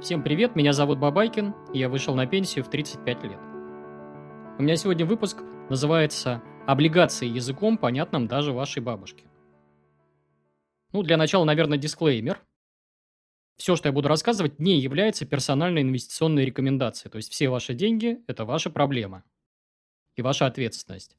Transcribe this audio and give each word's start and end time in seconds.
Всем 0.00 0.22
привет, 0.22 0.54
меня 0.54 0.72
зовут 0.72 1.00
Бабайкин, 1.00 1.56
и 1.74 1.80
я 1.80 1.88
вышел 1.88 2.14
на 2.14 2.24
пенсию 2.24 2.64
в 2.64 2.70
35 2.70 3.24
лет. 3.24 3.40
У 4.56 4.62
меня 4.62 4.76
сегодня 4.76 5.04
выпуск 5.04 5.42
называется 5.70 6.40
«Облигации 6.68 7.26
языком, 7.26 7.76
понятным 7.76 8.28
даже 8.28 8.52
вашей 8.52 8.80
бабушке». 8.80 9.24
Ну, 10.92 11.02
для 11.02 11.16
начала, 11.16 11.44
наверное, 11.44 11.78
дисклеймер. 11.78 12.40
Все, 13.56 13.74
что 13.74 13.88
я 13.88 13.92
буду 13.92 14.06
рассказывать, 14.06 14.60
не 14.60 14.78
является 14.78 15.26
персональной 15.26 15.82
инвестиционной 15.82 16.44
рекомендацией. 16.44 17.10
То 17.10 17.16
есть 17.16 17.32
все 17.32 17.48
ваши 17.48 17.74
деньги– 17.74 18.22
это 18.28 18.44
ваша 18.44 18.70
проблема 18.70 19.24
и 20.14 20.22
ваша 20.22 20.46
ответственность. 20.46 21.16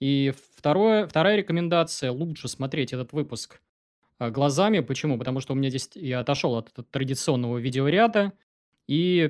И 0.00 0.32
второе, 0.56 1.06
вторая 1.06 1.36
рекомендация– 1.36 2.10
лучше 2.12 2.48
смотреть 2.48 2.94
этот 2.94 3.12
выпуск 3.12 3.60
а, 4.18 4.30
глазами. 4.30 4.80
Почему? 4.80 5.18
Потому 5.18 5.40
что 5.40 5.52
у 5.52 5.56
меня 5.56 5.68
здесь 5.70 5.90
я 5.94 6.20
отошел 6.20 6.56
от 6.56 6.72
традиционного 6.90 7.58
видеоряда 7.58 8.32
и 8.86 9.28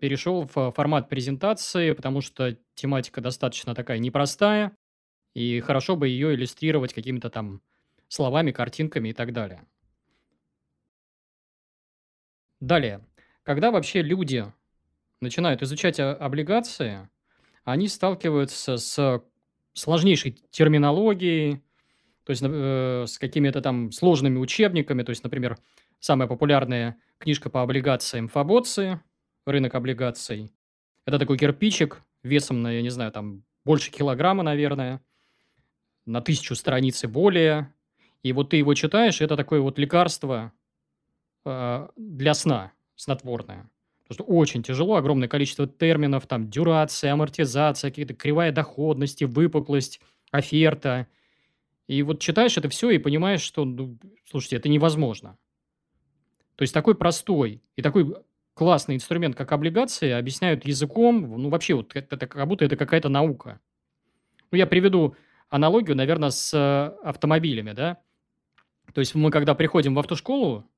перешел 0.00 0.48
в 0.52 0.72
формат 0.72 1.08
презентации, 1.08 1.92
потому 1.92 2.20
что 2.20 2.56
тематика 2.74 3.20
достаточно 3.20 3.74
такая 3.74 3.98
непростая, 3.98 4.76
и 5.34 5.60
хорошо 5.60 5.96
бы 5.96 6.08
ее 6.08 6.34
иллюстрировать 6.34 6.94
какими-то 6.94 7.28
там 7.28 7.60
словами, 8.08 8.50
картинками 8.50 9.10
и 9.10 9.12
так 9.12 9.32
далее. 9.32 9.64
Далее. 12.60 13.04
Когда 13.42 13.70
вообще 13.70 14.00
люди 14.00 14.50
начинают 15.20 15.62
изучать 15.62 16.00
облигации, 16.00 17.08
они 17.64 17.88
сталкиваются 17.88 18.78
с 18.78 19.22
сложнейшей 19.74 20.32
терминологией, 20.50 21.62
то 22.24 22.30
есть 22.30 22.42
э, 22.42 23.04
с 23.06 23.18
какими-то 23.18 23.60
там 23.60 23.92
сложными 23.92 24.38
учебниками, 24.38 25.02
то 25.02 25.10
есть, 25.10 25.22
например, 25.22 25.58
самая 26.00 26.26
популярная 26.26 26.96
книжка 27.18 27.50
по 27.50 27.62
облигациям 27.62 28.28
Фабоци, 28.28 29.00
рынок 29.46 29.74
облигаций. 29.74 30.50
Это 31.06 31.18
такой 31.18 31.36
кирпичик 31.36 32.02
весом, 32.22 32.62
на, 32.62 32.72
я 32.72 32.82
не 32.82 32.88
знаю, 32.88 33.12
там 33.12 33.44
больше 33.64 33.90
килограмма, 33.90 34.42
наверное, 34.42 35.02
на 36.06 36.22
тысячу 36.22 36.54
страниц 36.54 37.04
и 37.04 37.06
более. 37.06 37.72
И 38.22 38.32
вот 38.32 38.50
ты 38.50 38.56
его 38.56 38.72
читаешь, 38.72 39.20
это 39.20 39.36
такое 39.36 39.60
вот 39.60 39.78
лекарство 39.78 40.52
э, 41.44 41.88
для 41.96 42.32
сна, 42.32 42.72
снотворное. 42.96 43.70
Потому 44.04 44.14
что 44.14 44.24
очень 44.24 44.62
тяжело, 44.62 44.96
огромное 44.96 45.28
количество 45.28 45.66
терминов, 45.66 46.26
там, 46.26 46.48
дюрация, 46.48 47.12
амортизация, 47.12 47.90
какие-то 47.90 48.14
кривая 48.14 48.50
доходности, 48.50 49.24
выпуклость, 49.24 50.00
оферта– 50.30 51.06
и 51.86 52.02
вот 52.02 52.20
читаешь 52.20 52.56
это 52.56 52.68
все 52.68 52.90
и 52.90 52.98
понимаешь, 52.98 53.42
что, 53.42 53.64
ну, 53.64 53.98
слушайте, 54.30 54.56
это 54.56 54.68
невозможно. 54.68 55.36
То 56.56 56.62
есть 56.62 56.72
такой 56.72 56.94
простой 56.94 57.62
и 57.76 57.82
такой 57.82 58.14
классный 58.54 58.94
инструмент, 58.94 59.36
как 59.36 59.52
облигации, 59.52 60.10
объясняют 60.10 60.64
языком, 60.64 61.20
ну, 61.40 61.48
вообще, 61.48 61.74
вот 61.74 61.94
это, 61.94 62.26
как 62.26 62.46
будто 62.48 62.64
это 62.64 62.76
какая-то 62.76 63.08
наука. 63.08 63.60
Ну, 64.50 64.58
я 64.58 64.66
приведу 64.66 65.16
аналогию, 65.50 65.96
наверное, 65.96 66.30
с 66.30 66.54
э, 66.54 66.96
автомобилями, 67.06 67.72
да. 67.72 67.98
То 68.92 69.00
есть 69.00 69.14
мы, 69.14 69.30
когда 69.30 69.54
приходим 69.54 69.94
в 69.94 69.98
автошколу, 69.98 70.70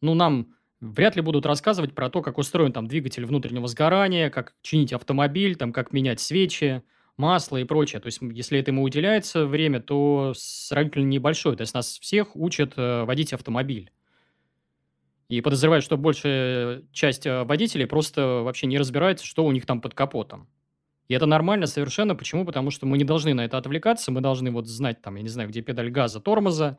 ну, 0.00 0.14
нам 0.14 0.54
вряд 0.80 1.16
ли 1.16 1.22
будут 1.22 1.44
рассказывать 1.44 1.94
про 1.94 2.08
то, 2.08 2.22
как 2.22 2.38
устроен 2.38 2.72
там 2.72 2.86
двигатель 2.86 3.26
внутреннего 3.26 3.66
сгорания, 3.66 4.30
как 4.30 4.54
чинить 4.62 4.92
автомобиль, 4.92 5.56
там, 5.56 5.72
как 5.72 5.92
менять 5.92 6.20
свечи, 6.20 6.82
масло 7.18 7.58
и 7.58 7.64
прочее. 7.64 8.00
То 8.00 8.06
есть, 8.06 8.20
если 8.22 8.58
этому 8.58 8.82
уделяется 8.82 9.44
время, 9.44 9.80
то 9.80 10.32
сравнительно 10.34 11.04
небольшое. 11.04 11.56
То 11.56 11.62
есть, 11.62 11.74
нас 11.74 11.98
всех 11.98 12.34
учат 12.34 12.74
э, 12.76 13.04
водить 13.04 13.32
автомобиль. 13.32 13.90
И 15.28 15.42
подозреваю, 15.42 15.82
что 15.82 15.98
большая 15.98 16.84
часть 16.92 17.26
э, 17.26 17.44
водителей 17.44 17.86
просто 17.86 18.42
вообще 18.42 18.66
не 18.66 18.78
разбирается, 18.78 19.26
что 19.26 19.44
у 19.44 19.52
них 19.52 19.66
там 19.66 19.80
под 19.80 19.94
капотом. 19.94 20.48
И 21.08 21.14
это 21.14 21.26
нормально 21.26 21.66
совершенно. 21.66 22.14
Почему? 22.14 22.46
Потому 22.46 22.70
что 22.70 22.86
мы 22.86 22.96
не 22.96 23.04
должны 23.04 23.34
на 23.34 23.44
это 23.44 23.58
отвлекаться. 23.58 24.12
Мы 24.12 24.20
должны 24.20 24.50
вот 24.50 24.66
знать, 24.66 25.02
там, 25.02 25.16
я 25.16 25.22
не 25.22 25.28
знаю, 25.28 25.48
где 25.48 25.60
педаль 25.60 25.90
газа, 25.90 26.20
тормоза, 26.20 26.78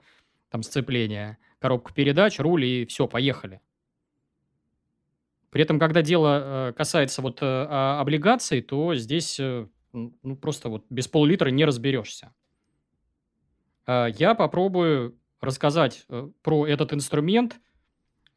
там 0.49 0.63
сцепление, 0.63 1.37
коробка 1.59 1.93
передач, 1.93 2.39
руль 2.39 2.65
и 2.65 2.85
все, 2.85 3.07
поехали. 3.07 3.61
При 5.49 5.63
этом, 5.63 5.79
когда 5.79 6.01
дело 6.01 6.69
э, 6.69 6.73
касается 6.73 7.21
вот 7.21 7.39
облигаций, 7.41 8.61
то 8.61 8.95
здесь 8.95 9.39
ну, 9.93 10.35
просто 10.35 10.69
вот 10.69 10.85
без 10.89 11.07
пол-литра 11.07 11.49
не 11.49 11.65
разберешься. 11.65 12.33
А, 13.85 14.07
я 14.07 14.35
попробую 14.35 15.17
рассказать 15.41 16.05
э, 16.09 16.29
про 16.41 16.67
этот 16.67 16.93
инструмент 16.93 17.59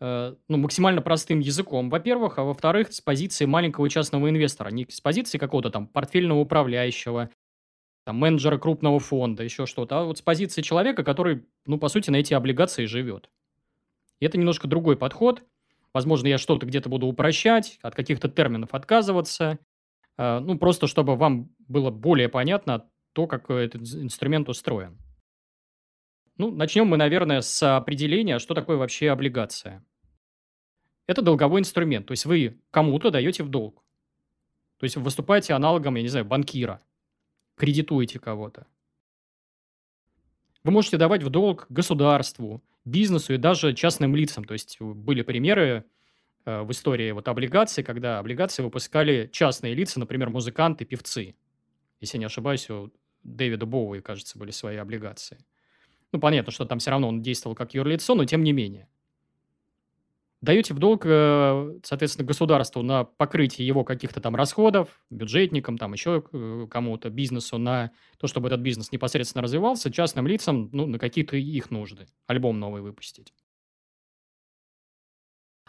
э, 0.01 0.35
ну, 0.49 0.57
максимально 0.57 1.03
простым 1.03 1.41
языком, 1.41 1.91
во-первых, 1.91 2.39
а 2.39 2.45
во-вторых, 2.45 2.93
с 2.93 3.01
позиции 3.01 3.45
маленького 3.45 3.89
частного 3.91 4.31
инвестора, 4.31 4.71
не 4.71 4.87
с 4.89 5.01
позиции 5.01 5.39
какого-то 5.39 5.71
там 5.71 5.87
портфельного 5.89 6.41
управляющего, 6.41 7.31
там, 8.05 8.17
менеджера 8.17 8.59
крупного 8.59 8.99
фонда, 8.99 9.43
еще 9.43 9.67
что-то, 9.67 10.01
а 10.01 10.05
вот 10.05 10.19
с 10.19 10.23
позиции 10.23 10.63
человека, 10.63 11.05
который, 11.05 11.45
ну, 11.67 11.79
по 11.79 11.89
сути, 11.89 12.11
на 12.11 12.17
эти 12.17 12.35
облигации 12.35 12.87
живет. 12.87 13.31
И 14.21 14.27
это 14.27 14.39
немножко 14.39 14.69
другой 14.69 14.97
подход. 14.97 15.43
Возможно, 15.93 16.29
я 16.29 16.39
что-то 16.39 16.67
где-то 16.67 16.89
буду 16.89 17.07
упрощать, 17.07 17.79
от 17.83 17.95
каких-то 17.95 18.29
терминов 18.29 18.71
отказываться, 18.73 19.59
Э, 19.59 19.72
ну, 20.19 20.59
просто 20.59 20.87
чтобы 20.87 21.17
вам 21.17 21.51
было 21.59 21.91
более 21.91 22.29
понятно 22.29 22.89
то, 23.13 23.27
как 23.27 23.51
этот 23.51 23.83
инструмент 23.83 24.49
устроен. 24.49 24.99
Ну, 26.39 26.51
начнем 26.51 26.87
мы, 26.87 26.97
наверное, 26.97 27.41
с 27.41 27.77
определения, 27.77 28.39
что 28.39 28.55
такое 28.55 28.77
вообще 28.77 29.11
облигация. 29.11 29.85
Это 31.07 31.21
долговой 31.21 31.61
инструмент, 31.61 32.07
то 32.07 32.13
есть 32.13 32.25
вы 32.25 32.61
кому-то 32.71 33.11
даете 33.11 33.43
в 33.43 33.49
долг. 33.49 33.85
То 34.79 34.85
есть 34.85 34.97
выступаете 34.97 35.55
аналогом, 35.55 35.97
я 35.97 36.03
не 36.03 36.09
знаю, 36.09 36.25
банкира, 36.25 36.81
кредитуете 37.57 38.19
кого-то. 38.19 38.67
Вы 40.65 40.73
можете 40.73 40.97
давать 40.97 41.23
в 41.23 41.31
долг 41.31 41.67
государству, 41.69 42.63
бизнесу 42.85 43.35
и 43.35 43.37
даже 43.37 43.75
частным 43.75 44.17
лицам. 44.17 44.45
То 44.45 44.55
есть 44.55 44.81
были 44.81 45.23
примеры 45.23 45.85
Э, 45.85 45.85
в 46.45 46.71
истории 46.71 47.13
вот 47.13 47.29
облигаций, 47.29 47.85
когда 47.85 48.19
облигации 48.19 48.63
выпускали 48.63 49.29
частные 49.33 49.75
лица, 49.75 50.01
например, 50.01 50.31
музыканты, 50.31 50.85
певцы. 50.85 51.37
Если 52.01 52.19
не 52.19 52.25
ошибаюсь, 52.25 52.69
у 52.71 52.91
Дэвида 53.23 53.67
Боуи, 53.67 54.01
кажется, 54.01 54.39
были 54.39 54.51
свои 54.51 54.77
облигации. 54.77 55.45
Ну, 56.13 56.21
понятно, 56.21 56.53
что 56.53 56.65
там 56.65 56.79
все 56.79 56.91
равно 56.91 57.09
он 57.09 57.23
действовал 57.23 57.57
как 57.57 57.75
юрлицо, 57.75 58.15
но 58.15 58.25
тем 58.25 58.43
не 58.43 58.53
менее. 58.53 58.89
Даете 60.43 60.75
в 60.75 60.81
долг, 60.81 61.07
э, 61.07 61.79
соответственно, 61.85 62.27
государству 62.27 62.83
на 62.83 63.05
покрытие 63.05 63.65
его 63.65 63.85
каких-то 63.85 64.21
там 64.21 64.35
расходов, 64.35 65.01
бюджетникам, 65.09 65.79
там 65.79 65.93
еще 65.93 66.25
э, 66.33 66.67
кому-то, 66.69 67.11
бизнесу, 67.11 67.59
на 67.59 67.93
то, 68.19 68.27
чтобы 68.27 68.49
этот 68.49 68.61
бизнес 68.61 68.91
непосредственно 68.91 69.43
развивался, 69.43 69.93
частным 69.93 70.27
лицам, 70.27 70.69
ну, 70.73 70.87
на 70.87 70.99
какие-то 70.99 71.37
их 71.37 71.71
нужды. 71.71 72.09
Альбом 72.27 72.59
новый 72.59 72.83
выпустить. 72.83 73.33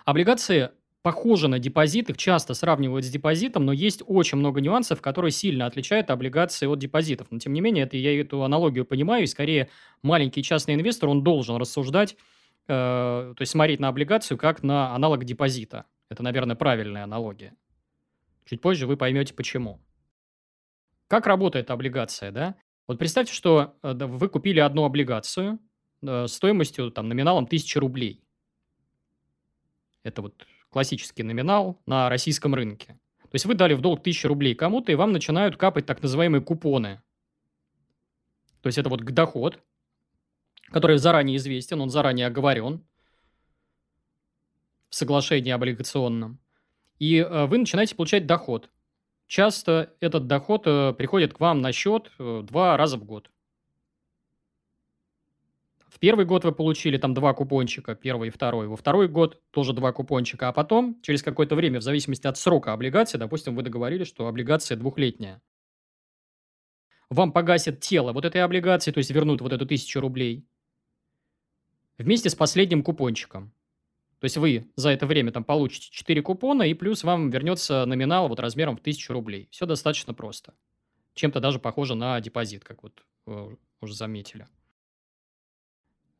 Облигации 0.05 0.71
похожи 1.03 1.47
на 1.47 1.59
депозит, 1.59 2.09
их 2.09 2.17
часто 2.17 2.53
сравнивают 2.53 3.05
с 3.05 3.09
депозитом, 3.09 3.65
но 3.65 3.73
есть 3.73 4.01
очень 4.07 4.37
много 4.37 4.61
нюансов, 4.61 5.01
которые 5.01 5.31
сильно 5.31 5.65
отличают 5.65 6.09
облигации 6.09 6.65
от 6.65 6.79
депозитов. 6.79 7.27
Но, 7.29 7.39
тем 7.39 7.53
не 7.53 7.61
менее, 7.61 7.83
это, 7.83 7.97
я 7.97 8.19
эту 8.19 8.43
аналогию 8.43 8.85
понимаю, 8.85 9.23
и 9.23 9.27
скорее 9.27 9.69
маленький 10.01 10.41
частный 10.41 10.75
инвестор, 10.75 11.09
он 11.09 11.23
должен 11.23 11.57
рассуждать, 11.57 12.15
э, 12.67 13.33
то 13.35 13.41
есть 13.41 13.51
смотреть 13.51 13.81
на 13.81 13.89
облигацию 13.89 14.37
как 14.37 14.63
на 14.63 14.95
аналог 14.95 15.25
депозита. 15.25 15.85
Это, 16.09 16.23
наверное, 16.23 16.55
правильная 16.55 17.03
аналогия. 17.03 17.53
Чуть 18.45 18.61
позже 18.61 18.87
вы 18.87 18.95
поймете, 18.97 19.33
почему. 19.33 19.81
Как 21.07 21.27
работает 21.27 21.69
облигация, 21.69 22.31
да? 22.31 22.55
Вот 22.87 22.97
представьте, 22.97 23.33
что 23.33 23.75
э, 23.83 23.93
вы 23.93 24.29
купили 24.29 24.59
одну 24.61 24.85
облигацию 24.85 25.59
э, 26.01 26.27
стоимостью, 26.27 26.91
там, 26.91 27.09
номиналом 27.09 27.43
1000 27.43 27.79
рублей. 27.79 28.22
Это 30.03 30.21
вот 30.21 30.45
классический 30.69 31.23
номинал 31.23 31.81
на 31.85 32.09
российском 32.09 32.53
рынке. 32.53 32.99
То 33.21 33.35
есть 33.35 33.45
вы 33.45 33.55
дали 33.55 33.73
в 33.73 33.81
долг 33.81 34.01
1000 34.01 34.27
рублей 34.27 34.53
кому-то, 34.53 34.91
и 34.91 34.95
вам 34.95 35.11
начинают 35.11 35.57
капать 35.57 35.85
так 35.85 36.03
называемые 36.03 36.41
купоны. 36.41 37.01
То 38.61 38.67
есть 38.67 38.77
это 38.77 38.89
вот 38.89 39.03
доход, 39.03 39.59
который 40.71 40.97
заранее 40.97 41.37
известен, 41.37 41.81
он 41.81 41.89
заранее 41.89 42.27
оговорен 42.27 42.85
в 44.89 44.95
соглашении 44.95 45.51
облигационном. 45.51 46.39
И 46.99 47.17
э, 47.17 47.45
вы 47.47 47.57
начинаете 47.57 47.95
получать 47.95 48.27
доход. 48.27 48.69
Часто 49.27 49.93
этот 49.99 50.27
доход 50.27 50.63
э, 50.65 50.93
приходит 50.93 51.33
к 51.33 51.39
вам 51.39 51.61
на 51.61 51.71
счет 51.71 52.11
э, 52.19 52.43
два 52.43 52.77
раза 52.77 52.97
в 52.97 53.03
год. 53.03 53.31
В 55.93 55.99
первый 55.99 56.25
год 56.25 56.43
вы 56.43 56.51
получили 56.51 56.97
там 56.97 57.13
два 57.13 57.35
купончика, 57.35 57.93
первый 57.93 58.29
и 58.29 58.31
второй. 58.31 58.67
Во 58.67 58.75
второй 58.75 59.07
год 59.07 59.39
тоже 59.51 59.73
два 59.73 59.91
купончика. 59.91 60.47
А 60.47 60.51
потом, 60.51 60.99
через 61.03 61.21
какое-то 61.21 61.55
время, 61.55 61.79
в 61.79 61.83
зависимости 61.83 62.25
от 62.25 62.35
срока 62.35 62.73
облигации, 62.73 63.19
допустим, 63.19 63.55
вы 63.55 63.61
договорились, 63.61 64.07
что 64.07 64.25
облигация 64.25 64.75
двухлетняя. 64.75 65.39
Вам 67.11 67.31
погасят 67.31 67.79
тело 67.79 68.11
вот 68.11 68.25
этой 68.25 68.41
облигации, 68.41 68.91
то 68.91 68.97
есть 68.97 69.11
вернут 69.11 69.41
вот 69.41 69.53
эту 69.53 69.67
тысячу 69.67 69.99
рублей. 69.99 70.47
Вместе 71.99 72.31
с 72.31 72.33
последним 72.33 72.81
купончиком. 72.81 73.53
То 74.17 74.25
есть 74.25 74.37
вы 74.37 74.71
за 74.75 74.89
это 74.89 75.05
время 75.05 75.31
там 75.31 75.43
получите 75.43 75.91
4 75.91 76.23
купона, 76.23 76.63
и 76.63 76.73
плюс 76.73 77.03
вам 77.03 77.29
вернется 77.29 77.85
номинал 77.85 78.29
вот 78.29 78.39
размером 78.39 78.77
в 78.77 78.79
1000 78.79 79.13
рублей. 79.13 79.47
Все 79.51 79.67
достаточно 79.67 80.15
просто. 80.15 80.55
Чем-то 81.13 81.39
даже 81.39 81.59
похоже 81.59 81.93
на 81.93 82.19
депозит, 82.19 82.63
как 82.63 82.81
вот 82.81 83.05
э, 83.27 83.55
уже 83.79 83.93
заметили. 83.93 84.47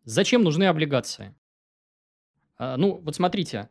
Зачем 0.06 0.44
нужны 0.44 0.66
облигации? 0.66 1.34
А, 2.58 2.78
ну, 2.78 3.00
вот 3.04 3.16
смотрите, 3.16 3.70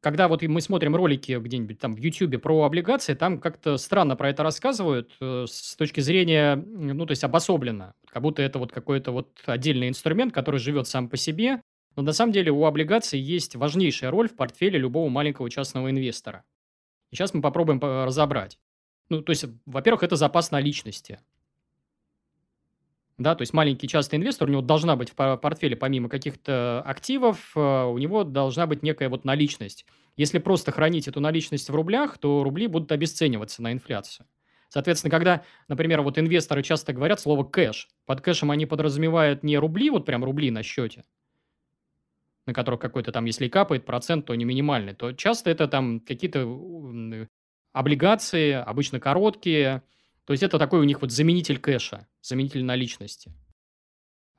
когда 0.00 0.28
вот 0.28 0.42
мы 0.42 0.60
смотрим 0.60 0.96
ролики 0.96 1.38
где-нибудь 1.38 1.78
там 1.78 1.94
в 1.94 1.98
Ютубе 1.98 2.38
про 2.38 2.64
облигации, 2.64 3.14
там 3.14 3.38
как-то 3.38 3.76
странно 3.76 4.16
про 4.16 4.30
это 4.30 4.42
рассказывают 4.42 5.12
э, 5.20 5.44
с 5.48 5.76
точки 5.76 6.00
зрения, 6.00 6.56
ну, 6.56 7.06
то 7.06 7.12
есть 7.12 7.22
обособленно. 7.22 7.94
Как 8.08 8.22
будто 8.22 8.42
это 8.42 8.58
вот 8.58 8.72
какой-то 8.72 9.12
вот 9.12 9.30
отдельный 9.46 9.88
инструмент, 9.88 10.32
который 10.32 10.58
живет 10.58 10.88
сам 10.88 11.08
по 11.08 11.16
себе. 11.16 11.60
Но 11.96 12.02
на 12.02 12.12
самом 12.12 12.32
деле 12.32 12.50
у 12.50 12.64
облигаций 12.64 13.20
есть 13.20 13.56
важнейшая 13.56 14.10
роль 14.10 14.28
в 14.28 14.36
портфеле 14.36 14.78
любого 14.78 15.08
маленького 15.08 15.50
частного 15.50 15.90
инвестора. 15.90 16.44
И 17.10 17.16
сейчас 17.16 17.34
мы 17.34 17.42
попробуем 17.42 17.80
разобрать. 17.80 18.58
Ну, 19.10 19.22
то 19.22 19.30
есть, 19.30 19.44
во-первых, 19.66 20.02
это 20.04 20.16
запас 20.16 20.50
наличности. 20.50 21.20
Да, 23.20 23.34
то 23.34 23.42
есть 23.42 23.52
маленький 23.52 23.86
частный 23.86 24.18
инвестор, 24.18 24.48
у 24.48 24.50
него 24.50 24.62
должна 24.62 24.96
быть 24.96 25.10
в 25.14 25.36
портфеле 25.36 25.76
помимо 25.76 26.08
каких-то 26.08 26.80
активов, 26.86 27.52
э, 27.54 27.60
у 27.84 27.98
него 27.98 28.24
должна 28.24 28.66
быть 28.66 28.82
некая 28.82 29.10
вот 29.10 29.26
наличность. 29.26 29.84
Если 30.16 30.38
просто 30.38 30.72
хранить 30.72 31.06
эту 31.06 31.20
наличность 31.20 31.68
в 31.68 31.74
рублях, 31.74 32.16
то 32.16 32.42
рубли 32.42 32.66
будут 32.66 32.90
обесцениваться 32.92 33.62
на 33.62 33.72
инфляцию. 33.72 34.26
Соответственно, 34.70 35.10
когда, 35.10 35.44
например, 35.68 36.00
вот 36.00 36.18
инвесторы 36.18 36.62
часто 36.62 36.94
говорят 36.94 37.20
слово 37.20 37.44
«кэш», 37.44 37.88
под 38.06 38.22
кэшем 38.22 38.52
они 38.52 38.64
подразумевают 38.64 39.42
не 39.42 39.58
рубли, 39.58 39.90
вот 39.90 40.06
прям 40.06 40.24
рубли 40.24 40.50
на 40.50 40.62
счете, 40.62 41.04
на 42.46 42.52
которых 42.54 42.80
какой-то 42.80 43.12
там, 43.12 43.24
если 43.26 43.48
капает 43.48 43.84
процент, 43.84 44.26
то 44.26 44.34
не 44.34 44.44
минимальный, 44.44 44.94
то 44.94 45.12
часто 45.12 45.50
это 45.50 45.68
там 45.68 46.00
какие-то 46.00 46.46
облигации, 47.72 48.52
обычно 48.52 48.98
короткие, 49.00 49.82
то 50.24 50.32
есть 50.32 50.42
это 50.42 50.58
такой 50.58 50.80
у 50.80 50.84
них 50.84 51.00
вот 51.02 51.10
заменитель 51.10 51.58
кэша, 51.58 52.06
заменитель 52.22 52.64
наличности. 52.64 53.32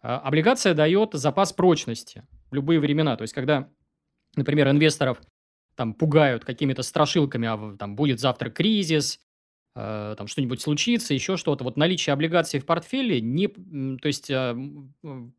А, 0.01 0.19
облигация 0.19 0.73
дает 0.73 1.13
запас 1.13 1.53
прочности 1.53 2.23
в 2.49 2.55
любые 2.55 2.79
времена. 2.79 3.15
То 3.15 3.23
есть 3.23 3.33
когда, 3.33 3.69
например, 4.35 4.69
инвесторов 4.69 5.21
там 5.75 5.93
пугают 5.93 6.43
какими-то 6.43 6.83
страшилками, 6.83 7.47
а 7.47 7.77
там 7.77 7.95
будет 7.95 8.19
завтра 8.19 8.49
кризис, 8.49 9.19
э, 9.75 10.15
там 10.17 10.27
что-нибудь 10.27 10.61
случится, 10.61 11.13
еще 11.13 11.37
что-то. 11.37 11.63
Вот 11.63 11.77
наличие 11.77 12.13
облигаций 12.13 12.59
в 12.59 12.65
портфеле, 12.65 13.21
не, 13.21 13.47
то 13.47 14.07
есть 14.07 14.29
э, 14.29 14.55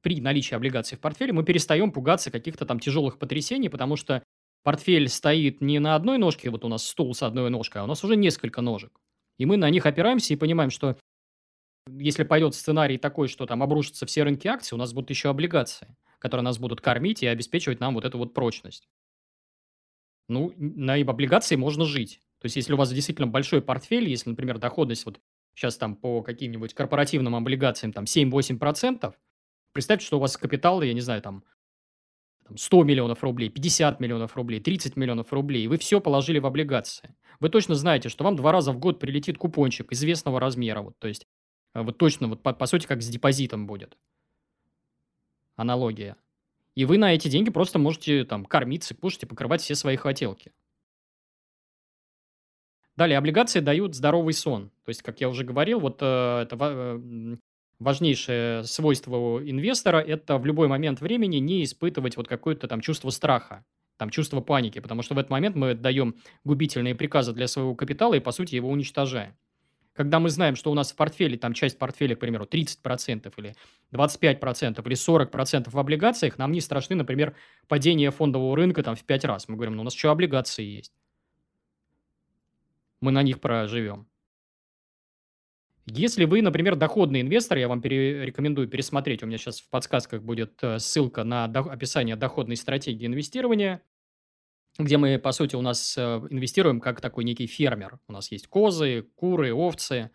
при 0.00 0.20
наличии 0.20 0.54
облигаций 0.54 0.96
в 0.96 1.00
портфеле 1.00 1.32
мы 1.32 1.44
перестаем 1.44 1.92
пугаться 1.92 2.30
каких-то 2.30 2.64
там 2.64 2.80
тяжелых 2.80 3.18
потрясений, 3.18 3.68
потому 3.68 3.96
что 3.96 4.22
портфель 4.62 5.08
стоит 5.08 5.60
не 5.60 5.78
на 5.78 5.94
одной 5.94 6.18
ножке, 6.18 6.50
вот 6.50 6.64
у 6.64 6.68
нас 6.68 6.86
стул 6.86 7.14
с 7.14 7.22
одной 7.22 7.50
ножкой, 7.50 7.82
а 7.82 7.84
у 7.84 7.88
нас 7.88 8.02
уже 8.04 8.16
несколько 8.16 8.62
ножек. 8.62 8.98
И 9.38 9.46
мы 9.46 9.56
на 9.56 9.70
них 9.70 9.86
опираемся 9.86 10.34
и 10.34 10.36
понимаем, 10.36 10.70
что 10.70 10.96
если 11.88 12.24
пойдет 12.24 12.54
сценарий 12.54 12.98
такой, 12.98 13.28
что 13.28 13.46
там 13.46 13.62
обрушатся 13.62 14.06
все 14.06 14.22
рынки 14.22 14.46
акций, 14.46 14.74
у 14.74 14.78
нас 14.78 14.92
будут 14.92 15.10
еще 15.10 15.30
облигации, 15.30 15.96
которые 16.18 16.44
нас 16.44 16.58
будут 16.58 16.80
кормить 16.80 17.22
и 17.22 17.26
обеспечивать 17.26 17.80
нам 17.80 17.94
вот 17.94 18.04
эту 18.04 18.18
вот 18.18 18.34
прочность. 18.34 18.88
Ну, 20.28 20.52
на 20.56 20.94
облигации 20.94 21.56
можно 21.56 21.84
жить. 21.84 22.20
То 22.38 22.46
есть, 22.46 22.56
если 22.56 22.72
у 22.72 22.76
вас 22.76 22.92
действительно 22.92 23.26
большой 23.26 23.62
портфель, 23.62 24.08
если, 24.08 24.30
например, 24.30 24.58
доходность 24.58 25.04
вот 25.06 25.20
сейчас 25.54 25.76
там 25.76 25.96
по 25.96 26.22
каким-нибудь 26.22 26.74
корпоративным 26.74 27.34
облигациям 27.34 27.92
там 27.92 28.04
7-8%, 28.04 29.14
представьте, 29.72 30.06
что 30.06 30.16
у 30.16 30.20
вас 30.20 30.36
капитал, 30.36 30.82
я 30.82 30.94
не 30.94 31.00
знаю, 31.00 31.22
там 31.22 31.44
100 32.54 32.84
миллионов 32.84 33.22
рублей, 33.22 33.48
50 33.48 34.00
миллионов 34.00 34.36
рублей, 34.36 34.60
30 34.60 34.96
миллионов 34.96 35.32
рублей, 35.32 35.66
вы 35.66 35.78
все 35.78 36.00
положили 36.00 36.38
в 36.38 36.46
облигации. 36.46 37.14
Вы 37.40 37.48
точно 37.48 37.74
знаете, 37.74 38.08
что 38.08 38.24
вам 38.24 38.36
два 38.36 38.52
раза 38.52 38.72
в 38.72 38.78
год 38.78 39.00
прилетит 39.00 39.38
купончик 39.38 39.92
известного 39.92 40.40
размера. 40.40 40.82
Вот, 40.82 40.98
то 40.98 41.08
есть, 41.08 41.26
э, 41.74 41.82
вот 41.82 41.98
точно, 41.98 42.28
вот 42.28 42.42
по, 42.42 42.52
по 42.52 42.66
сути, 42.66 42.86
как 42.86 43.02
с 43.02 43.08
депозитом 43.08 43.66
будет. 43.66 43.96
Аналогия. 45.56 46.16
И 46.74 46.84
вы 46.84 46.98
на 46.98 47.14
эти 47.14 47.28
деньги 47.28 47.50
просто 47.50 47.78
можете 47.78 48.24
там 48.24 48.44
кормиться, 48.44 48.94
кушать 48.94 49.24
и 49.24 49.26
покрывать 49.26 49.60
все 49.60 49.74
свои 49.74 49.96
хотелки. 49.96 50.52
Далее, 52.96 53.18
облигации 53.18 53.60
дают 53.60 53.94
здоровый 53.94 54.34
сон. 54.34 54.70
То 54.84 54.90
есть, 54.90 55.02
как 55.02 55.20
я 55.20 55.28
уже 55.28 55.44
говорил, 55.44 55.80
вот 55.80 55.98
э, 56.00 56.42
это 56.42 56.56
э, 56.60 57.36
важнейшее 57.82 58.64
свойство 58.64 59.40
инвестора– 59.44 59.98
это 60.06 60.38
в 60.38 60.46
любой 60.46 60.68
момент 60.68 61.00
времени 61.00 61.36
не 61.36 61.64
испытывать 61.64 62.16
вот 62.16 62.28
какое-то 62.28 62.68
там 62.68 62.80
чувство 62.80 63.10
страха, 63.10 63.64
там 63.96 64.10
чувство 64.10 64.40
паники, 64.40 64.78
потому 64.78 65.02
что 65.02 65.14
в 65.14 65.18
этот 65.18 65.30
момент 65.30 65.56
мы 65.56 65.74
даем 65.74 66.16
губительные 66.44 66.94
приказы 66.94 67.32
для 67.32 67.48
своего 67.48 67.74
капитала 67.74 68.14
и, 68.14 68.20
по 68.20 68.32
сути, 68.32 68.54
его 68.54 68.70
уничтожаем. 68.70 69.34
Когда 69.94 70.20
мы 70.20 70.30
знаем, 70.30 70.56
что 70.56 70.70
у 70.70 70.74
нас 70.74 70.90
в 70.90 70.96
портфеле, 70.96 71.36
там 71.36 71.52
часть 71.52 71.78
портфеля, 71.78 72.16
к 72.16 72.20
примеру, 72.20 72.46
30% 72.46 73.30
или 73.36 73.54
25% 73.92 74.82
или 74.86 74.96
40% 74.96 75.70
в 75.70 75.78
облигациях, 75.78 76.38
нам 76.38 76.52
не 76.52 76.62
страшны, 76.62 76.96
например, 76.96 77.36
падение 77.68 78.10
фондового 78.10 78.56
рынка 78.56 78.82
там 78.82 78.96
в 78.96 79.04
5 79.04 79.24
раз. 79.26 79.48
Мы 79.48 79.56
говорим, 79.56 79.76
ну 79.76 79.82
у 79.82 79.84
нас 79.84 79.94
что, 79.94 80.10
облигации 80.10 80.64
есть? 80.64 80.92
Мы 83.00 83.12
на 83.12 83.22
них 83.22 83.40
проживем. 83.40 84.06
Если 85.86 86.26
вы, 86.26 86.42
например, 86.42 86.76
доходный 86.76 87.22
инвестор, 87.22 87.58
я 87.58 87.66
вам 87.66 87.82
рекомендую 87.82 88.68
пересмотреть, 88.68 89.22
у 89.22 89.26
меня 89.26 89.36
сейчас 89.36 89.60
в 89.60 89.68
подсказках 89.68 90.22
будет 90.22 90.62
э, 90.62 90.78
ссылка 90.78 91.24
на 91.24 91.48
до- 91.48 91.70
описание 91.72 92.14
доходной 92.14 92.56
стратегии 92.56 93.06
инвестирования, 93.06 93.82
где 94.78 94.96
мы, 94.96 95.18
по 95.18 95.32
сути, 95.32 95.56
у 95.56 95.60
нас 95.60 95.98
э, 95.98 96.00
инвестируем 96.30 96.80
как 96.80 97.00
такой 97.00 97.24
некий 97.24 97.48
фермер. 97.48 97.98
У 98.06 98.12
нас 98.12 98.30
есть 98.30 98.46
козы, 98.46 99.08
куры, 99.16 99.52
овцы. 99.52 100.12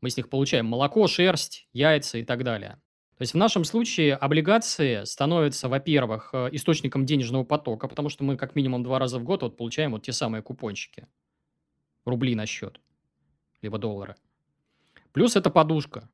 Мы 0.00 0.10
с 0.10 0.16
них 0.16 0.28
получаем 0.30 0.66
молоко, 0.66 1.06
шерсть, 1.06 1.68
яйца 1.72 2.18
и 2.18 2.24
так 2.24 2.42
далее. 2.42 2.80
То 3.16 3.22
есть 3.22 3.34
в 3.34 3.36
нашем 3.36 3.62
случае 3.62 4.16
облигации 4.16 5.04
становятся, 5.04 5.68
во-первых, 5.68 6.30
э, 6.32 6.48
источником 6.50 7.06
денежного 7.06 7.44
потока, 7.44 7.86
потому 7.86 8.08
что 8.08 8.24
мы 8.24 8.36
как 8.36 8.56
минимум 8.56 8.82
два 8.82 8.98
раза 8.98 9.20
в 9.20 9.22
год 9.22 9.42
вот 9.42 9.56
получаем 9.56 9.92
вот 9.92 10.02
те 10.02 10.10
самые 10.10 10.42
купончики, 10.42 11.06
рубли 12.04 12.34
на 12.34 12.46
счет 12.46 12.80
либо 13.64 13.78
доллары. 13.78 14.14
Плюс 15.12 15.34
это 15.36 15.50
подушка. 15.50 16.08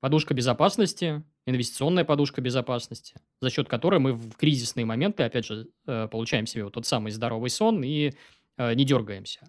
Подушка 0.00 0.34
безопасности, 0.34 1.22
инвестиционная 1.46 2.04
подушка 2.04 2.40
безопасности, 2.40 3.14
за 3.40 3.50
счет 3.50 3.68
которой 3.68 4.00
мы 4.00 4.12
в 4.12 4.36
кризисные 4.36 4.84
моменты, 4.84 5.22
опять 5.22 5.46
же, 5.46 5.68
э, 5.86 6.08
получаем 6.10 6.46
себе 6.46 6.64
вот 6.64 6.74
тот 6.74 6.86
самый 6.86 7.10
здоровый 7.10 7.50
сон 7.50 7.82
и 7.82 8.12
э, 8.58 8.74
не 8.74 8.84
дергаемся. 8.84 9.48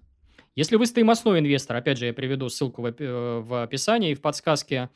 Если 0.56 0.78
вы 0.78 0.86
стоимостной 0.86 1.40
инвестор, 1.40 1.76
опять 1.76 1.98
же, 1.98 2.06
я 2.06 2.14
приведу 2.14 2.48
ссылку 2.48 2.82
в, 2.82 2.86
э, 2.88 3.64
описании 3.64 4.12
и 4.12 4.16
в 4.16 4.22
подсказке, 4.22 4.90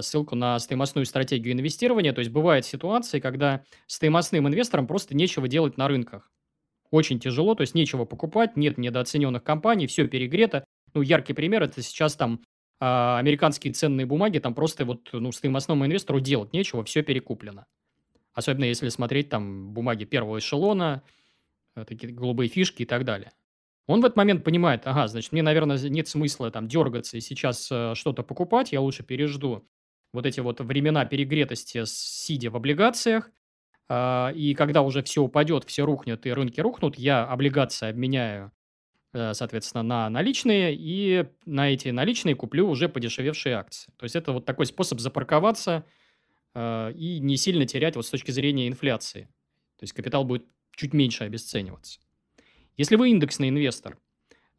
ссылку 0.00 0.36
на 0.36 0.60
стоимостную 0.60 1.06
стратегию 1.06 1.52
инвестирования. 1.52 2.12
То 2.12 2.20
есть 2.20 2.30
бывают 2.30 2.64
ситуации, 2.64 3.18
когда 3.18 3.64
стоимостным 3.88 4.46
инвесторам 4.46 4.86
просто 4.86 5.16
нечего 5.16 5.48
делать 5.48 5.76
на 5.76 5.88
рынках. 5.88 6.30
Очень 6.92 7.18
тяжело, 7.18 7.56
то 7.56 7.62
есть 7.62 7.74
нечего 7.74 8.04
покупать, 8.04 8.56
нет 8.56 8.78
недооцененных 8.78 9.42
компаний, 9.42 9.88
все 9.88 10.06
перегрето, 10.06 10.64
ну, 10.96 11.02
яркий 11.02 11.34
пример– 11.34 11.62
это 11.64 11.82
сейчас 11.82 12.16
там 12.16 12.40
а, 12.80 13.18
американские 13.18 13.72
ценные 13.72 14.06
бумаги, 14.06 14.38
там 14.38 14.54
просто 14.54 14.84
вот, 14.84 15.10
ну, 15.12 15.30
стоимостному 15.30 15.86
инвестору 15.86 16.20
делать 16.20 16.52
нечего, 16.52 16.84
все 16.84 17.02
перекуплено. 17.02 17.66
Особенно 18.32 18.64
если 18.64 18.88
смотреть 18.88 19.28
там 19.28 19.72
бумаги 19.72 20.04
первого 20.04 20.38
эшелона, 20.38 21.02
э, 21.74 21.84
такие 21.86 22.12
голубые 22.12 22.48
фишки 22.48 22.82
и 22.82 22.86
так 22.86 23.04
далее. 23.04 23.30
Он 23.86 24.00
в 24.00 24.04
этот 24.04 24.16
момент 24.16 24.42
понимает, 24.42 24.86
ага, 24.86 25.06
значит, 25.06 25.32
мне, 25.32 25.42
наверное, 25.42 25.78
нет 25.78 26.08
смысла 26.08 26.50
там 26.50 26.66
дергаться 26.66 27.16
и 27.16 27.20
сейчас 27.20 27.68
э, 27.70 27.94
что-то 27.94 28.22
покупать, 28.22 28.72
я 28.72 28.80
лучше 28.80 29.04
пережду 29.04 29.68
вот 30.12 30.24
эти 30.24 30.40
вот 30.40 30.60
времена 30.60 31.04
перегретости, 31.04 31.82
сидя 31.84 32.50
в 32.50 32.56
облигациях, 32.56 33.30
э, 33.90 34.32
и 34.34 34.54
когда 34.54 34.80
уже 34.80 35.02
все 35.02 35.22
упадет, 35.22 35.64
все 35.64 35.84
рухнет 35.84 36.26
и 36.26 36.32
рынки 36.32 36.60
рухнут, 36.60 36.98
я 36.98 37.24
облигации 37.24 37.88
обменяю 37.88 38.52
соответственно, 39.12 39.82
на 39.82 40.10
наличные, 40.10 40.74
и 40.74 41.26
на 41.44 41.70
эти 41.70 41.88
наличные 41.88 42.34
куплю 42.34 42.68
уже 42.68 42.88
подешевевшие 42.88 43.54
акции. 43.54 43.92
То 43.96 44.04
есть 44.04 44.16
это 44.16 44.32
вот 44.32 44.44
такой 44.44 44.66
способ 44.66 45.00
запарковаться 45.00 45.84
э, 46.54 46.92
и 46.94 47.18
не 47.20 47.36
сильно 47.36 47.66
терять 47.66 47.96
вот 47.96 48.06
с 48.06 48.10
точки 48.10 48.30
зрения 48.30 48.68
инфляции. 48.68 49.22
То 49.78 49.84
есть 49.84 49.92
капитал 49.92 50.24
будет 50.24 50.46
чуть 50.74 50.92
меньше 50.92 51.24
обесцениваться. 51.24 52.00
Если 52.76 52.96
вы 52.96 53.10
индексный 53.10 53.48
инвестор, 53.48 53.98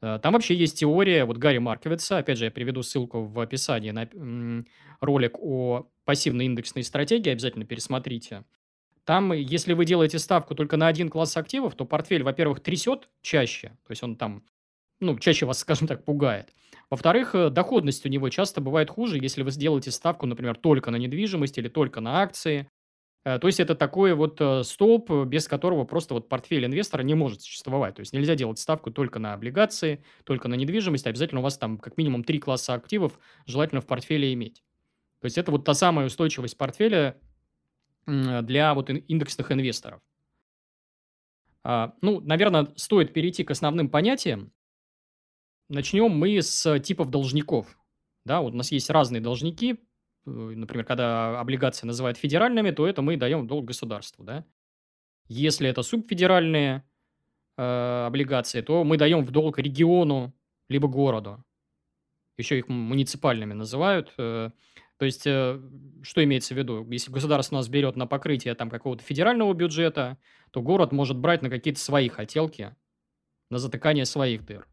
э, 0.02 0.20
там 0.22 0.34
вообще 0.34 0.56
есть 0.56 0.80
теория, 0.80 1.26
вот 1.26 1.38
Гарри 1.38 1.60
Марковица, 1.60 2.18
опять 2.18 2.38
же, 2.38 2.46
я 2.46 2.52
приведу 2.52 2.82
ссылку 2.82 3.24
в 3.24 3.40
описании 3.40 3.92
на 3.92 4.66
ролик 5.02 5.38
о 5.40 5.90
пассивной 6.06 6.46
индексной 6.46 6.84
стратегии, 6.84 7.30
обязательно 7.30 7.66
пересмотрите. 7.66 8.44
Там, 9.08 9.32
если 9.32 9.72
вы 9.72 9.86
делаете 9.86 10.20
ставку 10.20 10.54
только 10.54 10.76
на 10.76 10.88
один 10.88 11.08
класс 11.08 11.38
активов, 11.38 11.76
то 11.76 11.86
портфель, 11.86 12.24
во-первых, 12.24 12.60
трясет 12.60 13.08
чаще, 13.22 13.70
то 13.70 13.92
есть 13.92 14.04
он 14.04 14.18
там, 14.18 14.44
ну, 15.00 15.18
чаще 15.18 15.46
вас, 15.46 15.60
скажем 15.62 15.88
так, 15.88 16.04
пугает. 16.04 16.54
Во-вторых, 16.90 17.34
э, 17.34 17.50
доходность 17.50 18.06
у 18.06 18.10
него 18.10 18.28
часто 18.28 18.60
бывает 18.60 18.90
хуже, 18.90 19.18
если 19.18 19.44
вы 19.44 19.52
сделаете 19.52 19.92
ставку, 19.92 20.26
например, 20.26 20.58
только 20.58 20.92
на 20.92 20.98
недвижимость 20.98 21.58
или 21.58 21.70
только 21.70 22.02
на 22.02 22.22
акции. 22.22 22.70
Э, 23.24 23.40
то 23.40 23.48
есть 23.48 23.62
это 23.62 23.76
такой 23.76 24.14
вот 24.14 24.42
э, 24.42 24.64
столб, 24.64 25.10
без 25.26 25.48
которого 25.48 25.86
просто 25.86 26.14
вот 26.14 26.28
портфель 26.28 26.66
инвестора 26.66 27.02
не 27.02 27.14
может 27.14 27.42
существовать. 27.42 27.96
То 27.96 28.02
есть 28.02 28.12
нельзя 28.12 28.36
делать 28.36 28.60
ставку 28.60 28.92
только 28.92 29.20
на 29.20 29.32
облигации, 29.32 30.04
только 30.26 30.50
на 30.50 30.56
недвижимость. 30.56 31.08
Обязательно 31.08 31.40
у 31.40 31.44
вас 31.46 31.58
там 31.58 31.78
как 31.78 31.98
минимум 31.98 32.26
три 32.26 32.40
класса 32.40 32.74
активов 32.74 33.18
желательно 33.46 33.80
в 33.80 33.86
портфеле 33.86 34.34
иметь. 34.34 34.64
То 35.22 35.26
есть 35.26 35.38
это 35.38 35.50
вот 35.52 35.64
та 35.64 35.74
самая 35.74 36.08
устойчивость 36.08 36.58
портфеля 36.58 37.16
для 38.08 38.74
вот 38.74 38.90
индексных 38.90 39.52
инвесторов. 39.52 40.02
А, 41.64 41.94
ну, 42.02 42.22
наверное, 42.22 42.70
стоит 42.78 43.14
перейти 43.14 43.44
к 43.44 43.52
основным 43.52 43.90
понятиям. 43.90 44.54
Начнем 45.70 46.10
мы 46.10 46.42
с 46.42 46.80
типов 46.80 47.10
должников. 47.10 47.78
Да, 48.24 48.40
вот 48.40 48.54
у 48.54 48.58
нас 48.58 48.72
есть 48.72 48.90
разные 48.90 49.22
должники. 49.22 49.74
Э, 50.26 50.30
например, 50.30 50.86
когда 50.86 51.40
облигации 51.40 51.86
называют 51.86 52.18
федеральными, 52.18 52.72
то 52.72 52.88
это 52.88 53.02
мы 53.02 53.18
даем 53.18 53.48
долг 53.48 53.66
государству. 53.66 54.24
Да? 54.24 54.46
Если 55.28 55.68
это 55.70 55.82
субфедеральные 55.84 56.84
э, 57.58 58.04
облигации, 58.08 58.62
то 58.62 58.86
мы 58.86 58.98
даем 58.98 59.26
в 59.26 59.32
долг 59.32 59.60
региону 59.60 60.34
либо 60.70 60.88
городу. 60.88 61.44
Еще 62.38 62.60
их 62.60 62.70
муниципальными 62.70 63.54
называют. 63.54 64.14
Э, 64.18 64.52
то 64.98 65.06
есть, 65.06 65.28
э, 65.28 65.62
что 66.02 66.24
имеется 66.24 66.56
в 66.56 66.58
виду? 66.58 66.86
Если 66.90 67.12
государство 67.12 67.56
нас 67.56 67.68
берет 67.70 67.96
на 67.96 68.08
покрытие 68.08 68.56
там 68.56 68.70
какого-то 68.70 69.04
федерального 69.04 69.54
бюджета, 69.54 70.18
то 70.52 70.62
город 70.62 70.92
может 70.92 71.18
брать 71.18 71.42
на 71.44 71.50
какие-то 71.50 71.80
свои 71.80 72.10
хотелки, 72.10 72.76
на 73.50 73.60
затыкание 73.60 74.06
своих 74.06 74.46
дыр. 74.46 74.68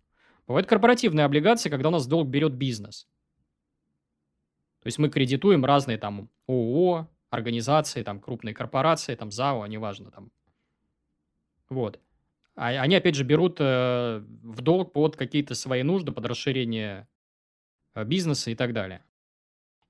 Бывают 0.47 0.67
корпоративные 0.67 1.25
облигации, 1.25 1.69
когда 1.69 1.89
у 1.89 1.93
нас 1.93 2.07
долг 2.07 2.29
берет 2.29 2.55
бизнес. 2.55 3.07
То 4.83 4.87
есть 4.87 4.99
мы 4.99 5.09
кредитуем 5.09 5.65
разные 5.65 5.99
там 5.99 6.31
ООО, 6.47 7.09
организации, 7.31 8.03
там 8.03 8.21
крупные 8.21 8.55
корпорации, 8.55 9.15
там 9.15 9.31
ЗАО, 9.31 9.67
неважно 9.67 10.11
там. 10.11 10.31
Вот. 11.69 12.01
А 12.55 12.69
они, 12.69 12.95
опять 12.95 13.15
же, 13.15 13.25
берут 13.25 13.57
э, 13.61 14.23
в 14.43 14.61
долг 14.63 14.93
под 14.93 15.17
какие-то 15.17 15.55
свои 15.55 15.83
нужды, 15.83 16.13
под 16.13 16.27
расширение 16.27 17.09
э, 17.95 18.05
бизнеса 18.05 18.51
и 18.51 18.55
так 18.55 18.73
далее. 18.73 19.03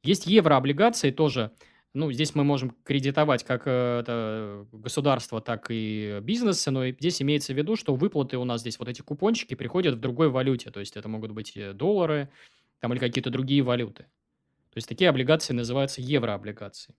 Есть 0.04 0.26
еврооблигации 0.26 1.11
тоже. 1.11 1.50
Ну, 1.94 2.12
здесь 2.12 2.34
мы 2.34 2.44
можем 2.44 2.76
кредитовать 2.84 3.42
как 3.44 3.62
э, 3.66 4.00
это 4.00 4.66
государство, 4.73 5.40
так 5.40 5.66
и 5.70 6.18
бизнесы, 6.23 6.70
но 6.70 6.88
здесь 6.88 7.23
имеется 7.23 7.54
в 7.54 7.56
виду, 7.56 7.76
что 7.76 7.94
выплаты 7.94 8.37
у 8.37 8.44
нас 8.44 8.61
здесь, 8.61 8.78
вот 8.78 8.88
эти 8.88 9.00
купончики, 9.00 9.54
приходят 9.54 9.94
в 9.94 10.00
другой 10.00 10.28
валюте. 10.28 10.70
То 10.70 10.80
есть 10.80 10.96
это 10.96 11.08
могут 11.08 11.30
быть 11.30 11.56
доллары 11.75 12.28
там, 12.80 12.92
или 12.92 13.00
какие-то 13.00 13.30
другие 13.30 13.62
валюты. 13.62 14.04
То 14.70 14.78
есть 14.78 14.88
такие 14.88 15.08
облигации 15.08 15.54
называются 15.54 16.02
еврооблигации. 16.02 16.94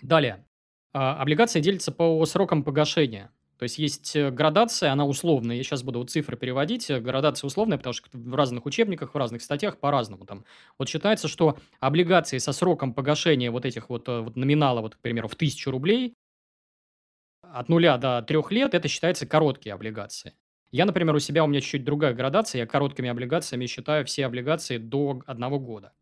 Далее. 0.00 0.46
А, 0.92 1.20
облигации 1.20 1.60
делятся 1.60 1.92
по 1.92 2.24
срокам 2.26 2.62
погашения. 2.62 3.30
То 3.62 3.64
есть 3.64 3.78
есть 3.78 4.16
э, 4.16 4.32
градация, 4.32 4.90
она 4.90 5.06
условная. 5.06 5.54
Я 5.54 5.62
сейчас 5.62 5.84
буду 5.84 6.00
вот 6.00 6.10
цифры 6.10 6.36
переводить. 6.36 6.90
Э, 6.90 6.98
градация 6.98 7.46
условная, 7.46 7.78
потому 7.78 7.94
что 7.94 8.08
в 8.12 8.34
разных 8.34 8.66
учебниках, 8.66 9.14
в 9.14 9.16
разных 9.16 9.40
статьях 9.40 9.78
по-разному. 9.78 10.26
Там 10.26 10.44
вот 10.80 10.88
считается, 10.88 11.28
что 11.28 11.56
облигации 11.78 12.38
со 12.38 12.52
сроком 12.52 12.92
погашения 12.92 13.52
вот 13.52 13.64
этих 13.64 13.88
вот, 13.88 14.08
э, 14.08 14.18
вот 14.18 14.34
номинала, 14.34 14.80
вот, 14.80 14.96
к 14.96 14.98
примеру, 14.98 15.28
в 15.28 15.36
тысячу 15.36 15.70
рублей, 15.70 16.16
от 17.42 17.68
нуля 17.68 17.98
до 17.98 18.20
трех 18.22 18.50
лет, 18.50 18.74
это 18.74 18.88
считается 18.88 19.28
короткие 19.28 19.74
облигации. 19.74 20.34
Я, 20.72 20.84
например, 20.84 21.14
у 21.14 21.20
себя, 21.20 21.44
у 21.44 21.46
меня 21.46 21.60
чуть-чуть 21.60 21.84
другая 21.84 22.14
градация, 22.14 22.62
я 22.62 22.66
короткими 22.66 23.10
облигациями 23.10 23.66
считаю 23.66 24.04
все 24.06 24.26
облигации 24.26 24.78
до 24.78 25.22
одного 25.24 25.60
года. 25.60 25.92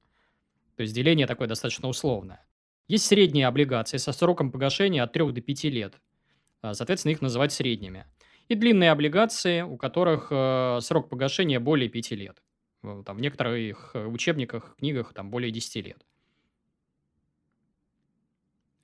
То 0.77 0.83
есть 0.83 0.95
деление 0.95 1.27
такое 1.27 1.47
достаточно 1.47 1.89
условное. 1.89 2.43
Есть 2.89 3.05
средние 3.05 3.47
облигации 3.47 3.99
со 3.99 4.13
сроком 4.13 4.51
погашения 4.51 5.03
от 5.03 5.13
3 5.13 5.33
до 5.33 5.43
5 5.43 5.65
лет. 5.65 6.01
А, 6.63 6.75
соответственно, 6.75 7.13
их 7.13 7.23
называть 7.23 7.53
средними. 7.53 8.07
И 8.49 8.55
длинные 8.55 8.91
облигации, 8.91 9.63
у 9.63 9.77
которых 9.77 10.29
э, 10.31 10.79
срок 10.83 11.09
погашения 11.09 11.61
более 11.61 11.89
5 11.89 12.11
лет. 12.13 12.43
Там, 12.83 13.17
в 13.17 13.21
некоторых 13.21 13.93
э, 13.95 14.07
учебниках, 14.07 14.75
книгах 14.77 15.15
там 15.15 15.31
более 15.31 15.51
10 15.51 15.87
лет. 15.87 16.05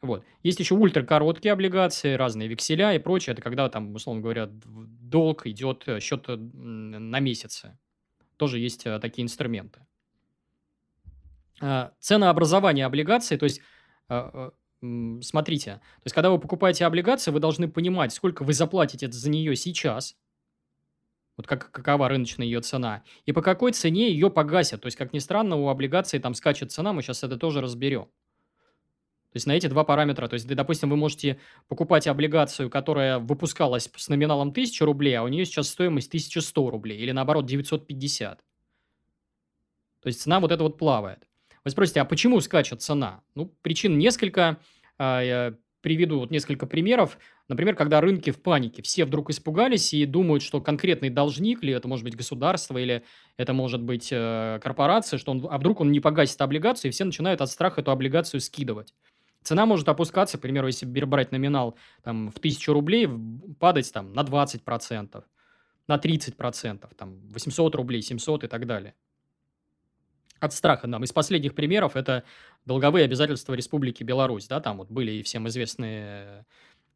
Вот. 0.03 0.25
Есть 0.43 0.61
еще 0.61 0.75
ультракороткие 0.75 1.53
облигации, 1.53 2.15
разные 2.15 2.49
векселя 2.49 2.95
и 2.95 2.99
прочее. 2.99 3.33
Это 3.33 3.43
когда 3.43 3.69
там, 3.69 3.95
условно 3.95 4.23
говоря, 4.23 4.49
долг 4.49 5.47
идет 5.47 5.85
э, 5.89 6.01
счет 6.01 6.27
на 6.29 7.21
месяцы. 7.21 7.77
Тоже 8.37 8.59
есть 8.59 8.85
такие 9.01 9.25
инструменты. 9.25 9.81
Ценообразование 12.01 12.85
облигаций, 12.85 13.39
то 13.39 13.45
есть 13.45 13.63
смотрите, 14.81 15.75
то 15.75 16.03
есть, 16.05 16.15
когда 16.15 16.31
вы 16.31 16.39
покупаете 16.39 16.85
облигации, 16.85 17.31
вы 17.31 17.41
должны 17.41 17.69
понимать, 17.69 18.13
сколько 18.13 18.43
вы 18.43 18.53
заплатите 18.53 19.11
за 19.11 19.31
нее 19.31 19.57
сейчас, 19.57 20.17
вот 21.37 21.47
как, 21.47 21.71
какова 21.71 22.09
рыночная 22.09 22.47
ее 22.47 22.61
цена, 22.61 23.03
и 23.25 23.33
по 23.33 23.43
какой 23.43 23.73
цене 23.73 24.11
ее 24.11 24.31
погасят. 24.31 24.83
То 24.83 24.87
есть, 24.87 24.97
как 24.97 25.13
ни 25.13 25.19
странно, 25.19 25.57
у 25.57 25.69
облигаций 25.69 26.19
там 26.19 26.35
скачет 26.35 26.73
цена, 26.73 26.93
мы 26.93 27.03
сейчас 27.03 27.23
это 27.25 27.37
тоже 27.37 27.61
разберем. 27.61 28.05
То 28.05 29.39
есть, 29.39 29.47
на 29.47 29.53
эти 29.53 29.67
два 29.67 29.85
параметра, 29.85 30.29
то 30.29 30.35
есть, 30.35 30.47
допустим, 30.47 30.89
вы 30.89 30.97
можете 30.97 31.39
покупать 31.69 32.07
облигацию, 32.07 32.71
которая 32.71 33.19
выпускалась 33.19 33.91
с 33.95 34.09
номиналом 34.09 34.49
1000 34.49 34.85
рублей, 34.87 35.15
а 35.15 35.25
у 35.25 35.29
нее 35.29 35.45
сейчас 35.45 35.69
стоимость 35.69 36.09
1100 36.09 36.71
рублей, 36.71 36.99
или 36.99 37.13
наоборот 37.13 37.45
950. 37.45 38.39
То 40.01 40.07
есть, 40.07 40.23
цена 40.23 40.41
вот 40.41 40.53
эта 40.53 40.63
вот 40.63 40.79
плавает. 40.79 41.27
Вы 41.67 41.71
спросите, 41.71 42.01
а 42.01 42.05
почему 42.05 42.41
скачет 42.41 42.81
цена? 42.81 43.23
Ну, 43.35 43.53
причин 43.63 43.99
несколько. 43.99 44.59
А, 44.99 45.21
я 45.21 45.55
приведу 45.81 46.21
вот 46.21 46.31
несколько 46.31 46.65
примеров. 46.65 47.19
Например, 47.49 47.75
когда 47.75 48.01
рынки 48.01 48.31
в 48.31 48.41
панике, 48.41 48.83
все 48.83 49.05
вдруг 49.05 49.31
испугались 49.31 49.93
и 49.93 50.07
думают, 50.07 50.45
что 50.45 50.61
конкретный 50.61 51.11
должник, 51.11 51.65
или 51.65 51.75
это 51.75 51.89
может 51.89 52.05
быть 52.05 52.15
государство, 52.15 52.79
или 52.79 53.03
это 53.37 53.53
может 53.53 53.83
быть 53.83 54.11
э, 54.13 54.61
корпорация, 54.63 55.19
что 55.19 55.33
он, 55.33 55.45
а 55.51 55.59
вдруг 55.59 55.81
он 55.81 55.91
не 55.91 55.99
погасит 55.99 56.41
облигацию, 56.41 56.91
и 56.91 56.93
все 56.93 57.05
начинают 57.05 57.41
от 57.41 57.51
страха 57.51 57.81
эту 57.81 57.91
облигацию 57.91 58.41
скидывать. 58.41 58.95
Цена 59.43 59.67
может 59.67 59.89
опускаться, 59.89 60.39
к 60.39 60.43
примеру, 60.43 60.69
если 60.69 60.87
брать 60.87 61.33
номинал 61.33 61.77
там, 62.05 62.31
в 62.31 62.39
1000 62.39 62.73
рублей, 62.73 63.09
падать 63.59 63.93
там, 63.93 64.13
на 64.13 64.21
20%, 64.21 65.25
на 65.89 65.97
30%, 65.97 66.95
там, 66.97 67.19
800 67.31 67.75
рублей, 67.75 68.03
700 68.03 68.45
и 68.45 68.47
так 68.47 68.67
далее 68.67 68.95
от 70.47 70.55
страха 70.55 70.87
нам. 70.87 71.05
Из 71.05 71.13
последних 71.13 71.55
примеров 71.55 71.97
это 71.97 72.25
долговые 72.65 73.05
обязательства 73.05 73.55
Республики 73.55 74.03
Беларусь, 74.03 74.49
да, 74.49 74.61
там 74.61 74.79
вот 74.79 74.91
были 74.91 75.13
и 75.13 75.23
всем 75.23 75.47
известные 75.49 76.45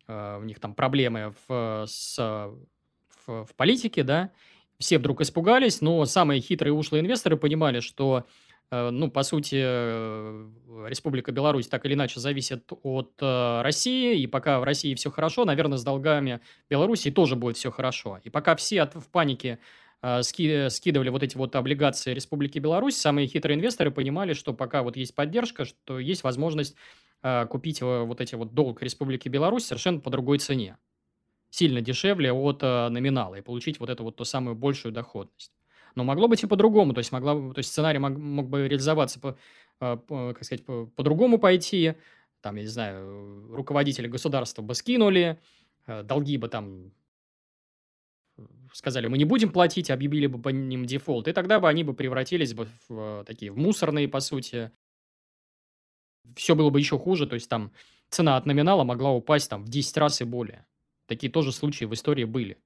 э, 0.09 0.39
у 0.41 0.45
них 0.45 0.59
там 0.59 0.75
проблемы 0.75 1.35
в, 1.47 1.85
с, 1.87 2.19
в, 2.19 3.45
в 3.45 3.55
политике, 3.57 4.03
да, 4.03 4.31
все 4.81 4.99
вдруг 4.99 5.21
испугались, 5.21 5.81
но 5.81 6.05
самые 6.07 6.41
хитрые 6.41 6.73
ушлые 6.73 7.03
инвесторы 7.03 7.37
понимали, 7.37 7.81
что, 7.81 8.25
э, 8.71 8.91
ну, 8.91 9.11
по 9.11 9.23
сути, 9.23 9.61
э, 9.63 10.49
Республика 10.89 11.33
Беларусь 11.33 11.69
так 11.69 11.85
или 11.85 11.95
иначе 11.95 12.19
зависит 12.19 12.73
от 12.83 13.13
э, 13.21 13.63
России, 13.63 14.19
и 14.19 14.27
пока 14.27 14.59
в 14.59 14.65
России 14.65 14.95
все 14.95 15.11
хорошо, 15.11 15.45
наверное, 15.45 15.77
с 15.77 15.85
долгами 15.85 16.41
Беларуси 16.71 17.11
тоже 17.11 17.37
будет 17.37 17.59
все 17.59 17.71
хорошо. 17.71 18.21
И 18.25 18.31
пока 18.31 18.57
все 18.57 18.81
от, 18.83 18.95
в 18.95 19.09
панике 19.09 19.59
ски, 20.23 20.69
скидывали 20.71 21.11
вот 21.11 21.23
эти 21.23 21.37
вот 21.37 21.55
облигации 21.57 22.15
Республики 22.15 22.59
Беларусь, 22.59 22.97
самые 22.97 23.27
хитрые 23.27 23.57
инвесторы 23.57 23.91
понимали, 23.91 24.33
что 24.33 24.55
пока 24.55 24.83
вот 24.83 24.97
есть 24.97 25.15
поддержка, 25.15 25.65
что 25.65 25.99
есть 25.99 26.25
возможность 26.25 26.75
а, 27.23 27.47
купить 27.47 27.83
вот 27.83 28.21
эти 28.21 28.35
вот 28.35 28.55
долг 28.55 28.83
Республики 28.83 29.29
Беларусь 29.29 29.67
совершенно 29.67 30.01
по 30.01 30.11
другой 30.11 30.39
цене. 30.39 30.79
Сильно 31.51 31.81
дешевле 31.81 32.33
от 32.33 32.61
а, 32.63 32.89
номинала 32.89 33.35
и 33.35 33.43
получить 33.43 33.79
вот 33.79 33.91
эту 33.91 34.05
вот 34.05 34.17
ту 34.17 34.25
самую 34.25 34.57
большую 34.57 34.93
доходность. 34.93 35.53
Но 35.95 36.05
могло 36.05 36.29
быть 36.29 36.43
и 36.43 36.47
по-другому, 36.47 36.95
то 36.95 36.99
есть, 36.99 37.13
могла, 37.13 37.35
то 37.53 37.59
есть 37.59 37.71
сценарий 37.71 37.99
мог, 37.99 38.17
мог 38.17 38.49
бы 38.49 38.69
реализоваться 38.69 39.21
по, 39.21 39.37
по, 39.79 39.97
как 40.33 40.45
сказать, 40.45 40.65
по, 40.65 40.87
по-другому 40.87 41.39
пойти, 41.39 41.95
там, 42.41 42.57
я 42.57 42.63
не 42.63 42.69
знаю, 42.69 43.53
руководители 43.53 44.07
государства 44.07 44.63
бы 44.63 44.75
скинули, 44.75 45.39
долги 45.87 46.39
бы 46.39 46.49
там 46.49 46.93
сказали, 48.73 49.07
мы 49.07 49.19
не 49.19 49.25
будем 49.25 49.51
платить, 49.51 49.91
объявили 49.91 50.27
бы 50.27 50.41
по 50.41 50.49
ним 50.49 50.85
дефолт, 50.85 51.29
и 51.29 51.33
тогда 51.33 51.61
бы 51.61 51.69
они 51.69 51.85
бы 51.85 51.95
превратились 51.95 52.55
бы 52.55 52.67
в, 52.67 52.95
в 53.21 53.25
такие 53.25 53.53
в 53.53 53.59
мусорные, 53.59 54.09
по 54.09 54.21
сути. 54.21 54.71
Все 56.37 56.55
было 56.55 56.71
бы 56.71 56.79
еще 56.79 56.99
хуже, 56.99 57.27
то 57.27 57.35
есть 57.35 57.49
там 57.49 57.73
цена 58.09 58.37
от 58.37 58.47
номинала 58.47 58.85
могла 58.85 59.11
упасть 59.11 59.51
там 59.51 59.65
в 59.65 59.69
10 59.69 59.97
раз 59.97 60.21
и 60.21 60.25
более. 60.25 60.67
Такие 61.07 61.33
тоже 61.33 61.53
случаи 61.53 61.87
в 61.87 61.95
истории 61.95 62.25
были. 62.25 62.59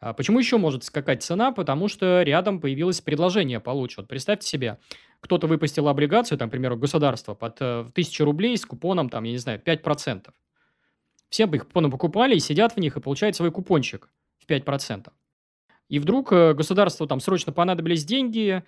А 0.00 0.12
почему 0.12 0.38
еще 0.38 0.58
может 0.58 0.84
скакать 0.84 1.22
цена? 1.22 1.50
Потому 1.50 1.88
что 1.88 2.22
рядом 2.22 2.60
появилось 2.60 3.00
предложение 3.00 3.58
получше. 3.58 4.00
Вот 4.00 4.08
представьте 4.08 4.46
себе, 4.46 4.78
кто-то 5.20 5.48
выпустил 5.48 5.88
облигацию, 5.88 6.38
там, 6.38 6.48
к 6.48 6.52
примеру, 6.52 6.76
государство 6.76 7.34
под 7.34 7.60
1000 7.60 8.22
э, 8.22 8.24
рублей 8.24 8.56
с 8.56 8.64
купоном, 8.64 9.08
там, 9.08 9.24
я 9.24 9.32
не 9.32 9.38
знаю, 9.38 9.60
5%. 9.60 10.28
Все 11.30 11.46
бы 11.46 11.56
их 11.56 11.66
купоны 11.66 11.90
покупали 11.90 12.36
и 12.36 12.40
сидят 12.40 12.74
в 12.74 12.76
них 12.78 12.96
и 12.96 13.00
получают 13.00 13.34
свой 13.34 13.50
купончик. 13.50 14.08
5%. 14.48 15.08
И 15.88 15.98
вдруг 15.98 16.32
э, 16.32 16.54
государству 16.54 17.06
там 17.06 17.20
срочно 17.20 17.52
понадобились 17.52 18.04
деньги, 18.04 18.62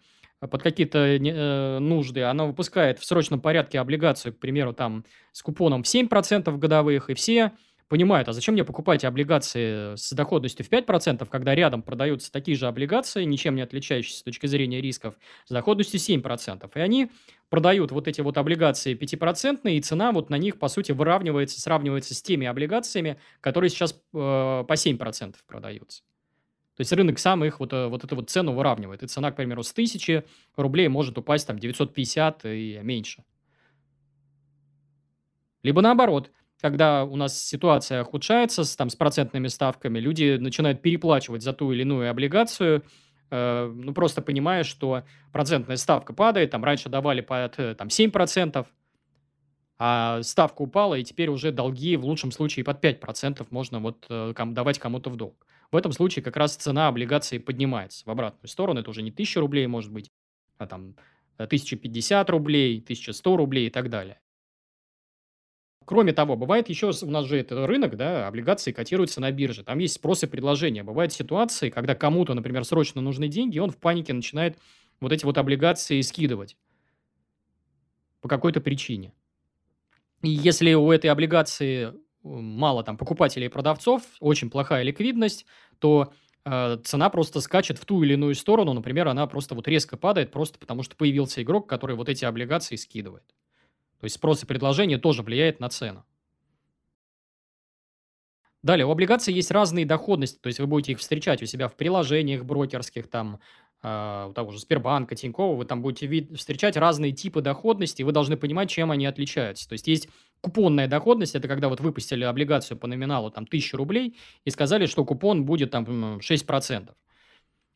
под 0.48 0.62
какие-то 0.62 0.98
э, 0.98 1.78
нужды, 1.80 2.22
она 2.22 2.46
выпускает 2.46 2.98
в 2.98 3.04
срочном 3.04 3.40
порядке 3.40 3.78
облигацию, 3.78 4.32
к 4.32 4.38
примеру, 4.38 4.72
там 4.72 5.04
с 5.32 5.42
купоном 5.42 5.82
в 5.82 5.86
7% 5.86 6.56
годовых, 6.56 7.10
и 7.10 7.14
все 7.14 7.52
понимают, 7.90 8.28
а 8.28 8.32
зачем 8.32 8.54
мне 8.54 8.64
покупать 8.64 9.04
облигации 9.04 9.96
с 9.96 10.12
доходностью 10.12 10.64
в 10.64 10.70
5%, 10.70 11.26
когда 11.28 11.56
рядом 11.56 11.82
продаются 11.82 12.30
такие 12.30 12.56
же 12.56 12.68
облигации, 12.68 13.24
ничем 13.24 13.56
не 13.56 13.62
отличающиеся 13.62 14.20
с 14.20 14.22
точки 14.22 14.46
зрения 14.46 14.80
рисков, 14.80 15.16
с 15.44 15.50
доходностью 15.50 15.98
7%. 15.98 16.70
И 16.72 16.78
они 16.78 17.10
продают 17.48 17.90
вот 17.90 18.06
эти 18.06 18.20
вот 18.20 18.38
облигации 18.38 18.94
5%, 18.94 19.68
и 19.68 19.80
цена 19.80 20.12
вот 20.12 20.30
на 20.30 20.38
них, 20.38 20.60
по 20.60 20.68
сути, 20.68 20.92
выравнивается, 20.92 21.60
сравнивается 21.60 22.14
с 22.14 22.22
теми 22.22 22.46
облигациями, 22.46 23.18
которые 23.40 23.70
сейчас 23.70 23.92
э, 23.92 23.96
по 24.12 24.72
7% 24.72 25.34
продаются. 25.48 26.04
То 26.76 26.82
есть 26.82 26.92
рынок 26.92 27.18
сам 27.18 27.44
их 27.44 27.58
вот, 27.58 27.72
э, 27.72 27.88
вот 27.88 28.04
эту 28.04 28.14
вот 28.14 28.30
цену 28.30 28.52
выравнивает. 28.52 29.02
И 29.02 29.08
цена, 29.08 29.32
к 29.32 29.36
примеру, 29.36 29.64
с 29.64 29.72
1000 29.72 30.24
рублей 30.54 30.86
может 30.86 31.18
упасть 31.18 31.48
там 31.48 31.58
950 31.58 32.44
и 32.44 32.78
меньше. 32.84 33.24
Либо 35.64 35.82
наоборот, 35.82 36.30
когда 36.60 37.04
у 37.04 37.16
нас 37.16 37.42
ситуация 37.42 38.02
ухудшается 38.02 38.64
с, 38.64 38.76
там, 38.76 38.90
с 38.90 38.96
процентными 38.96 39.48
ставками, 39.48 39.98
люди 39.98 40.36
начинают 40.38 40.82
переплачивать 40.82 41.42
за 41.42 41.52
ту 41.52 41.72
или 41.72 41.82
иную 41.82 42.10
облигацию, 42.10 42.84
э, 43.30 43.72
ну, 43.74 43.92
просто 43.94 44.22
понимая, 44.22 44.62
что 44.62 45.04
процентная 45.32 45.76
ставка 45.76 46.12
падает, 46.12 46.50
там 46.50 46.64
раньше 46.64 46.88
давали 46.88 47.20
под 47.20 47.58
э, 47.58 47.74
там, 47.74 47.88
7%, 47.88 48.66
а 49.78 50.22
ставка 50.22 50.60
упала, 50.60 50.96
и 50.96 51.04
теперь 51.04 51.30
уже 51.30 51.52
долги 51.52 51.96
в 51.96 52.04
лучшем 52.04 52.32
случае 52.32 52.64
под 52.64 52.84
5% 52.84 53.46
можно 53.50 53.80
вот 53.80 54.04
э, 54.10 54.34
ком, 54.36 54.52
давать 54.52 54.78
кому-то 54.78 55.08
в 55.08 55.16
долг. 55.16 55.46
В 55.72 55.76
этом 55.76 55.92
случае 55.92 56.22
как 56.22 56.36
раз 56.36 56.56
цена 56.56 56.88
облигации 56.88 57.38
поднимается 57.38 58.04
в 58.04 58.10
обратную 58.10 58.48
сторону. 58.48 58.80
Это 58.80 58.90
уже 58.90 59.02
не 59.02 59.10
1000 59.10 59.40
рублей, 59.40 59.66
может 59.66 59.90
быть, 59.90 60.10
а 60.58 60.66
там 60.66 60.96
1050 61.38 62.28
рублей, 62.28 62.80
1100 62.80 63.36
рублей 63.36 63.68
и 63.68 63.70
так 63.70 63.88
далее. 63.88 64.20
Кроме 65.84 66.12
того, 66.12 66.36
бывает 66.36 66.68
еще, 66.68 66.92
у 67.02 67.10
нас 67.10 67.26
же 67.26 67.38
это 67.38 67.66
рынок, 67.66 67.96
да, 67.96 68.28
облигации 68.28 68.70
котируются 68.72 69.20
на 69.20 69.30
бирже. 69.32 69.64
Там 69.64 69.78
есть 69.78 69.94
спрос 69.94 70.22
и 70.22 70.26
предложение. 70.26 70.82
Бывают 70.82 71.12
ситуации, 71.12 71.70
когда 71.70 71.94
кому-то, 71.94 72.34
например, 72.34 72.64
срочно 72.64 73.00
нужны 73.00 73.28
деньги, 73.28 73.56
и 73.56 73.60
он 73.60 73.70
в 73.70 73.78
панике 73.78 74.12
начинает 74.12 74.58
вот 75.00 75.12
эти 75.12 75.24
вот 75.24 75.38
облигации 75.38 76.00
скидывать 76.02 76.56
по 78.20 78.28
какой-то 78.28 78.60
причине. 78.60 79.12
И 80.22 80.28
если 80.28 80.74
у 80.74 80.90
этой 80.92 81.08
облигации 81.10 81.94
мало 82.22 82.84
там 82.84 82.96
покупателей 82.96 83.46
и 83.46 83.50
продавцов, 83.50 84.02
очень 84.20 84.50
плохая 84.50 84.82
ликвидность, 84.82 85.46
то 85.78 86.12
э, 86.44 86.76
цена 86.84 87.08
просто 87.08 87.40
скачет 87.40 87.78
в 87.78 87.86
ту 87.86 88.02
или 88.02 88.12
иную 88.12 88.34
сторону. 88.34 88.74
Например, 88.74 89.08
она 89.08 89.26
просто 89.26 89.54
вот 89.54 89.66
резко 89.66 89.96
падает, 89.96 90.30
просто 90.30 90.58
потому 90.58 90.82
что 90.82 90.96
появился 90.96 91.42
игрок, 91.42 91.68
который 91.68 91.96
вот 91.96 92.10
эти 92.10 92.26
облигации 92.26 92.76
скидывает. 92.76 93.24
То 94.00 94.04
есть 94.04 94.16
спрос 94.16 94.42
и 94.42 94.46
предложение 94.46 94.98
тоже 94.98 95.22
влияет 95.22 95.60
на 95.60 95.68
цену. 95.68 96.04
Далее, 98.62 98.84
у 98.86 98.90
облигаций 98.90 99.32
есть 99.32 99.50
разные 99.50 99.86
доходности, 99.86 100.38
то 100.38 100.48
есть 100.48 100.58
вы 100.60 100.66
будете 100.66 100.92
их 100.92 100.98
встречать 100.98 101.42
у 101.42 101.46
себя 101.46 101.68
в 101.68 101.76
приложениях 101.76 102.44
брокерских, 102.44 103.08
там, 103.08 103.40
э, 103.82 104.26
у 104.28 104.34
того 104.34 104.52
же 104.52 104.58
Сбербанка, 104.58 105.14
Тинькова, 105.14 105.56
вы 105.56 105.64
там 105.64 105.80
будете 105.80 106.06
вид- 106.06 106.36
встречать 106.36 106.76
разные 106.76 107.12
типы 107.12 107.40
доходности, 107.40 108.02
и 108.02 108.04
вы 108.04 108.12
должны 108.12 108.36
понимать, 108.36 108.68
чем 108.68 108.90
они 108.90 109.06
отличаются. 109.06 109.66
То 109.66 109.72
есть 109.72 109.88
есть 109.88 110.08
купонная 110.42 110.88
доходность, 110.88 111.34
это 111.34 111.48
когда 111.48 111.70
вот 111.70 111.80
выпустили 111.80 112.24
облигацию 112.24 112.76
по 112.76 112.86
номиналу 112.86 113.30
там 113.30 113.46
1000 113.46 113.78
рублей 113.78 114.18
и 114.44 114.50
сказали, 114.50 114.84
что 114.84 115.06
купон 115.06 115.46
будет 115.46 115.70
там 115.70 116.20
6%. 116.20 116.94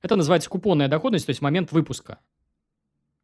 Это 0.03 0.17
называется 0.17 0.51
купонная 0.51 0.89
доходность, 0.89 1.25
то 1.25 1.31
есть 1.31 1.41
момент 1.41 1.73
выпуска 1.73 2.19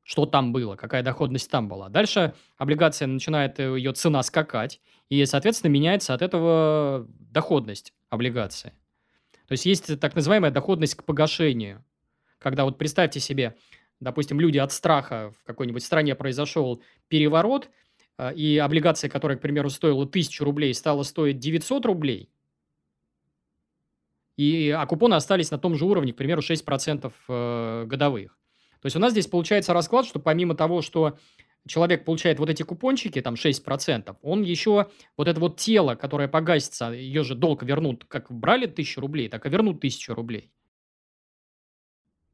что 0.03 0.27
там 0.27 0.53
было, 0.53 0.77
какая 0.77 1.03
доходность 1.03 1.51
там 1.51 1.69
была. 1.69 1.89
Дальше 1.89 2.35
облигация 2.57 3.07
начинает 3.07 3.61
э, 3.61 3.77
ее 3.77 3.93
цена 3.93 4.23
скакать, 4.23 4.81
и, 5.09 5.25
соответственно, 5.25 5.71
меняется 5.71 6.15
от 6.15 6.23
этого 6.23 7.07
доходность 7.09 7.93
облигации. 8.09 8.73
То 9.47 9.53
есть 9.53 9.67
есть 9.67 10.01
так 10.01 10.15
называемая 10.15 10.51
доходность 10.51 10.95
к 10.95 11.05
погашению. 11.05 11.85
Когда 12.39 12.65
вот 12.65 12.79
представьте 12.79 13.21
себе, 13.21 13.57
допустим, 13.99 14.41
люди 14.41 14.59
от 14.59 14.73
страха 14.73 15.33
в 15.41 15.45
какой-нибудь 15.45 15.83
стране 15.83 16.15
произошел 16.15 16.83
переворот, 17.09 17.69
э, 18.19 18.35
и 18.35 18.59
облигация, 18.59 19.11
которая, 19.11 19.39
к 19.39 19.41
примеру, 19.41 19.71
стоила 19.71 20.05
1000 20.05 20.45
рублей, 20.45 20.75
стала 20.75 21.03
стоить 21.03 21.39
900 21.39 21.87
рублей, 21.87 22.31
и, 24.41 24.71
а 24.71 24.87
купоны 24.87 25.17
остались 25.17 25.51
на 25.51 25.59
том 25.59 25.75
же 25.75 25.85
уровне, 25.85 26.15
к 26.15 26.17
примеру, 26.17 26.41
6% 26.41 27.13
э, 27.29 27.85
годовых. 27.85 28.39
То 28.81 28.87
есть 28.87 28.97
у 28.97 28.99
нас 28.99 29.13
здесь 29.13 29.27
получается 29.27 29.73
расклад, 29.73 30.07
что 30.07 30.19
помимо 30.19 30.55
того, 30.55 30.83
что 30.83 31.19
человек 31.67 32.05
получает 32.05 32.39
вот 32.39 32.49
эти 32.49 32.63
купончики, 32.63 33.21
там 33.21 33.35
6%, 33.35 34.17
он 34.23 34.43
еще 34.43 34.89
вот 35.17 35.29
это 35.29 35.41
вот 35.41 35.59
тело, 35.59 35.95
которое 35.95 36.29
погасится, 36.29 36.91
ее 36.91 37.23
же 37.23 37.35
долг 37.35 37.63
вернут, 37.63 38.05
как 38.07 38.31
брали 38.31 38.65
1000 38.65 39.01
рублей, 39.01 39.29
так 39.29 39.47
и 39.47 39.51
вернут 39.51 39.77
1000 39.77 40.15
рублей. 40.15 40.51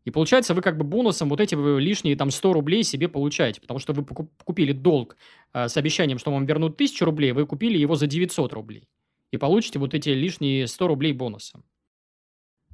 И 0.04 0.12
получается, 0.12 0.54
вы 0.54 0.62
как 0.62 0.78
бы 0.78 0.84
бонусом 0.84 1.28
вот 1.28 1.40
эти 1.40 1.56
лишние 1.56 2.14
там 2.14 2.30
100 2.30 2.52
рублей 2.52 2.84
себе 2.84 3.08
получаете, 3.08 3.60
потому 3.60 3.80
что 3.80 3.92
вы 3.92 4.04
купили 4.04 4.70
долг 4.70 5.16
э, 5.52 5.66
с 5.66 5.76
обещанием, 5.76 6.18
что 6.18 6.30
вам 6.30 6.46
вернут 6.46 6.74
1000 6.74 7.04
рублей, 7.04 7.32
вы 7.32 7.44
купили 7.44 7.76
его 7.76 7.96
за 7.96 8.06
900 8.06 8.52
рублей. 8.52 8.88
И 9.32 9.36
получите 9.36 9.80
вот 9.80 9.94
эти 9.94 10.10
лишние 10.10 10.68
100 10.68 10.86
рублей 10.86 11.12
бонусом. 11.12 11.64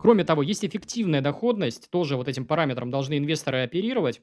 Кроме 0.03 0.25
того, 0.25 0.43
есть 0.43 0.65
эффективная 0.65 1.21
доходность, 1.21 1.89
тоже 1.89 2.17
вот 2.17 2.27
этим 2.27 2.45
параметром 2.45 2.91
должны 2.91 3.19
инвесторы 3.19 3.63
оперировать. 3.63 4.21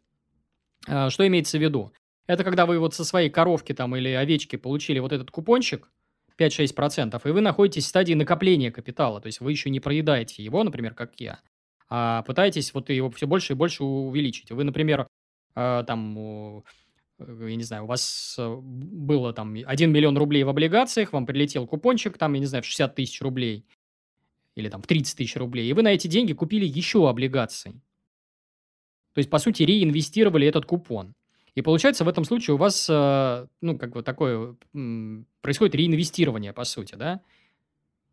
А, 0.86 1.10
что 1.10 1.26
имеется 1.26 1.58
в 1.58 1.62
виду? 1.62 1.94
Это 2.28 2.44
когда 2.44 2.66
вы 2.66 2.80
вот 2.80 2.94
со 2.94 3.06
своей 3.06 3.30
коровки 3.30 3.74
там 3.74 3.96
или 3.96 4.10
овечки 4.10 4.58
получили 4.58 5.00
вот 5.00 5.14
этот 5.14 5.32
купончик, 5.32 5.90
5-6%, 6.38 7.22
и 7.24 7.32
вы 7.32 7.40
находитесь 7.40 7.86
в 7.86 7.88
стадии 7.88 8.14
накопления 8.14 8.72
капитала, 8.72 9.22
то 9.22 9.28
есть 9.28 9.40
вы 9.40 9.52
еще 9.52 9.70
не 9.70 9.80
проедаете 9.80 10.44
его, 10.44 10.66
например, 10.66 10.96
как 10.96 11.14
я, 11.18 11.40
а 11.88 12.24
пытаетесь 12.24 12.74
вот 12.74 12.90
его 12.90 13.10
все 13.12 13.26
больше 13.26 13.54
и 13.54 13.56
больше 13.56 13.86
увеличить. 13.86 14.52
Вы, 14.52 14.66
например, 14.66 15.08
а, 15.56 15.84
там, 15.86 16.62
я 17.20 17.56
не 17.56 17.64
знаю, 17.64 17.86
у 17.86 17.88
вас 17.88 18.36
э, 18.38 18.56
было 18.62 19.32
там 19.32 19.56
1 19.66 19.92
миллион 19.94 20.18
рублей 20.18 20.44
в 20.44 20.50
облигациях, 20.50 21.14
вам 21.14 21.26
прилетел 21.26 21.66
купончик, 21.66 22.18
там, 22.18 22.34
я 22.34 22.42
не 22.42 22.48
знаю, 22.48 22.64
в 22.64 22.68
60 22.68 22.96
тысяч 22.96 23.22
рублей, 23.22 23.66
или 24.60 24.70
там 24.70 24.82
в 24.82 24.88
30 24.88 25.18
тысяч 25.18 25.36
рублей, 25.36 25.70
и 25.70 25.74
вы 25.74 25.82
на 25.82 25.94
эти 25.94 26.08
деньги 26.08 26.34
купили 26.34 26.66
еще 26.66 27.10
облигации. 27.10 27.82
То 29.14 29.20
есть, 29.20 29.30
по 29.30 29.40
сути, 29.40 29.64
реинвестировали 29.64 30.48
этот 30.48 30.66
купон. 30.66 31.16
И 31.56 31.62
получается, 31.62 32.06
в 32.06 32.08
этом 32.08 32.24
случае 32.24 32.56
у 32.56 32.58
вас, 32.58 32.88
э, 32.90 33.48
ну, 33.62 33.78
как 33.78 33.92
бы 33.92 34.04
такое, 34.04 34.56
происходит 35.42 35.76
реинвестирование, 35.76 36.54
по 36.54 36.64
сути, 36.64 36.96
да. 36.96 37.22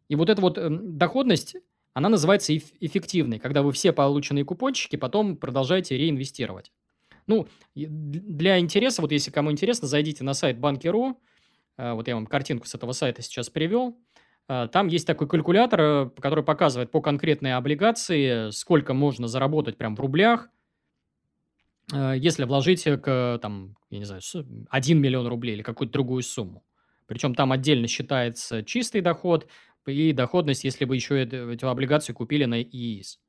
И 0.08 0.16
вот 0.16 0.30
эта 0.30 0.40
вот 0.40 0.58
эм, 0.58 0.98
доходность, 0.98 1.56
она 1.92 2.08
называется 2.08 2.56
эффективной, 2.56 3.38
когда 3.38 3.62
вы 3.62 3.72
все 3.72 3.92
полученные 3.92 4.44
купончики 4.44 4.96
потом 4.96 5.36
продолжаете 5.36 5.96
реинвестировать. 5.96 6.72
Ну, 7.26 7.48
для 7.74 8.58
интереса, 8.58 9.02
вот 9.02 9.12
если 9.12 9.30
кому 9.30 9.50
интересно, 9.50 9.88
зайдите 9.88 10.22
на 10.22 10.32
сайт 10.34 10.58
Банки.ру, 10.58 11.20
э, 11.76 11.92
вот 11.92 12.08
я 12.08 12.14
вам 12.14 12.26
картинку 12.26 12.66
с 12.66 12.74
этого 12.74 12.92
сайта 12.92 13.22
сейчас 13.22 13.50
привел. 13.50 13.96
А, 14.48 14.68
там 14.68 14.86
есть 14.88 15.06
такой 15.06 15.28
калькулятор, 15.28 15.80
э, 15.80 16.10
который 16.20 16.44
показывает 16.44 16.90
по 16.90 17.00
конкретной 17.00 17.54
облигации, 17.54 18.50
сколько 18.50 18.94
можно 18.94 19.26
заработать 19.26 19.76
прям 19.76 19.96
в 19.96 20.00
рублях, 20.00 20.48
э, 21.92 22.14
если 22.16 22.44
вложить 22.44 22.84
к, 22.84 23.38
там, 23.42 23.76
я 23.90 23.98
не 23.98 24.04
знаю, 24.04 24.22
1 24.70 25.00
миллион 25.00 25.26
рублей 25.26 25.54
или 25.54 25.62
какую-то 25.62 25.92
другую 25.92 26.22
сумму. 26.22 26.64
Причем 27.06 27.34
там 27.34 27.52
отдельно 27.52 27.88
считается 27.88 28.62
чистый 28.62 29.00
доход 29.00 29.48
и 29.86 30.12
доходность, 30.12 30.64
если 30.64 30.84
вы 30.84 30.96
еще 30.96 31.22
эту 31.22 31.68
облигацию 31.68 32.14
купили 32.14 32.44
на 32.44 32.62
ИИС. 32.62 33.20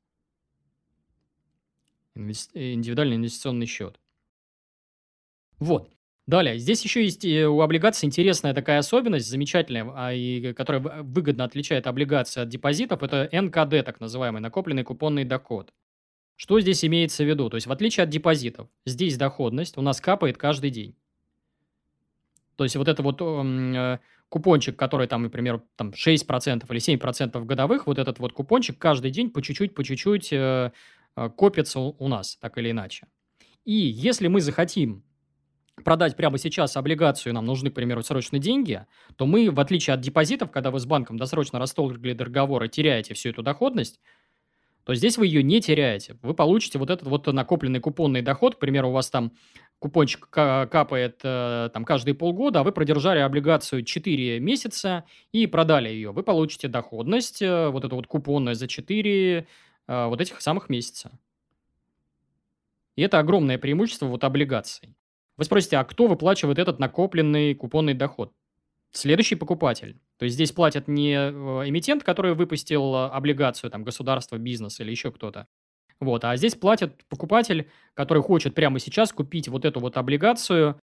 Индивидуальный 2.16 3.16
инвестиционный 3.16 3.66
счет. 3.66 4.00
Вот. 5.60 5.88
Далее, 6.28 6.58
здесь 6.58 6.84
еще 6.84 7.02
есть 7.02 7.24
э, 7.24 7.46
у 7.46 7.62
облигаций 7.62 8.06
интересная 8.06 8.52
такая 8.52 8.80
особенность, 8.80 9.26
замечательная, 9.26 9.90
а, 9.94 10.12
и, 10.12 10.52
которая 10.52 11.02
выгодно 11.02 11.44
отличает 11.44 11.86
облигации 11.86 12.42
от 12.42 12.50
депозитов, 12.50 13.02
это 13.02 13.30
НКД, 13.32 13.82
так 13.82 13.98
называемый, 13.98 14.42
накопленный 14.42 14.84
купонный 14.84 15.24
доход. 15.24 15.72
Что 16.36 16.60
здесь 16.60 16.84
имеется 16.84 17.24
в 17.24 17.26
виду? 17.26 17.48
То 17.48 17.54
есть, 17.54 17.66
в 17.66 17.72
отличие 17.72 18.04
от 18.04 18.10
депозитов, 18.10 18.68
здесь 18.84 19.16
доходность 19.16 19.78
у 19.78 19.80
нас 19.80 20.02
капает 20.02 20.36
каждый 20.36 20.68
день. 20.68 20.94
То 22.56 22.64
есть, 22.64 22.76
вот 22.76 22.88
это 22.88 23.02
вот 23.02 23.22
э, 23.22 23.98
купончик, 24.28 24.76
который 24.76 25.06
там, 25.06 25.22
например, 25.22 25.62
там 25.76 25.92
6% 25.92 26.66
или 26.68 26.98
7% 26.98 27.42
годовых, 27.46 27.86
вот 27.86 27.96
этот 27.96 28.18
вот 28.18 28.34
купончик 28.34 28.76
каждый 28.76 29.10
день 29.10 29.30
по 29.30 29.40
чуть-чуть, 29.40 29.74
по 29.74 29.82
чуть-чуть 29.82 30.30
э, 30.34 30.72
копится 31.14 31.80
у 31.80 32.06
нас, 32.06 32.36
так 32.36 32.58
или 32.58 32.70
иначе. 32.70 33.06
И 33.64 33.72
если 33.72 34.28
мы 34.28 34.42
захотим 34.42 35.04
продать 35.84 36.16
прямо 36.16 36.38
сейчас 36.38 36.76
облигацию, 36.76 37.34
нам 37.34 37.46
нужны, 37.46 37.70
к 37.70 37.74
примеру, 37.74 38.02
срочные 38.02 38.40
деньги, 38.40 38.86
то 39.16 39.26
мы, 39.26 39.50
в 39.50 39.60
отличие 39.60 39.94
от 39.94 40.00
депозитов, 40.00 40.50
когда 40.50 40.70
вы 40.70 40.80
с 40.80 40.86
банком 40.86 41.16
досрочно 41.16 41.58
расторгли 41.58 42.12
договор 42.12 42.64
и 42.64 42.68
теряете 42.68 43.14
всю 43.14 43.30
эту 43.30 43.42
доходность, 43.42 44.00
то 44.88 44.94
здесь 44.94 45.18
вы 45.18 45.26
ее 45.26 45.42
не 45.42 45.60
теряете. 45.60 46.16
Вы 46.22 46.32
получите 46.32 46.78
вот 46.78 46.88
этот 46.88 47.06
вот 47.06 47.26
накопленный 47.26 47.78
купонный 47.78 48.22
доход. 48.22 48.54
К 48.54 48.58
примеру, 48.58 48.88
у 48.88 48.92
вас 48.92 49.10
там 49.10 49.32
купончик 49.78 50.30
капает 50.30 51.20
э, 51.22 51.68
там 51.74 51.84
каждые 51.84 52.14
полгода, 52.14 52.60
а 52.60 52.62
вы 52.62 52.72
продержали 52.72 53.18
облигацию 53.18 53.84
4 53.84 54.40
месяца 54.40 55.04
и 55.30 55.46
продали 55.46 55.90
ее. 55.90 56.12
Вы 56.12 56.22
получите 56.22 56.68
доходность, 56.68 57.42
э, 57.42 57.68
вот 57.68 57.84
эту 57.84 57.96
вот 57.96 58.06
купонную 58.06 58.54
за 58.54 58.66
4 58.66 59.46
э, 59.88 60.06
вот 60.06 60.20
этих 60.22 60.40
самых 60.40 60.70
месяца. 60.70 61.10
И 62.96 63.02
это 63.02 63.18
огромное 63.18 63.58
преимущество 63.58 64.06
вот 64.06 64.24
облигаций. 64.24 64.96
Вы 65.38 65.44
спросите, 65.44 65.76
а 65.78 65.84
кто 65.84 66.08
выплачивает 66.08 66.58
этот 66.58 66.80
накопленный 66.80 67.54
купонный 67.54 67.94
доход? 67.94 68.32
Следующий 68.90 69.36
покупатель. 69.36 70.00
То 70.18 70.24
есть 70.24 70.34
здесь 70.34 70.50
платят 70.50 70.88
не 70.88 71.14
э, 71.14 71.30
эмитент, 71.68 72.02
который 72.02 72.34
выпустил 72.34 72.94
э, 72.94 73.08
облигацию, 73.08 73.70
там, 73.70 73.84
государство, 73.84 74.36
бизнес 74.36 74.80
или 74.80 74.90
еще 74.90 75.12
кто-то. 75.12 75.46
Вот, 76.00 76.24
а 76.24 76.36
здесь 76.36 76.54
платит 76.54 77.04
покупатель, 77.08 77.68
который 77.94 78.22
хочет 78.22 78.54
прямо 78.54 78.78
сейчас 78.78 79.12
купить 79.12 79.48
вот 79.48 79.64
эту 79.64 79.80
вот 79.80 79.96
облигацию 79.96 80.80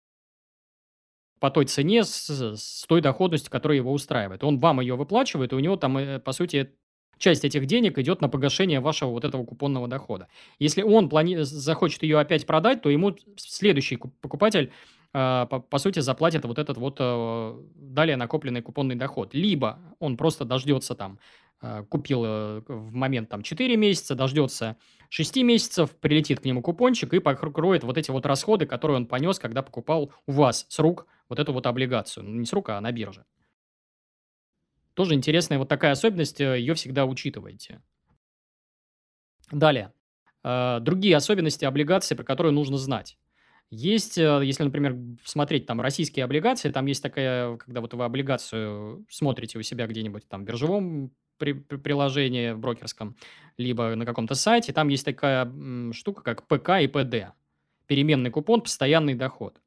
по 1.39 1.51
той 1.51 1.65
цене, 1.65 2.03
с, 2.03 2.29
с 2.29 2.85
той 2.87 3.01
доходностью, 3.01 3.51
которая 3.51 3.77
его 3.77 3.91
устраивает. 3.91 4.43
Он 4.43 4.59
вам 4.59 4.79
ее 4.79 4.95
выплачивает, 4.95 5.51
и 5.51 5.55
у 5.55 5.59
него 5.59 5.75
там, 5.75 5.97
э, 5.97 6.19
по 6.19 6.31
сути, 6.31 6.75
часть 7.17 7.45
этих 7.45 7.65
денег 7.65 7.97
идет 7.97 8.21
на 8.21 8.29
погашение 8.29 8.79
вашего 8.79 9.09
вот 9.09 9.23
этого 9.23 9.45
купонного 9.45 9.87
дохода. 9.87 10.27
Если 10.59 10.81
он 10.81 11.09
плани... 11.09 11.37
захочет 11.37 12.03
ее 12.03 12.19
опять 12.19 12.45
продать, 12.45 12.81
то 12.81 12.89
ему 12.89 13.15
следующий 13.37 13.97
покупатель 13.97 14.71
а, 15.17 15.45
по, 15.45 15.61
по 15.61 15.77
сути, 15.77 15.99
заплатит 15.99 16.43
вот 16.43 16.59
этот 16.59 16.77
вот 16.77 16.97
э, 16.99 17.63
далее 17.75 18.17
накопленный 18.17 18.61
купонный 18.61 18.95
доход. 18.95 19.33
Либо 19.33 19.79
он 19.99 20.17
просто 20.17 20.43
дождется 20.43 20.93
там, 20.93 21.19
э, 21.61 21.85
купил 21.87 22.23
э, 22.25 22.61
в 22.67 22.93
момент 22.93 23.29
там 23.29 23.41
4 23.41 23.77
месяца, 23.77 24.15
дождется 24.15 24.75
6 25.07 25.37
месяцев, 25.37 25.91
прилетит 25.91 26.41
к 26.41 26.43
нему 26.45 26.61
купончик 26.61 27.13
и 27.13 27.19
покроет 27.19 27.85
вот 27.85 27.97
эти 27.97 28.11
вот 28.11 28.25
расходы, 28.25 28.65
которые 28.65 28.97
он 28.97 29.05
понес, 29.05 29.39
когда 29.39 29.61
покупал 29.61 30.11
у 30.27 30.33
вас 30.33 30.65
с 30.67 30.79
рук 30.79 31.07
вот 31.29 31.39
эту 31.39 31.53
вот 31.53 31.65
облигацию. 31.65 32.25
Ну, 32.25 32.41
не 32.41 32.45
с 32.45 32.51
рук, 32.51 32.71
а 32.71 32.81
на 32.81 32.91
бирже. 32.91 33.23
Тоже 34.95 35.13
интересная 35.13 35.59
вот 35.59 35.69
такая 35.69 35.91
особенность, 35.91 36.39
ее 36.39 36.73
всегда 36.73 37.05
учитывайте. 37.05 37.81
Далее. 39.51 39.93
Другие 40.43 41.15
особенности 41.15 41.65
облигаций, 41.65 42.17
про 42.17 42.23
которые 42.23 42.51
нужно 42.51 42.77
знать. 42.77 43.17
Есть, 43.71 44.17
э, 44.17 44.41
если, 44.43 44.63
например, 44.63 44.95
смотреть 45.23 45.65
там 45.65 45.81
российские 45.81 46.23
облигации, 46.25 46.69
там 46.69 46.85
есть 46.85 47.01
такая, 47.01 47.57
когда 47.57 47.81
вот 47.81 47.93
вы 47.93 48.05
облигацию 48.05 49.05
смотрите 49.09 49.57
у 49.57 49.63
себя 49.63 49.87
где-нибудь 49.87 50.27
там 50.27 50.43
в 50.43 50.45
биржевом 50.45 51.11
при, 51.37 51.53
при, 51.53 51.77
приложении 51.77 52.53
брокерском, 52.53 53.15
либо 53.57 53.95
на 53.95 54.05
каком-то 54.05 54.35
сайте, 54.35 54.71
там 54.71 54.87
есть 54.89 55.03
такая 55.03 55.45
м, 55.45 55.93
штука, 55.93 56.21
как 56.21 56.47
ПК 56.47 56.81
и 56.81 56.87
ПД. 56.87 57.33
Переменный 57.87 58.29
купон, 58.29 58.61
постоянный 58.61 59.15
доход. 59.15 59.59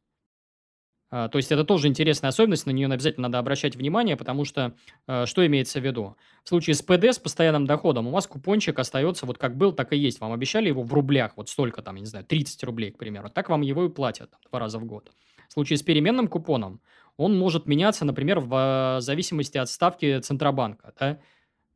А, 1.11 1.29
то 1.29 1.39
есть 1.39 1.51
это 1.51 1.65
тоже 1.65 1.89
интересная 1.89 2.29
особенность, 2.29 2.67
на 2.67 2.71
нее 2.71 2.87
обязательно 2.89 3.29
надо 3.29 3.39
обращать 3.39 3.77
внимание, 3.77 4.17
потому 4.17 4.45
что 4.45 4.75
а, 5.07 5.27
что 5.27 5.47
имеется 5.47 5.81
в 5.81 5.85
виду? 5.85 6.17
В 6.45 6.49
случае 6.49 6.75
с 6.75 6.83
ПД, 6.83 7.05
с 7.05 7.19
постоянным 7.19 7.67
доходом, 7.67 8.09
у 8.09 8.11
вас 8.11 8.27
купончик 8.27 8.79
остается 8.79 9.25
вот 9.25 9.39
как 9.39 9.57
был, 9.57 9.73
так 9.73 9.93
и 9.93 9.97
есть. 9.97 10.21
Вам 10.21 10.33
обещали 10.33 10.69
его 10.69 10.83
в 10.83 10.93
рублях, 10.93 11.33
вот 11.37 11.49
столько 11.49 11.83
там, 11.83 11.97
я 11.97 12.01
не 12.01 12.07
знаю, 12.07 12.25
30 12.27 12.63
рублей, 12.65 12.91
к 12.91 12.99
примеру. 12.99 13.31
Так 13.31 13.49
вам 13.49 13.63
его 13.63 13.85
и 13.85 13.89
платят 13.89 14.31
два 14.51 14.59
раза 14.59 14.79
в 14.79 14.85
год. 14.85 15.11
В 15.49 15.53
случае 15.55 15.79
с 15.79 15.83
переменным 15.83 16.29
купоном 16.29 16.81
он 17.17 17.39
может 17.39 17.67
меняться, 17.67 18.05
например, 18.05 18.41
в 18.41 18.51
а, 18.53 19.01
зависимости 19.01 19.57
от 19.57 19.69
ставки 19.71 20.21
Центробанка. 20.21 20.93
Да? 21.01 21.19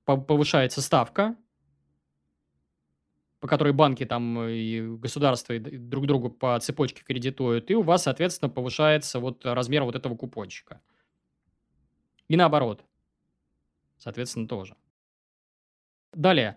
Повышается 0.05 0.83
ставка, 0.83 1.37
по 3.43 3.49
которой 3.49 3.73
банки 3.73 4.07
там 4.07 4.39
э, 4.39 4.53
и 4.53 4.81
государство 4.81 5.59
друг 5.59 6.07
другу 6.07 6.31
по 6.31 6.57
цепочке 6.61 7.03
кредитуют, 7.03 7.73
и 7.73 7.75
у 7.75 7.83
вас, 7.83 8.05
соответственно, 8.05 8.49
повышается 8.49 9.19
вот 9.19 9.45
размер 9.45 9.83
вот 9.83 9.97
этого 9.97 10.15
купончика. 10.17 10.81
И 12.29 12.37
наоборот. 12.37 12.85
Соответственно, 13.99 14.47
тоже. 14.47 14.77
Далее. 16.13 16.57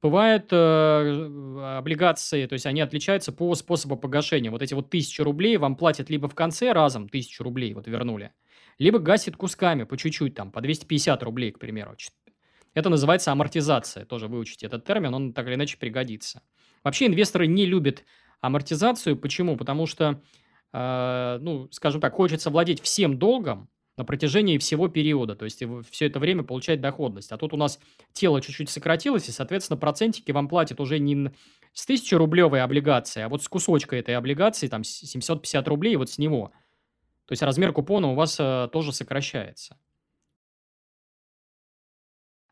Бывают 0.00 0.52
э, 0.52 1.76
облигации, 1.78 2.46
то 2.46 2.52
есть 2.52 2.66
они 2.66 2.80
отличаются 2.80 3.32
по 3.32 3.52
способу 3.56 3.96
погашения. 3.96 4.52
Вот 4.52 4.62
эти 4.62 4.74
вот 4.74 4.90
тысячи 4.90 5.20
рублей 5.20 5.56
вам 5.56 5.74
платят 5.74 6.10
либо 6.10 6.28
в 6.28 6.34
конце 6.36 6.72
разом 6.72 7.08
тысячу 7.08 7.42
рублей 7.42 7.74
вот 7.74 7.88
вернули, 7.88 8.30
либо 8.78 9.00
гасит 9.00 9.36
кусками 9.36 9.82
по 9.82 9.96
чуть-чуть, 9.96 10.36
там, 10.36 10.52
по 10.52 10.60
250 10.60 11.20
рублей, 11.24 11.50
к 11.50 11.58
примеру. 11.58 11.96
Это 12.74 12.88
называется 12.88 13.32
амортизация. 13.32 14.04
Тоже 14.04 14.28
выучите 14.28 14.66
этот 14.66 14.84
термин, 14.84 15.14
он 15.14 15.32
так 15.32 15.46
или 15.46 15.54
иначе 15.54 15.76
пригодится. 15.78 16.42
Вообще 16.84 17.06
инвесторы 17.06 17.46
не 17.46 17.66
любят 17.66 18.04
амортизацию. 18.40 19.16
Почему? 19.16 19.56
Потому 19.56 19.86
что, 19.86 20.22
э, 20.72 21.38
ну, 21.40 21.68
скажем 21.70 22.00
так, 22.00 22.14
хочется 22.14 22.50
владеть 22.50 22.80
всем 22.80 23.18
долгом 23.18 23.68
на 23.96 24.04
протяжении 24.04 24.58
всего 24.58 24.88
периода. 24.88 25.34
То 25.34 25.44
есть 25.44 25.62
все 25.90 26.06
это 26.06 26.20
время 26.20 26.44
получать 26.44 26.80
доходность. 26.80 27.32
А 27.32 27.36
тут 27.36 27.52
у 27.52 27.56
нас 27.56 27.80
тело 28.12 28.40
чуть-чуть 28.40 28.70
сократилось, 28.70 29.28
и, 29.28 29.32
соответственно, 29.32 29.76
процентики 29.76 30.30
вам 30.30 30.48
платят 30.48 30.80
уже 30.80 31.00
не 31.00 31.32
с 31.74 31.84
1000 31.84 32.16
рублевой 32.16 32.62
облигации, 32.62 33.22
а 33.22 33.28
вот 33.28 33.42
с 33.42 33.48
кусочка 33.48 33.96
этой 33.96 34.16
облигации, 34.16 34.68
там 34.68 34.84
750 34.84 35.66
рублей, 35.68 35.96
вот 35.96 36.10
с 36.10 36.18
него. 36.18 36.52
То 37.26 37.32
есть 37.32 37.42
размер 37.42 37.72
купона 37.72 38.08
у 38.12 38.14
вас 38.14 38.36
э, 38.38 38.68
тоже 38.72 38.92
сокращается. 38.92 39.76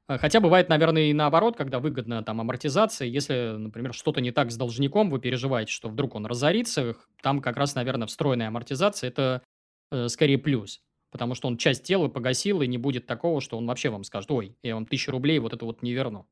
Э, 0.08 0.18
хотя 0.18 0.40
бывает, 0.40 0.68
наверное, 0.68 1.10
и 1.10 1.12
наоборот, 1.12 1.56
когда 1.56 1.78
выгодна 1.78 2.22
там 2.22 2.40
амортизация. 2.40 3.08
Если, 3.08 3.56
например, 3.56 3.94
что-то 3.94 4.20
не 4.20 4.30
так 4.30 4.50
с 4.50 4.56
должником, 4.56 5.10
вы 5.10 5.20
переживаете, 5.20 5.72
что 5.72 5.88
вдруг 5.88 6.14
он 6.14 6.26
разорится, 6.26 6.96
там 7.22 7.40
как 7.40 7.56
раз, 7.56 7.74
наверное, 7.74 8.06
встроенная 8.06 8.48
амортизация– 8.48 9.08
это 9.10 9.42
э, 9.90 10.08
скорее 10.08 10.38
плюс. 10.38 10.80
Потому 11.10 11.34
что 11.34 11.48
он 11.48 11.56
часть 11.56 11.84
тела 11.84 12.08
погасил, 12.08 12.62
и 12.62 12.66
не 12.66 12.78
будет 12.78 13.06
такого, 13.06 13.40
что 13.40 13.56
он 13.56 13.66
вообще 13.66 13.90
вам 13.90 14.04
скажет, 14.04 14.30
ой, 14.30 14.56
я 14.62 14.74
вам 14.74 14.86
тысячу 14.86 15.12
рублей 15.12 15.38
вот 15.38 15.52
это 15.52 15.64
вот 15.64 15.82
не 15.82 15.92
верну. 15.92 16.26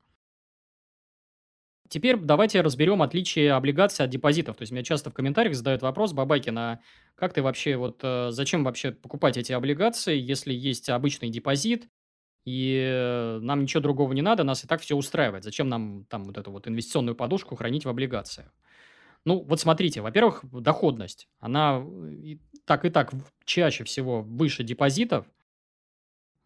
Теперь 1.88 2.16
давайте 2.16 2.60
разберем 2.60 3.02
отличие 3.02 3.52
облигаций 3.52 4.04
от 4.04 4.10
депозитов. 4.10 4.56
То 4.56 4.62
есть 4.62 4.72
меня 4.72 4.82
часто 4.82 5.10
в 5.10 5.14
комментариях 5.14 5.54
задают 5.54 5.82
вопрос, 5.82 6.12
Бабайкин, 6.12 6.58
а 6.58 6.80
как 7.14 7.34
ты 7.34 7.42
вообще, 7.42 7.76
вот 7.76 8.00
э, 8.02 8.30
зачем 8.30 8.64
вообще 8.64 8.90
покупать 8.90 9.36
эти 9.36 9.52
облигации, 9.52 10.18
если 10.18 10.52
есть 10.52 10.88
обычный 10.88 11.28
депозит, 11.28 11.88
и 12.44 13.38
нам 13.40 13.62
ничего 13.62 13.80
другого 13.82 14.12
не 14.12 14.22
надо, 14.22 14.44
нас 14.44 14.64
и 14.64 14.66
так 14.66 14.80
все 14.80 14.96
устраивает. 14.96 15.44
Зачем 15.44 15.68
нам 15.68 16.04
там 16.08 16.24
вот 16.24 16.38
эту 16.38 16.50
вот 16.50 16.68
инвестиционную 16.68 17.16
подушку 17.16 17.56
хранить 17.56 17.84
в 17.84 17.88
облигациях? 17.88 18.52
Ну, 19.24 19.40
вот 19.40 19.60
смотрите, 19.60 20.02
во-первых, 20.02 20.44
доходность. 20.52 21.28
Она 21.40 21.82
и 22.10 22.38
так 22.66 22.84
и 22.84 22.90
так 22.90 23.12
чаще 23.44 23.84
всего 23.84 24.22
выше 24.22 24.64
депозитов. 24.64 25.26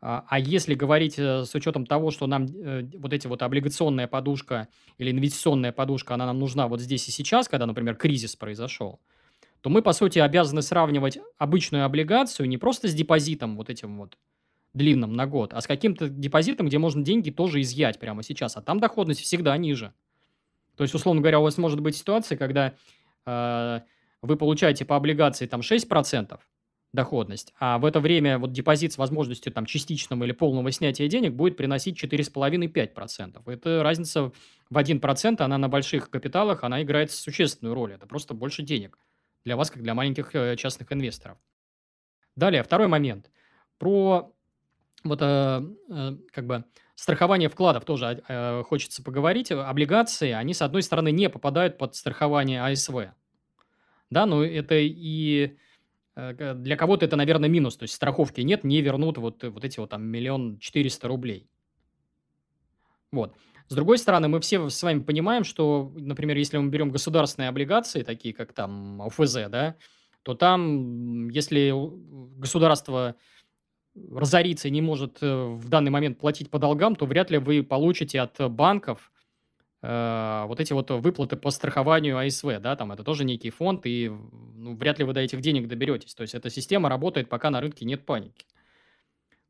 А, 0.00 0.24
а 0.28 0.38
если 0.38 0.74
говорить 0.74 1.18
э, 1.18 1.44
с 1.44 1.52
учетом 1.56 1.84
того, 1.84 2.12
что 2.12 2.28
нам 2.28 2.46
э, 2.46 2.88
вот 2.98 3.12
эти 3.12 3.26
вот 3.26 3.42
облигационная 3.42 4.06
подушка 4.06 4.68
или 4.96 5.10
инвестиционная 5.10 5.72
подушка, 5.72 6.14
она 6.14 6.26
нам 6.26 6.38
нужна 6.38 6.68
вот 6.68 6.80
здесь 6.80 7.08
и 7.08 7.10
сейчас, 7.10 7.48
когда, 7.48 7.66
например, 7.66 7.96
кризис 7.96 8.36
произошел, 8.36 9.00
то 9.60 9.70
мы, 9.70 9.82
по 9.82 9.92
сути, 9.92 10.20
обязаны 10.20 10.62
сравнивать 10.62 11.18
обычную 11.36 11.84
облигацию 11.84 12.48
не 12.48 12.58
просто 12.58 12.86
с 12.86 12.94
депозитом 12.94 13.56
вот 13.56 13.70
этим 13.70 13.98
вот, 13.98 14.16
длинном 14.74 15.14
на 15.14 15.26
год, 15.26 15.54
а 15.54 15.60
с 15.60 15.66
каким-то 15.66 16.08
депозитом, 16.08 16.68
где 16.68 16.78
можно 16.78 17.02
деньги 17.02 17.30
тоже 17.30 17.60
изъять 17.62 17.98
прямо 17.98 18.22
сейчас, 18.22 18.56
а 18.56 18.62
там 18.62 18.80
доходность 18.80 19.20
всегда 19.20 19.56
ниже. 19.56 19.92
То 20.76 20.84
есть, 20.84 20.94
условно 20.94 21.20
говоря, 21.20 21.40
у 21.40 21.42
вас 21.42 21.58
может 21.58 21.80
быть 21.80 21.96
ситуация, 21.96 22.38
когда 22.38 22.74
э, 23.26 23.80
вы 24.22 24.36
получаете 24.36 24.84
по 24.84 24.96
облигации 24.96 25.46
там 25.46 25.60
6% 25.60 26.38
доходность, 26.92 27.52
а 27.58 27.78
в 27.78 27.84
это 27.84 28.00
время 28.00 28.38
вот 28.38 28.52
депозит 28.52 28.92
с 28.92 28.98
возможностью 28.98 29.52
там 29.52 29.66
частичного 29.66 30.24
или 30.24 30.32
полного 30.32 30.70
снятия 30.72 31.06
денег 31.08 31.34
будет 31.34 31.56
приносить 31.56 32.02
4,5-5%. 32.02 33.42
Это 33.50 33.82
разница 33.82 34.32
в 34.70 34.76
1%, 34.76 35.40
она 35.40 35.58
на 35.58 35.68
больших 35.68 36.10
капиталах, 36.10 36.64
она 36.64 36.82
играет 36.82 37.10
существенную 37.10 37.74
роль. 37.74 37.92
Это 37.92 38.06
просто 38.06 38.32
больше 38.32 38.62
денег 38.62 38.98
для 39.44 39.56
вас, 39.56 39.70
как 39.70 39.82
для 39.82 39.94
маленьких 39.94 40.34
э, 40.34 40.56
частных 40.56 40.92
инвесторов. 40.92 41.38
Далее, 42.36 42.62
второй 42.62 42.86
момент. 42.86 43.30
Про 43.78 44.32
вот 45.04 45.20
э, 45.22 45.62
э, 45.90 46.16
как 46.32 46.46
бы 46.46 46.64
страхование 46.94 47.48
вкладов 47.48 47.84
тоже 47.84 48.22
э, 48.28 48.62
хочется 48.64 49.02
поговорить. 49.02 49.52
Облигации, 49.52 50.32
они, 50.32 50.54
с 50.54 50.62
одной 50.62 50.82
стороны, 50.82 51.12
не 51.12 51.28
попадают 51.28 51.78
под 51.78 51.94
страхование 51.94 52.64
АСВ. 52.64 53.12
Да, 54.10 54.26
но 54.26 54.44
это 54.44 54.74
и 54.76 55.56
для 56.16 56.76
кого-то 56.76 57.04
это, 57.04 57.14
наверное, 57.14 57.48
минус. 57.48 57.76
То 57.76 57.84
есть 57.84 57.94
страховки 57.94 58.40
нет, 58.40 58.64
не 58.64 58.80
вернут 58.80 59.18
вот, 59.18 59.44
вот 59.44 59.64
эти 59.64 59.78
вот 59.78 59.90
там 59.90 60.02
миллион 60.02 60.58
четыреста 60.58 61.06
рублей. 61.06 61.48
Вот. 63.12 63.36
С 63.68 63.74
другой 63.74 63.98
стороны, 63.98 64.26
мы 64.26 64.40
все 64.40 64.68
с 64.68 64.82
вами 64.82 65.00
понимаем, 65.00 65.44
что, 65.44 65.92
например, 65.94 66.36
если 66.36 66.56
мы 66.56 66.70
берем 66.70 66.90
государственные 66.90 67.50
облигации, 67.50 68.02
такие 68.02 68.34
как 68.34 68.52
там 68.52 69.00
ОФЗ, 69.02 69.34
да, 69.48 69.76
то 70.24 70.34
там, 70.34 71.28
если 71.28 71.72
государство 72.40 73.14
разорится 74.12 74.68
и 74.68 74.70
не 74.70 74.82
может 74.82 75.18
э, 75.20 75.26
в 75.26 75.68
данный 75.68 75.90
момент 75.90 76.18
платить 76.18 76.50
по 76.50 76.58
долгам, 76.58 76.96
то 76.96 77.06
вряд 77.06 77.30
ли 77.30 77.38
вы 77.38 77.62
получите 77.62 78.20
от 78.20 78.50
банков 78.50 79.10
э, 79.82 80.44
вот 80.46 80.60
эти 80.60 80.72
вот 80.72 80.90
выплаты 80.90 81.36
по 81.36 81.50
страхованию 81.50 82.18
АСВ, 82.18 82.60
да, 82.60 82.76
там 82.76 82.92
это 82.92 83.02
тоже 83.04 83.24
некий 83.24 83.50
фонд, 83.50 83.82
и 83.84 84.08
ну, 84.08 84.76
вряд 84.76 84.98
ли 84.98 85.04
вы 85.04 85.12
до 85.12 85.20
этих 85.20 85.40
денег 85.40 85.68
доберетесь. 85.68 86.14
То 86.14 86.22
есть 86.22 86.34
эта 86.34 86.50
система 86.50 86.88
работает, 86.88 87.28
пока 87.28 87.50
на 87.50 87.60
рынке 87.60 87.84
нет 87.84 88.04
паники. 88.04 88.46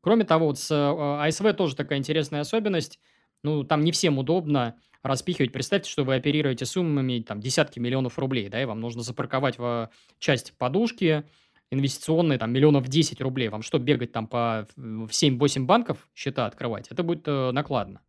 Кроме 0.01 0.23
того, 0.23 0.47
вот 0.47 0.59
с 0.59 0.71
э, 0.71 1.27
АСВ 1.27 1.53
тоже 1.55 1.75
такая 1.75 1.99
интересная 1.99 2.41
особенность. 2.41 2.99
Ну, 3.43 3.63
там 3.63 3.83
не 3.83 3.91
всем 3.91 4.17
удобно 4.17 4.75
распихивать. 5.03 5.51
Представьте, 5.51 5.89
что 5.89 6.03
вы 6.03 6.15
оперируете 6.15 6.65
суммами 6.65 7.19
там 7.19 7.39
десятки 7.39 7.79
миллионов 7.79 8.19
рублей, 8.19 8.49
да, 8.49 8.61
и 8.61 8.65
вам 8.65 8.79
нужно 8.79 9.01
запарковать 9.01 9.57
в 9.57 9.89
часть 10.19 10.53
подушки 10.57 11.23
инвестиционные 11.71 12.39
там 12.39 12.51
миллионов 12.51 12.87
10 12.87 13.21
рублей. 13.21 13.49
Вам 13.49 13.61
что, 13.61 13.79
бегать 13.79 14.11
там 14.11 14.27
по 14.27 14.67
в 14.75 15.09
7-8 15.09 15.65
банков 15.65 16.09
счета 16.15 16.45
открывать? 16.45 16.87
Это 16.89 17.03
будет 17.03 17.27
э, 17.27 17.51
накладно. 17.51 18.01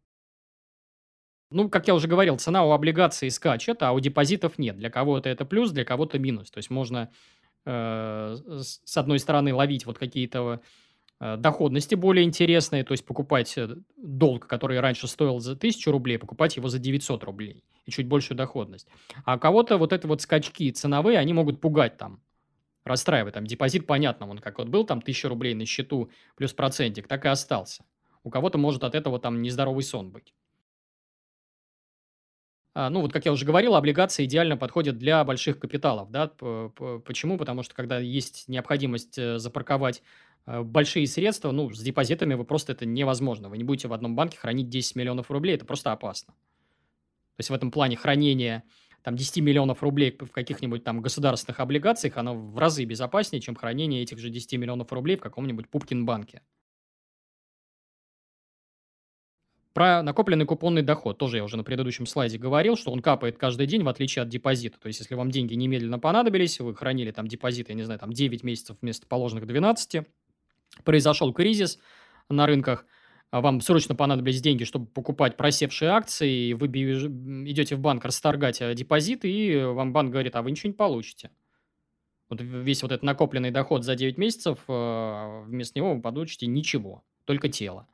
Ну, 1.51 1.69
как 1.69 1.89
я 1.89 1.95
уже 1.95 2.07
говорил, 2.07 2.39
цена 2.39 2.65
у 2.65 2.71
облигаций 2.71 3.31
скачет, 3.31 3.83
а 3.83 3.93
у 3.93 4.01
депозитов 4.01 4.59
нет. 4.59 4.77
Для 4.77 4.89
кого-то 4.89 5.29
это 5.29 5.45
плюс, 5.45 5.73
для 5.73 5.85
кого-то 5.85 6.19
минус. 6.19 6.51
То 6.51 6.59
есть 6.59 6.71
можно 6.71 7.11
э, 7.67 8.37
с 8.61 8.97
одной 8.97 9.19
стороны 9.19 9.53
ловить 9.53 9.85
вот 9.85 9.99
какие-то 9.99 10.61
э, 11.19 11.37
доходности 11.37 11.97
более 11.97 12.25
интересные, 12.25 12.85
то 12.85 12.93
есть 12.93 13.05
покупать 13.05 13.59
э, 13.59 13.69
долг, 13.97 14.47
который 14.47 14.79
раньше 14.79 15.09
стоил 15.09 15.41
за 15.41 15.53
1000 15.53 15.91
рублей, 15.91 16.19
покупать 16.19 16.57
его 16.57 16.69
за 16.69 16.79
900 16.79 17.25
рублей 17.25 17.65
и 17.85 17.91
чуть 17.91 18.07
большую 18.07 18.39
доходность. 18.39 18.87
А 19.25 19.35
у 19.35 19.41
кого-то 19.41 19.77
вот 19.77 19.93
это 19.93 20.07
вот 20.07 20.23
скачки 20.23 20.71
ценовые, 20.71 21.19
они 21.19 21.33
могут 21.33 21.61
пугать 21.61 21.99
там, 21.99 22.21
расстраивать. 22.91 23.35
Там 23.35 23.47
депозит, 23.47 23.87
понятно, 23.87 24.29
он 24.29 24.39
как 24.39 24.59
вот 24.59 24.69
был 24.69 24.85
там 24.85 24.99
1000 24.99 25.29
рублей 25.29 25.55
на 25.55 25.65
счету 25.65 26.11
плюс 26.37 26.53
процентик, 26.53 27.09
так 27.09 27.25
и 27.25 27.29
остался. 27.29 27.85
У 28.23 28.31
кого-то 28.31 28.59
может 28.59 28.85
от 28.85 28.95
этого 28.95 29.19
там 29.19 29.41
нездоровый 29.41 29.83
сон 29.83 30.11
быть. 30.11 30.35
А, 32.75 32.89
ну, 32.89 33.01
вот 33.01 33.13
как 33.13 33.25
я 33.25 33.33
уже 33.33 33.45
говорил, 33.45 33.75
облигации 33.75 34.25
идеально 34.25 34.57
подходят 34.57 34.97
для 34.97 35.25
больших 35.25 35.59
капиталов, 35.59 36.11
да. 36.11 36.29
Почему? 36.29 37.37
Потому 37.37 37.63
что 37.63 37.75
когда 37.75 37.99
есть 37.99 38.47
необходимость 38.47 39.19
э, 39.19 39.39
запарковать 39.39 40.03
э, 40.47 40.63
большие 40.63 41.07
средства, 41.09 41.51
ну, 41.51 41.71
с 41.71 41.81
депозитами 41.81 42.35
вы 42.35 42.45
просто 42.45 42.73
это 42.73 42.87
невозможно. 42.87 43.49
Вы 43.49 43.59
не 43.59 43.65
будете 43.65 43.89
в 43.89 43.93
одном 43.93 44.15
банке 44.15 44.39
хранить 44.39 44.69
10 44.69 44.95
миллионов 44.95 45.31
рублей, 45.31 45.57
это 45.57 45.65
просто 45.65 45.91
опасно. 45.91 46.33
То 46.33 47.41
есть 47.41 47.51
в 47.51 47.55
этом 47.55 47.71
плане 47.73 47.97
хранение 47.97 48.63
там 49.03 49.17
10 49.17 49.39
миллионов 49.39 49.83
рублей 49.83 50.17
в 50.19 50.31
каких-нибудь 50.31 50.85
там 50.85 51.01
государственных 51.01 51.61
облигациях, 51.61 52.17
оно 52.17 52.35
в 52.35 52.59
разы 52.59 52.85
безопаснее, 52.85 53.41
чем 53.41 53.55
хранение 53.55 54.03
этих 54.03 54.19
же 54.19 54.31
10 54.31 54.53
миллионов 54.55 54.93
рублей 54.93 55.17
в 55.17 55.21
каком-нибудь 55.21 55.69
Пупкин 55.69 56.05
банке. 56.05 56.43
Про 59.73 60.03
накопленный 60.03 60.47
купонный 60.47 60.83
доход 60.83 61.17
тоже 61.17 61.37
я 61.37 61.45
уже 61.45 61.57
на 61.57 61.63
предыдущем 61.63 62.05
слайде 62.05 62.39
говорил, 62.39 62.77
что 62.77 62.91
он 62.91 63.01
капает 63.01 63.39
каждый 63.39 63.67
день, 63.67 63.85
в 63.85 63.89
отличие 63.89 64.25
от 64.25 64.29
депозита. 64.29 64.81
То 64.81 64.89
есть, 64.89 64.99
если 64.99 65.15
вам 65.15 65.31
деньги 65.31 65.55
немедленно 65.55 66.01
понадобились, 66.01 66.59
вы 66.59 66.75
хранили 66.75 67.13
там 67.13 67.29
депозит, 67.29 67.69
я 67.69 67.77
не 67.77 67.85
знаю, 67.85 68.01
там 68.01 68.13
9 68.13 68.43
месяцев 68.43 68.77
вместо 68.81 69.07
положенных 69.07 69.47
12, 69.47 70.03
произошел 70.85 71.33
кризис 71.33 71.79
на 72.29 72.47
рынках, 72.47 72.85
вам 73.33 73.61
срочно 73.61 73.95
понадобились 73.95 74.41
деньги, 74.41 74.65
чтобы 74.65 74.87
покупать 74.87 75.37
просевшие 75.37 75.91
акции, 75.91 76.49
и 76.49 76.55
вы 76.55 76.67
идете 76.67 77.77
в 77.77 77.81
банк 77.81 78.05
расторгать 78.05 78.61
э, 78.61 78.75
депозит, 78.75 79.25
и 79.25 79.63
вам 79.63 79.93
банк 79.93 80.11
говорит, 80.11 80.35
а 80.35 80.43
вы 80.43 80.51
ничего 80.51 80.71
не 80.71 80.77
получите. 80.77 81.31
Вот 82.29 82.41
весь 82.41 82.83
вот 82.83 82.93
этот 82.93 83.05
накопленный 83.05 83.51
доход 83.51 83.85
за 83.85 83.95
9 83.95 84.19
месяцев, 84.19 84.59
э, 84.67 85.43
вместо 85.47 85.79
него 85.79 85.95
вы 85.95 86.01
получите 86.01 86.47
ничего, 86.47 87.05
только 87.25 87.49
тело. 87.49 87.87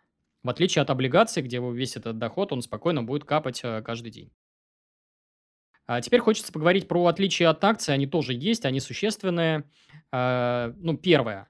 В 0.42 0.48
отличие 0.48 0.82
от 0.82 0.90
облигаций, 0.90 1.42
где 1.42 1.60
весь 1.60 1.96
этот 1.96 2.18
доход, 2.18 2.52
он 2.52 2.62
спокойно 2.62 3.02
будет 3.02 3.24
капать 3.24 3.60
э, 3.62 3.82
каждый 3.82 4.10
день. 4.10 4.30
А 5.86 6.00
теперь 6.00 6.20
хочется 6.20 6.52
поговорить 6.52 6.88
про 6.88 7.06
отличия 7.06 7.48
от 7.48 7.62
акций. 7.62 7.94
Они 7.94 8.06
тоже 8.06 8.34
есть, 8.34 8.64
они 8.64 8.80
существенные. 8.80 9.64
А, 10.10 10.72
ну, 10.78 10.96
первое. 10.96 11.48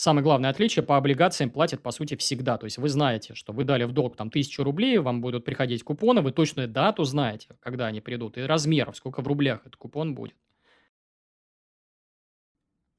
Самое 0.00 0.24
главное 0.24 0.48
отличие 0.48 0.82
по 0.82 0.96
облигациям 0.96 1.50
платят, 1.50 1.82
по 1.82 1.90
сути, 1.90 2.16
всегда. 2.16 2.56
То 2.56 2.64
есть 2.64 2.78
вы 2.78 2.88
знаете, 2.88 3.34
что 3.34 3.52
вы 3.52 3.64
дали 3.64 3.84
в 3.84 3.92
долг 3.92 4.16
там 4.16 4.30
тысячу 4.30 4.64
рублей, 4.64 4.96
вам 4.96 5.20
будут 5.20 5.44
приходить 5.44 5.82
купоны, 5.82 6.22
вы 6.22 6.32
точную 6.32 6.68
дату 6.68 7.04
знаете, 7.04 7.48
когда 7.60 7.84
они 7.84 8.00
придут, 8.00 8.38
и 8.38 8.40
размеров, 8.40 8.96
сколько 8.96 9.20
в 9.20 9.26
рублях 9.26 9.60
этот 9.60 9.76
купон 9.76 10.14
будет. 10.14 10.36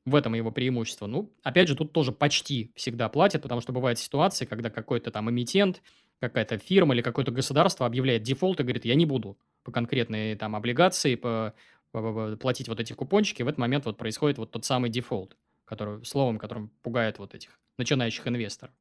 В 0.06 0.14
этом 0.14 0.36
его 0.36 0.52
преимущество. 0.52 1.08
Ну, 1.08 1.34
опять 1.42 1.70
же, 1.70 1.76
тут 1.76 1.92
тоже 1.92 2.12
почти 2.12 2.72
всегда 2.76 3.10
платят, 3.10 3.42
потому 3.42 3.62
что 3.62 3.74
бывают 3.74 3.98
ситуации, 3.98 4.46
когда 4.46 4.70
какой-то 4.70 5.10
там 5.10 5.28
эмитент, 5.28 5.82
какая-то 6.20 6.60
фирма 6.60 6.94
или 6.94 7.02
какое-то 7.02 7.32
государство 7.32 7.88
объявляет 7.88 8.22
дефолт 8.22 8.60
и 8.60 8.64
говорит, 8.64 8.86
я 8.86 8.94
не 8.94 9.08
буду 9.08 9.40
по 9.64 9.72
конкретной 9.72 10.36
там 10.36 10.56
облигации 10.56 11.16
по, 11.16 11.56
платить 12.40 12.68
вот 12.68 12.80
эти 12.80 12.94
купончики. 12.94 13.42
В 13.42 13.48
этот 13.48 13.58
момент 13.58 13.86
вот 13.86 13.98
происходит 13.98 14.38
вот 14.38 14.52
тот 14.52 14.66
самый 14.66 14.92
дефолт, 14.92 15.36
который, 15.72 16.04
словом, 16.04 16.38
которым 16.38 16.70
пугает 16.84 17.18
вот 17.18 17.34
этих 17.34 17.58
начинающих 17.78 18.28
инвесторов. 18.28 18.76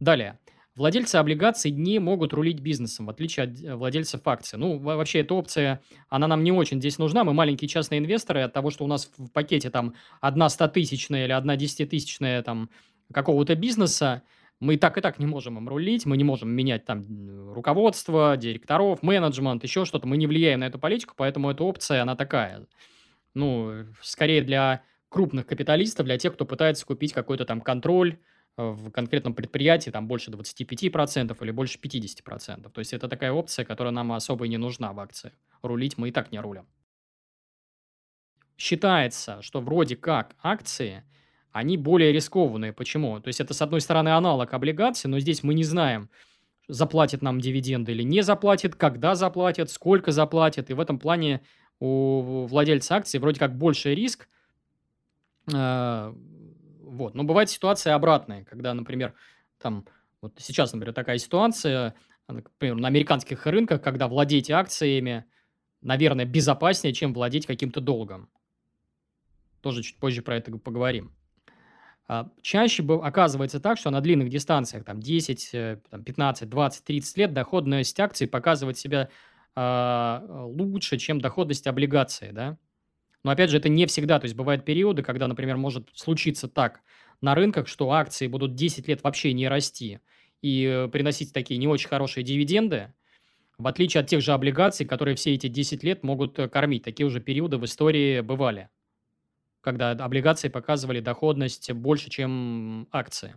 Далее. 0.00 0.40
Владельцы 0.74 1.16
облигаций 1.16 1.70
не 1.70 2.00
могут 2.00 2.32
рулить 2.32 2.58
бизнесом, 2.58 3.06
в 3.06 3.10
отличие 3.10 3.44
от 3.44 3.62
э, 3.62 3.76
владельцев 3.76 4.26
акций. 4.26 4.58
Ну, 4.58 4.78
вообще, 4.78 5.20
эта 5.20 5.34
опция, 5.34 5.80
она 6.08 6.26
нам 6.26 6.42
не 6.42 6.50
очень 6.50 6.80
здесь 6.80 6.98
нужна. 6.98 7.22
Мы 7.22 7.32
маленькие 7.32 7.68
частные 7.68 8.00
инвесторы, 8.00 8.42
от 8.42 8.52
того, 8.52 8.70
что 8.70 8.82
у 8.84 8.88
нас 8.88 9.08
в 9.16 9.30
пакете 9.30 9.70
там 9.70 9.94
одна 10.20 10.48
стотысячная 10.48 11.26
или 11.26 11.32
одна 11.32 11.54
десятитысячная 11.54 12.42
там 12.42 12.70
какого-то 13.12 13.54
бизнеса, 13.54 14.24
мы 14.58 14.76
так 14.78 14.98
и 14.98 15.00
так 15.00 15.20
не 15.20 15.26
можем 15.26 15.58
им 15.58 15.68
рулить, 15.68 16.06
мы 16.06 16.16
не 16.16 16.24
можем 16.24 16.50
менять 16.50 16.84
там 16.84 17.04
руководство, 17.52 18.36
директоров, 18.36 19.04
менеджмент, 19.04 19.62
еще 19.62 19.84
что-то. 19.84 20.08
Мы 20.08 20.16
не 20.16 20.26
влияем 20.26 20.60
на 20.60 20.64
эту 20.64 20.80
политику, 20.80 21.14
поэтому 21.16 21.50
эта 21.52 21.62
опция, 21.62 22.02
она 22.02 22.16
такая. 22.16 22.66
Ну, 23.34 23.86
скорее 24.02 24.42
для 24.42 24.82
крупных 25.08 25.46
капиталистов, 25.46 26.06
для 26.06 26.18
тех, 26.18 26.34
кто 26.34 26.44
пытается 26.44 26.86
купить 26.86 27.12
какой-то 27.12 27.44
там 27.44 27.60
контроль, 27.60 28.18
в 28.56 28.90
конкретном 28.90 29.34
предприятии 29.34 29.90
там 29.90 30.06
больше 30.06 30.30
25% 30.30 31.36
или 31.40 31.50
больше 31.50 31.78
50%. 31.78 32.70
То 32.70 32.78
есть 32.78 32.92
это 32.92 33.08
такая 33.08 33.32
опция, 33.32 33.64
которая 33.64 33.92
нам 33.92 34.12
особо 34.12 34.44
и 34.44 34.48
не 34.48 34.58
нужна 34.58 34.92
в 34.92 35.00
акции. 35.00 35.32
Рулить 35.62 35.96
мы 35.96 36.08
и 36.08 36.12
так 36.12 36.32
не 36.32 36.38
рулим. 36.38 36.66
Считается, 38.58 39.40
что 39.42 39.60
вроде 39.60 39.96
как 39.96 40.36
акции, 40.42 41.04
они 41.50 41.76
более 41.76 42.12
рискованные. 42.12 42.72
Почему? 42.72 43.20
То 43.20 43.28
есть 43.28 43.40
это, 43.40 43.54
с 43.54 43.62
одной 43.62 43.80
стороны, 43.80 44.10
аналог 44.10 44.52
облигаций, 44.52 45.08
но 45.08 45.18
здесь 45.18 45.42
мы 45.42 45.54
не 45.54 45.64
знаем, 45.64 46.10
заплатит 46.68 47.22
нам 47.22 47.40
дивиденды 47.40 47.92
или 47.92 48.02
не 48.02 48.22
заплатит, 48.22 48.76
когда 48.76 49.14
заплатит, 49.14 49.70
сколько 49.70 50.12
заплатит. 50.12 50.70
И 50.70 50.74
в 50.74 50.80
этом 50.80 50.98
плане 50.98 51.40
у 51.82 52.46
владельца 52.46 52.94
акций 52.94 53.18
вроде 53.18 53.40
как 53.40 53.58
больше 53.58 53.92
риск, 53.92 54.28
э, 55.52 56.14
вот. 56.80 57.14
Но 57.16 57.24
бывает 57.24 57.50
ситуация 57.50 57.96
обратная, 57.96 58.44
когда, 58.44 58.72
например, 58.72 59.14
там, 59.58 59.84
вот 60.20 60.34
сейчас, 60.38 60.72
например, 60.72 60.94
такая 60.94 61.18
ситуация, 61.18 61.96
например, 62.28 62.76
на 62.76 62.86
американских 62.86 63.44
рынках, 63.46 63.82
когда 63.82 64.06
владеть 64.06 64.48
акциями, 64.48 65.24
наверное, 65.80 66.24
безопаснее, 66.24 66.94
чем 66.94 67.12
владеть 67.12 67.46
каким-то 67.46 67.80
долгом. 67.80 68.30
Тоже 69.60 69.82
чуть 69.82 69.98
позже 69.98 70.22
про 70.22 70.36
это 70.36 70.56
поговорим. 70.58 71.12
А, 72.06 72.30
чаще 72.42 72.84
оказывается 73.02 73.58
так, 73.58 73.76
что 73.76 73.90
на 73.90 74.00
длинных 74.00 74.28
дистанциях, 74.28 74.84
там 74.84 75.00
10, 75.00 75.50
15, 76.04 76.48
20, 76.48 76.84
30 76.84 77.16
лет, 77.16 77.32
доходность 77.32 77.98
акций 77.98 78.28
показывает 78.28 78.78
себя 78.78 79.08
лучше, 79.56 80.98
чем 80.98 81.20
доходность 81.20 81.66
облигаций, 81.66 82.32
да. 82.32 82.58
Но 83.24 83.30
опять 83.30 83.50
же, 83.50 83.58
это 83.58 83.68
не 83.68 83.86
всегда. 83.86 84.18
То 84.18 84.24
есть 84.24 84.34
бывают 84.34 84.64
периоды, 84.64 85.02
когда, 85.02 85.28
например, 85.28 85.56
может 85.56 85.88
случиться 85.94 86.48
так 86.48 86.80
на 87.20 87.34
рынках, 87.34 87.68
что 87.68 87.90
акции 87.92 88.26
будут 88.26 88.54
10 88.54 88.88
лет 88.88 89.02
вообще 89.02 89.32
не 89.32 89.48
расти 89.48 90.00
и 90.42 90.64
э, 90.64 90.88
приносить 90.88 91.32
такие 91.32 91.58
не 91.58 91.68
очень 91.68 91.88
хорошие 91.88 92.24
дивиденды, 92.24 92.92
в 93.58 93.66
отличие 93.68 94.00
от 94.00 94.08
тех 94.08 94.20
же 94.20 94.32
облигаций, 94.32 94.84
которые 94.84 95.14
все 95.14 95.34
эти 95.34 95.46
10 95.46 95.84
лет 95.84 96.02
могут 96.02 96.38
э, 96.38 96.48
кормить. 96.48 96.82
Такие 96.82 97.06
уже 97.06 97.20
периоды 97.20 97.58
в 97.58 97.64
истории 97.64 98.20
бывали, 98.20 98.68
когда 99.60 99.92
облигации 99.92 100.48
показывали 100.48 100.98
доходность 100.98 101.70
больше, 101.72 102.10
чем 102.10 102.88
акции. 102.90 103.36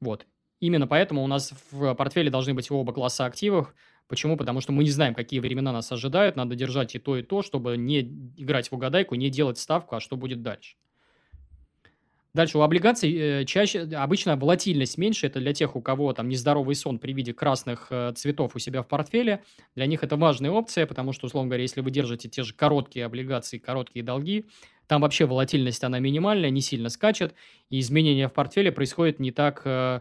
Вот. 0.00 0.26
Именно 0.60 0.86
поэтому 0.86 1.22
у 1.22 1.26
нас 1.26 1.52
в 1.70 1.94
портфеле 1.94 2.30
должны 2.30 2.54
быть 2.54 2.70
оба 2.70 2.92
класса 2.92 3.26
активов, 3.26 3.74
Почему? 4.08 4.36
Потому 4.36 4.60
что 4.60 4.72
мы 4.72 4.84
не 4.84 4.90
знаем, 4.90 5.14
какие 5.14 5.38
времена 5.38 5.70
нас 5.70 5.92
ожидают. 5.92 6.34
Надо 6.34 6.54
держать 6.54 6.94
и 6.94 6.98
то, 6.98 7.16
и 7.16 7.22
то, 7.22 7.42
чтобы 7.42 7.76
не 7.76 8.00
играть 8.36 8.70
в 8.70 8.72
угадайку, 8.72 9.14
не 9.14 9.28
делать 9.28 9.58
ставку, 9.58 9.96
а 9.96 10.00
что 10.00 10.16
будет 10.16 10.42
дальше. 10.42 10.76
Дальше 12.34 12.58
у 12.58 12.60
облигаций 12.60 13.14
э, 13.14 13.44
чаще, 13.46 13.82
обычно 13.82 14.36
волатильность 14.36 14.96
меньше. 14.96 15.26
Это 15.26 15.40
для 15.40 15.52
тех, 15.52 15.76
у 15.76 15.82
кого 15.82 16.12
там 16.12 16.28
нездоровый 16.28 16.74
сон 16.74 16.98
при 16.98 17.12
виде 17.12 17.34
красных 17.34 17.88
э, 17.90 18.12
цветов 18.14 18.54
у 18.54 18.58
себя 18.58 18.82
в 18.82 18.88
портфеле. 18.88 19.42
Для 19.74 19.86
них 19.86 20.02
это 20.02 20.16
важная 20.16 20.50
опция, 20.50 20.86
потому 20.86 21.12
что, 21.12 21.26
условно 21.26 21.48
говоря, 21.48 21.62
если 21.62 21.80
вы 21.80 21.90
держите 21.90 22.28
те 22.28 22.42
же 22.42 22.54
короткие 22.54 23.06
облигации, 23.06 23.58
короткие 23.58 24.04
долги, 24.04 24.46
там 24.86 25.02
вообще 25.02 25.26
волатильность, 25.26 25.84
она 25.84 25.98
минимальная, 25.98 26.50
не 26.50 26.60
сильно 26.60 26.90
скачет, 26.90 27.34
и 27.70 27.80
изменения 27.80 28.28
в 28.28 28.32
портфеле 28.32 28.72
происходят 28.72 29.18
не 29.18 29.32
так... 29.32 29.62
Э, 29.64 30.00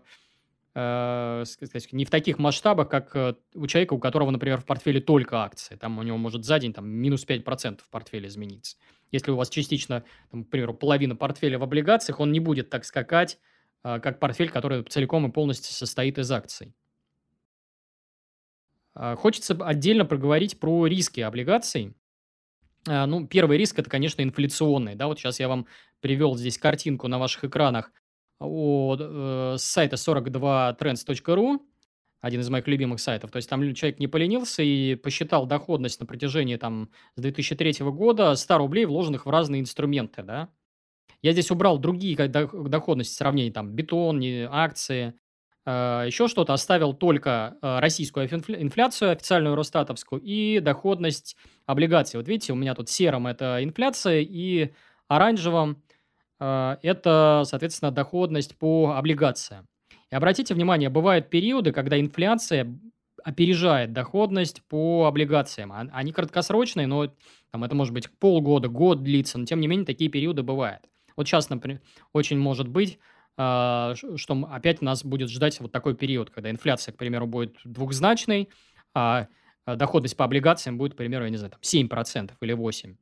э, 0.78 1.44
сказать, 1.46 1.92
не 1.92 2.06
в 2.06 2.12
таких 2.12 2.38
масштабах, 2.38 2.88
как 2.88 3.16
э, 3.16 3.34
у 3.56 3.66
человека, 3.66 3.94
у 3.94 4.00
которого, 4.00 4.30
например, 4.30 4.62
в 4.62 4.66
портфеле 4.66 5.02
только 5.02 5.42
акции. 5.42 5.76
Там 5.76 5.98
у 5.98 6.04
него 6.04 6.18
может 6.18 6.46
за 6.46 6.60
день 6.60 6.72
там, 6.72 6.88
минус 6.88 7.26
5% 7.28 7.80
в 7.84 7.90
портфеле 7.90 8.28
измениться. 8.28 8.78
Если 9.12 9.32
у 9.32 9.36
вас 9.36 9.50
частично, 9.50 10.04
там, 10.30 10.44
к 10.44 10.50
примеру, 10.50 10.76
половина 10.76 11.16
портфеля 11.16 11.58
в 11.58 11.64
облигациях, 11.64 12.20
он 12.20 12.32
не 12.32 12.40
будет 12.40 12.70
так 12.70 12.86
скакать, 12.86 13.40
э, 13.84 14.00
как 14.00 14.20
портфель, 14.20 14.52
который 14.52 14.84
целиком 14.84 15.26
и 15.28 15.32
полностью 15.32 15.74
состоит 15.74 16.20
из 16.20 16.32
акций. 16.32 16.76
Хочется 19.18 19.54
отдельно 19.54 20.06
проговорить 20.06 20.60
про 20.60 20.88
риски 20.88 21.20
облигаций. 21.20 21.94
Ну, 22.88 23.28
первый 23.28 23.60
риск– 23.60 23.78
это, 23.80 23.92
конечно, 23.92 24.24
инфляционный. 24.24 24.96
Да, 24.96 25.06
вот 25.06 25.20
сейчас 25.20 25.40
я 25.40 25.48
вам 25.48 25.68
привел 26.00 26.36
здесь 26.36 26.58
картинку 26.58 27.08
на 27.08 27.20
ваших 27.20 27.44
экранах 27.44 27.92
от 28.40 29.00
э, 29.02 29.56
с 29.58 29.64
сайта 29.64 29.96
42trends.ru, 29.96 31.60
один 32.22 32.42
из 32.42 32.50
моих 32.50 32.68
любимых 32.68 33.00
сайтов. 33.00 33.32
То 33.32 33.38
есть 33.38 33.50
там 33.50 33.74
человек 33.74 34.00
не 34.00 34.08
поленился 34.08 34.64
и 34.64 34.96
посчитал 34.96 35.46
доходность 35.46 36.00
на 36.00 36.06
протяжении 36.06 36.56
там 36.56 36.90
с 37.16 37.22
2003 37.22 37.86
года 37.86 38.36
100 38.36 38.58
рублей, 38.58 38.86
вложенных 38.86 39.26
в 39.26 39.30
разные 39.30 39.62
инструменты, 39.62 40.24
да. 40.24 40.50
Я 41.24 41.32
здесь 41.32 41.50
убрал 41.50 41.80
другие 41.80 42.16
доходности 42.16 43.16
сравнений, 43.16 43.52
там, 43.52 43.72
бетон, 43.72 44.22
акции, 44.50 45.16
э, 45.66 46.04
еще 46.06 46.28
что-то, 46.28 46.54
оставил 46.54 46.94
только 46.94 47.58
э, 47.62 47.80
российскую 47.80 48.28
инфляцию 48.28 49.12
официальную 49.12 49.56
Росстатовскую 49.56 50.22
и 50.22 50.60
доходность 50.60 51.36
облигаций. 51.66 52.20
Вот 52.20 52.28
видите, 52.28 52.54
у 52.54 52.56
меня 52.56 52.76
тут 52.76 52.90
серым 52.90 53.26
это 53.26 53.64
инфляция 53.64 54.22
и 54.22 54.74
оранжевым 55.08 55.82
это, 56.40 57.44
соответственно, 57.46 57.92
доходность 57.92 58.58
по 58.58 58.94
облигациям. 58.96 59.66
И 60.12 60.16
обратите 60.16 60.54
внимание, 60.54 60.90
бывают 60.90 61.30
периоды, 61.30 61.72
когда 61.72 62.00
инфляция 62.00 62.80
опережает 63.24 63.92
доходность 63.92 64.62
по 64.70 65.06
облигациям. 65.06 65.74
Они 65.74 66.14
краткосрочные, 66.14 66.88
но 66.88 67.12
там, 67.52 67.64
это 67.64 67.76
может 67.76 67.94
быть 67.94 68.10
полгода, 68.20 68.70
год 68.70 69.04
длится, 69.04 69.38
но 69.38 69.46
тем 69.46 69.60
не 69.60 69.68
менее 69.68 69.86
такие 69.86 70.10
периоды 70.10 70.44
бывают. 70.44 70.84
Вот 71.18 71.28
сейчас, 71.28 71.50
например, 71.50 71.82
очень 72.14 72.38
может 72.38 72.68
быть, 72.68 73.00
а, 73.36 73.96
что 73.96 74.48
опять 74.50 74.82
нас 74.82 75.04
будет 75.04 75.30
ждать 75.30 75.60
вот 75.60 75.72
такой 75.72 75.96
период, 75.96 76.30
когда 76.30 76.50
инфляция, 76.50 76.94
к 76.94 76.98
примеру, 76.98 77.28
будет 77.28 77.58
двухзначной, 77.66 78.50
а 78.94 79.28
доходность 79.66 80.16
по 80.16 80.24
облигациям 80.24 80.78
будет, 80.78 80.94
к 80.94 80.98
примеру, 80.98 81.26
я 81.26 81.30
не 81.30 81.38
знаю, 81.38 81.52
там 81.52 81.60
7% 81.62 82.32
или 82.40 82.54
8%. 82.54 82.96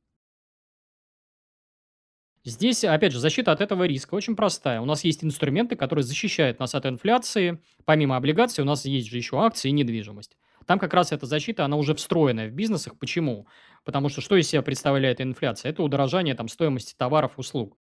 Здесь, 2.45 2.83
опять 2.83 3.11
же, 3.11 3.19
защита 3.19 3.51
от 3.51 3.59
этого 3.59 3.85
риска 3.85 4.13
очень 4.13 4.35
простая. 4.35 4.79
У 4.79 4.85
нас 4.85 5.03
есть 5.03 5.23
инструменты, 5.23 5.75
которые 5.75 6.03
защищают 6.03 6.59
нас 6.59 6.75
от 6.75 6.85
инфляции. 6.85 7.59
Помимо 7.85 8.17
облигаций 8.17 8.61
у 8.61 8.67
нас 8.67 8.85
есть 8.85 9.09
же 9.09 9.17
еще 9.17 9.43
акции 9.43 9.69
и 9.69 9.71
недвижимость. 9.71 10.37
Там 10.67 10.77
как 10.77 10.93
раз 10.93 11.11
эта 11.11 11.25
защита, 11.25 11.65
она 11.65 11.75
уже 11.75 11.95
встроенная 11.95 12.47
в 12.47 12.53
бизнесах. 12.53 12.99
Почему? 12.99 13.47
Потому 13.83 14.09
что 14.09 14.21
что 14.21 14.35
из 14.35 14.47
себя 14.47 14.61
представляет 14.61 15.21
инфляция? 15.21 15.71
Это 15.71 15.81
удорожание 15.81 16.35
там, 16.35 16.47
стоимости 16.47 16.93
товаров 16.95 17.33
услуг. 17.37 17.79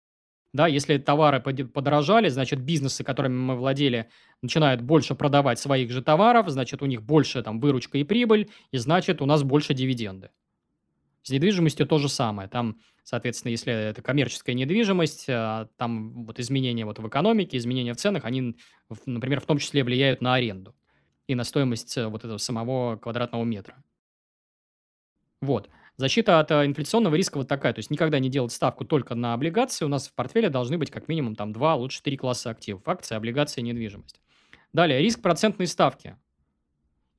Да, 0.53 0.67
если 0.67 0.99
товары 0.99 1.39
подорожали, 1.39 2.29
значит, 2.29 2.59
бизнесы, 2.59 3.03
которыми 3.03 3.33
мы 3.33 3.55
владели, 3.55 4.09
начинают 4.43 4.81
больше 4.81 5.15
продавать 5.15 5.57
своих 5.57 5.89
же 5.89 6.03
товаров, 6.03 6.49
значит, 6.49 6.83
у 6.83 6.85
них 6.85 7.01
больше 7.01 7.41
там 7.41 7.59
выручка 7.59 7.97
и 7.97 8.03
прибыль, 8.03 8.51
и 8.69 8.77
значит, 8.77 9.21
у 9.23 9.25
нас 9.25 9.41
больше 9.41 9.73
дивиденды. 9.73 10.29
С 11.23 11.29
недвижимостью 11.29 11.85
то 11.85 11.99
же 11.99 12.09
самое. 12.09 12.49
Там, 12.49 12.79
соответственно, 13.03 13.51
если 13.51 13.73
это 13.73 14.01
коммерческая 14.01 14.55
недвижимость, 14.55 15.25
а, 15.29 15.67
там 15.77 16.25
вот 16.25 16.39
изменения 16.39 16.85
вот 16.85 16.99
в 16.99 17.07
экономике, 17.07 17.57
изменения 17.57 17.93
в 17.93 17.97
ценах, 17.97 18.25
они, 18.25 18.55
например, 19.05 19.39
в 19.41 19.45
том 19.45 19.57
числе 19.57 19.83
влияют 19.83 20.21
на 20.21 20.35
аренду 20.35 20.75
и 21.27 21.35
на 21.35 21.43
стоимость 21.43 21.97
э, 21.97 22.07
вот 22.07 22.23
этого 22.23 22.37
самого 22.37 22.97
квадратного 22.97 23.43
метра. 23.43 23.83
Вот. 25.41 25.69
Защита 25.97 26.39
от 26.39 26.51
э, 26.51 26.65
инфляционного 26.65 27.15
риска 27.15 27.37
вот 27.37 27.47
такая. 27.47 27.73
То 27.73 27.79
есть 27.79 27.89
никогда 27.89 28.19
не 28.19 28.29
делать 28.29 28.51
ставку 28.51 28.85
только 28.85 29.15
на 29.15 29.33
облигации. 29.33 29.85
У 29.85 29.87
нас 29.87 30.07
в 30.07 30.13
портфеле 30.13 30.49
должны 30.49 30.77
быть 30.77 30.91
как 30.91 31.07
минимум 31.07 31.35
там 31.35 31.53
два, 31.53 31.75
лучше 31.75 32.01
три 32.01 32.17
класса 32.17 32.49
активов. 32.49 32.87
Акции, 32.87 33.15
облигации, 33.15 33.61
недвижимость. 33.61 34.21
Далее, 34.73 34.99
риск 34.99 35.21
процентной 35.21 35.67
ставки. 35.67 36.17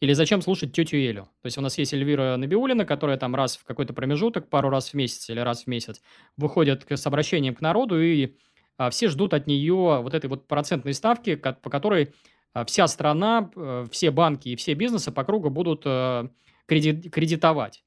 Или 0.03 0.15
зачем 0.15 0.43
слушать 0.43 0.73
тетю 0.73 0.97
Элю? 0.97 1.29
То 1.43 1.47
есть 1.47 1.57
у 1.59 1.61
нас 1.61 1.79
есть 1.79 1.95
Эльвира 1.95 2.37
Набиулина, 2.37 2.85
которая 2.85 3.17
там 3.17 3.37
раз 3.37 3.57
в 3.57 3.63
какой-то 3.63 3.93
промежуток, 3.93 4.51
пару 4.51 4.69
раз 4.69 4.89
в 4.89 4.95
месяц 4.95 5.31
или 5.31 5.39
раз 5.39 5.63
в 5.63 5.67
месяц 5.69 6.03
выходит 6.37 6.85
с 6.91 7.07
обращением 7.07 7.55
к 7.55 7.61
народу, 7.61 8.03
и 8.03 8.35
а, 8.79 8.91
все 8.91 9.07
ждут 9.07 9.33
от 9.33 9.47
нее 9.47 10.01
вот 10.03 10.13
этой 10.13 10.27
вот 10.27 10.49
процентной 10.49 10.95
ставки, 10.95 11.37
по 11.37 11.71
которой 11.71 12.13
а, 12.53 12.65
вся 12.65 12.89
страна, 12.89 13.53
а, 13.55 13.87
все 13.93 14.11
банки 14.11 14.49
и 14.49 14.57
все 14.57 14.75
бизнесы 14.75 15.13
по 15.13 15.23
кругу 15.23 15.51
будут 15.51 15.85
кредит, 16.67 17.13
кредитовать. 17.13 17.85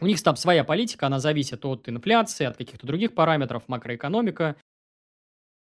У 0.00 0.06
них 0.06 0.20
там 0.20 0.34
своя 0.34 0.64
политика, 0.64 1.06
она 1.06 1.20
зависит 1.20 1.64
от 1.64 1.88
инфляции, 1.88 2.46
от 2.46 2.56
каких-то 2.56 2.84
других 2.84 3.14
параметров, 3.14 3.62
макроэкономика. 3.68 4.56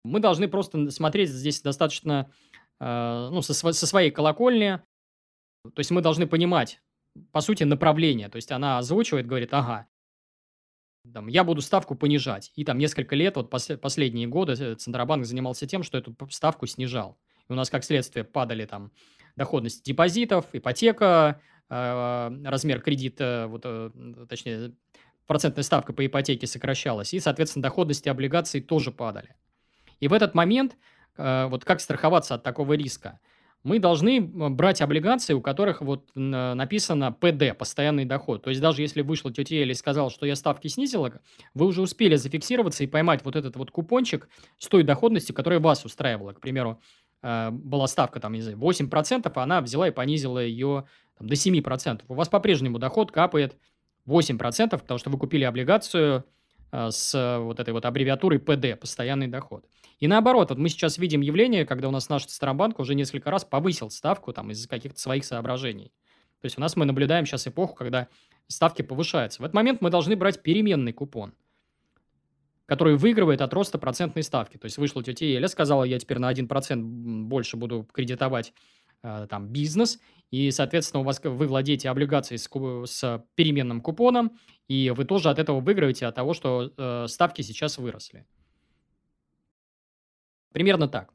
Мы 0.04 0.18
должны 0.18 0.48
просто 0.48 0.90
смотреть 0.90 1.30
здесь 1.30 1.62
достаточно 1.62 2.32
э, 2.80 3.28
ну, 3.30 3.42
со, 3.42 3.54
со 3.54 3.86
своей 3.86 4.10
колокольни, 4.10 4.80
то 5.62 5.78
есть 5.78 5.90
мы 5.90 6.00
должны 6.00 6.26
понимать, 6.26 6.80
по 7.32 7.40
сути, 7.40 7.64
направление. 7.64 8.28
То 8.28 8.36
есть 8.36 8.50
она 8.52 8.78
озвучивает, 8.78 9.26
говорит, 9.26 9.52
ага, 9.52 9.86
там, 11.12 11.28
я 11.28 11.44
буду 11.44 11.62
ставку 11.62 11.94
понижать. 11.94 12.52
И 12.56 12.64
там 12.64 12.78
несколько 12.78 13.16
лет, 13.16 13.36
вот 13.36 13.50
пос 13.50 13.70
последние 13.80 14.26
годы 14.26 14.52
э, 14.52 14.74
Центробанк 14.74 15.24
занимался 15.24 15.66
тем, 15.66 15.82
что 15.82 15.98
эту 15.98 16.14
ставку 16.30 16.66
снижал. 16.66 17.18
И 17.48 17.52
у 17.52 17.56
нас, 17.56 17.70
как 17.70 17.84
следствие, 17.84 18.24
падали 18.24 18.66
там 18.66 18.92
доходность 19.36 19.84
депозитов, 19.84 20.46
ипотека, 20.52 21.40
э, 21.68 22.42
размер 22.44 22.80
кредита, 22.80 23.46
вот, 23.48 23.62
э, 23.64 23.90
точнее, 24.28 24.74
процентная 25.26 25.64
ставка 25.64 25.92
по 25.92 26.04
ипотеке 26.04 26.46
сокращалась, 26.46 27.14
и, 27.14 27.20
соответственно, 27.20 27.62
доходности 27.62 28.08
облигаций 28.08 28.60
тоже 28.60 28.90
падали. 28.90 29.36
И 30.00 30.08
в 30.08 30.12
этот 30.12 30.34
момент, 30.34 30.76
вот 31.16 31.64
как 31.64 31.80
страховаться 31.80 32.34
от 32.34 32.42
такого 32.42 32.72
риска? 32.72 33.20
Мы 33.62 33.78
должны 33.78 34.20
брать 34.20 34.80
облигации, 34.80 35.34
у 35.34 35.42
которых 35.42 35.82
вот 35.82 36.08
написано 36.14 37.12
ПД, 37.12 37.56
постоянный 37.56 38.06
доход. 38.06 38.42
То 38.42 38.50
есть 38.50 38.60
даже 38.60 38.80
если 38.80 39.02
вышла 39.02 39.32
тетя 39.32 39.56
Эля 39.56 39.72
и 39.72 39.74
сказала, 39.74 40.10
что 40.10 40.24
я 40.24 40.34
ставки 40.34 40.68
снизила, 40.68 41.20
вы 41.54 41.66
уже 41.66 41.82
успели 41.82 42.16
зафиксироваться 42.16 42.84
и 42.84 42.86
поймать 42.86 43.24
вот 43.24 43.36
этот 43.36 43.56
вот 43.56 43.70
купончик 43.70 44.28
с 44.58 44.66
той 44.68 44.82
доходностью, 44.82 45.34
которая 45.34 45.60
вас 45.60 45.84
устраивала. 45.84 46.32
К 46.32 46.40
примеру, 46.40 46.80
э, 47.22 47.50
была 47.50 47.86
ставка 47.86 48.18
там, 48.18 48.32
не 48.32 48.40
знаю, 48.40 48.56
8%, 48.56 49.30
а 49.34 49.42
она 49.42 49.60
взяла 49.60 49.88
и 49.88 49.90
понизила 49.90 50.38
ее 50.38 50.86
там, 51.18 51.28
до 51.28 51.34
7%. 51.34 52.02
У 52.08 52.14
вас 52.14 52.28
по-прежнему 52.28 52.78
доход 52.78 53.12
капает 53.12 53.56
8%, 54.06 54.70
потому 54.70 54.98
что 54.98 55.10
вы 55.10 55.18
купили 55.18 55.44
облигацию 55.44 56.24
э, 56.72 56.90
с 56.90 57.38
вот 57.40 57.60
этой 57.60 57.74
вот 57.74 57.84
аббревиатурой 57.84 58.38
ПД, 58.38 58.80
постоянный 58.80 59.26
доход. 59.26 59.66
И 60.00 60.08
наоборот, 60.08 60.48
вот 60.48 60.58
мы 60.58 60.70
сейчас 60.70 60.96
видим 60.96 61.20
явление, 61.20 61.66
когда 61.66 61.88
у 61.88 61.90
нас 61.90 62.08
наш 62.08 62.24
Центробанк 62.24 62.78
уже 62.78 62.94
несколько 62.94 63.30
раз 63.30 63.44
повысил 63.44 63.90
ставку 63.90 64.32
там 64.32 64.50
из-за 64.50 64.66
каких-то 64.66 64.98
своих 64.98 65.26
соображений. 65.26 65.92
То 66.40 66.46
есть 66.46 66.56
у 66.56 66.60
нас 66.60 66.74
мы 66.74 66.86
наблюдаем 66.86 67.26
сейчас 67.26 67.46
эпоху, 67.46 67.74
когда 67.74 68.08
ставки 68.48 68.80
повышаются. 68.80 69.42
В 69.42 69.44
этот 69.44 69.54
момент 69.54 69.82
мы 69.82 69.90
должны 69.90 70.16
брать 70.16 70.42
переменный 70.42 70.94
купон, 70.94 71.34
который 72.64 72.96
выигрывает 72.96 73.42
от 73.42 73.52
роста 73.52 73.78
процентной 73.78 74.22
ставки. 74.22 74.56
То 74.56 74.64
есть 74.64 74.78
вышла 74.78 75.02
тетя 75.02 75.26
Еля, 75.26 75.48
сказала, 75.48 75.84
я 75.84 75.98
теперь 75.98 76.18
на 76.18 76.32
1% 76.32 76.82
больше 77.24 77.58
буду 77.58 77.86
кредитовать 77.92 78.54
э, 79.02 79.26
там 79.28 79.48
бизнес, 79.48 80.00
и, 80.30 80.50
соответственно, 80.50 81.02
у 81.02 81.04
вас 81.04 81.20
вы 81.22 81.46
владеете 81.46 81.90
облигацией 81.90 82.38
с, 82.38 82.48
с 82.90 83.24
переменным 83.34 83.82
купоном, 83.82 84.38
и 84.66 84.90
вы 84.96 85.04
тоже 85.04 85.28
от 85.28 85.38
этого 85.38 85.60
выигрываете 85.60 86.06
от 86.06 86.14
того, 86.14 86.32
что 86.32 86.72
э, 86.74 87.06
ставки 87.06 87.42
сейчас 87.42 87.76
выросли. 87.76 88.24
Примерно 90.52 90.88
так. 90.88 91.12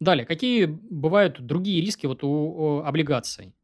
Далее, 0.00 0.26
какие 0.26 0.66
бывают 0.66 1.40
другие 1.40 1.80
риски 1.80 2.06
вот 2.06 2.24
у, 2.24 2.82
облигаций? 2.84 3.54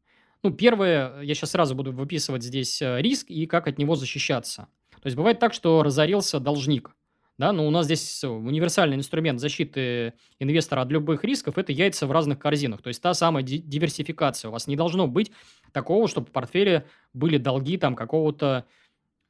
Ну, 0.43 0.51
первое, 0.51 1.21
я 1.21 1.35
сейчас 1.35 1.51
сразу 1.51 1.75
буду 1.75 1.91
выписывать 1.91 2.41
здесь 2.41 2.81
э, 2.81 2.99
риск 3.01 3.29
и 3.29 3.45
как 3.45 3.67
от 3.67 3.77
него 3.77 3.95
защищаться. 3.95 4.67
То 4.89 5.07
есть 5.07 5.15
бывает 5.15 5.39
так, 5.39 5.53
что 5.53 5.83
разорился 5.83 6.39
должник. 6.39 6.95
Да, 7.37 7.53
но 7.53 7.67
у 7.67 7.71
нас 7.71 7.85
здесь 7.85 8.23
универсальный 8.23 8.95
инструмент 8.95 9.39
защиты 9.39 10.13
инвестора 10.37 10.81
от 10.81 10.91
любых 10.91 11.23
рисков– 11.23 11.57
это 11.57 11.71
яйца 11.71 12.05
в 12.05 12.11
разных 12.11 12.37
корзинах. 12.37 12.83
То 12.83 12.89
есть 12.89 13.01
та 13.01 13.15
самая 13.15 13.43
диверсификация. 13.43 14.49
У 14.49 14.51
вас 14.51 14.67
не 14.67 14.75
должно 14.75 15.07
быть 15.07 15.31
такого, 15.71 16.07
чтобы 16.07 16.27
в 16.27 16.31
портфеле 16.31 16.85
были 17.13 17.37
долги 17.37 17.77
там 17.77 17.95
какого-то 17.95 18.65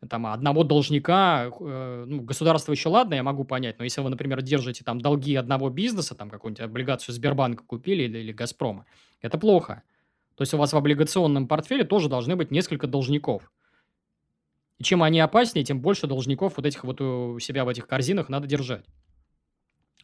там, 0.09 0.25
одного 0.25 0.63
должника, 0.63 1.51
э, 1.59 2.05
ну, 2.07 2.21
государство 2.21 2.71
еще 2.71 2.89
ладно, 2.89 3.13
я 3.13 3.23
могу 3.23 3.43
понять, 3.43 3.77
но 3.77 3.83
если 3.83 4.01
вы, 4.01 4.09
например, 4.09 4.41
держите 4.41 4.83
там 4.83 4.99
долги 4.99 5.35
одного 5.35 5.69
бизнеса, 5.69 6.15
там 6.15 6.29
какую-нибудь 6.29 6.61
облигацию 6.61 7.13
Сбербанка 7.13 7.63
купили 7.63 8.03
или, 8.03 8.17
или 8.19 8.31
Газпрома, 8.31 8.85
это 9.21 9.37
плохо. 9.37 9.83
То 10.35 10.41
есть 10.41 10.53
у 10.53 10.57
вас 10.57 10.73
в 10.73 10.77
облигационном 10.77 11.47
портфеле 11.47 11.83
тоже 11.83 12.09
должны 12.09 12.35
быть 12.35 12.49
несколько 12.49 12.87
должников. 12.87 13.51
И 14.79 14.83
чем 14.83 15.03
они 15.03 15.19
опаснее, 15.19 15.63
тем 15.63 15.79
больше 15.81 16.07
должников 16.07 16.57
вот 16.57 16.65
этих 16.65 16.83
вот 16.83 16.99
у 16.99 17.37
себя 17.39 17.63
в 17.63 17.69
этих 17.69 17.85
корзинах 17.85 18.29
надо 18.29 18.47
держать. 18.47 18.85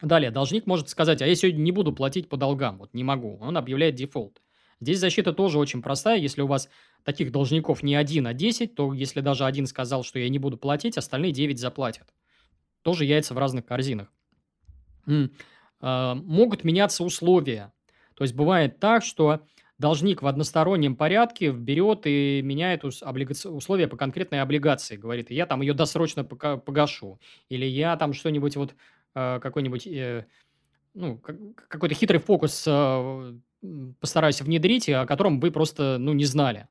Далее, 0.00 0.30
должник 0.30 0.66
может 0.66 0.88
сказать, 0.88 1.20
а 1.22 1.26
я 1.26 1.34
сегодня 1.34 1.60
не 1.60 1.72
буду 1.72 1.92
платить 1.92 2.28
по 2.28 2.36
долгам, 2.36 2.78
вот 2.78 2.94
не 2.94 3.02
могу. 3.02 3.38
Он 3.40 3.56
объявляет 3.56 3.96
дефолт. 3.96 4.40
Здесь 4.80 4.98
защита 4.98 5.32
тоже 5.32 5.58
очень 5.58 5.82
простая. 5.82 6.18
Если 6.18 6.40
у 6.42 6.46
вас 6.46 6.68
таких 7.04 7.32
должников 7.32 7.82
не 7.82 7.94
один, 7.96 8.26
а 8.26 8.34
10, 8.34 8.74
то 8.74 8.92
если 8.92 9.20
даже 9.20 9.44
один 9.44 9.66
сказал, 9.66 10.04
что 10.04 10.18
я 10.18 10.28
не 10.28 10.38
буду 10.38 10.56
платить, 10.56 10.96
остальные 10.98 11.32
9 11.32 11.58
заплатят. 11.58 12.14
Тоже 12.82 13.04
яйца 13.04 13.34
в 13.34 13.38
разных 13.38 13.66
корзинах. 13.66 14.12
А, 15.80 16.14
могут 16.14 16.64
меняться 16.64 17.04
условия. 17.04 17.72
То 18.14 18.24
есть 18.24 18.34
бывает 18.34 18.80
так, 18.80 19.04
что 19.04 19.40
должник 19.78 20.22
в 20.22 20.26
одностороннем 20.26 20.96
порядке 20.96 21.52
берет 21.52 22.00
и 22.04 22.40
меняет 22.42 22.84
условия 22.84 23.86
по 23.86 23.96
конкретной 23.96 24.42
облигации. 24.42 24.96
Говорит, 24.96 25.30
я 25.30 25.46
там 25.46 25.60
ее 25.60 25.72
досрочно 25.72 26.24
погашу. 26.24 27.20
Или 27.48 27.64
я 27.64 27.96
там 27.96 28.12
что-нибудь 28.12 28.56
вот, 28.56 28.74
э, 29.14 29.38
какой-нибудь, 29.40 29.86
э, 29.86 30.26
ну, 30.94 31.18
как- 31.18 31.68
какой-то 31.68 31.94
хитрый 31.94 32.20
фокус 32.20 32.66
м, 32.66 33.42
постараюсь 34.00 34.40
внедрить, 34.40 34.88
о 34.88 35.06
котором 35.06 35.40
вы 35.40 35.50
просто, 35.50 35.98
ну, 35.98 36.12
не 36.12 36.24
знали. 36.24 36.68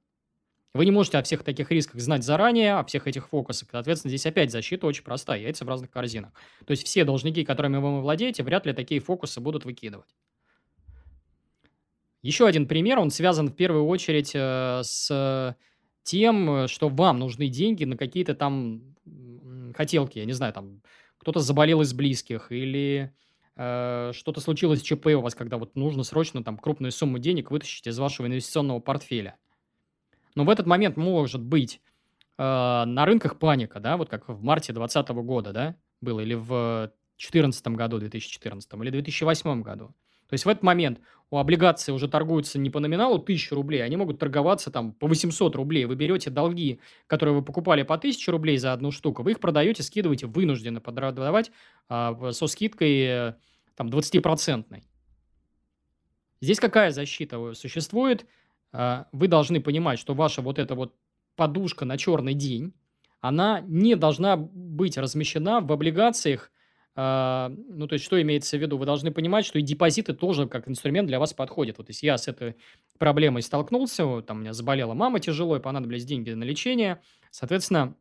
Вы 0.73 0.85
не 0.85 0.91
можете 0.91 1.17
о 1.17 1.23
всех 1.23 1.43
таких 1.43 1.71
рисках 1.71 1.99
знать 1.99 2.23
заранее, 2.23 2.75
о 2.75 2.83
всех 2.83 3.07
этих 3.07 3.29
фокусах. 3.29 3.69
Соответственно, 3.71 4.09
здесь 4.09 4.25
опять 4.25 4.51
защита 4.51 4.85
очень 4.85 5.03
простая, 5.03 5.39
яйца 5.39 5.65
в 5.65 5.67
разных 5.67 5.89
корзинах. 5.89 6.31
То 6.65 6.71
есть 6.71 6.85
все 6.85 7.03
должники, 7.03 7.43
которыми 7.43 7.77
вы 7.77 8.01
владеете, 8.01 8.43
вряд 8.43 8.65
ли 8.65 8.73
такие 8.73 9.01
фокусы 9.01 9.41
будут 9.41 9.65
выкидывать. 9.65 10.15
Еще 12.21 12.45
один 12.45 12.67
пример, 12.67 12.99
он 12.99 13.09
связан 13.09 13.47
в 13.47 13.55
первую 13.55 13.85
очередь 13.85 14.31
э, 14.33 14.81
с 14.83 15.55
тем, 16.03 16.49
э, 16.49 16.67
что 16.67 16.89
вам 16.89 17.19
нужны 17.19 17.47
деньги 17.47 17.85
на 17.85 17.97
какие-то 17.97 18.35
там 18.35 18.95
хотелки, 19.75 20.19
я 20.19 20.25
не 20.25 20.33
знаю, 20.33 20.53
там 20.53 20.81
кто-то 21.17 21.39
заболел 21.39 21.81
из 21.81 21.93
близких 21.93 22.51
или 22.51 23.13
э, 23.57 24.11
что-то 24.13 24.39
случилось 24.39 24.81
ЧП 24.81 25.07
у 25.07 25.21
вас, 25.21 25.35
когда 25.35 25.57
вот 25.57 25.75
нужно 25.75 26.03
срочно 26.03 26.43
там 26.43 26.57
крупную 26.57 26.91
сумму 26.91 27.19
денег 27.19 27.51
вытащить 27.51 27.87
из 27.87 27.99
вашего 27.99 28.27
инвестиционного 28.27 28.79
портфеля. 28.79 29.35
Но 30.35 30.43
в 30.43 30.49
этот 30.49 30.67
момент 30.67 30.97
может 30.97 31.41
быть 31.41 31.81
э, 32.37 32.43
на 32.43 33.05
рынках 33.05 33.39
паника, 33.39 33.79
да, 33.79 33.97
вот 33.97 34.09
как 34.09 34.29
в 34.29 34.43
марте 34.43 34.71
2020 34.71 35.09
года, 35.25 35.51
да, 35.51 35.75
было, 35.99 36.19
или 36.19 36.35
в 36.35 36.91
2014 37.17 37.67
году, 37.69 37.99
2014, 37.99 38.73
или 38.73 38.89
2008 38.91 39.61
году. 39.63 39.95
То 40.27 40.33
есть 40.33 40.45
в 40.45 40.49
этот 40.49 40.63
момент 40.63 40.99
у 41.29 41.37
облигаций 41.37 41.93
уже 41.93 42.07
торгуются 42.07 42.59
не 42.59 42.69
по 42.69 42.79
номиналу 42.79 43.15
1000 43.15 43.55
рублей, 43.55 43.83
они 43.83 43.97
могут 43.97 44.19
торговаться 44.19 44.71
там 44.71 44.93
по 44.93 45.07
800 45.07 45.55
рублей. 45.55 45.85
Вы 45.85 45.95
берете 45.95 46.29
долги, 46.29 46.79
которые 47.07 47.35
вы 47.35 47.41
покупали 47.41 47.83
по 47.83 47.95
1000 47.95 48.31
рублей 48.31 48.57
за 48.57 48.73
одну 48.73 48.91
штуку, 48.91 49.23
вы 49.23 49.31
их 49.31 49.39
продаете, 49.39 49.83
скидываете, 49.83 50.27
вынуждены 50.27 50.79
продавать 50.79 51.51
а, 51.89 52.31
со 52.31 52.47
скидкой 52.47 52.99
э, 52.99 53.33
там 53.77 53.87
20%. 53.89 54.83
Здесь 56.41 56.59
какая 56.59 56.91
защита 56.91 57.53
существует? 57.53 58.25
А, 58.73 59.07
вы 59.11 59.27
должны 59.27 59.61
понимать, 59.61 59.99
что 59.99 60.13
ваша 60.13 60.41
вот 60.41 60.59
эта 60.59 60.75
вот 60.75 60.95
подушка 61.35 61.85
на 61.85 61.97
черный 61.97 62.33
день, 62.33 62.73
она 63.21 63.61
не 63.61 63.95
должна 63.95 64.35
быть 64.35 64.97
размещена 64.97 65.61
в 65.61 65.71
облигациях, 65.71 66.51
а, 66.95 67.51
ну, 67.69 67.87
то 67.87 67.93
есть, 67.93 68.05
что 68.05 68.19
имеется 68.19 68.57
в 68.57 68.61
виду? 68.61 68.79
Вы 68.79 68.87
должны 68.87 69.11
понимать, 69.11 69.45
что 69.45 69.59
и 69.59 69.61
депозиты 69.61 70.13
тоже 70.13 70.47
как 70.47 70.67
инструмент 70.67 71.07
для 71.07 71.19
вас 71.19 71.31
подходят. 71.31 71.77
Вот 71.77 71.89
если 71.89 72.07
я 72.07 72.17
с 72.17 72.27
этой 72.27 72.55
проблемой 72.97 73.43
столкнулся, 73.43 74.23
там 74.23 74.37
у 74.37 74.39
меня 74.41 74.53
заболела 74.53 74.95
мама 74.95 75.19
тяжело, 75.19 75.55
и 75.55 75.59
понадобились 75.59 76.05
деньги 76.05 76.31
на 76.31 76.43
лечение, 76.43 76.99
соответственно, 77.29 77.95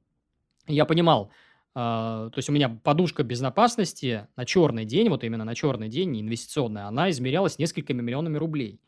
я 0.67 0.87
понимал, 0.87 1.31
то 1.77 2.33
есть 2.37 2.49
у 2.49 2.53
меня 2.53 2.71
подушка 2.71 3.23
безопасности 3.23 4.29
на 4.35 4.47
черный 4.47 4.87
день, 4.87 5.11
вот 5.11 5.25
именно 5.25 5.45
на 5.45 5.55
черный 5.55 5.91
день, 5.91 6.19
инвестиционная, 6.19 6.87
она 6.87 7.11
измерялась 7.11 7.59
несколькими 7.59 8.01
миллионами 8.01 8.39
рублей. 8.39 8.81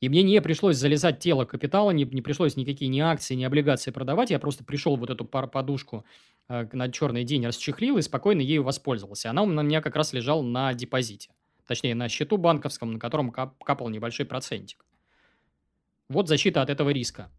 И 0.00 0.10
мне 0.10 0.22
не 0.22 0.42
пришлось 0.42 0.76
залезать 0.76 1.20
тело 1.20 1.46
капитала, 1.46 1.90
не, 1.90 2.04
не 2.04 2.20
пришлось 2.20 2.56
никакие 2.56 2.90
ни 2.90 3.00
акции, 3.00 3.34
ни 3.34 3.44
облигации 3.44 3.92
продавать. 3.92 4.30
Я 4.30 4.38
просто 4.38 4.62
пришел 4.62 4.96
вот 4.96 5.08
эту 5.08 5.24
пар 5.24 5.46
подушку 5.46 6.04
э, 6.48 6.66
на 6.72 6.92
черный 6.92 7.24
день, 7.24 7.46
расчехлил 7.46 7.96
и 7.96 8.02
спокойно 8.02 8.42
ею 8.42 8.62
воспользовался. 8.62 9.30
Она 9.30 9.42
у 9.42 9.46
меня 9.46 9.80
как 9.80 9.96
раз 9.96 10.12
лежала 10.12 10.42
на 10.42 10.74
депозите. 10.74 11.30
Точнее, 11.66 11.94
на 11.94 12.10
счету 12.10 12.36
банковском, 12.36 12.92
на 12.92 12.98
котором 12.98 13.30
кап 13.30 13.62
капал 13.64 13.88
небольшой 13.88 14.26
процентик. 14.26 14.84
Вот 16.10 16.28
защита 16.28 16.60
от 16.60 16.68
этого 16.68 16.90
риска. 16.90 17.30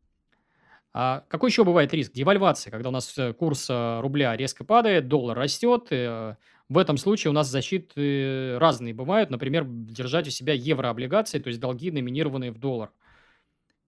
А 0.93 1.23
какой 1.29 1.49
еще 1.49 1.63
бывает 1.63 1.93
риск? 1.93 2.11
Девальвация, 2.11 2.69
когда 2.69 2.89
у 2.89 2.91
нас 2.91 3.17
э, 3.17 3.33
курс 3.33 3.69
э, 3.69 3.99
рубля 4.01 4.35
резко 4.35 4.65
падает, 4.65 5.07
доллар 5.07 5.37
растет, 5.37 5.87
э, 5.89 6.35
в 6.67 6.77
этом 6.77 6.97
случае 6.97 7.31
у 7.31 7.33
нас 7.33 7.47
защиты 7.47 8.57
разные 8.59 8.93
бывают. 8.93 9.29
Например, 9.29 9.65
держать 9.65 10.27
у 10.27 10.31
себя 10.31 10.53
еврооблигации, 10.53 11.39
то 11.39 11.47
есть 11.47 11.59
долги, 11.61 11.91
номинированные 11.91 12.51
в 12.51 12.57
доллар. 12.57 12.91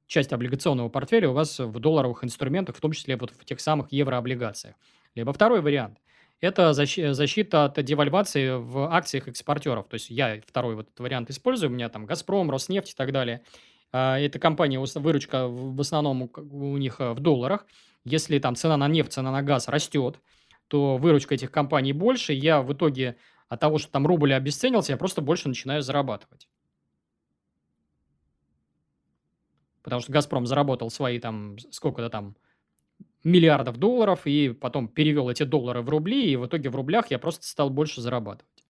Часть 0.08 0.32
облигационного 0.32 0.89
портфеля 0.89 1.30
у 1.30 1.34
вас 1.34 1.60
в 1.60 1.80
долларовых 1.80 2.24
инструментах, 2.24 2.76
в 2.76 2.82
том 2.82 2.91
числе 2.91 3.18
вот 3.18 3.32
в 3.32 3.45
тех 3.45 3.60
самых 3.60 3.91
еврооблигациях. 3.91 4.76
Либо 5.16 5.34
второй 5.34 5.62
вариант– 5.62 5.97
это 6.41 6.74
защита 6.74 7.66
от 7.66 7.84
девальвации 7.84 8.51
в 8.51 8.93
акциях 8.93 9.28
экспортеров. 9.28 9.88
То 9.88 9.95
есть 9.95 10.10
я 10.10 10.41
второй 10.45 10.76
вот 10.76 10.88
этот 10.88 10.99
вариант 10.99 11.30
использую, 11.30 11.70
у 11.70 11.74
меня 11.74 11.89
там 11.89 12.06
«Газпром», 12.06 12.51
«Роснефть» 12.51 12.91
и 12.91 12.95
так 12.95 13.12
далее. 13.12 13.43
А, 13.94 14.20
эта 14.20 14.39
компания, 14.39 14.80
выручка 14.80 15.48
в 15.48 15.80
основном 15.80 16.30
у 16.36 16.78
них 16.78 17.00
э, 17.00 17.14
в 17.14 17.22
долларах. 17.22 17.66
Если 18.04 18.38
там 18.39 18.56
цена 18.56 18.76
на 18.76 18.89
нефть, 18.89 19.14
цена 19.14 19.32
на 19.32 19.41
газ 19.41 19.70
растет– 19.70 20.20
то 20.68 20.98
выручка 20.98 21.36
этих 21.36 21.52
компаний 21.52 21.94
больше, 21.94 22.34
я 22.34 22.64
в 22.64 22.74
итоге 22.74 23.18
от 23.48 23.60
того, 23.60 23.78
что 23.78 23.91
там 23.91 24.08
рубль 24.08 24.34
обесценился, 24.34 24.91
я 24.91 24.98
просто 24.98 25.22
больше 25.22 25.48
начинаю 25.48 25.84
зарабатывать. 25.84 26.50
Потому 29.84 30.02
что 30.02 30.12
«Газпром» 30.12 30.48
заработал 30.48 30.89
свои 30.89 31.20
там, 31.20 31.60
сколько-то 31.70 32.10
там, 32.10 32.36
миллиардов 33.24 33.78
долларов, 33.78 34.26
и 34.26 34.50
потом 34.50 34.88
перевел 34.88 35.30
эти 35.30 35.44
доллары 35.44 35.84
в 35.84 35.89
рубли, 35.89 36.32
и 36.32 36.36
в 36.38 36.48
итоге 36.48 36.70
в 36.70 36.76
рублях 36.76 37.12
я 37.12 37.20
просто 37.20 37.46
стал 37.46 37.70
больше 37.70 38.02
зарабатывать. 38.02 38.66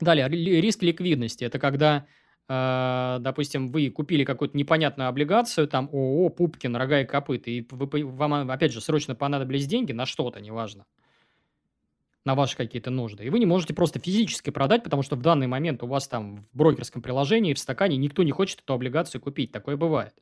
Далее, 0.00 0.28
риск 0.28 0.82
ликвидности. 0.82 1.44
Это 1.44 1.60
когда 1.60 2.06
допустим, 2.50 3.68
вы 3.68 3.90
купили 3.90 4.24
какую-то 4.24 4.56
непонятную 4.56 5.08
облигацию, 5.08 5.68
там 5.68 5.88
ООО, 5.92 6.30
Пупкин, 6.30 6.74
Рога 6.74 7.00
и 7.00 7.04
Копыта, 7.04 7.48
и 7.48 7.64
вы, 7.70 8.04
вам, 8.04 8.50
опять 8.50 8.72
же, 8.72 8.80
срочно 8.80 9.14
понадобились 9.14 9.68
деньги 9.68 9.92
на 9.92 10.04
что-то, 10.04 10.40
неважно, 10.40 10.84
на 12.24 12.34
ваши 12.34 12.56
какие-то 12.56 12.90
нужды. 12.90 13.24
И 13.24 13.30
вы 13.30 13.38
не 13.38 13.46
можете 13.46 13.72
просто 13.72 14.00
физически 14.00 14.50
продать, 14.50 14.82
потому 14.82 15.02
что 15.02 15.14
в 15.14 15.22
данный 15.22 15.46
момент 15.46 15.84
у 15.84 15.86
вас 15.86 16.08
там 16.08 16.44
в 16.52 16.56
брокерском 16.56 17.02
приложении, 17.02 17.54
в 17.54 17.58
стакане 17.60 17.96
никто 17.96 18.24
не 18.24 18.32
хочет 18.32 18.58
эту 18.58 18.74
облигацию 18.74 19.20
купить. 19.20 19.52
Такое 19.52 19.76
бывает. 19.76 20.14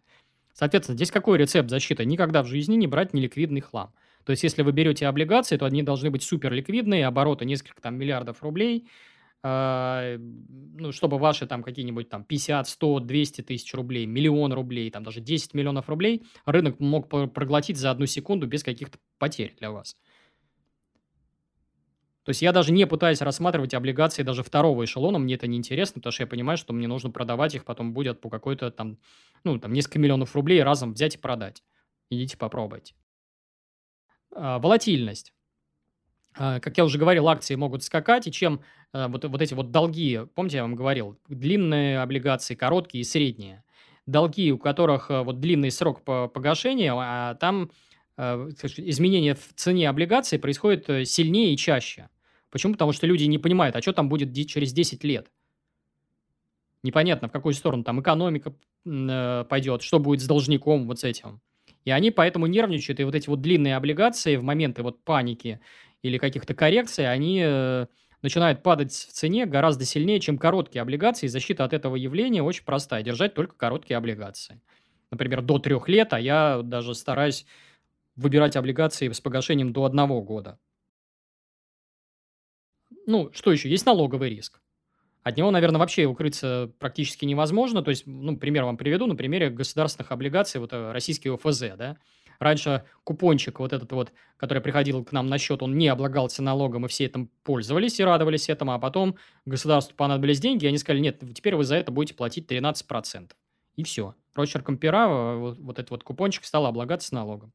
Соответственно, 0.53 0.97
здесь 0.97 1.11
какой 1.11 1.39
рецепт 1.39 1.71
защиты? 1.71 2.05
Никогда 2.05 2.43
в 2.43 2.47
жизни 2.47 2.75
не 2.75 2.87
брать 2.87 3.15
неликвидный 3.15 3.63
хлам. 3.63 3.95
То 4.25 4.33
есть, 4.33 4.43
если 4.43 4.61
вы 4.61 4.73
берете 4.73 5.07
облигации, 5.07 5.57
то 5.57 5.65
они 5.65 5.83
должны 5.83 6.11
быть 6.11 6.23
супер 6.23 6.53
ликвидные, 6.53 7.07
обороты 7.07 7.47
несколько 7.47 7.81
там 7.81 7.95
миллиардов 7.97 8.43
рублей– 8.43 8.87
а, 9.01 9.17
ну, 9.43 10.91
чтобы 10.91 11.19
ваши 11.19 11.47
там 11.47 11.63
какие-нибудь 11.63 12.09
там 12.09 12.25
50, 12.25 12.69
100, 12.69 13.01
200 13.01 13.43
тысяч 13.43 13.73
рублей, 13.75 14.05
миллион 14.05 14.53
рублей, 14.53 14.91
там 14.91 15.05
даже 15.05 15.21
10 15.21 15.55
миллионов 15.55 15.89
рублей 15.89 16.25
рынок 16.45 16.81
мог 16.81 17.09
проглотить 17.09 17.77
за 17.77 17.93
одну 17.93 18.07
секунду 18.07 18.49
без 18.49 18.65
каких-то 18.65 18.99
потерь 19.19 19.55
для 19.59 19.71
вас. 19.71 19.97
То 22.29 22.31
есть 22.31 22.43
я 22.43 22.53
даже 22.53 22.73
не 22.73 22.87
пытаюсь 22.87 23.23
рассматривать 23.23 23.73
облигации 23.73 24.23
даже 24.23 24.43
второго 24.43 24.85
эшелона, 24.85 25.19
мне 25.19 25.37
это 25.37 25.47
не 25.47 25.57
интересно, 25.57 25.95
потому 25.95 26.13
что 26.13 26.25
я 26.25 26.27
понимаю, 26.27 26.59
что 26.59 26.75
мне 26.75 26.87
нужно 26.87 27.11
продавать 27.11 27.55
их, 27.55 27.65
потом 27.65 27.95
будет 27.95 28.21
по 28.21 28.29
какой-то 28.29 28.71
там, 28.71 28.99
ну, 29.45 29.59
там 29.59 29.73
несколько 29.73 29.99
миллионов 29.99 30.35
рублей 30.35 30.63
разом 30.63 30.93
взять 30.93 31.15
и 31.15 31.19
продать. 31.19 31.63
Идите 32.11 32.37
попробуйте. 32.37 32.95
А, 34.31 34.59
волатильность. 34.59 35.33
А, 36.37 36.61
как 36.61 36.77
я 36.77 36.85
уже 36.85 36.99
говорил, 36.99 37.29
акции 37.29 37.55
могут 37.55 37.83
скакать, 37.83 38.27
и 38.27 38.31
чем 38.31 38.57
а, 38.57 38.63
вот, 38.93 39.25
вот 39.25 39.43
эти 39.43 39.55
вот 39.55 39.71
долги, 39.71 40.21
помните, 40.35 40.59
я 40.59 40.63
вам 40.63 40.75
говорил, 40.75 41.19
длинные 41.29 42.01
облигации, 42.01 42.55
короткие 42.55 43.03
и 43.03 43.05
средние. 43.05 43.65
Долги, 44.07 44.53
у 44.53 44.59
которых 44.59 45.11
а, 45.11 45.23
вот 45.23 45.41
длинный 45.41 45.71
срок 45.71 46.03
погашения, 46.03 46.95
а 46.97 47.35
там 47.35 47.71
изменение 48.19 49.35
в 49.35 49.53
цене 49.55 49.89
облигаций 49.89 50.41
происходит 50.41 50.91
э, 50.91 51.05
сильнее 51.05 51.55
и 51.55 51.57
чаще. 51.57 52.09
Почему? 52.51 52.73
Потому 52.73 52.93
что 52.93 53.07
люди 53.07 53.25
не 53.25 53.39
понимают, 53.39 53.77
а 53.77 53.83
что 53.83 53.93
там 53.93 54.09
будет 54.09 54.35
через 54.49 54.73
10 54.73 55.05
лет. 55.05 55.31
Непонятно, 56.83 57.29
в 57.29 57.33
какую 57.33 57.55
сторону 57.55 57.85
там 57.85 58.01
экономика 58.01 58.55
э, 58.85 59.45
пойдет, 59.49 59.83
что 59.83 60.01
будет 60.01 60.21
с 60.21 60.27
должником 60.27 60.89
вот 60.89 60.99
с 60.99 61.05
этим. 61.05 61.41
И 61.85 61.91
они 61.91 62.11
поэтому 62.11 62.47
нервничают, 62.47 62.99
и 63.01 63.05
вот 63.05 63.15
эти 63.15 63.29
вот 63.29 63.41
длинные 63.41 63.77
облигации 63.77 64.37
в 64.37 64.43
моменты 64.43 64.83
вот 64.83 65.05
паники 65.05 65.61
или 66.03 66.19
каких-то 66.19 66.55
коррекций, 66.55 67.11
они 67.11 67.87
начинают 68.23 68.63
падать 68.63 68.93
в 68.93 69.13
цене 69.13 69.47
гораздо 69.47 69.85
сильнее, 69.85 70.21
чем 70.21 70.39
короткие 70.39 70.83
облигации. 70.83 71.27
И 71.27 71.29
защита 71.29 71.65
от 71.65 71.73
этого 71.73 71.97
явления 71.97 72.43
очень 72.43 72.65
простая. 72.65 73.03
Держать 73.03 73.35
только 73.35 73.55
короткие 73.55 73.97
облигации. 73.97 74.61
Например, 75.11 75.43
до 75.43 75.59
трех 75.59 75.89
лет, 75.89 76.13
а 76.13 76.21
я 76.21 76.61
даже 76.63 76.95
стараюсь 76.95 77.47
выбирать 78.17 78.57
облигации 78.57 79.11
с 79.11 79.21
погашением 79.21 79.73
до 79.73 79.85
одного 79.85 80.21
года. 80.23 80.59
Ну, 83.07 83.31
что 83.33 83.53
еще? 83.53 83.71
Есть 83.71 83.87
налоговый 83.87 84.29
риск. 84.29 84.61
От 85.23 85.37
него, 85.37 85.51
наверное, 85.51 85.79
вообще 85.79 86.07
укрыться 86.07 86.73
практически 86.79 87.25
невозможно. 87.25 87.83
То 87.83 87.91
есть, 87.91 88.05
ну, 88.07 88.37
пример 88.37 88.65
вам 88.65 88.77
приведу 88.77 89.07
на 89.07 89.17
примере 89.17 89.51
государственных 89.51 90.13
облигаций, 90.13 90.61
вот 90.61 90.73
э, 90.73 90.93
российский 90.93 91.29
ОФЗ, 91.29 91.61
да. 91.77 91.97
Раньше 92.39 92.85
купончик 93.05 93.59
вот 93.59 93.73
этот 93.73 93.91
вот, 93.93 94.13
который 94.37 94.63
приходил 94.63 95.05
к 95.05 95.13
нам 95.13 95.27
на 95.27 95.39
счет, 95.39 95.63
он 95.63 95.77
не 95.77 95.89
облагался 95.89 96.43
налогом, 96.43 96.87
и 96.87 96.89
все 96.89 97.07
этим 97.07 97.31
пользовались 97.43 97.99
и 97.99 98.05
радовались 98.05 98.49
этому, 98.49 98.73
а 98.73 98.79
потом 98.79 99.17
государству 99.45 99.97
понадобились 99.97 100.39
деньги, 100.39 100.65
и 100.65 100.69
они 100.69 100.79
сказали, 100.79 101.01
нет, 101.01 101.21
теперь 101.35 101.57
вы 101.57 101.65
за 101.65 101.77
это 101.77 101.91
будете 101.91 102.15
платить 102.15 102.51
13%. 102.51 103.31
И 103.77 103.83
все. 103.83 104.15
Рочерком 104.35 104.79
пера 104.79 105.09
э, 105.09 105.37
вот, 105.37 105.59
вот 105.59 105.79
этот 105.79 105.91
вот 105.91 106.05
купончик 106.05 106.45
стал 106.45 106.67
облагаться 106.67 107.15
налогом. 107.15 107.53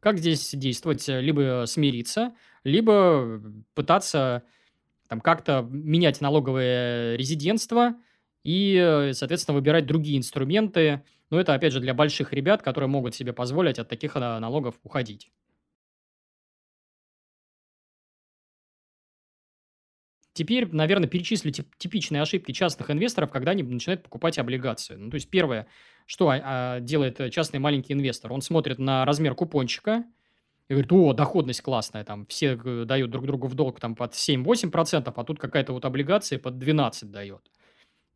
Как 0.00 0.18
здесь 0.18 0.50
действовать? 0.54 1.06
Либо 1.08 1.64
смириться, 1.66 2.34
либо 2.64 3.40
пытаться 3.74 4.42
там 5.08 5.20
как-то 5.20 5.66
менять 5.68 6.20
налоговое 6.20 7.16
резидентство 7.16 7.94
и, 8.44 9.10
соответственно, 9.12 9.56
выбирать 9.56 9.86
другие 9.86 10.18
инструменты. 10.18 11.02
Но 11.30 11.38
это, 11.38 11.54
опять 11.54 11.72
же, 11.72 11.80
для 11.80 11.94
больших 11.94 12.32
ребят, 12.32 12.62
которые 12.62 12.88
могут 12.88 13.14
себе 13.14 13.32
позволить 13.32 13.78
от 13.78 13.88
таких 13.88 14.16
а, 14.16 14.40
налогов 14.40 14.74
уходить. 14.82 15.30
Теперь, 20.32 20.66
наверное, 20.72 21.08
перечислю 21.08 21.52
типичные 21.52 22.22
ошибки 22.22 22.52
частных 22.52 22.90
инвесторов, 22.90 23.30
когда 23.30 23.50
они 23.50 23.62
начинают 23.62 24.02
покупать 24.02 24.38
облигации. 24.38 24.94
Ну, 24.94 25.10
то 25.10 25.16
есть, 25.16 25.28
первое, 25.28 25.66
что 26.06 26.30
а, 26.30 26.40
а, 26.42 26.80
делает 26.80 27.32
частный 27.32 27.60
маленький 27.60 27.92
инвестор? 27.92 28.32
Он 28.32 28.40
смотрит 28.40 28.78
на 28.78 29.04
размер 29.04 29.34
купончика– 29.34 30.04
и 30.70 30.72
говорит, 30.72 30.92
о, 30.92 31.12
доходность 31.14 31.62
классная, 31.62 32.04
там 32.04 32.26
все 32.26 32.56
э, 32.64 32.84
дают 32.84 33.10
друг 33.10 33.26
другу 33.26 33.48
в 33.48 33.56
долг 33.56 33.80
там 33.80 33.96
под 33.96 34.12
7-8%, 34.12 35.12
а 35.14 35.24
тут 35.24 35.40
какая-то 35.40 35.72
вот 35.72 35.84
облигация 35.84 36.38
под 36.38 36.62
12% 36.62 37.06
дает. 37.06 37.50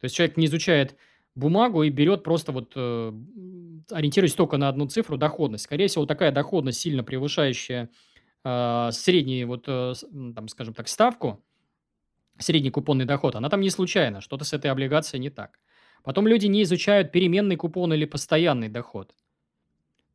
То 0.04 0.06
есть 0.06 0.16
человек 0.16 0.36
не 0.36 0.44
изучает 0.44 0.96
бумагу 1.34 1.82
и 1.82 1.88
берет 1.88 2.24
просто 2.24 2.52
вот, 2.52 2.74
э, 2.76 3.12
ориентируясь 3.90 4.34
только 4.34 4.58
на 4.58 4.68
одну 4.68 4.86
цифру, 4.86 5.16
доходность. 5.16 5.64
Скорее 5.64 5.86
всего, 5.86 6.04
такая 6.04 6.30
доходность, 6.30 6.78
сильно 6.78 7.02
превышающая 7.02 7.88
э, 8.44 8.88
средний, 8.92 9.46
вот, 9.46 9.64
э, 9.66 9.94
там, 10.34 10.48
скажем 10.48 10.74
так, 10.74 10.88
ставку, 10.88 11.42
средний 12.36 12.68
купонный 12.68 13.06
доход, 13.06 13.34
она 13.34 13.48
там 13.48 13.62
не 13.62 13.70
случайно, 13.70 14.20
что-то 14.20 14.44
с 14.44 14.52
этой 14.52 14.70
облигацией 14.70 15.22
не 15.22 15.30
так. 15.30 15.58
Потом 16.02 16.28
люди 16.28 16.44
не 16.48 16.64
изучают 16.64 17.10
переменный 17.10 17.56
купон 17.56 17.94
или 17.94 18.04
постоянный 18.04 18.68
доход. 18.68 19.14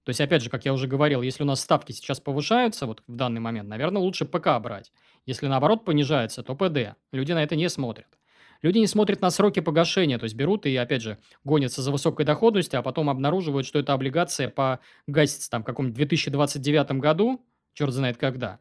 То 0.04 0.12
есть, 0.12 0.22
опять 0.22 0.44
же, 0.44 0.52
как 0.52 0.66
я 0.66 0.74
уже 0.74 0.86
говорил, 0.86 1.24
если 1.24 1.42
у 1.42 1.48
нас 1.48 1.62
ставки 1.62 1.94
сейчас 1.94 2.20
повышаются, 2.20 2.86
вот 2.86 3.02
в 3.08 3.16
данный 3.16 3.42
момент, 3.42 3.68
наверное, 3.68 4.04
лучше 4.04 4.26
ПК 4.26 4.60
брать. 4.62 4.92
Если 5.26 5.48
наоборот 5.48 5.84
понижается, 5.84 6.44
то 6.44 6.54
ПД. 6.54 6.96
Люди 7.12 7.32
на 7.32 7.42
это 7.42 7.56
не 7.56 7.68
смотрят. 7.70 8.19
Люди 8.62 8.80
не 8.80 8.88
смотрят 8.88 9.22
на 9.22 9.30
сроки 9.30 9.62
погашения, 9.62 10.18
то 10.18 10.26
есть 10.26 10.36
берут 10.36 10.66
и, 10.66 10.76
опять 10.76 11.02
же, 11.02 11.18
гонятся 11.44 11.82
за 11.82 11.92
высокой 11.92 12.26
доходностью, 12.26 12.80
а 12.80 12.84
потом 12.84 13.10
обнаруживают, 13.10 13.66
что 13.66 13.80
эта 13.80 13.94
облигация 13.94 14.50
погасится 14.50 15.50
там 15.50 15.64
в 15.64 15.66
каком-нибудь 15.66 15.96
2029 15.96 16.92
году, 16.94 17.46
черт 17.74 17.94
знает 17.94 18.18
когда. 18.18 18.60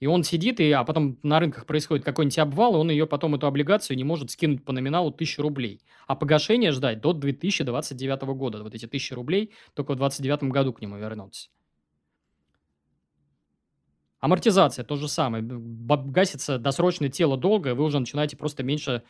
И 0.00 0.06
он 0.06 0.22
сидит, 0.22 0.60
и, 0.60 0.70
а 0.70 0.84
потом 0.84 1.18
на 1.22 1.40
рынках 1.40 1.66
происходит 1.66 2.04
какой-нибудь 2.04 2.38
обвал, 2.38 2.74
и 2.74 2.78
он 2.78 2.90
ее 2.90 3.06
потом, 3.06 3.34
эту 3.34 3.46
облигацию, 3.46 3.96
не 3.96 4.04
может 4.04 4.30
скинуть 4.30 4.64
по 4.64 4.72
номиналу 4.72 5.08
1000 5.08 5.42
рублей. 5.42 5.80
А 6.06 6.14
погашение 6.14 6.70
ждать 6.70 7.00
до 7.00 7.12
2029 7.12 8.22
года. 8.36 8.62
Вот 8.62 8.74
эти 8.74 8.86
1000 8.86 9.14
рублей 9.16 9.54
только 9.74 9.94
в 9.94 9.96
2029 9.96 10.52
году 10.52 10.72
к 10.72 10.80
нему 10.80 10.98
вернутся. 10.98 11.48
Амортизация 14.20 14.84
то 14.84 14.96
же 14.96 15.08
самое. 15.08 15.44
Гасится 15.44 16.58
досрочное 16.58 17.08
тело 17.08 17.36
долга, 17.36 17.70
и 17.70 17.72
вы 17.74 17.84
уже 17.84 17.98
начинаете 18.00 18.36
просто 18.36 18.62
меньше 18.62 19.02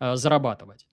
э, 0.00 0.16
зарабатывать. 0.16 0.88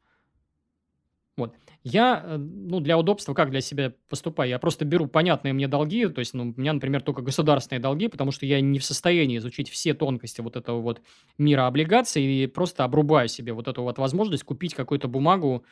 Вот. 1.35 1.55
Я, 1.83 2.21
э, 2.23 2.37
ну, 2.37 2.79
для 2.79 2.97
удобства 2.97 3.33
как 3.33 3.49
для 3.49 3.61
себя 3.61 3.93
поступаю? 4.07 4.49
Я 4.49 4.59
просто 4.59 4.85
беру 4.85 5.07
понятные 5.07 5.53
мне 5.53 5.67
долги, 5.67 6.07
то 6.07 6.19
есть, 6.19 6.35
ну, 6.35 6.53
у 6.55 6.59
меня, 6.59 6.73
например, 6.73 7.01
только 7.01 7.23
государственные 7.23 7.81
долги, 7.81 8.07
потому 8.07 8.31
что 8.31 8.45
я 8.45 8.61
не 8.61 8.77
в 8.77 8.85
состоянии 8.85 9.37
изучить 9.37 9.69
все 9.69 9.95
тонкости 9.95 10.41
вот 10.41 10.55
этого 10.55 10.79
вот 10.79 11.01
мира 11.39 11.65
облигаций 11.65 12.23
и 12.23 12.47
просто 12.47 12.83
обрубаю 12.83 13.27
себе 13.27 13.53
вот 13.53 13.67
эту 13.67 13.81
вот 13.81 13.97
возможность 13.97 14.43
купить 14.43 14.75
какую-то 14.75 15.07
бумагу, 15.07 15.65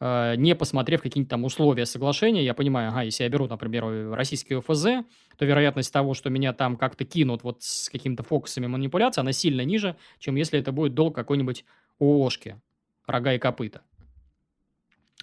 не 0.00 0.54
посмотрев 0.54 1.02
какие-нибудь 1.02 1.30
там 1.30 1.44
условия 1.44 1.84
соглашения. 1.84 2.42
Я 2.42 2.54
понимаю, 2.54 2.88
ага, 2.88 3.02
если 3.02 3.24
я 3.24 3.28
беру, 3.28 3.46
например, 3.46 4.12
российский 4.12 4.54
ОФЗ, 4.54 5.04
то 5.36 5.44
вероятность 5.44 5.92
того, 5.92 6.14
что 6.14 6.30
меня 6.30 6.54
там 6.54 6.76
как-то 6.76 7.04
кинут 7.04 7.42
вот 7.42 7.62
с 7.62 7.90
какими-то 7.90 8.22
фокусами 8.22 8.66
манипуляции, 8.66 9.20
она 9.20 9.32
сильно 9.32 9.60
ниже, 9.62 9.96
чем 10.18 10.36
если 10.36 10.58
это 10.58 10.72
будет 10.72 10.94
долг 10.94 11.14
какой-нибудь 11.14 11.64
ООшки, 11.98 12.60
рога 13.06 13.34
и 13.34 13.38
копыта. 13.38 13.82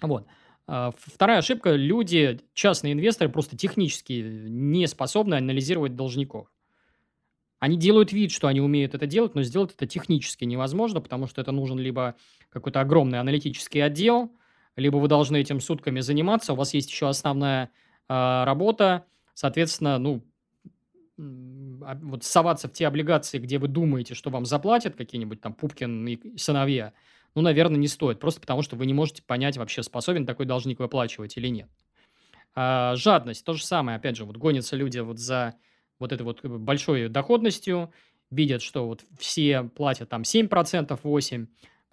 Вот. 0.00 0.26
А, 0.68 0.92
вторая 0.96 1.38
ошибка. 1.38 1.72
Люди, 1.72 2.40
частные 2.54 2.92
инвесторы, 2.92 3.30
просто 3.30 3.56
технически 3.56 4.12
не 4.12 4.86
способны 4.86 5.34
анализировать 5.34 5.96
должников. 5.96 6.48
Они 7.58 7.76
делают 7.76 8.12
вид, 8.12 8.30
что 8.30 8.46
они 8.46 8.60
умеют 8.60 8.94
это 8.94 9.06
делать, 9.06 9.34
но 9.34 9.42
сделать 9.42 9.74
это 9.74 9.86
технически 9.86 10.44
невозможно, 10.44 11.00
потому 11.00 11.26
что 11.26 11.40
это 11.40 11.50
нужен 11.50 11.78
либо 11.78 12.14
какой-то 12.50 12.80
огромный 12.80 13.18
аналитический 13.18 13.82
отдел, 13.82 14.30
либо 14.78 14.96
вы 14.96 15.08
должны 15.08 15.38
этим 15.38 15.60
сутками 15.60 16.00
заниматься, 16.00 16.52
у 16.52 16.56
вас 16.56 16.74
есть 16.74 16.90
еще 16.90 17.08
основная 17.08 17.70
э, 18.08 18.44
работа, 18.44 19.04
соответственно, 19.34 19.98
ну, 19.98 20.24
а, 21.18 21.98
вот 22.00 22.24
соваться 22.24 22.68
в 22.68 22.72
те 22.72 22.86
облигации, 22.86 23.38
где 23.38 23.58
вы 23.58 23.68
думаете, 23.68 24.14
что 24.14 24.30
вам 24.30 24.46
заплатят 24.46 24.94
какие-нибудь 24.96 25.40
там 25.40 25.52
Пупкин 25.52 26.06
и 26.06 26.38
сыновья– 26.38 26.92
ну, 27.34 27.42
наверное, 27.42 27.78
не 27.78 27.88
стоит. 27.88 28.18
Просто 28.18 28.40
потому, 28.40 28.62
что 28.62 28.76
вы 28.76 28.84
не 28.86 28.94
можете 28.94 29.22
понять 29.22 29.56
вообще, 29.56 29.82
способен 29.82 30.26
такой 30.26 30.46
должник 30.46 30.80
выплачивать 30.80 31.36
или 31.36 31.48
нет. 31.48 31.68
А, 32.54 32.96
жадность. 32.96 33.44
То 33.44 33.52
же 33.52 33.64
самое. 33.64 33.96
Опять 33.96 34.16
же, 34.16 34.24
вот 34.24 34.36
гонятся 34.36 34.76
люди 34.76 34.98
вот 34.98 35.18
за 35.18 35.54
вот 35.98 36.12
этой 36.12 36.22
вот 36.22 36.44
большой 36.44 37.08
доходностью, 37.08 37.92
видят, 38.30 38.62
что 38.62 38.86
вот 38.86 39.04
все 39.18 39.62
платят 39.62 40.08
там 40.08 40.22
7%, 40.22 40.48
8%, 40.48 41.46
к 41.46 41.46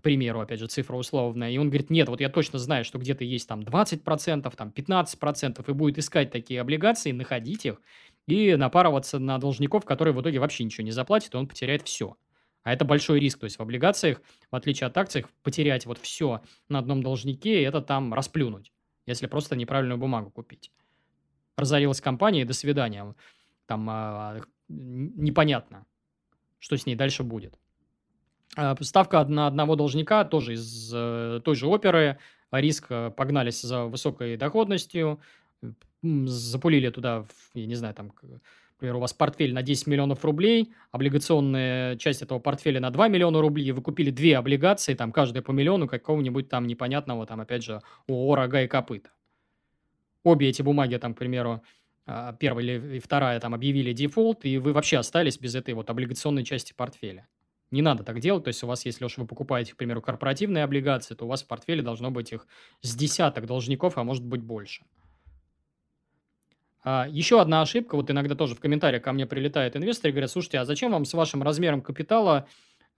примеру, 0.05 0.39
опять 0.39 0.59
же, 0.59 0.67
цифра 0.67 0.95
условная, 0.95 1.49
и 1.49 1.57
он 1.57 1.69
говорит, 1.69 1.89
нет, 1.89 2.09
вот 2.09 2.21
я 2.21 2.29
точно 2.29 2.59
знаю, 2.59 2.85
что 2.85 2.99
где-то 2.99 3.23
есть 3.23 3.49
там 3.49 3.61
20%, 3.61 4.55
там 4.55 4.69
15%, 4.69 5.65
и 5.67 5.73
будет 5.73 5.97
искать 5.97 6.29
такие 6.29 6.61
облигации, 6.61 7.11
находить 7.11 7.65
их 7.65 7.81
и 8.27 8.55
напарываться 8.55 9.17
на 9.17 9.39
должников, 9.39 9.83
которые 9.83 10.13
в 10.13 10.21
итоге 10.21 10.37
вообще 10.37 10.63
ничего 10.63 10.85
не 10.85 10.91
заплатят, 10.91 11.33
и 11.33 11.37
он 11.37 11.47
потеряет 11.47 11.87
все. 11.87 12.17
А 12.61 12.71
это 12.71 12.85
большой 12.85 13.19
риск. 13.19 13.39
То 13.39 13.45
есть 13.45 13.57
в 13.57 13.63
облигациях, 13.63 14.21
в 14.51 14.55
отличие 14.55 14.85
от 14.85 14.95
акций, 14.95 15.25
потерять 15.41 15.87
вот 15.87 15.97
все 15.97 16.43
на 16.69 16.77
одном 16.77 17.01
должнике, 17.01 17.63
это 17.63 17.81
там 17.81 18.13
расплюнуть, 18.13 18.71
если 19.07 19.25
просто 19.25 19.55
неправильную 19.55 19.97
бумагу 19.97 20.29
купить. 20.29 20.71
Разорилась 21.57 21.99
компания, 21.99 22.43
и 22.43 22.45
до 22.45 22.53
свидания. 22.53 23.15
Там 23.65 23.89
а, 23.89 24.41
непонятно, 24.67 25.87
что 26.59 26.77
с 26.77 26.85
ней 26.85 26.95
дальше 26.95 27.23
будет. 27.23 27.57
А, 28.55 28.75
ставка 28.81 29.23
на 29.25 29.47
одного 29.47 29.75
должника 29.75 30.23
тоже 30.23 30.53
из 30.53 30.91
э, 30.93 31.41
той 31.43 31.55
же 31.55 31.67
оперы. 31.67 32.17
Риск 32.51 32.87
э, 32.89 33.11
погнались 33.11 33.61
за 33.61 33.85
высокой 33.85 34.37
доходностью, 34.37 35.19
запулили 36.01 36.89
туда, 36.89 37.25
я 37.53 37.65
не 37.65 37.75
знаю, 37.75 37.93
там 37.93 38.11
Например, 38.75 38.97
у 38.97 38.99
вас 38.99 39.13
портфель 39.13 39.53
на 39.53 39.61
10 39.61 39.87
миллионов 39.87 40.25
рублей, 40.25 40.73
облигационная 40.91 41.95
часть 41.95 42.21
этого 42.21 42.39
портфеля 42.39 42.81
на 42.81 42.89
2 42.89 43.07
миллиона 43.07 43.39
рублей, 43.39 43.71
вы 43.71 43.81
купили 43.81 44.11
две 44.11 44.37
облигации, 44.37 44.95
там 44.95 45.13
каждая 45.13 45.41
по 45.41 45.51
миллиону 45.51 45.87
какого-нибудь 45.87 46.49
там 46.49 46.67
непонятного, 46.67 47.25
там 47.25 47.39
опять 47.39 47.63
же, 47.63 47.81
ООО 48.09 48.35
«Рога 48.35 48.63
и 48.63 48.67
копыта». 48.67 49.11
Обе 50.23 50.49
эти 50.49 50.61
бумаги, 50.61 50.97
там, 50.97 51.13
к 51.13 51.19
примеру, 51.19 51.63
а, 52.05 52.33
первая 52.33 52.65
или 52.65 52.99
вторая 52.99 53.39
там 53.39 53.53
объявили 53.53 53.93
дефолт, 53.93 54.43
и 54.43 54.57
вы 54.57 54.73
вообще 54.73 54.97
остались 54.97 55.39
без 55.39 55.55
этой 55.55 55.73
вот 55.73 55.89
облигационной 55.89 56.43
части 56.43 56.73
портфеля. 56.73 57.27
Не 57.75 57.81
надо 57.81 58.05
так 58.05 58.21
делать, 58.21 58.45
то 58.45 58.47
есть 58.47 58.63
у 58.63 58.67
вас, 58.67 58.85
если 58.85 59.03
уж 59.03 59.17
вы 59.17 59.27
покупаете, 59.27 59.73
к 59.73 59.75
примеру, 59.75 60.01
корпоративные 60.01 60.63
облигации, 60.63 61.13
то 61.13 61.25
у 61.25 61.27
вас 61.27 61.43
в 61.43 61.47
портфеле 61.47 61.81
должно 61.81 62.09
быть 62.09 62.31
их 62.31 62.47
с 62.79 62.95
десяток 62.95 63.47
должников, 63.47 63.97
а 63.97 64.05
может 64.05 64.23
быть 64.23 64.41
больше. 64.41 64.85
А, 66.85 67.05
еще 67.09 67.41
одна 67.41 67.61
ошибка, 67.61 67.95
вот 67.97 68.09
иногда 68.09 68.33
тоже 68.33 68.55
в 68.55 68.61
комментариях 68.61 69.03
ко 69.03 69.11
мне 69.11 69.25
прилетают 69.25 69.75
инвесторы 69.75 70.11
и 70.11 70.13
говорят, 70.13 70.31
слушайте, 70.31 70.59
а 70.59 70.63
зачем 70.63 70.93
вам 70.93 71.03
с 71.03 71.13
вашим 71.13 71.43
размером 71.43 71.81
капитала 71.81 72.47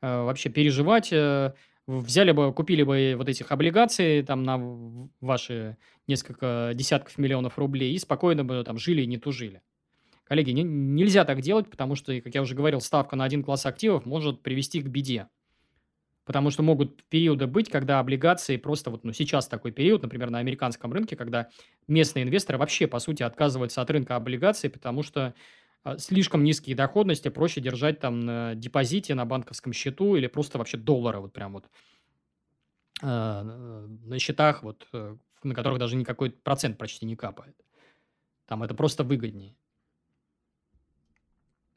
э, 0.01 0.21
вообще 0.21 0.49
переживать? 0.49 1.11
Э, 1.11 1.53
взяли 1.87 2.31
бы, 2.31 2.53
купили 2.53 2.83
бы 2.83 3.15
вот 3.17 3.29
этих 3.29 3.51
облигаций 3.51 4.21
там 4.21 4.43
на 4.43 5.09
ваши 5.21 5.77
несколько 6.05 6.73
десятков 6.75 7.17
миллионов 7.17 7.57
рублей 7.57 7.95
и 7.95 7.97
спокойно 7.97 8.45
бы 8.45 8.63
там 8.63 8.77
жили 8.77 9.01
и 9.01 9.07
не 9.07 9.17
тужили. 9.17 9.63
Коллеги, 10.27 10.51
не, 10.51 10.63
нельзя 10.63 11.23
так 11.23 11.41
делать, 11.41 11.69
потому 11.69 11.95
что, 11.95 12.19
как 12.19 12.35
я 12.35 12.41
уже 12.41 12.53
говорил, 12.53 12.81
ставка 12.81 13.15
на 13.15 13.23
один 13.23 13.43
класс 13.43 13.65
активов 13.65 14.05
может 14.05 14.43
привести 14.43 14.81
к 14.81 14.87
беде. 14.87 15.27
Потому 16.25 16.51
что 16.51 16.63
могут 16.63 17.05
периоды 17.05 17.47
быть, 17.47 17.69
когда 17.69 17.99
облигации 17.99 18.57
просто 18.57 18.89
вот, 18.91 19.05
ну, 19.05 19.13
сейчас 19.13 19.47
такой 19.47 19.71
период, 19.71 20.01
например, 20.03 20.29
на 20.29 20.39
американском 20.39 20.91
рынке, 20.91 21.15
когда 21.15 21.47
местные 21.87 22.23
инвесторы 22.23 22.57
вообще, 22.57 22.87
по 22.87 22.99
сути, 22.99 23.23
отказываются 23.23 23.81
от 23.81 23.89
рынка 23.89 24.17
облигаций, 24.17 24.69
потому 24.69 25.03
что 25.03 25.33
а, 25.85 25.97
слишком 25.97 26.43
низкие 26.43 26.75
доходности, 26.75 27.29
проще 27.29 27.61
держать 27.61 28.01
там 28.01 28.19
на 28.19 28.55
депозите, 28.55 29.15
на 29.15 29.23
банковском 29.23 29.71
счету 29.71 30.17
или 30.17 30.27
просто 30.27 30.57
вообще 30.57 30.75
доллары 30.75 31.21
вот 31.21 31.31
прям 31.31 31.53
вот 31.53 31.69
а, 33.01 33.43
на 33.43 34.19
счетах, 34.19 34.63
вот, 34.63 34.85
э, 34.91 35.15
на 35.43 35.55
которых 35.55 35.79
даже 35.79 35.95
никакой 35.95 36.31
процент 36.31 36.77
почти 36.77 37.05
не 37.05 37.15
капает. 37.15 37.55
Там 38.47 38.63
это 38.63 38.75
просто 38.75 39.05
выгоднее. 39.05 39.55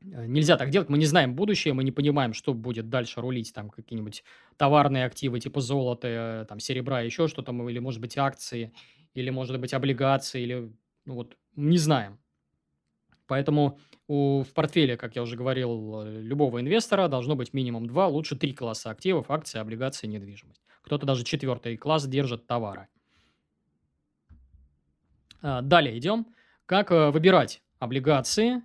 Э, 0.03 0.27
нельзя 0.27 0.57
так 0.57 0.71
делать. 0.71 0.89
Мы 0.89 0.99
не 0.99 1.07
знаем 1.07 1.35
будущее, 1.35 1.75
мы 1.75 1.85
не 1.85 1.93
понимаем, 1.93 2.33
что 2.33 2.55
будет 2.55 2.89
дальше 2.89 3.21
рулить, 3.21 3.53
там 3.53 3.71
какие-нибудь 3.71 4.25
товарные 4.57 5.05
активы 5.05 5.41
типа 5.41 5.61
золота, 5.61 6.09
э, 6.09 6.45
там 6.49 6.61
серебра, 6.61 7.01
еще 7.01 7.29
что-то, 7.29 7.53
или 7.69 7.79
может 7.79 8.01
быть 8.01 8.17
акции, 8.19 8.73
или 9.15 9.31
может 9.31 9.59
быть 9.61 9.75
облигации, 9.75 10.43
или 10.43 10.73
ну 11.05 11.15
вот 11.15 11.37
не 11.57 11.79
знаем. 11.79 12.19
Поэтому 13.27 13.79
у, 14.09 14.43
в 14.43 14.53
портфеле, 14.55 14.97
как 14.97 15.15
я 15.15 15.23
уже 15.23 15.37
говорил, 15.37 16.03
э, 16.03 16.21
любого 16.21 16.61
инвестора 16.61 17.09
должно 17.09 17.37
быть 17.37 17.53
минимум 17.53 17.87
два, 17.87 18.09
лучше 18.09 18.37
три 18.37 18.53
класса 18.53 18.91
активов, 18.91 19.31
акции, 19.31 19.59
облигации, 19.59 20.07
недвижимость. 20.07 20.63
Кто-то 20.83 21.07
даже 21.07 21.25
четвертый 21.25 21.77
класс 21.77 22.07
держит 22.07 22.47
товары. 22.47 22.89
Далее 25.43 25.97
идем. 25.97 26.27
Как 26.67 26.91
выбирать 26.91 27.63
облигации 27.79 28.63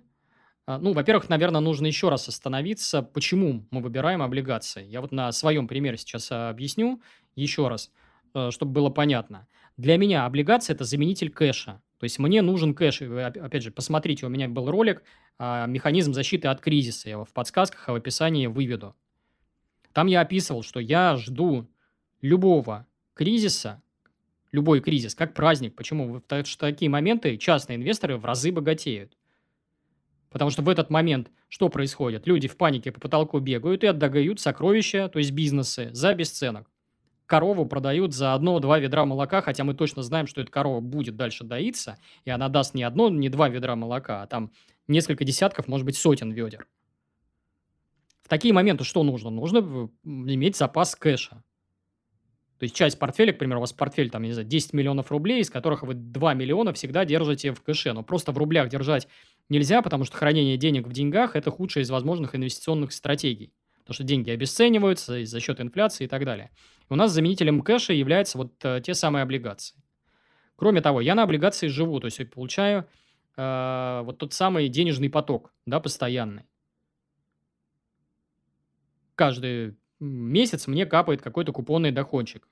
ну, 0.66 0.92
во-первых, 0.92 1.28
наверное, 1.28 1.60
нужно 1.60 1.86
еще 1.86 2.08
раз 2.08 2.28
остановиться, 2.28 3.02
почему 3.02 3.64
мы 3.70 3.80
выбираем 3.80 4.20
облигации. 4.20 4.84
Я 4.84 5.00
вот 5.00 5.12
на 5.12 5.30
своем 5.30 5.68
примере 5.68 5.96
сейчас 5.96 6.32
а, 6.32 6.50
объясню 6.50 7.00
еще 7.36 7.68
раз, 7.68 7.92
э, 8.34 8.50
чтобы 8.50 8.72
было 8.72 8.90
понятно. 8.90 9.46
Для 9.76 9.96
меня 9.96 10.24
облигация– 10.26 10.74
это 10.76 10.84
заменитель 10.84 11.30
кэша. 11.30 11.80
То 11.98 12.04
есть 12.04 12.18
мне 12.18 12.42
нужен 12.42 12.74
кэш. 12.74 13.02
Опять 13.02 13.62
же, 13.62 13.70
посмотрите, 13.70 14.26
у 14.26 14.28
меня 14.28 14.48
был 14.48 14.70
ролик 14.70 15.04
а, 15.38 15.66
«Механизм 15.66 16.12
защиты 16.12 16.48
от 16.48 16.60
кризиса». 16.60 17.08
Я 17.08 17.12
его 17.12 17.24
в 17.24 17.32
подсказках, 17.32 17.88
а 17.88 17.92
в 17.92 17.96
описании 17.96 18.48
выведу. 18.48 18.96
Там 19.92 20.08
я 20.08 20.20
описывал, 20.20 20.62
что 20.62 20.80
я 20.80 21.16
жду 21.16 21.68
любого 22.20 22.86
кризиса, 23.14 23.82
любой 24.50 24.80
кризис, 24.80 25.14
как 25.14 25.32
праздник. 25.32 25.74
Почему? 25.76 26.20
Потому 26.20 26.44
что 26.44 26.66
такие 26.66 26.90
моменты 26.90 27.36
частные 27.36 27.76
инвесторы 27.76 28.16
в 28.16 28.24
разы 28.24 28.50
богатеют. 28.50 29.16
Потому 30.36 30.50
что 30.50 30.60
в 30.60 30.68
этот 30.68 30.90
момент 30.90 31.30
что 31.48 31.70
происходит? 31.70 32.26
Люди 32.26 32.46
в 32.46 32.58
панике 32.58 32.92
по 32.92 33.00
потолку 33.00 33.38
бегают 33.38 33.82
и 33.82 33.86
отдают 33.86 34.38
сокровища, 34.38 35.08
то 35.08 35.18
есть 35.18 35.30
бизнесы, 35.30 35.88
за 35.94 36.12
бесценок. 36.12 36.70
Корову 37.24 37.64
продают 37.64 38.12
за 38.12 38.34
одно-два 38.34 38.78
ведра 38.78 39.06
молока, 39.06 39.40
хотя 39.40 39.64
мы 39.64 39.72
точно 39.72 40.02
знаем, 40.02 40.26
что 40.26 40.42
эта 40.42 40.52
корова 40.52 40.80
будет 40.80 41.16
дальше 41.16 41.42
доиться, 41.42 41.96
и 42.26 42.30
она 42.30 42.50
даст 42.50 42.74
не 42.74 42.82
одно, 42.82 43.08
не 43.08 43.30
два 43.30 43.48
ведра 43.48 43.76
молока, 43.76 44.24
а 44.24 44.26
там 44.26 44.52
несколько 44.88 45.24
десятков, 45.24 45.68
может 45.68 45.86
быть, 45.86 45.96
сотен 45.96 46.30
ведер. 46.32 46.66
В 48.20 48.28
такие 48.28 48.52
моменты 48.52 48.84
что 48.84 49.04
нужно? 49.04 49.30
Нужно 49.30 49.88
иметь 50.04 50.56
запас 50.56 50.94
кэша. 50.96 51.42
То 52.58 52.64
есть 52.64 52.74
часть 52.74 52.98
портфеля, 52.98 53.32
к 53.32 53.38
примеру, 53.38 53.60
у 53.60 53.62
вас 53.62 53.72
портфель, 53.72 54.10
там, 54.10 54.22
не 54.22 54.32
знаю, 54.32 54.46
10 54.46 54.74
миллионов 54.74 55.10
рублей, 55.10 55.40
из 55.40 55.48
которых 55.48 55.82
вы 55.82 55.94
2 55.94 56.34
миллиона 56.34 56.74
всегда 56.74 57.06
держите 57.06 57.52
в 57.52 57.62
кэше. 57.62 57.94
Но 57.94 58.02
просто 58.02 58.32
в 58.32 58.38
рублях 58.38 58.68
держать 58.68 59.08
нельзя, 59.48 59.82
потому 59.82 60.04
что 60.04 60.16
хранение 60.16 60.56
денег 60.56 60.86
в 60.86 60.92
деньгах– 60.92 61.34
это 61.36 61.50
худшая 61.50 61.84
из 61.84 61.90
возможных 61.90 62.34
инвестиционных 62.34 62.92
стратегий. 62.92 63.52
Потому 63.78 63.94
что 63.94 64.04
деньги 64.04 64.30
обесцениваются 64.30 65.24
за 65.24 65.40
счет 65.40 65.60
инфляции 65.60 66.04
и 66.04 66.08
так 66.08 66.24
далее. 66.24 66.50
И 66.88 66.92
у 66.92 66.96
нас 66.96 67.12
заменителем 67.12 67.60
кэша 67.62 67.92
являются 67.92 68.38
вот 68.38 68.52
э, 68.64 68.80
те 68.82 68.94
самые 68.94 69.22
облигации. 69.22 69.82
Кроме 70.56 70.80
того, 70.80 71.00
я 71.00 71.14
на 71.14 71.22
облигации 71.22 71.68
живу, 71.68 72.00
то 72.00 72.06
есть 72.06 72.30
получаю 72.30 72.88
э, 73.36 74.02
вот 74.04 74.18
тот 74.18 74.32
самый 74.32 74.68
денежный 74.68 75.10
поток, 75.10 75.52
да, 75.66 75.78
постоянный. 75.78 76.44
Каждый 79.14 79.76
месяц 80.00 80.66
мне 80.66 80.84
капает 80.86 81.22
какой-то 81.22 81.52
купонный 81.52 81.92
доходчик. 81.92 82.48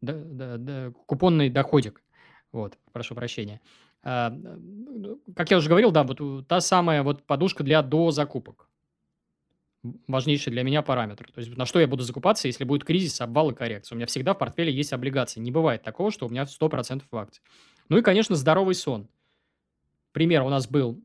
Да, 0.00 0.12
да, 0.12 0.56
да, 0.58 0.92
купонный 1.06 1.50
доходик. 1.50 2.02
Вот, 2.52 2.78
прошу 2.92 3.14
прощения. 3.14 3.60
Ну, 4.04 5.20
как 5.34 5.50
я 5.50 5.56
уже 5.56 5.68
говорил, 5.68 5.90
да, 5.90 6.04
вот 6.04 6.46
та 6.46 6.60
самая 6.60 7.02
вот 7.02 7.24
подушка 7.24 7.64
для 7.64 7.82
до 7.82 8.10
закупок. 8.10 8.68
Важнейший 10.06 10.52
для 10.52 10.62
меня 10.62 10.82
параметр. 10.82 11.30
То 11.32 11.40
есть 11.40 11.56
на 11.56 11.66
что 11.66 11.80
я 11.80 11.86
буду 11.86 12.04
закупаться, 12.04 12.48
если 12.48 12.64
будет 12.64 12.84
кризис, 12.84 13.20
обвал 13.20 13.50
и 13.50 13.54
коррекция. 13.54 13.96
У 13.96 13.98
меня 13.98 14.06
всегда 14.06 14.34
в 14.34 14.38
портфеле 14.38 14.72
есть 14.72 14.92
облигации. 14.92 15.40
Не 15.40 15.50
бывает 15.50 15.82
такого, 15.82 16.10
что 16.10 16.26
у 16.26 16.30
меня 16.30 16.44
100% 16.44 17.02
в 17.10 17.16
акции. 17.16 17.42
Ну 17.88 17.98
и, 17.98 18.02
конечно, 18.02 18.34
здоровый 18.34 18.74
сон. 18.74 19.08
Пример 20.12 20.42
у 20.42 20.48
нас 20.48 20.68
был 20.68 21.02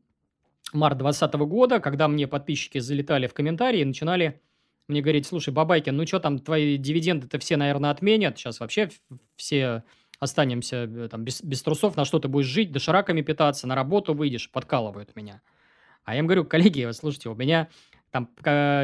март 0.72 0.98
2020 0.98 1.34
года, 1.48 1.80
когда 1.80 2.08
мне 2.08 2.26
подписчики 2.26 2.78
залетали 2.78 3.26
в 3.26 3.34
комментарии 3.34 3.80
и 3.80 3.84
начинали 3.84 4.40
мне 4.88 5.02
говорить, 5.02 5.26
слушай, 5.26 5.52
Бабайкин, 5.52 5.96
ну 5.96 6.06
что 6.06 6.20
там, 6.20 6.38
твои 6.38 6.76
дивиденды-то 6.76 7.38
все, 7.38 7.56
наверное, 7.56 7.90
отменят, 7.90 8.38
сейчас 8.38 8.60
вообще 8.60 8.90
все 9.36 9.84
останемся 10.20 10.84
э, 10.84 11.08
там 11.10 11.24
без, 11.24 11.42
без 11.42 11.62
трусов, 11.62 11.96
на 11.96 12.04
что 12.04 12.18
ты 12.20 12.28
будешь 12.28 12.46
жить, 12.46 12.70
дошираками 12.70 13.22
питаться, 13.22 13.66
на 13.66 13.74
работу 13.74 14.14
выйдешь, 14.14 14.50
подкалывают 14.50 15.16
меня. 15.16 15.42
А 16.04 16.14
я 16.14 16.20
им 16.20 16.26
говорю, 16.26 16.44
коллеги, 16.44 16.88
слушайте, 16.92 17.28
у 17.28 17.34
меня 17.34 17.68
там 18.10 18.28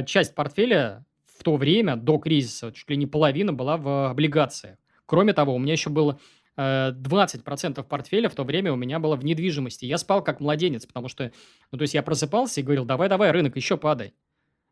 часть 0.06 0.34
портфеля 0.34 1.04
в 1.38 1.44
то 1.44 1.56
время, 1.56 1.96
до 1.96 2.18
кризиса, 2.18 2.72
чуть 2.72 2.88
ли 2.90 2.96
не 2.96 3.06
половина 3.06 3.52
была 3.52 3.76
в 3.76 4.10
облигациях. 4.10 4.78
Кроме 5.06 5.32
того, 5.32 5.54
у 5.54 5.58
меня 5.58 5.72
еще 5.72 5.90
было 5.90 6.18
20% 6.56 7.82
портфеля 7.84 8.28
в 8.28 8.34
то 8.34 8.44
время 8.44 8.72
у 8.72 8.76
меня 8.76 8.98
было 8.98 9.16
в 9.16 9.24
недвижимости. 9.24 9.84
Я 9.84 9.98
спал 9.98 10.24
как 10.24 10.40
младенец, 10.40 10.86
потому 10.86 11.08
что, 11.08 11.30
ну, 11.70 11.78
то 11.78 11.82
есть 11.82 11.94
я 11.94 12.02
просыпался 12.02 12.60
и 12.60 12.64
говорил, 12.64 12.84
давай-давай, 12.86 13.30
рынок, 13.30 13.56
еще 13.56 13.76
падай. 13.76 14.14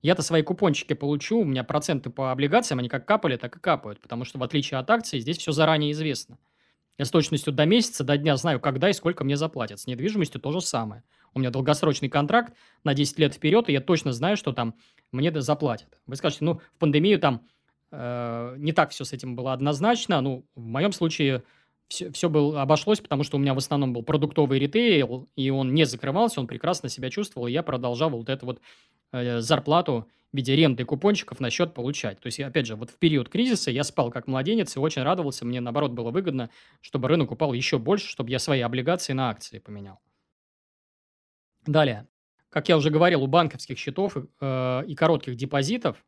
Я-то 0.01 0.23
свои 0.23 0.43
купончики 0.43 0.93
получу, 0.93 1.41
у 1.41 1.45
меня 1.45 1.65
проценты 1.65 2.11
по 2.11 2.31
облигациям, 2.31 2.79
они 2.79 2.89
как 2.89 3.07
капали, 3.07 3.37
так 3.37 3.57
и 3.57 3.61
капают, 3.61 4.01
потому 4.01 4.25
что 4.25 4.39
в 4.39 4.43
отличие 4.43 4.79
от 4.79 4.91
акций, 4.91 5.21
здесь 5.21 5.39
все 5.39 5.53
заранее 5.53 5.93
известно. 5.93 6.39
Я 6.99 7.05
с 7.05 7.11
точностью 7.11 7.53
до 7.53 7.65
месяца, 7.67 8.05
до 8.05 8.17
дня 8.17 8.37
знаю, 8.37 8.61
когда 8.61 8.89
и 8.89 8.93
сколько 8.93 9.25
мне 9.25 9.37
заплатят. 9.37 9.81
С 9.81 9.87
недвижимостью 9.87 10.41
то 10.41 10.53
же 10.53 10.61
самое. 10.61 11.03
У 11.35 11.41
меня 11.41 11.51
долгосрочный 11.51 12.09
контракт 12.09 12.55
на 12.85 12.95
10 12.95 13.19
лет 13.19 13.35
вперед, 13.35 13.69
и 13.69 13.73
я 13.73 13.81
точно 13.81 14.13
знаю, 14.13 14.37
что 14.37 14.53
там 14.53 14.75
мне 15.11 15.33
заплатят. 15.41 15.99
Вы 16.07 16.17
скажете, 16.17 16.45
ну, 16.45 16.61
в 16.75 16.79
пандемию 16.79 17.19
там 17.19 17.47
э, 17.91 18.55
не 18.59 18.73
так 18.73 18.91
все 18.91 19.05
с 19.05 19.13
этим 19.13 19.35
было 19.35 19.53
однозначно. 19.53 20.21
Ну, 20.21 20.47
в 20.55 20.65
моем 20.65 20.93
случае 20.93 21.43
все, 21.89 22.13
все 22.13 22.29
было, 22.29 22.63
обошлось, 22.63 23.01
потому 23.01 23.25
что 23.25 23.37
у 23.37 23.41
меня 23.41 23.55
в 23.55 23.59
основном 23.59 23.93
был 23.93 24.03
продуктовый 24.03 24.61
ритейл, 24.61 25.29
и 25.35 25.51
он 25.51 25.75
не 25.75 25.85
закрывался, 25.85 26.41
он 26.41 26.47
прекрасно 26.47 26.89
себя 26.89 27.11
чувствовал, 27.11 27.49
и 27.49 27.53
я 27.53 27.63
продолжал 27.63 28.11
вот 28.11 28.29
эту 28.29 28.47
вот 28.47 28.61
э, 29.13 29.41
зарплату 29.41 30.09
в 30.35 30.37
виде 30.37 30.57
ренты 30.57 30.83
и 30.83 30.85
купончиков 30.85 31.39
на 31.39 31.49
счет 31.49 31.75
получать. 31.75 32.19
То 32.19 32.27
есть, 32.27 32.41
опять 32.41 32.67
же, 32.67 32.75
вот 32.75 32.91
в 32.91 32.99
период 32.99 33.29
кризиса 33.29 33.71
я 33.71 33.85
спал 33.85 34.11
как 34.11 34.27
младенец 34.27 34.75
и 34.75 34.81
очень 34.81 35.03
радовался, 35.03 35.45
мне, 35.45 35.61
наоборот, 35.61 35.93
было 35.93 36.11
выгодно, 36.11 36.51
чтобы 36.81 37.07
рынок 37.07 37.31
упал 37.31 37.53
еще 37.53 37.79
больше, 37.79 38.09
чтобы 38.09 38.31
я 38.31 38.41
свои 38.41 38.61
облигации 38.61 39.13
на 39.13 39.31
акции 39.31 39.61
поменял. 39.61 40.01
Далее. 41.65 42.09
Как 42.51 42.69
я 42.69 42.77
уже 42.77 42.91
говорил, 42.91 43.23
у 43.23 43.29
банковских 43.29 43.79
счетов 43.79 44.17
э, 44.17 44.83
и 44.87 44.95
коротких 44.97 45.37
депозитов 45.37 46.05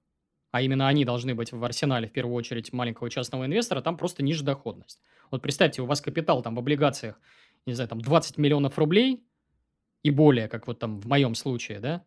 а 0.52 0.62
именно 0.62 0.88
они 0.88 1.04
должны 1.04 1.34
быть 1.34 1.52
в 1.52 1.62
арсенале, 1.62 2.08
в 2.08 2.12
первую 2.12 2.34
очередь, 2.34 2.72
маленького 2.72 3.10
частного 3.10 3.44
инвестора, 3.44 3.82
там 3.82 3.98
просто 3.98 4.22
ниже 4.22 4.42
доходность. 4.42 5.02
Вот 5.30 5.42
представьте, 5.42 5.82
у 5.82 5.86
вас 5.86 6.00
капитал 6.00 6.42
там 6.42 6.54
в 6.54 6.58
облигациях, 6.58 7.20
не 7.66 7.74
знаю, 7.74 7.90
там 7.90 8.00
20 8.00 8.38
миллионов 8.38 8.78
рублей 8.78 9.22
и 10.02 10.10
более, 10.10 10.48
как 10.48 10.66
вот 10.66 10.78
там 10.78 10.98
в 10.98 11.06
моем 11.08 11.34
случае, 11.34 11.80
да, 11.80 12.04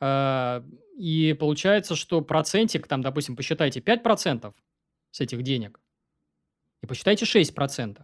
и 0.00 1.36
получается, 1.38 1.94
что 1.94 2.20
процентик, 2.22 2.86
там, 2.86 3.02
допустим, 3.02 3.36
посчитайте 3.36 3.80
5% 3.80 4.54
с 5.10 5.20
этих 5.20 5.42
денег 5.42 5.80
и 6.82 6.86
посчитайте 6.86 7.24
6%. 7.24 8.02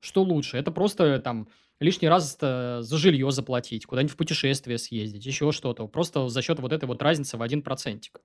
Что 0.00 0.22
лучше? 0.22 0.58
Это 0.58 0.70
просто 0.70 1.18
там 1.18 1.48
лишний 1.80 2.08
раз 2.08 2.38
за 2.38 2.96
жилье 2.96 3.30
заплатить, 3.30 3.86
куда-нибудь 3.86 4.12
в 4.12 4.16
путешествие 4.16 4.78
съездить, 4.78 5.26
еще 5.26 5.52
что-то. 5.52 5.86
Просто 5.88 6.28
за 6.28 6.42
счет 6.42 6.60
вот 6.60 6.72
этой 6.72 6.84
вот 6.84 7.02
разницы 7.02 7.36
в 7.36 7.42
один 7.42 7.62
процентик. 7.62 8.20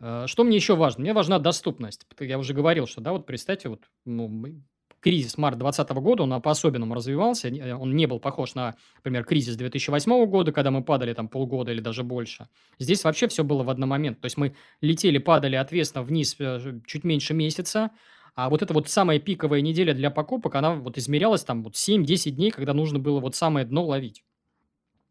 Э, 0.00 0.26
что 0.26 0.44
мне 0.44 0.56
еще 0.56 0.76
важно? 0.76 1.02
Мне 1.02 1.12
важна 1.12 1.38
доступность. 1.38 2.06
Я 2.20 2.38
уже 2.38 2.54
говорил, 2.54 2.86
что, 2.86 3.00
да, 3.00 3.12
вот 3.12 3.26
представьте, 3.26 3.68
вот, 3.68 3.88
ну, 4.04 4.28
кризис 5.00 5.38
марта 5.38 5.58
2020 5.58 6.02
года, 6.02 6.22
он 6.24 6.42
по-особенному 6.42 6.94
развивался, 6.94 7.48
э, 7.48 7.74
он 7.74 7.94
не 7.94 8.06
был 8.06 8.18
похож 8.18 8.54
на, 8.54 8.74
например, 8.96 9.24
кризис 9.24 9.56
2008 9.56 10.26
года, 10.26 10.52
когда 10.52 10.70
мы 10.70 10.82
падали 10.82 11.12
там 11.12 11.28
полгода 11.28 11.72
или 11.72 11.80
даже 11.80 12.02
больше. 12.02 12.48
Здесь 12.78 13.04
вообще 13.04 13.28
все 13.28 13.44
было 13.44 13.62
в 13.62 13.70
один 13.70 13.86
момент. 13.86 14.20
То 14.20 14.26
есть 14.26 14.36
мы 14.36 14.54
летели, 14.80 15.18
падали 15.18 15.56
ответственно 15.56 16.04
вниз 16.04 16.36
э, 16.38 16.80
чуть 16.86 17.04
меньше 17.04 17.34
месяца, 17.34 17.90
а 18.34 18.50
вот 18.50 18.62
эта 18.62 18.74
вот 18.74 18.88
самая 18.88 19.18
пиковая 19.18 19.62
неделя 19.62 19.94
для 19.94 20.10
покупок, 20.10 20.54
она 20.56 20.74
вот 20.74 20.98
измерялась 20.98 21.42
там 21.42 21.62
вот 21.62 21.74
7-10 21.74 22.30
дней, 22.32 22.50
когда 22.50 22.74
нужно 22.74 22.98
было 22.98 23.18
вот 23.20 23.34
самое 23.34 23.64
дно 23.64 23.84
ловить. 23.84 24.24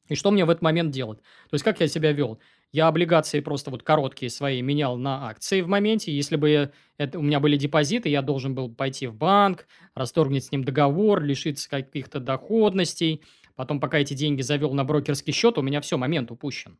И 0.09 0.15
что 0.15 0.29
мне 0.29 0.45
в 0.45 0.49
этот 0.49 0.61
момент 0.61 0.91
делать? 0.91 1.19
То 1.49 1.53
есть 1.53 1.63
как 1.63 1.79
я 1.79 1.87
себя 1.87 2.11
вел? 2.11 2.39
Я 2.75 2.89
облигации 2.89 3.39
просто 3.39 3.71
вот 3.71 3.83
короткие 3.83 4.29
свои 4.29 4.61
менял 4.61 4.97
на 4.97 5.29
акции 5.29 5.61
в 5.61 5.67
моменте. 5.69 6.11
Если 6.11 6.35
бы 6.35 6.73
это, 6.97 7.19
у 7.19 7.21
меня 7.21 7.39
были 7.39 7.55
депозиты, 7.55 8.09
я 8.09 8.21
должен 8.21 8.53
был 8.53 8.69
пойти 8.69 9.07
в 9.07 9.15
банк, 9.15 9.65
расторгнуть 9.93 10.43
с 10.43 10.51
ним 10.51 10.65
договор, 10.65 11.23
лишиться 11.23 11.69
каких-то 11.69 12.19
доходностей. 12.19 13.21
Потом, 13.55 13.79
пока 13.79 13.99
эти 13.99 14.13
деньги 14.13 14.41
завел 14.41 14.73
на 14.73 14.83
брокерский 14.83 15.31
счет, 15.31 15.57
у 15.57 15.61
меня 15.61 15.79
все, 15.79 15.95
момент 15.95 16.31
упущен. 16.31 16.73
То 16.73 16.79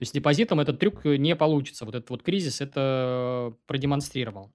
есть 0.00 0.14
депозитом 0.14 0.58
этот 0.58 0.80
трюк 0.80 1.04
не 1.04 1.36
получится. 1.36 1.84
Вот 1.84 1.94
этот 1.94 2.10
вот 2.10 2.24
кризис 2.24 2.60
это 2.60 3.54
продемонстрировал. 3.66 4.52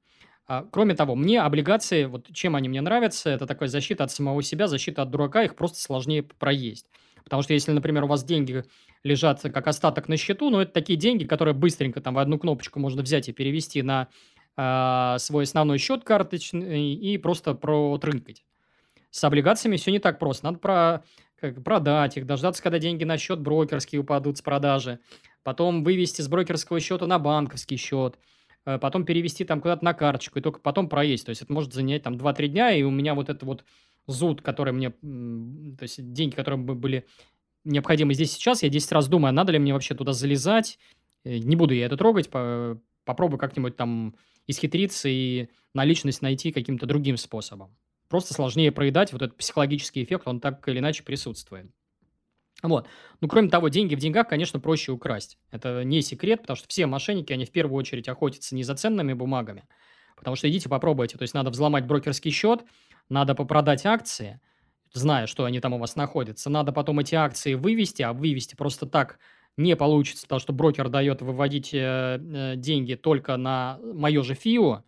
А, 0.47 0.65
кроме 0.69 0.95
того, 0.95 1.15
мне 1.15 1.41
облигации, 1.41 2.03
вот 2.03 2.27
чем 2.33 2.57
они 2.57 2.67
мне 2.67 2.81
нравятся, 2.81 3.29
это 3.29 3.47
такая 3.47 3.69
защита 3.69 4.03
от 4.03 4.11
самого 4.11 4.43
себя, 4.43 4.67
защита 4.67 5.03
от 5.03 5.11
дурака, 5.11 5.43
их 5.43 5.55
просто 5.55 5.79
сложнее 5.79 6.23
проесть. 6.23 6.87
Потому 7.27 7.43
что 7.43 7.53
если, 7.53 7.71
например, 7.71 8.05
у 8.05 8.07
вас 8.07 8.23
деньги 8.23 8.63
лежат 9.03 9.41
как 9.41 9.67
остаток 9.67 10.07
на 10.07 10.17
счету, 10.17 10.49
ну, 10.49 10.59
это 10.59 10.71
такие 10.71 10.97
деньги, 10.97 11.25
которые 11.25 11.53
быстренько 11.53 12.01
там 12.01 12.13
в 12.13 12.19
одну 12.19 12.39
кнопочку 12.39 12.79
можно 12.79 13.01
взять 13.01 13.29
и 13.29 13.33
перевести 13.33 13.81
на 13.81 14.07
э, 14.55 15.19
свой 15.19 15.43
основной 15.43 15.77
счет 15.77 16.03
карточный 16.03 16.93
и 16.93 17.17
просто 17.17 17.53
протрынкать. 17.53 18.43
С 19.11 19.23
облигациями 19.23 19.77
все 19.77 19.91
не 19.91 19.99
так 19.99 20.19
просто. 20.19 20.45
Надо 20.45 20.59
про, 20.59 21.03
как, 21.39 21.63
продать 21.63 22.17
их, 22.17 22.25
дождаться, 22.25 22.63
когда 22.63 22.79
деньги 22.79 23.03
на 23.03 23.17
счет 23.17 23.39
брокерский 23.39 23.99
упадут 23.99 24.37
с 24.37 24.41
продажи, 24.41 24.99
потом 25.43 25.83
вывести 25.83 26.21
с 26.21 26.27
брокерского 26.27 26.79
счета 26.79 27.07
на 27.07 27.19
банковский 27.19 27.77
счет– 27.77 28.17
Э, 28.67 28.77
потом 28.77 29.05
перевести 29.05 29.45
там 29.45 29.61
куда-то 29.61 29.85
на 29.85 29.93
карточку 29.93 30.39
и 30.39 30.41
только 30.41 30.59
потом 30.59 30.89
проесть. 30.89 31.25
То 31.25 31.29
есть 31.29 31.41
это 31.41 31.53
может 31.53 31.73
занять 31.73 32.03
там 32.03 32.15
2-3 32.15 32.47
дня, 32.47 32.71
и 32.71 32.83
у 32.83 32.91
меня 32.91 33.15
вот 33.15 33.29
это 33.29 33.45
вот 33.45 33.63
зуд, 34.07 34.41
который 34.41 34.73
мне, 34.73 34.91
то 34.91 35.83
есть 35.83 36.13
деньги, 36.13 36.35
которые 36.35 36.59
бы 36.59 36.75
были 36.75 37.05
необходимы 37.63 38.13
здесь 38.13 38.31
сейчас, 38.31 38.63
я 38.63 38.69
10 38.69 38.91
раз 38.93 39.07
думаю, 39.07 39.29
а 39.29 39.33
надо 39.33 39.51
ли 39.51 39.59
мне 39.59 39.73
вообще 39.73 39.93
туда 39.93 40.13
залезать, 40.13 40.79
э, 41.23 41.37
не 41.37 41.55
буду 41.55 41.73
я 41.73 41.85
это 41.85 41.97
трогать, 41.97 42.29
по, 42.29 42.81
попробую 43.03 43.39
как-нибудь 43.39 43.75
там 43.75 44.15
исхитриться 44.47 45.09
и 45.09 45.49
наличность 45.73 46.21
найти 46.21 46.51
каким-то 46.51 46.85
другим 46.85 47.17
способом. 47.17 47.75
Просто 48.07 48.33
сложнее 48.33 48.71
проедать, 48.71 49.11
вот 49.11 49.21
этот 49.21 49.37
психологический 49.37 50.03
эффект, 50.03 50.23
он 50.27 50.39
так 50.39 50.65
или 50.69 50.79
иначе 50.79 51.03
присутствует. 51.03 51.69
Вот. 52.63 52.87
Ну, 53.21 53.27
кроме 53.27 53.49
того, 53.49 53.67
деньги 53.67 53.93
в 53.95 53.99
деньгах, 53.99 54.27
конечно, 54.27 54.59
проще 54.59 54.91
украсть. 54.91 55.37
Это 55.51 55.83
не 55.83 56.01
секрет, 56.01 56.41
потому 56.41 56.57
что 56.57 56.67
все 56.67 56.87
мошенники, 56.87 57.31
они 57.31 57.45
в 57.45 57.51
первую 57.51 57.77
очередь 57.77 58.07
охотятся 58.07 58.55
не 58.55 58.63
за 58.63 58.75
ценными 58.75 59.13
бумагами, 59.13 59.65
потому 60.15 60.35
что 60.35 60.49
идите 60.49 60.67
попробуйте. 60.67 61.17
То 61.17 61.23
есть 61.23 61.33
надо 61.33 61.51
взломать 61.51 61.85
брокерский 61.85 62.31
счет, 62.31 62.63
надо 63.09 63.35
попродать 63.35 63.85
акции, 63.85 64.39
зная, 64.93 65.27
что 65.27 65.45
они 65.45 65.59
там 65.59 65.73
у 65.73 65.77
вас 65.77 65.95
находятся. 65.95 66.49
Надо 66.49 66.71
потом 66.71 66.99
эти 66.99 67.15
акции 67.15 67.53
вывести, 67.53 68.01
а 68.01 68.13
вывести 68.13 68.55
просто 68.55 68.85
так 68.85 69.19
не 69.57 69.75
получится, 69.75 70.23
потому 70.23 70.39
что 70.39 70.53
брокер 70.53 70.89
дает 70.89 71.21
выводить 71.21 71.73
э, 71.73 72.19
э, 72.19 72.53
деньги 72.55 72.95
только 72.95 73.37
на 73.37 73.79
мое 73.81 74.21
же 74.23 74.35
ФИО, 74.35 74.83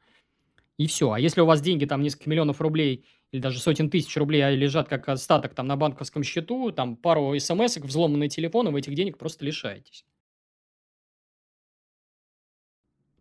и 0.78 0.88
все. 0.88 1.12
А 1.12 1.20
если 1.20 1.42
у 1.42 1.46
вас 1.46 1.62
деньги 1.62 1.86
там 1.86 2.02
несколько 2.02 2.30
миллионов 2.30 2.62
рублей– 2.62 3.06
или 3.32 3.42
даже 3.42 3.60
сотен 3.60 3.90
тысяч 3.90 4.16
рублей 4.18 4.42
а 4.42 4.52
лежат 4.52 4.88
как 4.88 5.08
остаток 5.10 5.54
там 5.54 5.68
на 5.68 5.76
банковском 5.76 6.24
счету, 6.24 6.72
там 6.72 6.96
пару 6.96 7.38
смс 7.40 7.78
взломанный 7.78 8.30
телефон, 8.30 8.68
и 8.68 8.72
вы 8.72 8.80
этих 8.80 8.96
денег 8.96 9.18
просто 9.18 9.46
лишаетесь. 9.46 10.06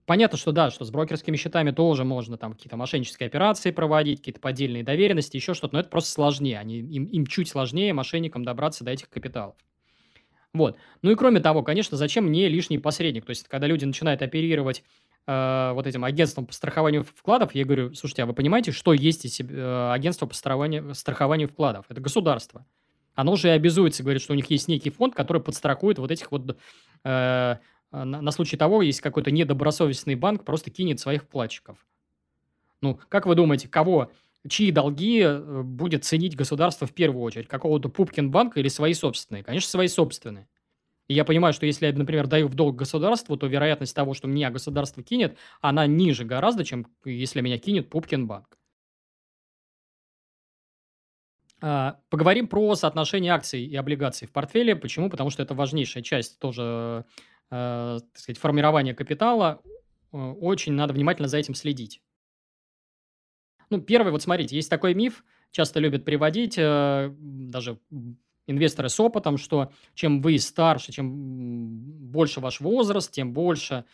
Понятно, 0.08 0.38
что 0.38 0.52
да, 0.52 0.70
что 0.70 0.86
с 0.86 0.90
брокерскими 0.90 1.36
счетами 1.36 1.70
тоже 1.70 2.02
можно 2.02 2.38
там 2.38 2.54
какие-то 2.54 2.78
мошеннические 2.78 3.26
операции 3.26 3.72
проводить, 3.72 4.20
какие-то 4.20 4.40
поддельные 4.40 4.82
доверенности, 4.82 5.36
еще 5.36 5.52
что-то, 5.52 5.74
но 5.74 5.80
это 5.80 5.90
просто 5.90 6.10
сложнее. 6.10 6.58
Они, 6.58 6.78
им, 6.78 7.04
им 7.04 7.26
чуть 7.26 7.46
сложнее 7.46 7.92
мошенникам 7.92 8.42
добраться 8.42 8.84
до 8.84 8.90
этих 8.90 9.10
капиталов. 9.10 9.54
Вот. 10.54 10.78
Ну 11.02 11.10
и 11.10 11.14
кроме 11.14 11.40
того, 11.40 11.62
конечно, 11.62 11.98
зачем 11.98 12.24
мне 12.24 12.48
лишний 12.48 12.78
посредник? 12.78 13.26
То 13.26 13.30
есть, 13.32 13.48
когда 13.48 13.66
люди 13.66 13.84
начинают 13.84 14.22
оперировать 14.22 14.82
э, 15.26 15.72
вот 15.74 15.86
этим 15.86 16.04
агентством 16.04 16.46
по 16.46 16.54
страхованию 16.54 17.04
вкладов, 17.04 17.54
я 17.54 17.66
говорю, 17.66 17.92
слушайте, 17.92 18.22
а 18.22 18.26
вы 18.26 18.32
понимаете, 18.32 18.72
что 18.72 18.94
есть 18.94 19.26
эти, 19.26 19.42
э, 19.46 19.92
агентство 19.92 20.24
по 20.24 20.32
страхованию, 20.32 20.94
страхованию 20.94 21.48
вкладов? 21.48 21.84
Это 21.90 22.00
государство. 22.00 22.64
Оно 23.14 23.36
же 23.36 23.48
и 23.48 23.50
обязуется, 23.50 24.02
говорит, 24.02 24.22
что 24.22 24.32
у 24.32 24.36
них 24.36 24.48
есть 24.48 24.68
некий 24.68 24.88
фонд, 24.88 25.14
который 25.14 25.42
подстрахует 25.42 25.98
вот 25.98 26.10
этих 26.10 26.32
вот... 26.32 26.56
Э, 27.04 27.56
на, 27.90 28.04
на 28.04 28.30
случай 28.30 28.56
того, 28.56 28.82
если 28.82 29.02
какой-то 29.02 29.30
недобросовестный 29.30 30.14
банк 30.14 30.44
просто 30.44 30.70
кинет 30.70 31.00
своих 31.00 31.22
вкладчиков. 31.24 31.78
Ну, 32.80 33.00
как 33.08 33.26
вы 33.26 33.34
думаете, 33.34 33.68
кого, 33.68 34.10
чьи 34.48 34.70
долги 34.70 35.20
э, 35.20 35.62
будет 35.62 36.04
ценить 36.04 36.36
государство 36.36 36.86
в 36.86 36.92
первую 36.92 37.22
очередь? 37.22 37.48
Какого-то 37.48 37.88
Пупкин 37.88 38.30
банка 38.30 38.60
или 38.60 38.68
свои 38.68 38.94
собственные? 38.94 39.42
Конечно, 39.42 39.68
свои 39.68 39.88
собственные. 39.88 40.48
И 41.08 41.14
я 41.14 41.24
понимаю, 41.24 41.54
что 41.54 41.64
если 41.66 41.86
я, 41.86 41.92
например, 41.92 42.26
даю 42.26 42.48
в 42.48 42.54
долг 42.54 42.76
государству, 42.76 43.36
то 43.36 43.46
вероятность 43.46 43.96
того, 43.96 44.12
что 44.14 44.28
меня 44.28 44.50
государство 44.50 45.02
кинет, 45.02 45.38
она 45.60 45.86
ниже 45.86 46.24
гораздо, 46.24 46.64
чем 46.64 46.86
если 47.04 47.40
меня 47.40 47.58
кинет 47.58 47.88
Пупкин 47.88 48.26
банк. 48.26 48.58
А, 51.60 51.98
поговорим 52.10 52.46
про 52.46 52.74
соотношение 52.76 53.32
акций 53.32 53.64
и 53.64 53.74
облигаций 53.74 54.28
в 54.28 54.32
портфеле. 54.32 54.76
Почему? 54.76 55.10
Потому 55.10 55.30
что 55.30 55.42
это 55.42 55.54
важнейшая 55.54 56.02
часть 56.02 56.38
тоже, 56.38 57.04
так 57.50 58.18
сказать, 58.18 58.38
формирования 58.38 58.94
капитала. 58.94 59.62
Э, 60.12 60.16
очень 60.16 60.72
надо 60.72 60.94
внимательно 60.94 61.28
за 61.28 61.38
этим 61.38 61.54
следить. 61.54 62.02
Ну, 63.70 63.80
первый, 63.80 64.12
вот 64.12 64.22
смотрите, 64.22 64.56
есть 64.56 64.70
такой 64.70 64.94
миф, 64.94 65.24
часто 65.50 65.80
любят 65.80 66.04
приводить, 66.04 66.56
э, 66.58 67.14
даже 67.18 67.78
инвесторы 68.46 68.88
с 68.88 68.98
опытом, 68.98 69.36
что 69.36 69.72
чем 69.94 70.22
вы 70.22 70.38
старше, 70.38 70.90
чем 70.90 71.78
больше 72.10 72.40
ваш 72.40 72.60
возраст, 72.60 73.12
тем 73.12 73.34
больше 73.34 73.84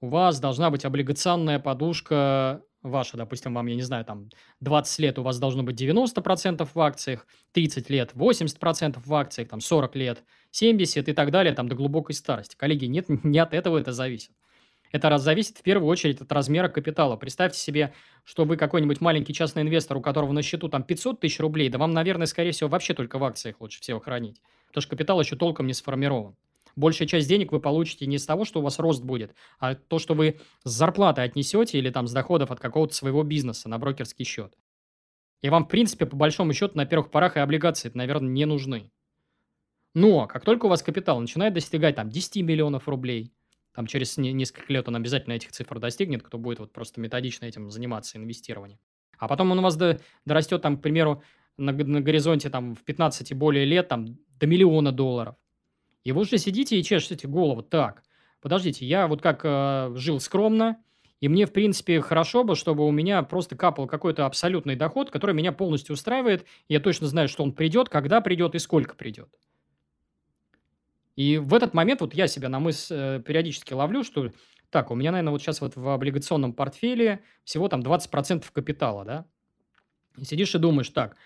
у 0.00 0.08
вас 0.08 0.38
должна 0.38 0.70
быть 0.70 0.84
облигационная 0.84 1.58
подушка 1.58 2.62
ваша, 2.82 3.16
допустим, 3.16 3.54
вам, 3.54 3.66
я 3.66 3.76
не 3.76 3.82
знаю, 3.82 4.04
там 4.04 4.28
20 4.60 4.98
лет 4.98 5.18
у 5.18 5.22
вас 5.22 5.38
должно 5.38 5.62
быть 5.62 5.80
90% 5.80 6.68
в 6.72 6.80
акциях, 6.80 7.26
30 7.52 7.88
лет 7.90 8.12
80% 8.14 9.00
в 9.04 9.14
акциях, 9.14 9.48
там 9.48 9.60
40 9.60 9.96
лет 9.96 10.24
70 10.52 11.08
и 11.08 11.12
так 11.12 11.30
далее, 11.30 11.54
там 11.54 11.68
до 11.68 11.74
глубокой 11.74 12.14
старости. 12.14 12.56
Коллеги, 12.56 12.84
нет, 12.84 13.06
не 13.24 13.38
от 13.38 13.52
этого 13.52 13.78
это 13.78 13.92
зависит. 13.92 14.30
Это 14.92 15.08
раз 15.08 15.22
зависит 15.22 15.56
в 15.56 15.62
первую 15.62 15.88
очередь 15.88 16.20
от 16.20 16.30
размера 16.30 16.68
капитала. 16.68 17.16
Представьте 17.16 17.58
себе, 17.58 17.94
что 18.24 18.44
вы 18.44 18.58
какой-нибудь 18.58 19.00
маленький 19.00 19.32
частный 19.32 19.62
инвестор, 19.62 19.96
у 19.96 20.02
которого 20.02 20.32
на 20.32 20.42
счету 20.42 20.68
там 20.68 20.82
500 20.82 21.18
тысяч 21.18 21.40
рублей, 21.40 21.70
да 21.70 21.78
вам, 21.78 21.92
наверное, 21.92 22.26
скорее 22.26 22.52
всего, 22.52 22.68
вообще 22.68 22.92
только 22.92 23.18
в 23.18 23.24
акциях 23.24 23.60
лучше 23.60 23.80
всего 23.80 24.00
хранить. 24.00 24.40
Потому 24.68 24.82
что 24.82 24.90
капитал 24.90 25.20
еще 25.20 25.34
толком 25.34 25.66
не 25.66 25.72
сформирован. 25.72 26.36
Большая 26.76 27.08
часть 27.08 27.28
денег 27.28 27.52
вы 27.52 27.60
получите 27.60 28.06
не 28.06 28.18
с 28.18 28.26
того, 28.26 28.44
что 28.44 28.60
у 28.60 28.62
вас 28.62 28.78
рост 28.78 29.02
будет, 29.02 29.34
а 29.58 29.74
то, 29.74 29.98
что 29.98 30.14
вы 30.14 30.40
с 30.64 30.70
зарплаты 30.70 31.22
отнесете 31.22 31.78
или 31.78 31.90
там 31.90 32.06
с 32.06 32.12
доходов 32.12 32.50
от 32.50 32.60
какого-то 32.60 32.94
своего 32.94 33.22
бизнеса 33.22 33.68
на 33.68 33.78
брокерский 33.78 34.24
счет. 34.24 34.54
И 35.42 35.48
вам, 35.48 35.64
в 35.64 35.68
принципе, 35.68 36.06
по 36.06 36.16
большому 36.16 36.52
счету, 36.52 36.76
на 36.76 36.86
первых 36.86 37.10
порах 37.10 37.36
и 37.36 37.40
облигации, 37.40 37.90
наверное, 37.94 38.30
не 38.30 38.46
нужны. 38.46 38.90
Но 39.94 40.26
как 40.26 40.44
только 40.44 40.66
у 40.66 40.68
вас 40.68 40.82
капитал 40.82 41.20
начинает 41.20 41.54
достигать 41.54 41.96
там 41.96 42.08
10 42.08 42.42
миллионов 42.42 42.88
рублей, 42.88 43.32
там 43.74 43.86
через 43.86 44.16
несколько 44.16 44.72
лет 44.72 44.88
он 44.88 44.96
обязательно 44.96 45.34
этих 45.34 45.52
цифр 45.52 45.78
достигнет, 45.78 46.22
кто 46.22 46.38
будет 46.38 46.58
вот 46.58 46.72
просто 46.72 47.00
методично 47.00 47.46
этим 47.46 47.70
заниматься, 47.70 48.18
инвестированием. 48.18 48.78
А 49.18 49.28
потом 49.28 49.50
он 49.50 49.58
у 49.58 49.62
вас 49.62 49.76
до, 49.76 50.00
дорастет, 50.24 50.62
там, 50.62 50.78
к 50.78 50.82
примеру, 50.82 51.22
на, 51.56 51.72
на 51.72 52.00
горизонте 52.00 52.50
там, 52.50 52.74
в 52.74 52.82
15 52.82 53.30
и 53.30 53.34
более 53.34 53.64
лет 53.64 53.88
там, 53.88 54.18
до 54.38 54.46
миллиона 54.46 54.92
долларов. 54.92 55.36
И 56.04 56.12
вы 56.12 56.22
уже 56.22 56.38
сидите 56.38 56.78
и 56.78 56.82
чешете 56.82 57.28
голову. 57.28 57.62
Так, 57.62 58.02
подождите, 58.40 58.84
я 58.84 59.06
вот 59.06 59.22
как 59.22 59.42
э, 59.44 59.92
жил 59.94 60.18
скромно, 60.20 60.82
и 61.20 61.28
мне, 61.28 61.46
в 61.46 61.52
принципе, 61.52 62.00
хорошо 62.00 62.42
бы, 62.42 62.56
чтобы 62.56 62.84
у 62.84 62.90
меня 62.90 63.22
просто 63.22 63.56
капал 63.56 63.86
какой-то 63.86 64.26
абсолютный 64.26 64.74
доход, 64.74 65.10
который 65.10 65.36
меня 65.36 65.52
полностью 65.52 65.94
устраивает. 65.94 66.44
Я 66.68 66.80
точно 66.80 67.06
знаю, 67.06 67.28
что 67.28 67.44
он 67.44 67.52
придет, 67.52 67.88
когда 67.88 68.20
придет 68.20 68.56
и 68.56 68.58
сколько 68.58 68.96
придет. 68.96 69.28
И 71.16 71.38
в 71.38 71.52
этот 71.54 71.74
момент 71.74 72.00
вот 72.00 72.14
я 72.14 72.26
себя 72.26 72.48
на 72.48 72.58
мысль 72.58 72.94
э, 72.94 73.22
периодически 73.24 73.72
ловлю, 73.74 74.02
что 74.02 74.30
так, 74.70 74.90
у 74.90 74.94
меня, 74.94 75.12
наверное, 75.12 75.32
вот 75.32 75.42
сейчас 75.42 75.60
вот 75.60 75.76
в 75.76 75.86
облигационном 75.86 76.54
портфеле 76.54 77.22
всего 77.44 77.68
там 77.68 77.80
20% 77.80 78.44
капитала, 78.52 79.04
да? 79.04 79.26
И 80.16 80.24
сидишь 80.24 80.54
и 80.54 80.58
думаешь, 80.58 80.88
так, 80.88 81.16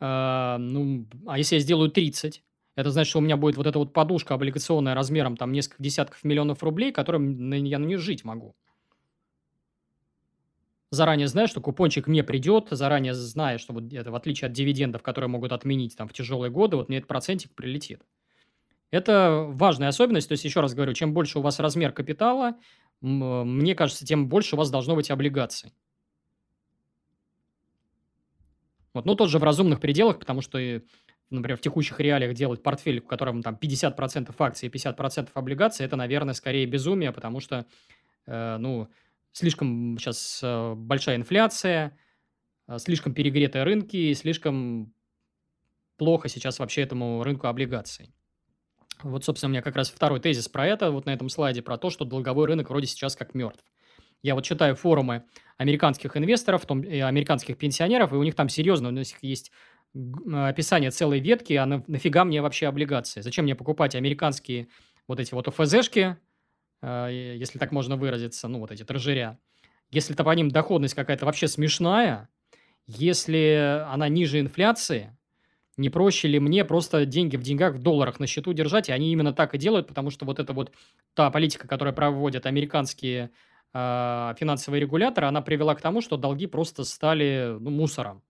э, 0.00 0.56
ну, 0.58 1.06
а 1.26 1.38
если 1.38 1.56
я 1.56 1.60
сделаю 1.60 1.90
30, 1.90 2.44
это 2.76 2.90
значит, 2.90 3.10
что 3.10 3.18
у 3.18 3.22
меня 3.22 3.36
будет 3.36 3.56
вот 3.56 3.66
эта 3.66 3.78
вот 3.78 3.92
подушка 3.92 4.34
облигационная 4.34 4.94
размером 4.94 5.36
там 5.36 5.52
несколько 5.52 5.82
десятков 5.82 6.22
миллионов 6.24 6.62
рублей, 6.62 6.92
которым 6.92 7.52
я 7.52 7.78
на 7.78 7.84
нее 7.84 7.98
жить 7.98 8.24
могу. 8.24 8.54
Заранее 10.90 11.26
зная, 11.26 11.48
что 11.48 11.60
купончик 11.60 12.06
мне 12.06 12.22
придет, 12.22 12.68
заранее 12.70 13.14
зная, 13.14 13.58
что 13.58 13.72
вот 13.72 13.92
это 13.92 14.12
в 14.12 14.14
отличие 14.14 14.46
от 14.46 14.52
дивидендов, 14.52 15.02
которые 15.02 15.28
могут 15.28 15.50
отменить 15.50 15.96
там 15.96 16.06
в 16.06 16.12
тяжелые 16.12 16.52
годы, 16.52 16.76
вот 16.76 16.88
мне 16.88 16.98
этот 16.98 17.08
процентик 17.08 17.52
прилетит. 17.54 18.02
Это 18.94 19.44
важная 19.48 19.88
особенность. 19.88 20.28
То 20.28 20.32
есть, 20.32 20.44
еще 20.44 20.60
раз 20.60 20.72
говорю, 20.72 20.92
чем 20.92 21.12
больше 21.12 21.38
у 21.38 21.42
вас 21.42 21.58
размер 21.58 21.92
капитала, 21.92 22.56
мне 23.00 23.74
кажется, 23.74 24.06
тем 24.06 24.28
больше 24.28 24.54
у 24.54 24.58
вас 24.58 24.70
должно 24.70 24.94
быть 24.94 25.10
облигаций. 25.10 25.74
Вот, 28.92 29.04
ну, 29.04 29.16
тот 29.16 29.30
же 29.30 29.40
в 29.40 29.42
разумных 29.42 29.80
пределах, 29.80 30.20
потому 30.20 30.40
что 30.40 30.58
например, 31.30 31.56
в 31.56 31.60
текущих 31.60 31.98
реалиях 31.98 32.34
делать 32.34 32.62
портфель, 32.62 33.00
в 33.00 33.06
котором 33.06 33.42
там 33.42 33.58
50% 33.60 34.32
акций 34.38 34.68
и 34.68 34.70
50% 34.70 35.30
облигаций, 35.34 35.84
это, 35.84 35.96
наверное, 35.96 36.34
скорее 36.34 36.66
безумие, 36.66 37.10
потому 37.12 37.40
что, 37.40 37.66
э, 38.26 38.56
ну, 38.58 38.88
слишком 39.32 39.98
сейчас 39.98 40.40
э, 40.40 40.74
большая 40.76 41.16
инфляция, 41.16 41.98
э, 42.68 42.78
слишком 42.78 43.12
перегретые 43.12 43.64
рынки 43.64 43.96
и 43.96 44.14
слишком 44.14 44.94
плохо 45.96 46.28
сейчас 46.28 46.60
вообще 46.60 46.82
этому 46.82 47.24
рынку 47.24 47.48
облигаций. 47.48 48.14
Вот, 49.02 49.24
собственно, 49.24 49.48
у 49.48 49.52
меня 49.52 49.62
как 49.62 49.76
раз 49.76 49.90
второй 49.90 50.20
тезис 50.20 50.48
про 50.48 50.66
это, 50.66 50.90
вот 50.90 51.06
на 51.06 51.10
этом 51.10 51.28
слайде, 51.28 51.62
про 51.62 51.76
то, 51.76 51.90
что 51.90 52.04
долговой 52.04 52.46
рынок 52.46 52.70
вроде 52.70 52.86
сейчас 52.86 53.16
как 53.16 53.34
мертв. 53.34 53.64
Я 54.22 54.34
вот 54.34 54.44
читаю 54.44 54.76
форумы 54.76 55.24
американских 55.58 56.16
инвесторов, 56.16 56.64
том, 56.64 56.80
и 56.80 56.98
американских 57.00 57.58
пенсионеров, 57.58 58.12
и 58.12 58.16
у 58.16 58.22
них 58.22 58.34
там 58.34 58.48
серьезно, 58.48 58.88
у 58.88 58.92
них 58.92 59.22
есть 59.22 59.52
описание 59.94 60.90
целой 60.90 61.20
ветки, 61.20 61.52
а 61.52 61.66
на, 61.66 61.84
нафига 61.86 62.24
мне 62.24 62.40
вообще 62.40 62.66
облигации? 62.66 63.20
Зачем 63.20 63.44
мне 63.44 63.54
покупать 63.54 63.94
американские 63.94 64.68
вот 65.06 65.20
эти 65.20 65.34
вот 65.34 65.46
ОФЗшки, 65.48 66.16
э, 66.82 67.34
если 67.36 67.58
так 67.58 67.70
можно 67.70 67.96
выразиться, 67.96 68.48
ну, 68.48 68.60
вот 68.60 68.70
эти 68.72 68.82
тражеря. 68.82 69.38
Если 69.90 70.14
то 70.14 70.24
по 70.24 70.30
ним 70.30 70.50
доходность 70.50 70.94
какая-то 70.94 71.26
вообще 71.26 71.46
смешная, 71.46 72.28
если 72.86 73.84
она 73.88 74.08
ниже 74.08 74.40
инфляции, 74.40 75.16
не 75.76 75.90
проще 75.90 76.28
ли 76.28 76.38
мне 76.38 76.64
просто 76.64 77.04
деньги 77.04 77.36
в 77.36 77.42
деньгах, 77.42 77.74
в 77.74 77.82
долларах 77.82 78.20
на 78.20 78.26
счету 78.26 78.52
держать? 78.52 78.88
И 78.88 78.92
они 78.92 79.12
именно 79.12 79.32
так 79.32 79.54
и 79.54 79.58
делают, 79.58 79.88
потому 79.88 80.10
что 80.10 80.24
вот 80.24 80.38
это 80.38 80.52
вот 80.52 80.72
та 81.14 81.30
политика, 81.30 81.66
которую 81.66 81.94
проводят 81.94 82.46
американские 82.46 83.30
э, 83.72 84.34
финансовые 84.38 84.80
регуляторы, 84.80 85.26
она 85.26 85.42
привела 85.42 85.74
к 85.74 85.80
тому, 85.80 86.00
что 86.00 86.16
долги 86.16 86.46
просто 86.46 86.84
стали 86.84 87.56
ну, 87.58 87.70
мусором. 87.70 88.22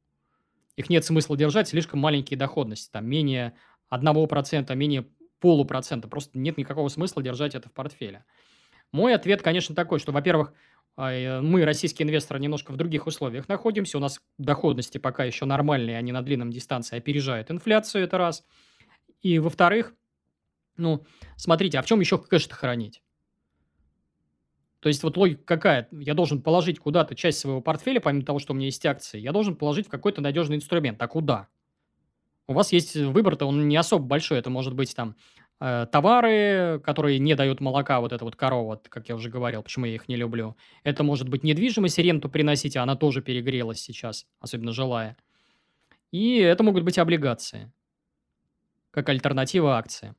Их 0.77 0.89
нет 0.89 1.05
смысла 1.05 1.37
держать, 1.37 1.69
слишком 1.69 2.01
маленькие 2.01 2.39
доходности, 2.39 2.91
там 2.91 3.07
менее 3.07 3.55
1%, 3.91 4.75
менее 4.75 5.07
полупроцента. 5.41 6.09
Просто 6.09 6.39
нет 6.39 6.57
никакого 6.57 6.89
смысла 6.89 7.23
держать 7.23 7.55
это 7.55 7.69
в 7.69 7.73
портфеле. 7.73 8.25
Мой 8.91 9.15
ответ, 9.15 9.43
конечно, 9.43 9.75
такой, 9.75 9.99
что, 9.99 10.13
во-первых, 10.13 10.53
мы, 10.97 11.65
российские 11.65 12.07
инвесторы, 12.07 12.39
немножко 12.41 12.73
в 12.73 12.77
других 12.77 13.07
условиях 13.07 13.49
находимся. 13.49 13.99
У 13.99 14.01
нас 14.01 14.21
доходности 14.39 14.99
пока 14.99 15.25
еще 15.25 15.45
нормальные, 15.45 15.99
они 15.99 16.13
на 16.13 16.23
длинном 16.23 16.51
дистанции 16.51 16.97
опережают 16.97 17.51
инфляцию, 17.51 18.05
это 18.05 18.19
раз. 18.19 18.45
И, 19.21 19.39
во-вторых, 19.39 19.95
ну, 20.77 21.05
смотрите, 21.37 21.79
а 21.79 21.83
в 21.83 21.87
чем 21.87 22.01
еще 22.01 22.19
кэш-то 22.19 22.55
хранить? 22.55 23.03
То 24.81 24.89
есть 24.89 25.03
вот 25.03 25.17
логика 25.17 25.43
какая? 25.45 25.89
Я 25.93 26.15
должен 26.15 26.43
положить 26.43 26.79
куда-то 26.79 27.15
часть 27.15 27.39
своего 27.39 27.61
портфеля, 27.61 28.01
помимо 28.01 28.25
того, 28.25 28.39
что 28.39 28.53
у 28.53 28.57
меня 28.57 28.67
есть 28.67 28.85
акции, 28.85 29.19
я 29.19 29.33
должен 29.33 29.57
положить 29.57 29.87
в 29.87 29.91
какой-то 29.91 30.21
надежный 30.21 30.57
инструмент. 30.57 31.01
А 31.03 31.09
куда? 31.09 31.49
У 32.47 32.53
вас 32.53 32.73
есть 32.73 32.95
выбор-то, 32.95 33.47
он 33.47 33.69
не 33.69 33.77
особо 33.77 34.05
большой. 34.05 34.39
Это 34.39 34.51
может 34.51 34.75
быть 34.75 34.95
там 34.95 35.17
Э, 35.44 35.44
товары, 35.59 36.81
которые 36.85 37.19
не 37.19 37.35
дают 37.35 37.61
молока, 37.61 38.01
вот 38.01 38.13
эта 38.13 38.25
вот 38.25 38.37
корова, 38.37 38.81
как 38.89 39.09
я 39.09 39.15
уже 39.15 39.31
говорил, 39.31 39.63
почему 39.63 39.87
я 39.87 39.95
их 39.95 40.09
не 40.09 40.17
люблю. 40.17 40.57
Это 40.83 41.03
может 41.03 41.29
быть 41.29 41.45
недвижимость, 41.45 41.99
ренту 41.99 42.29
приносить, 42.29 42.77
а 42.77 42.83
она 42.83 42.97
тоже 42.97 43.23
перегрелась 43.23 43.81
сейчас, 43.81 44.27
особенно 44.41 44.73
жилая. 44.73 45.17
И 46.13 46.37
это 46.39 46.63
могут 46.63 46.85
быть 46.85 46.99
облигации, 46.99 47.73
как 48.91 49.09
альтернатива 49.09 49.77
акции. 49.77 50.15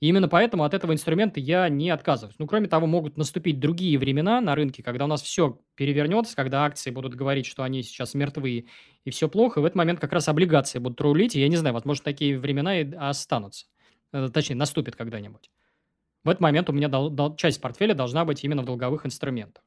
И 0.00 0.08
именно 0.08 0.28
поэтому 0.28 0.64
от 0.64 0.72
этого 0.72 0.94
инструмента 0.94 1.40
я 1.40 1.68
не 1.68 1.90
отказываюсь. 1.90 2.36
Ну, 2.38 2.46
кроме 2.46 2.68
того, 2.68 2.86
могут 2.86 3.18
наступить 3.18 3.60
другие 3.60 3.98
времена 3.98 4.40
на 4.40 4.54
рынке, 4.54 4.82
когда 4.82 5.04
у 5.04 5.08
нас 5.08 5.20
все 5.20 5.60
перевернется, 5.74 6.34
когда 6.34 6.64
акции 6.64 6.90
будут 6.90 7.14
говорить, 7.14 7.44
что 7.44 7.64
они 7.64 7.82
сейчас 7.82 8.14
мертвы 8.14 8.66
и 9.04 9.10
все 9.10 9.28
плохо, 9.28 9.60
и 9.60 9.62
в 9.62 9.66
этот 9.66 9.76
момент 9.76 10.00
как 10.00 10.12
раз 10.14 10.28
облигации 10.28 10.78
будут 10.78 11.00
рулить, 11.02 11.36
и 11.36 11.40
я 11.40 11.48
не 11.48 11.56
знаю, 11.56 11.74
возможно, 11.74 12.02
такие 12.02 12.38
времена 12.38 12.80
и 12.80 12.90
останутся. 12.94 13.66
Э, 14.12 14.28
точнее, 14.32 14.56
наступит 14.56 14.96
когда-нибудь. 14.96 15.50
В 16.24 16.28
этот 16.28 16.40
момент 16.40 16.68
у 16.68 16.72
меня 16.72 16.88
дол- 16.88 17.10
дол- 17.10 17.36
часть 17.36 17.60
портфеля 17.60 17.94
должна 17.94 18.24
быть 18.24 18.44
именно 18.44 18.62
в 18.62 18.66
долговых 18.66 19.06
инструментах. 19.06 19.64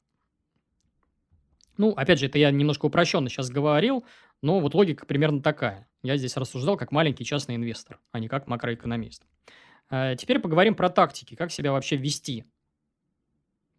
Ну, 1.76 1.90
опять 1.90 2.20
же, 2.20 2.26
это 2.26 2.38
я 2.38 2.50
немножко 2.50 2.86
упрощенно 2.86 3.28
сейчас 3.28 3.50
говорил, 3.50 4.04
но 4.42 4.60
вот 4.60 4.74
логика 4.74 5.06
примерно 5.06 5.42
такая. 5.42 5.88
Я 6.02 6.16
здесь 6.16 6.36
рассуждал 6.36 6.76
как 6.76 6.92
маленький 6.92 7.24
частный 7.24 7.56
инвестор, 7.56 7.98
а 8.12 8.20
не 8.20 8.28
как 8.28 8.46
макроэкономист. 8.46 9.24
А 9.90 10.14
теперь 10.14 10.38
поговорим 10.38 10.76
про 10.76 10.88
тактики, 10.88 11.34
как 11.34 11.50
себя 11.50 11.72
вообще 11.72 11.96
вести 11.96 12.44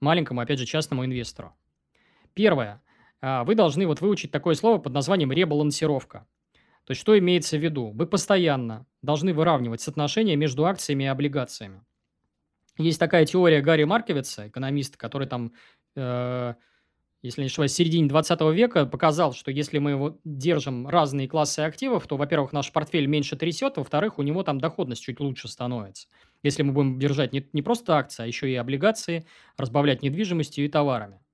маленькому, 0.02 0.42
опять 0.42 0.60
же, 0.60 0.66
частному 0.66 1.06
инвестору. 1.06 1.56
Первое. 2.34 2.82
А, 3.22 3.44
вы 3.44 3.56
должны 3.56 3.88
вот 3.88 4.02
выучить 4.02 4.32
такое 4.32 4.56
слово 4.56 4.78
под 4.78 4.94
названием 4.94 5.32
ребалансировка. 5.32 6.28
То 6.86 6.92
есть, 6.92 7.02
что 7.02 7.18
имеется 7.18 7.58
в 7.58 7.64
виду? 7.64 7.92
Вы 7.92 8.06
постоянно 8.06 8.86
должны 9.02 9.34
выравнивать 9.34 9.82
соотношение 9.82 10.36
между 10.36 10.66
акциями 10.66 11.04
и 11.04 11.08
облигациями. 11.08 11.82
Есть 12.78 13.00
такая 13.00 13.26
теория 13.26 13.62
Гарри 13.62 13.86
Марковица, 13.86 14.50
экономиста, 14.50 14.98
который 14.98 15.28
там, 15.28 15.54
э, 15.96 16.54
если 17.22 17.42
не 17.42 17.48
ошибаюсь, 17.48 17.72
в 17.72 17.76
середине 17.76 18.08
20 18.08 18.40
века 18.54 18.86
показал, 18.86 19.34
что 19.34 19.50
если 19.50 19.80
мы 19.80 19.92
его 19.92 20.20
держим 20.24 20.88
разные 20.88 21.28
классы 21.28 21.62
активов, 21.62 22.06
то, 22.06 22.18
во-первых, 22.18 22.54
наш 22.54 22.72
портфель 22.72 23.08
меньше 23.08 23.36
трясет, 23.36 23.78
во-вторых, 23.78 24.20
у 24.20 24.24
него 24.24 24.44
там 24.44 24.60
доходность 24.60 25.02
чуть 25.02 25.20
лучше 25.20 25.48
становится. 25.48 26.08
Если 26.44 26.62
мы 26.62 26.74
будем 26.74 27.00
держать 27.00 27.34
не, 27.34 27.48
не 27.54 27.64
просто 27.64 27.98
акции, 27.98 28.24
а 28.24 28.28
еще 28.28 28.52
и 28.52 28.56
облигации, 28.56 29.26
разбавлять 29.58 30.04
недвижимостью 30.04 30.66
и 30.66 30.70
товарами. 30.70 31.25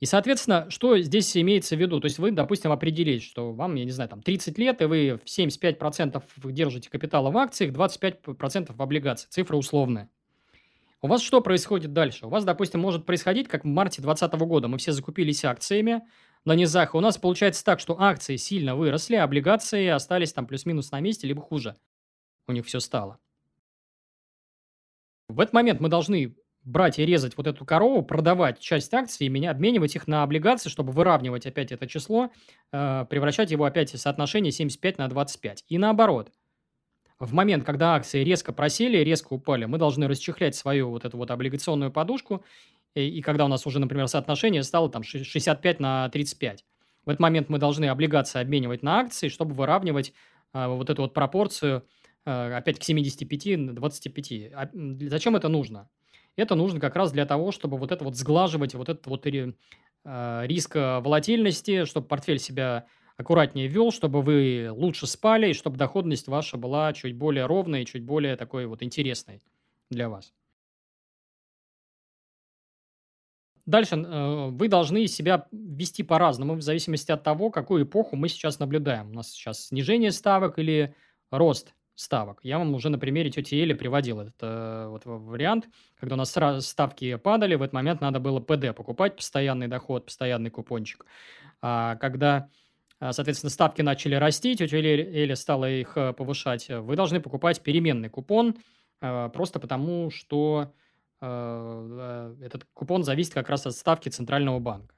И, 0.00 0.06
соответственно, 0.06 0.70
что 0.70 0.96
здесь 0.98 1.36
имеется 1.36 1.74
в 1.76 1.80
виду? 1.80 1.98
То 2.00 2.06
есть 2.06 2.18
вы, 2.18 2.30
допустим, 2.30 2.70
определить, 2.70 3.22
что 3.22 3.52
вам, 3.52 3.74
я 3.74 3.84
не 3.84 3.90
знаю, 3.90 4.08
там 4.08 4.22
30 4.22 4.56
лет, 4.58 4.80
и 4.80 4.84
вы 4.84 5.20
75% 5.24 6.22
держите 6.52 6.88
капитала 6.88 7.30
в 7.30 7.36
акциях, 7.36 7.72
25% 7.72 8.74
в 8.74 8.82
облигациях. 8.82 9.30
Цифра 9.30 9.56
условная. 9.56 10.08
У 11.00 11.08
вас 11.08 11.22
что 11.22 11.40
происходит 11.40 11.92
дальше? 11.92 12.26
У 12.26 12.28
вас, 12.28 12.44
допустим, 12.44 12.80
может 12.80 13.06
происходить, 13.06 13.48
как 13.48 13.64
в 13.64 13.66
марте 13.66 14.02
2020 14.02 14.40
года. 14.48 14.68
Мы 14.68 14.78
все 14.78 14.92
закупились 14.92 15.44
акциями 15.44 16.02
на 16.44 16.54
низах. 16.54 16.94
У 16.94 17.00
нас 17.00 17.18
получается 17.18 17.64
так, 17.64 17.80
что 17.80 18.00
акции 18.00 18.36
сильно 18.36 18.76
выросли, 18.76 19.16
а 19.16 19.24
облигации 19.24 19.88
остались 19.88 20.32
там 20.32 20.46
плюс-минус 20.46 20.90
на 20.90 21.00
месте, 21.00 21.26
либо 21.26 21.40
хуже. 21.40 21.76
У 22.46 22.52
них 22.52 22.66
все 22.66 22.80
стало. 22.80 23.18
В 25.28 25.40
этот 25.40 25.52
момент 25.52 25.80
мы 25.80 25.88
должны 25.88 26.36
брать 26.68 26.98
и 26.98 27.06
резать 27.06 27.36
вот 27.36 27.46
эту 27.46 27.64
корову, 27.64 28.02
продавать 28.02 28.60
часть 28.60 28.92
акций 28.92 29.26
и 29.26 29.30
меня, 29.30 29.50
обменивать 29.50 29.96
их 29.96 30.06
на 30.06 30.22
облигации, 30.22 30.68
чтобы 30.68 30.92
выравнивать 30.92 31.46
опять 31.46 31.72
это 31.72 31.86
число, 31.86 32.30
э, 32.72 33.06
превращать 33.08 33.50
его 33.50 33.64
опять 33.64 33.92
в 33.92 33.98
соотношение 33.98 34.52
75 34.52 34.98
на 34.98 35.08
25. 35.08 35.64
И 35.68 35.78
наоборот. 35.78 36.30
В 37.18 37.32
момент, 37.32 37.64
когда 37.64 37.96
акции 37.96 38.22
резко 38.22 38.52
просели, 38.52 38.98
резко 38.98 39.32
упали, 39.32 39.64
мы 39.64 39.78
должны 39.78 40.06
расчехлять 40.06 40.54
свою 40.54 40.90
вот 40.90 41.04
эту 41.04 41.16
вот 41.16 41.30
облигационную 41.32 41.90
подушку, 41.90 42.44
и, 42.94 43.08
и 43.08 43.22
когда 43.22 43.44
у 43.44 43.48
нас 43.48 43.66
уже, 43.66 43.80
например, 43.80 44.06
соотношение 44.06 44.62
стало 44.62 44.88
там 44.88 45.02
65 45.02 45.80
на 45.80 46.08
35. 46.10 46.64
В 47.04 47.08
этот 47.08 47.20
момент 47.20 47.48
мы 47.48 47.58
должны 47.58 47.86
облигации 47.86 48.40
обменивать 48.40 48.82
на 48.82 49.00
акции, 49.00 49.28
чтобы 49.28 49.54
выравнивать 49.54 50.12
э, 50.52 50.66
вот 50.68 50.90
эту 50.90 51.02
вот 51.02 51.14
пропорцию 51.14 51.84
э, 52.24 52.52
опять 52.54 52.78
к 52.78 52.84
75 52.84 53.58
на 53.58 53.74
25. 53.74 54.32
А 54.54 54.70
зачем 55.08 55.34
это 55.34 55.48
нужно? 55.48 55.88
Это 56.38 56.54
нужно 56.54 56.78
как 56.78 56.94
раз 56.94 57.10
для 57.10 57.26
того, 57.26 57.50
чтобы 57.50 57.76
вот 57.76 57.90
это 57.90 58.04
вот 58.04 58.14
сглаживать, 58.14 58.72
вот 58.74 58.88
этот 58.88 59.04
вот 59.08 59.26
э, 59.26 59.52
риск 60.46 60.76
э, 60.76 61.00
волатильности, 61.00 61.84
чтобы 61.84 62.06
портфель 62.06 62.38
себя 62.38 62.86
аккуратнее 63.16 63.66
вел, 63.66 63.90
чтобы 63.90 64.22
вы 64.22 64.68
лучше 64.70 65.08
спали, 65.08 65.50
и 65.50 65.52
чтобы 65.52 65.76
доходность 65.76 66.28
ваша 66.28 66.56
была 66.56 66.92
чуть 66.92 67.16
более 67.16 67.46
ровной, 67.46 67.84
чуть 67.84 68.04
более 68.04 68.36
такой 68.36 68.66
вот 68.66 68.84
интересной 68.84 69.42
для 69.90 70.08
вас. 70.08 70.32
Дальше 73.66 73.96
э, 73.96 74.48
вы 74.50 74.68
должны 74.68 75.08
себя 75.08 75.48
вести 75.50 76.04
по-разному, 76.04 76.54
в 76.54 76.62
зависимости 76.62 77.10
от 77.10 77.24
того, 77.24 77.50
какую 77.50 77.84
эпоху 77.84 78.14
мы 78.14 78.28
сейчас 78.28 78.60
наблюдаем. 78.60 79.10
У 79.10 79.14
нас 79.14 79.32
сейчас 79.32 79.66
снижение 79.66 80.12
ставок 80.12 80.60
или 80.60 80.94
рост 81.32 81.74
ставок. 81.98 82.38
Я 82.44 82.58
вам 82.58 82.74
уже 82.74 82.90
на 82.90 82.98
примере 82.98 83.30
тети 83.30 83.56
Эли 83.56 83.72
приводил 83.72 84.20
этот 84.20 84.36
э, 84.40 84.86
вот 84.88 85.02
вариант, 85.04 85.68
когда 85.98 86.14
у 86.14 86.18
нас 86.18 86.30
сразу 86.30 86.60
ставки 86.62 87.16
падали, 87.16 87.56
в 87.56 87.62
этот 87.62 87.74
момент 87.74 88.00
надо 88.00 88.20
было 88.20 88.38
ПД 88.38 88.74
покупать, 88.74 89.16
постоянный 89.16 89.66
доход, 89.66 90.04
постоянный 90.04 90.50
купончик. 90.50 91.04
А 91.60 91.96
когда, 91.96 92.50
э, 93.00 93.10
соответственно, 93.12 93.50
ставки 93.50 93.82
начали 93.82 94.14
расти, 94.14 94.54
тетя 94.54 94.76
Эли, 94.76 95.02
Эли 95.02 95.34
стала 95.34 95.68
их 95.68 95.96
э, 95.96 96.12
повышать, 96.12 96.68
вы 96.68 96.94
должны 96.94 97.20
покупать 97.20 97.60
переменный 97.62 98.08
купон, 98.08 98.56
э, 99.00 99.30
просто 99.34 99.58
потому 99.58 100.10
что 100.12 100.72
э, 101.20 102.36
этот 102.44 102.64
купон 102.74 103.02
зависит 103.02 103.34
как 103.34 103.48
раз 103.48 103.66
от 103.66 103.74
ставки 103.74 104.08
Центрального 104.08 104.60
банка. 104.60 104.94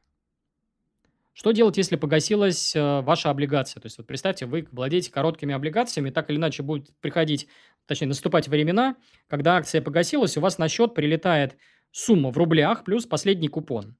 Что 1.32 1.52
делать, 1.52 1.76
если 1.76 1.96
погасилась 1.96 2.74
э, 2.74 3.00
ваша 3.00 3.30
облигация? 3.30 3.80
То 3.80 3.86
есть 3.86 3.98
вот 3.98 4.06
представьте, 4.06 4.46
вы 4.46 4.66
владеете 4.72 5.10
короткими 5.12 5.54
облигациями, 5.54 6.10
так 6.10 6.28
или 6.30 6.36
иначе 6.36 6.62
будет 6.62 6.90
приходить, 7.00 7.46
точнее 7.86 8.08
наступать 8.08 8.48
времена, 8.48 8.96
когда 9.28 9.56
акция 9.56 9.80
погасилась, 9.80 10.36
у 10.36 10.40
вас 10.40 10.58
на 10.58 10.68
счет 10.68 10.94
прилетает 10.94 11.56
сумма 11.92 12.30
в 12.30 12.36
рублях 12.36 12.84
плюс 12.84 13.06
последний 13.06 13.48
купон. 13.48 13.96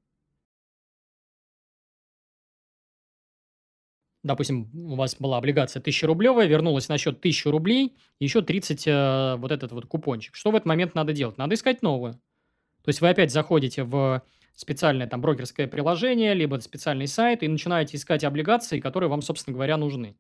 допустим, 4.22 4.70
у 4.74 4.96
вас 4.96 5.16
была 5.16 5.38
облигация 5.38 5.80
1000-рублевая, 5.80 6.46
вернулась 6.46 6.88
на 6.88 6.98
счет 6.98 7.18
1000 7.18 7.50
рублей, 7.50 7.96
еще 8.18 8.42
30 8.42 8.86
э, 8.86 9.36
вот 9.36 9.50
этот 9.50 9.72
вот 9.72 9.86
купончик. 9.86 10.34
Что 10.34 10.50
в 10.50 10.54
этот 10.54 10.66
момент 10.66 10.94
надо 10.94 11.12
делать? 11.12 11.38
Надо 11.38 11.54
искать 11.54 11.82
новую. 11.82 12.14
То 12.14 12.88
есть 12.88 13.00
вы 13.00 13.08
опять 13.08 13.32
заходите 13.32 13.84
в 13.84 14.22
специальное 14.54 15.06
там 15.06 15.20
брокерское 15.20 15.66
приложение, 15.66 16.34
либо 16.34 16.58
специальный 16.60 17.06
сайт 17.06 17.42
и 17.42 17.48
начинаете 17.48 17.96
искать 17.96 18.24
облигации, 18.24 18.80
которые 18.80 19.08
вам, 19.08 19.22
собственно 19.22 19.54
говоря, 19.54 19.76
нужны. 19.76 20.16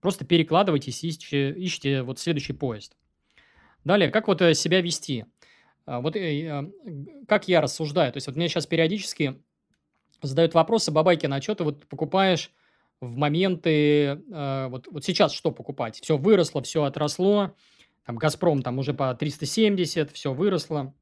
Просто 0.00 0.24
перекладывайтесь 0.24 1.04
ищите, 1.04 1.52
ищите 1.56 2.02
вот 2.02 2.18
следующий 2.18 2.52
поезд. 2.52 2.96
Далее, 3.84 4.10
как 4.10 4.28
вот 4.28 4.40
э, 4.42 4.54
себя 4.54 4.80
вести? 4.80 5.26
А, 5.86 6.00
вот 6.00 6.16
э, 6.16 6.70
как 7.26 7.48
я 7.48 7.60
рассуждаю. 7.60 8.12
То 8.12 8.18
есть 8.18 8.26
вот 8.26 8.36
мне 8.36 8.48
сейчас 8.48 8.66
периодически 8.66 9.42
задают 10.22 10.54
вопросы, 10.54 10.90
Бабайкин, 10.90 11.32
а 11.32 11.42
что 11.42 11.54
ты 11.54 11.64
вот 11.64 11.86
покупаешь 11.86 12.50
в 13.00 13.16
моменты, 13.16 14.20
э, 14.30 14.66
вот, 14.68 14.86
вот 14.88 15.04
сейчас 15.04 15.32
что 15.32 15.50
покупать? 15.50 16.00
Все 16.00 16.16
выросло, 16.16 16.62
все 16.62 16.84
отросло, 16.84 17.54
там 18.04 18.16
Газпром 18.16 18.62
там 18.62 18.78
уже 18.78 18.94
по 18.94 19.14
370, 19.14 20.10
все 20.12 20.32
выросло. 20.32 20.94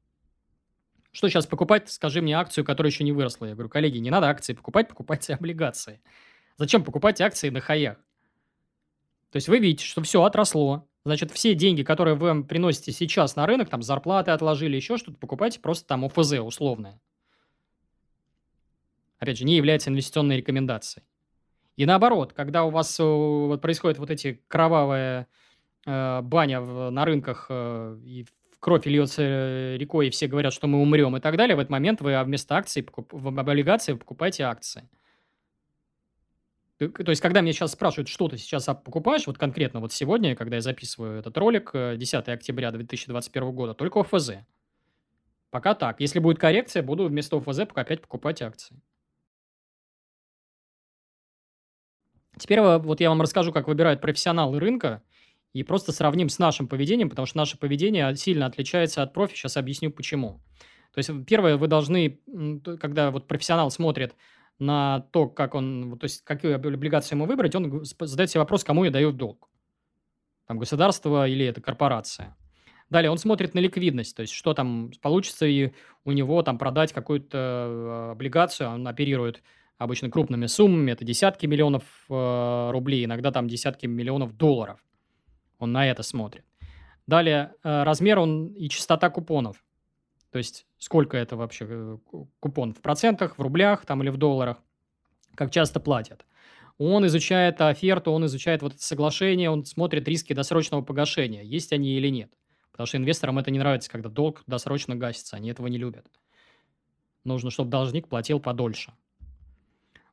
Что 1.11 1.27
сейчас 1.27 1.47
покупать? 1.47 1.89
Скажи 1.89 2.21
мне 2.21 2.35
акцию, 2.37 2.63
которая 2.63 2.91
еще 2.91 3.03
не 3.03 3.11
выросла. 3.11 3.45
Я 3.45 3.53
говорю, 3.53 3.69
коллеги, 3.69 3.97
не 3.97 4.09
надо 4.09 4.29
акции 4.29 4.53
покупать, 4.53 4.87
покупайте 4.87 5.33
облигации. 5.35 6.01
Зачем 6.57 6.83
покупать 6.83 7.21
акции 7.21 7.49
на 7.49 7.61
хаях? 7.61 7.97
То 9.31 9.37
есть 9.37 9.47
вы 9.47 9.59
видите, 9.59 9.85
что 9.85 10.01
все 10.01 10.23
отросло. 10.23 10.87
Значит, 11.05 11.31
все 11.31 11.55
деньги, 11.55 11.83
которые 11.83 12.15
вы 12.15 12.43
приносите 12.43 12.91
сейчас 12.91 13.35
на 13.35 13.45
рынок, 13.45 13.69
там 13.69 13.81
зарплаты 13.81 14.31
отложили, 14.31 14.75
еще 14.75 14.97
что-то, 14.97 15.17
покупайте 15.17 15.59
просто 15.59 15.87
там 15.87 16.05
ОФЗ 16.05 16.33
условное. 16.39 16.99
Опять 19.17 19.37
же, 19.37 19.45
не 19.45 19.55
является 19.55 19.89
инвестиционной 19.89 20.37
рекомендацией. 20.37 21.05
И 21.77 21.85
наоборот, 21.85 22.33
когда 22.33 22.65
у 22.65 22.69
вас 22.69 22.99
э, 22.99 23.03
вот, 23.03 23.61
происходит 23.61 23.99
вот 23.99 24.09
эти 24.09 24.41
кровавые 24.49 25.27
э, 25.85 26.21
баня 26.21 26.59
в, 26.59 26.89
на 26.89 27.05
рынках, 27.05 27.45
э, 27.49 27.97
и 28.03 28.25
кровь 28.59 28.85
льется 28.85 29.21
э, 29.21 29.77
рекой, 29.77 30.07
и 30.07 30.09
все 30.09 30.27
говорят, 30.27 30.53
что 30.53 30.67
мы 30.67 30.81
умрем 30.81 31.15
и 31.17 31.19
так 31.19 31.37
далее, 31.37 31.55
в 31.55 31.59
этот 31.59 31.71
момент 31.71 32.01
вы 32.01 32.21
вместо 32.23 32.55
акций, 32.55 32.87
в 32.93 33.39
облигации 33.39 33.93
покупаете 33.93 34.43
акции. 34.43 34.89
То 36.77 37.09
есть, 37.09 37.21
когда 37.21 37.41
меня 37.41 37.51
сейчас 37.51 37.73
спрашивают, 37.73 38.07
что 38.07 38.29
ты 38.29 38.37
сейчас 38.37 38.65
покупаешь, 38.65 39.27
вот 39.27 39.37
конкретно 39.37 39.81
вот 39.81 39.91
сегодня, 39.91 40.33
когда 40.33 40.57
я 40.57 40.61
записываю 40.61 41.19
этот 41.19 41.37
ролик, 41.37 41.71
10 41.73 42.27
э, 42.27 42.31
октября 42.31 42.71
2021 42.71 43.51
года, 43.51 43.73
только 43.73 43.99
ОФЗ. 43.99 44.31
Пока 45.49 45.73
так. 45.73 45.99
Если 45.99 46.19
будет 46.19 46.39
коррекция, 46.39 46.81
буду 46.81 47.07
вместо 47.07 47.37
ОФЗ 47.37 47.59
опять 47.73 48.01
покупать 48.01 48.41
акции. 48.41 48.79
Теперь 52.37 52.61
вот 52.61 53.01
я 53.01 53.09
вам 53.09 53.21
расскажу, 53.21 53.51
как 53.51 53.67
выбирают 53.67 53.99
профессионалы 53.99 54.59
рынка, 54.59 55.03
и 55.53 55.63
просто 55.63 55.91
сравним 55.91 56.29
с 56.29 56.39
нашим 56.39 56.67
поведением, 56.67 57.09
потому 57.09 57.25
что 57.25 57.37
наше 57.37 57.57
поведение 57.57 58.15
сильно 58.15 58.45
отличается 58.45 59.01
от 59.03 59.13
профи. 59.13 59.35
Сейчас 59.35 59.57
объясню 59.57 59.91
почему. 59.91 60.41
То 60.93 60.97
есть, 60.97 61.11
первое, 61.27 61.57
вы 61.57 61.67
должны, 61.67 62.19
когда 62.79 63.11
вот 63.11 63.27
профессионал 63.27 63.71
смотрит 63.71 64.15
на 64.59 65.01
то, 65.11 65.27
как 65.27 65.55
он, 65.55 65.97
то 65.97 66.05
есть 66.05 66.23
какую 66.23 66.55
облигацию 66.55 67.17
ему 67.17 67.25
выбрать, 67.25 67.55
он 67.55 67.83
задает 67.83 68.29
себе 68.29 68.41
вопрос, 68.41 68.63
кому 68.63 68.83
я 68.83 68.91
даю 68.91 69.11
долг. 69.11 69.49
Там 70.47 70.57
государство 70.57 71.27
или 71.27 71.45
это 71.45 71.61
корпорация. 71.61 72.35
Далее 72.89 73.11
он 73.11 73.19
смотрит 73.19 73.53
на 73.53 73.59
ликвидность, 73.59 74.15
то 74.15 74.21
есть 74.21 74.33
что 74.33 74.53
там 74.55 74.91
получится 75.01 75.45
и 75.45 75.73
у 76.05 76.11
него 76.11 76.41
там 76.41 76.57
продать 76.57 76.91
какую-то 76.91 77.37
э, 77.37 78.11
облигацию, 78.13 78.67
он 78.67 78.87
оперирует 78.87 79.43
обычно 79.77 80.09
крупными 80.09 80.47
суммами, 80.47 80.91
это 80.91 81.05
десятки 81.05 81.45
миллионов 81.45 81.83
э, 82.09 82.69
рублей, 82.71 83.05
иногда 83.05 83.31
там 83.31 83.47
десятки 83.47 83.85
миллионов 83.85 84.35
долларов. 84.35 84.79
Он 85.59 85.71
на 85.71 85.89
это 85.89 86.03
смотрит. 86.03 86.45
Далее 87.05 87.53
э, 87.63 87.83
размер 87.83 88.19
он 88.19 88.47
и 88.53 88.69
частота 88.69 89.09
купонов. 89.09 89.63
То 90.31 90.37
есть 90.37 90.65
сколько 90.77 91.17
это 91.17 91.35
вообще 91.35 91.65
э, 91.69 91.97
купон 92.39 92.73
в 92.73 92.81
процентах, 92.81 93.37
в 93.37 93.41
рублях 93.41 93.85
там 93.85 94.01
или 94.01 94.09
в 94.09 94.17
долларах, 94.17 94.57
как 95.35 95.51
часто 95.51 95.79
платят. 95.79 96.25
Он 96.77 97.05
изучает 97.07 97.59
оферту, 97.61 98.11
он 98.11 98.25
изучает 98.25 98.61
вот 98.61 98.73
это 98.73 98.83
соглашение, 98.83 99.49
он 99.49 99.65
смотрит 99.65 100.07
риски 100.07 100.33
досрочного 100.33 100.81
погашения, 100.81 101.43
есть 101.43 101.73
они 101.73 101.97
или 101.97 102.07
нет. 102.07 102.31
Потому 102.71 102.87
что 102.87 102.97
инвесторам 102.97 103.37
это 103.37 103.51
не 103.51 103.59
нравится, 103.59 103.89
когда 103.89 104.07
долг 104.07 104.43
досрочно 104.47 104.95
гасится, 104.95 105.35
они 105.35 105.49
этого 105.49 105.67
не 105.67 105.77
любят. 105.77 106.07
Нужно, 107.25 107.51
чтобы 107.51 107.69
должник 107.69 108.07
платил 108.07 108.39
подольше. 108.39 108.93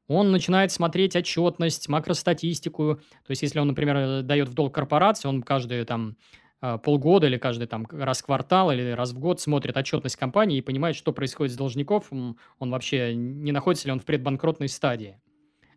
Он 0.09 0.31
начинает 0.31 0.73
смотреть 0.73 1.17
отчетность, 1.17 1.89
макростатистику. 1.89 2.97
То 3.27 3.31
есть, 3.31 3.43
если 3.43 3.59
он, 3.59 3.69
например, 3.69 4.23
дает 4.23 4.49
в 4.49 4.55
долг 4.55 4.75
корпорации, 4.75 5.29
он 5.29 5.43
каждый 5.43 5.85
там 5.85 6.17
а, 6.61 6.79
полгода 6.79 7.27
или 7.27 7.37
каждый 7.37 7.67
там 7.67 7.87
раз 7.91 8.23
в 8.23 8.25
квартал 8.25 8.73
или 8.73 8.91
раз 8.91 9.13
в 9.13 9.19
год 9.19 9.41
смотрит 9.41 9.77
отчетность 9.77 10.17
компании 10.17 10.59
и 10.59 10.63
понимает, 10.63 10.97
что 10.97 11.13
происходит 11.13 11.53
с 11.53 11.57
должников, 11.57 12.11
он 12.11 12.37
вообще 12.59 13.15
не 13.15 13.53
находится 13.53 13.89
ли 13.89 13.93
он 13.93 14.01
в 14.01 14.05
предбанкротной 14.05 14.69
стадии. 14.69 15.21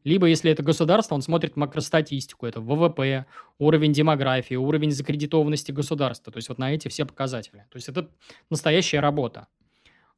Либо, 0.06 0.28
если 0.28 0.50
это 0.50 0.64
государство, 0.64 1.16
он 1.16 1.22
смотрит 1.22 1.58
макростатистику, 1.58 2.46
это 2.46 2.62
ВВП, 2.62 3.26
уровень 3.58 3.92
демографии, 3.92 4.56
уровень 4.56 4.92
закредитованности 4.92 5.74
государства. 5.74 6.32
То 6.32 6.38
есть 6.38 6.48
вот 6.48 6.58
на 6.58 6.74
эти 6.74 6.88
все 6.88 7.06
показатели. 7.06 7.66
То 7.70 7.76
есть 7.76 7.90
это 7.90 8.10
настоящая 8.50 9.02
работа. 9.02 9.48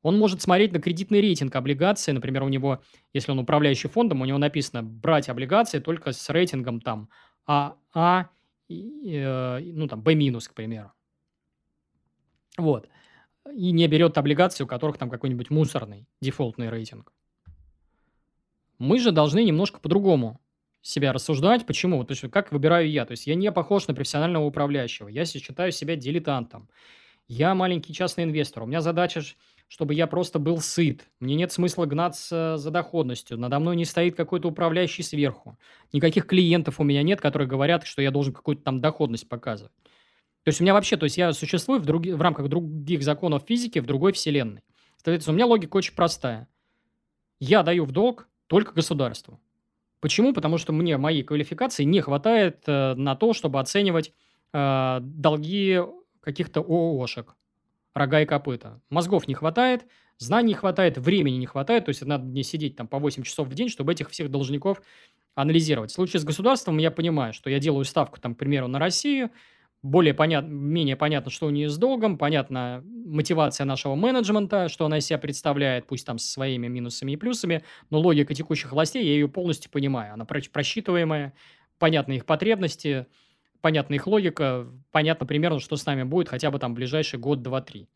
Он 0.02 0.18
может 0.18 0.42
смотреть 0.42 0.72
на 0.74 0.80
кредитный 0.80 1.22
рейтинг 1.22 1.56
облигаций. 1.56 2.14
Например, 2.14 2.44
у 2.44 2.50
него, 2.50 2.82
если 3.14 3.32
он 3.32 3.40
управляющий 3.40 3.88
фондом, 3.88 4.22
у 4.22 4.26
него 4.26 4.38
написано 4.38 4.84
брать 4.84 5.30
облигации 5.30 5.80
только 5.80 6.12
с 6.12 6.30
рейтингом 6.30 6.82
там 6.82 7.10
АА 7.46 8.30
Э, 8.72 9.60
ну, 9.60 9.88
там, 9.88 10.02
B 10.02 10.16
минус, 10.16 10.48
к 10.48 10.54
примеру. 10.54 10.92
Вот. 12.58 12.88
И 13.54 13.72
не 13.72 13.88
берет 13.88 14.18
облигации, 14.18 14.64
у 14.64 14.68
которых 14.68 14.98
там 14.98 15.10
какой-нибудь 15.10 15.50
мусорный 15.50 16.08
дефолтный 16.22 16.70
рейтинг. 16.70 17.12
Мы 18.78 19.00
же 19.00 19.12
должны 19.12 19.44
немножко 19.44 19.80
по-другому 19.80 20.40
себя 20.82 21.14
рассуждать. 21.14 21.66
Почему? 21.66 22.04
То 22.04 22.14
есть, 22.14 22.30
как 22.32 22.52
выбираю 22.52 22.90
я? 22.90 23.06
То 23.06 23.12
есть, 23.12 23.28
я 23.28 23.36
не 23.36 23.52
похож 23.52 23.88
на 23.88 23.94
профессионального 23.94 24.46
управляющего. 24.46 25.08
Я 25.08 25.26
считаю 25.26 25.72
себя 25.72 25.96
дилетантом. 25.96 26.70
Я 27.28 27.56
маленький 27.56 27.94
частный 27.94 28.24
инвестор. 28.24 28.64
У 28.64 28.66
меня 28.66 28.82
задача 28.82 29.22
чтобы 29.72 29.94
я 29.94 30.06
просто 30.06 30.38
был 30.38 30.60
сыт. 30.60 31.08
Мне 31.22 31.34
нет 31.36 31.54
смысла 31.54 31.86
гнаться 31.86 32.58
за 32.58 32.72
доходностью. 32.72 33.38
Надо 33.38 33.58
мной 33.58 33.78
не 33.78 33.86
стоит 33.86 34.18
какой-то 34.18 34.50
управляющий 34.50 35.02
сверху. 35.02 35.58
Никаких 35.94 36.28
клиентов 36.28 36.82
у 36.82 36.84
меня 36.84 37.04
нет, 37.04 37.22
которые 37.22 37.48
говорят, 37.48 37.88
что 37.88 38.02
я 38.02 38.12
должен 38.12 38.34
какую-то 38.34 38.64
там 38.64 38.82
доходность 38.82 39.30
показывать. 39.30 39.72
То 40.44 40.50
есть 40.50 40.60
у 40.60 40.66
меня 40.66 40.74
вообще, 40.74 40.98
то 40.98 41.06
есть 41.06 41.18
я 41.18 41.32
существую 41.32 41.80
в, 41.80 41.86
друг, 41.86 42.06
в 42.06 42.22
рамках 42.22 42.50
других 42.50 43.02
законов 43.02 43.44
физики 43.48 43.80
в 43.80 43.86
другой 43.86 44.12
вселенной. 44.12 44.62
Соответственно, 44.98 45.36
у 45.36 45.38
меня 45.38 45.46
логика 45.46 45.78
очень 45.78 45.96
простая. 45.96 46.50
Я 47.40 47.64
даю 47.64 47.86
в 47.86 47.94
долг 47.94 48.28
только 48.48 48.74
государству. 48.74 49.40
Почему? 50.02 50.34
Потому 50.34 50.58
что 50.58 50.74
мне 50.74 50.98
моей 50.98 51.24
квалификации 51.24 51.86
не 51.86 52.02
хватает 52.02 52.64
э, 52.68 52.96
на 52.96 53.16
то, 53.16 53.32
чтобы 53.32 53.62
оценивать 53.62 54.12
э, 54.52 54.98
долги 55.02 55.80
каких-то 56.20 56.60
ООшек 56.60 57.38
рога 57.94 58.22
и 58.22 58.26
копыта. 58.26 58.82
Мозгов 58.90 59.28
не 59.28 59.34
хватает, 59.34 59.86
знаний 60.18 60.50
не 60.50 60.54
хватает, 60.54 60.98
времени 60.98 61.36
не 61.36 61.46
хватает, 61.46 61.86
то 61.86 61.90
есть 61.90 62.06
надо 62.06 62.26
мне 62.26 62.44
сидеть 62.44 62.76
там 62.76 62.88
по 62.88 63.00
8 63.00 63.24
часов 63.24 63.48
в 63.48 63.54
день, 63.54 63.70
чтобы 63.70 63.92
этих 63.92 64.10
всех 64.10 64.30
должников 64.30 64.82
анализировать. 65.36 65.92
В 65.92 65.94
случае 65.94 66.20
с 66.20 66.24
государством 66.24 66.78
я 66.78 66.92
понимаю, 66.92 67.34
что 67.34 67.50
я 67.50 67.60
делаю 67.60 67.86
ставку, 67.86 68.20
там, 68.20 68.36
к 68.36 68.38
примеру, 68.38 68.68
на 68.68 68.80
Россию, 68.80 69.32
более 69.84 70.14
понятно, 70.14 70.50
менее 70.50 70.96
понятно, 70.96 71.32
что 71.32 71.48
у 71.48 71.50
нее 71.50 71.68
с 71.68 71.78
долгом, 71.78 72.18
понятна 72.18 72.84
мотивация 72.86 73.66
нашего 73.66 73.96
менеджмента, 73.96 74.70
что 74.70 74.86
она 74.86 75.00
из 75.00 75.08
себя 75.08 75.18
представляет, 75.18 75.88
пусть 75.88 76.06
там 76.06 76.20
со 76.20 76.32
своими 76.32 76.68
минусами 76.68 77.14
и 77.14 77.18
плюсами, 77.18 77.64
но 77.90 78.00
логика 78.00 78.36
текущих 78.36 78.72
властей, 78.72 79.04
я 79.04 79.14
ее 79.14 79.28
полностью 79.28 79.72
понимаю. 79.72 80.14
Она 80.14 80.26
просчитываемая, 80.26 81.34
понятны 81.80 82.14
их 82.14 82.28
потребности, 82.28 83.08
понятна 83.62 83.96
их 83.96 84.08
логика, 84.08 84.68
понятно 84.92 85.26
примерно, 85.26 85.60
что 85.60 85.76
с 85.76 85.86
нами 85.86 86.04
будет 86.04 86.30
хотя 86.30 86.52
бы 86.52 86.60
там 86.60 86.74
ближайший 86.74 87.20
год, 87.20 87.42
два, 87.42 87.62
три. 87.62 87.88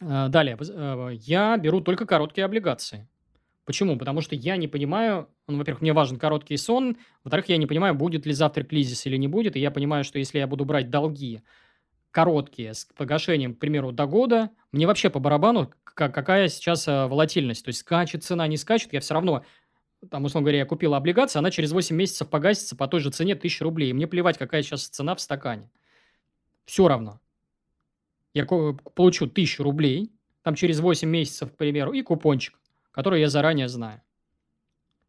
Э, 0.00 0.28
далее, 0.28 0.58
э, 0.60 1.10
я 1.20 1.56
беру 1.56 1.80
только 1.80 2.06
короткие 2.06 2.44
облигации. 2.44 3.08
Почему? 3.64 3.96
Потому 3.96 4.20
что 4.20 4.34
я 4.34 4.56
не 4.56 4.68
понимаю, 4.68 5.28
ну, 5.48 5.58
во-первых, 5.58 5.80
мне 5.80 5.92
важен 5.92 6.18
короткий 6.18 6.56
сон, 6.56 6.96
во-вторых, 7.22 7.48
я 7.48 7.56
не 7.56 7.66
понимаю, 7.66 7.94
будет 7.94 8.26
ли 8.26 8.32
завтра 8.32 8.62
кризис 8.62 9.06
или 9.06 9.16
не 9.16 9.28
будет, 9.28 9.56
и 9.56 9.60
я 9.60 9.70
понимаю, 9.70 10.04
что 10.04 10.18
если 10.18 10.38
я 10.38 10.46
буду 10.46 10.64
брать 10.64 10.90
долги 10.90 11.42
короткие 12.10 12.74
с 12.74 12.84
погашением, 12.84 13.54
к 13.54 13.58
примеру, 13.58 13.90
до 13.90 14.06
года, 14.06 14.50
мне 14.70 14.86
вообще 14.86 15.08
по 15.08 15.18
барабану, 15.18 15.72
какая 15.84 16.48
сейчас 16.48 16.86
э, 16.88 17.06
волатильность, 17.06 17.64
то 17.64 17.70
есть 17.70 17.80
скачет 17.80 18.22
цена, 18.22 18.46
не 18.46 18.56
скачет, 18.56 18.92
я 18.92 19.00
все 19.00 19.14
равно 19.14 19.44
там, 20.10 20.24
условно 20.24 20.44
говоря, 20.44 20.58
я 20.58 20.66
купил 20.66 20.94
облигацию, 20.94 21.40
она 21.40 21.50
через 21.50 21.72
8 21.72 21.94
месяцев 21.94 22.28
погасится 22.28 22.76
по 22.76 22.88
той 22.88 23.00
же 23.00 23.10
цене 23.10 23.34
1000 23.34 23.64
рублей. 23.64 23.90
И 23.90 23.92
мне 23.92 24.06
плевать, 24.06 24.38
какая 24.38 24.62
сейчас 24.62 24.88
цена 24.88 25.14
в 25.14 25.20
стакане. 25.20 25.70
Все 26.64 26.88
равно. 26.88 27.20
Я 28.32 28.46
получу 28.46 29.26
1000 29.26 29.62
рублей, 29.62 30.12
там 30.42 30.54
через 30.54 30.80
8 30.80 31.08
месяцев, 31.08 31.52
к 31.52 31.56
примеру, 31.56 31.92
и 31.92 32.02
купончик, 32.02 32.58
который 32.90 33.20
я 33.20 33.28
заранее 33.28 33.68
знаю. 33.68 34.02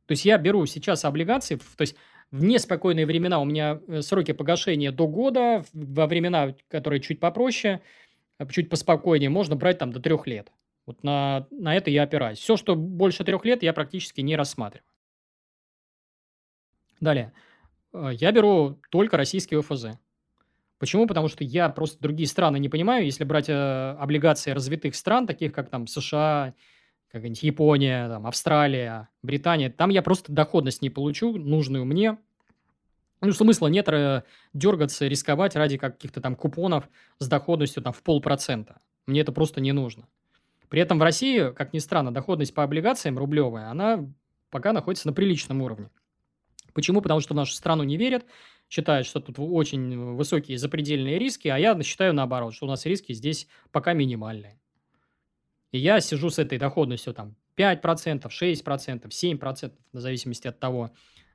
То 0.05 0.11
есть 0.11 0.25
я 0.25 0.37
беру 0.37 0.65
сейчас 0.65 1.03
облигации, 1.05 1.55
то 1.55 1.81
есть 1.81 1.95
в 2.31 2.43
неспокойные 2.43 3.05
времена 3.05 3.39
у 3.39 3.45
меня 3.45 3.79
э, 3.87 4.01
сроки 4.01 4.33
погашения 4.33 4.91
до 4.91 5.07
года, 5.07 5.63
во 5.73 6.07
времена, 6.07 6.55
которые 6.67 6.99
чуть 6.99 7.19
попроще, 7.19 7.81
э, 8.39 8.47
чуть 8.49 8.69
поспокойнее, 8.69 9.29
можно 9.29 9.55
брать 9.55 9.79
там 9.79 9.91
до 9.91 9.99
трех 9.99 10.27
лет. 10.27 10.51
Вот 10.85 11.03
на, 11.03 11.47
на 11.51 11.75
это 11.75 11.89
я 11.89 12.03
опираюсь. 12.03 12.37
Все, 12.37 12.57
что 12.57 12.75
больше 12.75 13.23
трех 13.23 13.43
лет, 13.45 13.63
я 13.63 13.73
практически 13.73 14.21
не 14.21 14.35
рассматриваю. 14.35 14.85
Далее. 16.99 17.33
Э, 17.93 18.11
я 18.13 18.31
беру 18.31 18.79
только 18.91 19.17
российские 19.17 19.59
ОФЗ. 19.61 19.97
Почему? 20.77 21.07
Потому 21.07 21.27
что 21.27 21.43
я 21.43 21.69
просто 21.69 21.99
другие 22.01 22.27
страны 22.27 22.59
не 22.59 22.69
понимаю. 22.69 23.05
Если 23.05 23.23
брать 23.23 23.49
э, 23.49 23.95
облигации 23.99 24.51
развитых 24.51 24.95
стран, 24.95 25.25
таких 25.25 25.53
как 25.53 25.69
там 25.69 25.87
США, 25.87 26.53
какая-нибудь 27.07 27.43
Япония, 27.43 28.09
там, 28.09 28.27
Австралия, 28.27 29.09
Британия, 29.23 29.71
там 29.71 29.89
я 29.89 30.01
просто 30.01 30.31
доходность 30.31 30.81
не 30.81 30.89
получу, 30.89 31.37
нужную 31.37 31.85
мне. 31.85 32.17
Ну, 33.21 33.31
смысла 33.31 33.67
нет 33.67 33.87
э, 33.89 34.23
дергаться, 34.53 35.07
рисковать 35.07 35.55
ради 35.55 35.77
каких-то 35.77 36.21
там 36.21 36.35
купонов 36.35 36.87
с 37.19 37.27
доходностью 37.27 37.81
там 37.81 37.93
в 37.93 38.03
полпроцента. 38.03 38.81
Мне 39.07 39.21
это 39.21 39.31
просто 39.31 39.61
не 39.61 39.71
нужно. 39.71 40.07
При 40.69 40.81
этом 40.81 40.99
в 40.99 41.01
России, 41.01 41.51
как 41.53 41.73
ни 41.73 41.79
странно, 41.79 42.13
доходность 42.13 42.53
по 42.53 42.63
облигациям 42.63 43.17
рублевая, 43.17 43.69
она 43.69 44.07
пока 44.49 44.73
находится 44.73 45.07
на 45.07 45.13
приличном 45.13 45.61
уровне. 45.61 45.89
Почему? 46.73 47.01
Потому 47.01 47.21
что 47.21 47.33
в 47.33 47.37
нашу 47.37 47.53
страну 47.53 47.83
не 47.83 47.97
верят, 47.97 48.25
считают, 48.69 49.07
что 49.07 49.19
тут 49.19 49.35
очень 49.39 50.15
высокие 50.15 50.57
запредельные 50.57 51.19
риски, 51.19 51.47
а 51.47 51.57
я 51.57 51.81
считаю 51.83 52.13
наоборот, 52.13 52.53
что 52.53 52.65
у 52.65 52.69
нас 52.69 52.85
риски 52.85 53.13
здесь 53.13 53.47
пока 53.71 53.93
минимальные. 53.93 54.59
И 55.71 55.77
я 55.77 55.99
сижу 55.99 56.29
с 56.29 56.39
этой 56.39 56.57
доходностью 56.57 57.13
там 57.13 57.35
5%, 57.57 58.29
6%, 58.29 59.09
7%, 59.09 59.73
в 59.93 59.99
зависимости 59.99 60.47
от 60.47 60.59
того, 60.59 60.91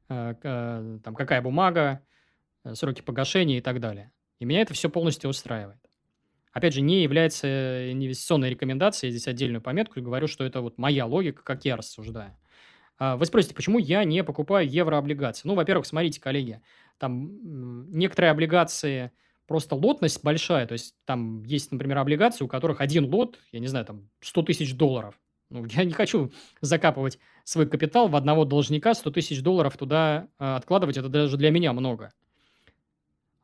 э, 0.09 0.35
э, 0.43 0.99
там, 1.03 1.15
какая 1.15 1.43
бумага, 1.43 2.03
э, 2.65 2.75
сроки 2.75 3.01
погашения 3.01 3.59
и 3.59 3.61
так 3.61 3.81
далее. 3.81 4.13
И 4.39 4.45
меня 4.45 4.63
это 4.63 4.75
все 4.75 4.89
полностью 4.89 5.31
устраивает. 5.31 5.79
Опять 6.53 6.75
же, 6.75 6.81
не 6.81 7.03
является 7.03 7.93
инвестиционной 7.93 8.51
рекомендацией, 8.51 9.13
здесь 9.13 9.29
отдельную 9.29 9.63
пометку, 9.63 10.01
говорю, 10.01 10.27
что 10.27 10.45
это 10.45 10.61
вот 10.61 10.79
моя 10.79 11.07
логика, 11.07 11.43
как 11.43 11.65
я 11.65 11.77
рассуждаю. 11.77 12.37
А, 12.99 13.17
вы 13.17 13.25
спросите, 13.25 13.55
почему 13.55 13.79
я 13.79 14.05
не 14.05 14.25
покупаю 14.25 14.69
еврооблигации? 14.69 15.47
Ну, 15.47 15.55
во-первых, 15.55 15.87
смотрите, 15.87 16.21
коллеги, 16.21 16.61
там 16.99 17.91
некоторые 17.97 18.31
облигации 18.33 19.13
просто 19.47 19.75
лотность 19.75 20.23
большая, 20.23 20.67
то 20.67 20.75
есть 20.75 20.95
там 21.07 21.43
есть, 21.45 21.73
например, 21.73 21.99
облигации, 21.99 22.45
у 22.45 22.49
которых 22.49 22.81
один 22.81 23.07
лот, 23.07 23.39
я 23.53 23.59
не 23.59 23.67
знаю, 23.67 23.87
там 23.87 24.09
100 24.21 24.43
тысяч 24.43 24.75
долларов. 24.75 25.19
Ну, 25.49 25.65
я 25.71 25.85
не 25.85 25.93
хочу 25.93 26.31
закапывать 26.61 27.19
свой 27.45 27.67
капитал 27.67 28.09
в 28.09 28.17
одного 28.17 28.45
должника, 28.45 28.95
100 28.95 29.11
тысяч 29.11 29.43
долларов 29.43 29.77
туда 29.77 30.29
э, 30.39 30.55
откладывать, 30.55 30.97
это 30.99 31.09
даже 31.09 31.37
для 31.37 31.51
меня 31.51 31.73
много. 31.73 32.13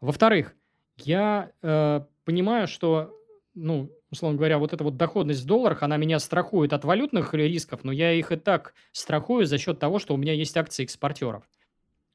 Во-вторых, 0.01 0.55
я 0.99 1.51
э, 1.63 2.03
понимаю, 2.27 2.67
что 2.67 3.17
ну, 3.57 3.91
условно 4.11 4.37
говоря, 4.37 4.59
вот 4.59 4.75
эта 4.75 4.85
вот 4.85 4.99
доходность 4.99 5.43
в 5.43 5.47
долларах, 5.47 5.83
она 5.83 5.97
меня 5.97 6.19
страхует 6.19 6.75
от 6.75 6.85
валютных 6.85 7.33
рисков, 7.33 7.85
но 7.85 7.91
я 7.91 8.13
их 8.13 8.31
и 8.31 8.37
так 8.37 8.75
страхую 8.93 9.47
за 9.47 9.57
счет 9.57 9.79
того, 9.79 9.99
что 9.99 10.13
у 10.13 10.19
меня 10.19 10.35
есть 10.35 10.55
акции 10.57 10.85
экспортеров, 10.85 11.49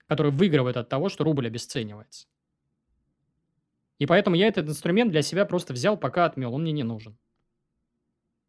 которые 0.06 0.32
выигрывают 0.32 0.78
от 0.78 0.88
того, 0.88 1.10
что 1.10 1.24
рубль 1.24 1.48
обесценивается. 1.48 2.28
И 3.98 4.06
поэтому 4.06 4.36
я 4.36 4.48
этот 4.48 4.70
инструмент 4.70 5.12
для 5.12 5.24
себя 5.24 5.46
просто 5.46 5.74
взял, 5.74 5.98
пока 5.98 6.26
отмел, 6.26 6.54
он 6.54 6.62
мне 6.62 6.72
не 6.72 6.84
нужен. 6.84 7.18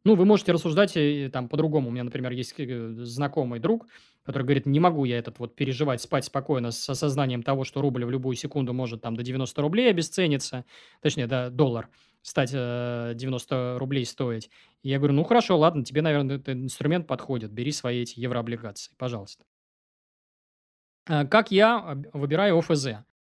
Ну, 0.04 0.16
вы 0.16 0.24
можете 0.24 0.52
рассуждать 0.52 0.96
и, 0.96 1.28
там 1.32 1.48
по-другому. 1.48 1.88
У 1.88 1.92
меня, 1.92 2.04
например, 2.04 2.32
есть 2.32 2.54
э, 2.58 2.94
знакомый 3.04 3.60
друг, 3.60 3.86
который 4.24 4.42
говорит, 4.42 4.66
не 4.66 4.80
могу 4.80 5.04
я 5.04 5.18
этот 5.18 5.38
вот 5.38 5.54
переживать, 5.54 6.00
спать 6.00 6.24
спокойно 6.24 6.72
с 6.72 6.88
осознанием 6.88 7.42
того, 7.42 7.64
что 7.64 7.80
рубль 7.80 8.04
в 8.04 8.10
любую 8.10 8.36
секунду 8.36 8.72
может 8.72 9.02
там 9.02 9.16
до 9.16 9.22
90 9.22 9.62
рублей 9.62 9.90
обесцениться, 9.90 10.64
точнее, 11.00 11.26
да, 11.26 11.50
доллар 11.50 11.88
стать 12.22 12.50
э, 12.52 13.12
90 13.14 13.76
рублей 13.78 14.04
стоить. 14.06 14.50
И 14.82 14.90
я 14.90 14.98
говорю, 14.98 15.14
ну 15.14 15.24
хорошо, 15.24 15.58
ладно, 15.58 15.84
тебе, 15.84 16.02
наверное, 16.02 16.36
этот 16.36 16.50
инструмент 16.50 17.06
подходит, 17.06 17.52
бери 17.52 17.72
свои 17.72 18.02
эти 18.02 18.18
еврооблигации, 18.18 18.92
пожалуйста. 18.96 19.44
Э, 21.08 21.26
как 21.26 21.50
я 21.50 21.98
выбираю 22.12 22.58
ОФЗ? 22.58 22.88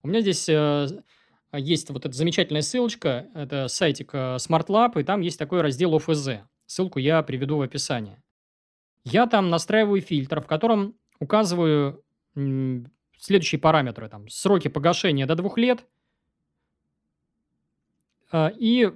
У 0.03 0.09
меня 0.09 0.21
здесь 0.21 0.49
э, 0.49 0.87
есть 1.53 1.91
вот 1.91 2.07
эта 2.07 2.17
замечательная 2.17 2.63
ссылочка, 2.63 3.29
это 3.35 3.69
сайтик 3.69 4.15
э, 4.15 4.37
SmartLab, 4.37 5.01
и 5.01 5.05
там 5.05 5.21
есть 5.21 5.39
такой 5.39 5.63
раздел 5.63 5.97
ОФЗ. 5.97 6.29
Ссылку 6.67 6.99
я 6.99 7.23
приведу 7.23 7.59
в 7.59 7.63
описании. 7.63 8.23
Я 9.05 9.27
там 9.27 9.51
настраиваю 9.51 10.01
фильтр, 10.01 10.41
в 10.41 10.47
котором 10.47 10.97
указываю 11.21 12.05
следующие 13.19 13.61
параметры. 13.61 14.09
Там, 14.09 14.29
сроки 14.29 14.69
погашения 14.69 15.27
до 15.27 15.37
двух 15.37 15.59
лет. 15.59 15.85
А, 18.31 18.53
и, 18.57 18.93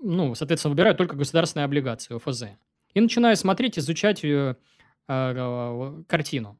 ну, 0.00 0.34
соответственно, 0.34 0.72
выбираю 0.72 0.96
только 0.96 1.16
государственные 1.16 1.64
облигации, 1.64 2.16
ОФЗ. 2.16 2.44
И 2.94 3.00
начинаю 3.00 3.36
смотреть, 3.36 3.78
изучать 3.78 4.24
э, 4.24 4.56
э, 5.08 6.02
картину. 6.08 6.58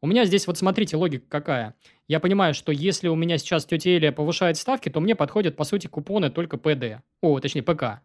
У 0.00 0.08
меня 0.08 0.24
здесь, 0.24 0.48
вот 0.48 0.58
смотрите, 0.58 0.96
логика 0.96 1.24
какая. 1.28 1.76
Я 2.08 2.18
понимаю, 2.18 2.54
что 2.54 2.72
если 2.72 3.06
у 3.06 3.14
меня 3.14 3.38
сейчас 3.38 3.64
тетя 3.64 3.90
Эля 3.90 4.10
повышает 4.10 4.56
ставки, 4.56 4.88
то 4.88 5.00
мне 5.00 5.14
подходят, 5.14 5.54
по 5.54 5.62
сути, 5.62 5.86
купоны 5.86 6.30
только 6.30 6.56
ПД. 6.56 7.04
О, 7.20 7.38
точнее, 7.38 7.62
ПК. 7.62 8.02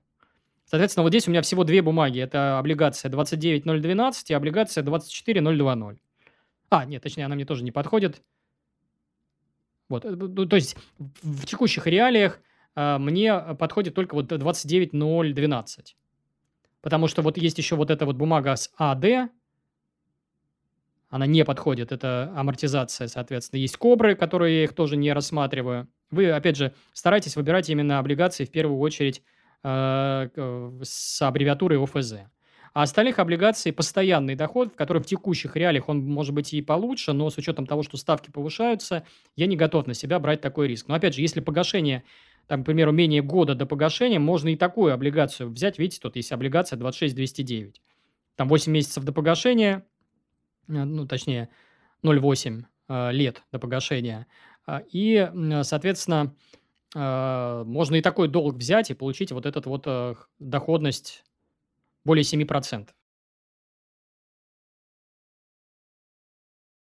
Соответственно, 0.70 1.04
вот 1.04 1.10
здесь 1.10 1.28
у 1.28 1.32
меня 1.32 1.42
всего 1.42 1.64
две 1.64 1.82
бумаги. 1.82 2.20
Это 2.20 2.60
облигация 2.60 3.10
29012 3.10 4.30
и 4.30 4.34
облигация 4.34 4.84
24020. 4.84 6.00
А, 6.70 6.86
нет, 6.86 7.02
точнее, 7.02 7.26
она 7.26 7.36
мне 7.36 7.46
тоже 7.46 7.64
не 7.64 7.72
подходит. 7.72 8.22
Вот, 9.88 10.04
э, 10.04 10.10
ну, 10.10 10.46
то 10.46 10.58
есть 10.58 10.76
в 10.94 11.46
текущих 11.46 11.88
реалиях 11.88 12.42
э, 12.76 12.98
мне 12.98 13.34
подходит 13.58 13.96
только 13.96 14.16
вот 14.16 14.28
29012. 14.28 15.96
Потому 16.82 17.08
что 17.08 17.22
вот 17.22 17.38
есть 17.38 17.58
еще 17.58 17.78
вот 17.78 17.90
эта 17.90 18.06
вот 18.06 18.18
бумага 18.18 18.54
с 18.54 18.70
АД, 18.78 19.32
она 21.10 21.26
не 21.26 21.46
подходит, 21.46 21.94
это 21.94 22.34
амортизация, 22.36 23.08
соответственно. 23.08 23.62
Есть 23.62 23.78
кобры, 23.78 24.16
которые 24.16 24.58
я 24.58 24.64
их 24.66 24.74
тоже 24.74 24.98
не 24.98 25.14
рассматриваю. 25.14 25.88
Вы, 26.12 26.30
опять 26.30 26.58
же, 26.58 26.74
старайтесь 26.92 27.38
выбирать 27.38 27.70
именно 27.70 28.00
облигации 28.00 28.44
в 28.44 28.52
первую 28.52 28.80
очередь 28.80 29.24
с 29.64 31.22
аббревиатурой 31.22 31.84
ОФЗ. 31.84 32.14
А 32.78 32.84
остальных 32.84 33.18
облигаций 33.18 33.74
постоянный 33.74 34.36
доход, 34.36 34.72
в 34.72 34.76
который 34.76 35.02
в 35.02 35.08
текущих 35.08 35.56
реалиях 35.56 35.90
он 35.90 36.06
может 36.06 36.36
быть 36.36 36.54
и 36.54 36.62
получше, 36.62 37.12
но 37.12 37.28
с 37.32 37.38
учетом 37.40 37.66
того, 37.66 37.82
что 37.82 37.98
ставки 37.98 38.30
повышаются, 38.30 39.04
я 39.36 39.48
не 39.48 39.56
готов 39.56 39.88
на 39.88 39.96
себя 39.96 40.20
брать 40.20 40.42
такой 40.42 40.68
риск. 40.68 40.88
Но 40.88 40.94
опять 40.94 41.16
же, 41.16 41.22
если 41.22 41.40
погашение, 41.40 42.04
там, 42.46 42.62
к 42.62 42.68
примеру, 42.68 42.92
менее 42.92 43.24
года 43.24 43.56
до 43.56 43.66
погашения, 43.66 44.20
можно 44.20 44.50
и 44.50 44.56
такую 44.56 44.94
облигацию 44.94 45.50
взять. 45.50 45.80
Видите, 45.80 46.02
тут 46.02 46.18
есть 46.18 46.32
облигация 46.32 46.78
26209. 46.78 47.82
Там 48.36 48.48
8 48.48 48.72
месяцев 48.72 49.04
до 49.04 49.12
погашения, 49.12 49.84
э, 50.68 50.84
ну, 50.84 51.08
точнее, 51.08 51.50
0,8 52.04 52.64
э, 52.90 53.12
лет 53.12 53.42
до 53.52 53.58
погашения. 53.58 54.28
И, 54.92 55.28
соответственно, 55.64 56.36
а, 56.96 57.64
можно 57.66 57.96
и 57.96 58.02
такой 58.02 58.28
долг 58.28 58.56
взять 58.56 58.90
и 58.92 58.94
получить 58.94 59.32
вот 59.32 59.46
этот 59.46 59.66
вот 59.66 59.84
э, 59.86 60.16
доходность 60.40 61.24
более 62.06 62.24
7%. 62.24 62.88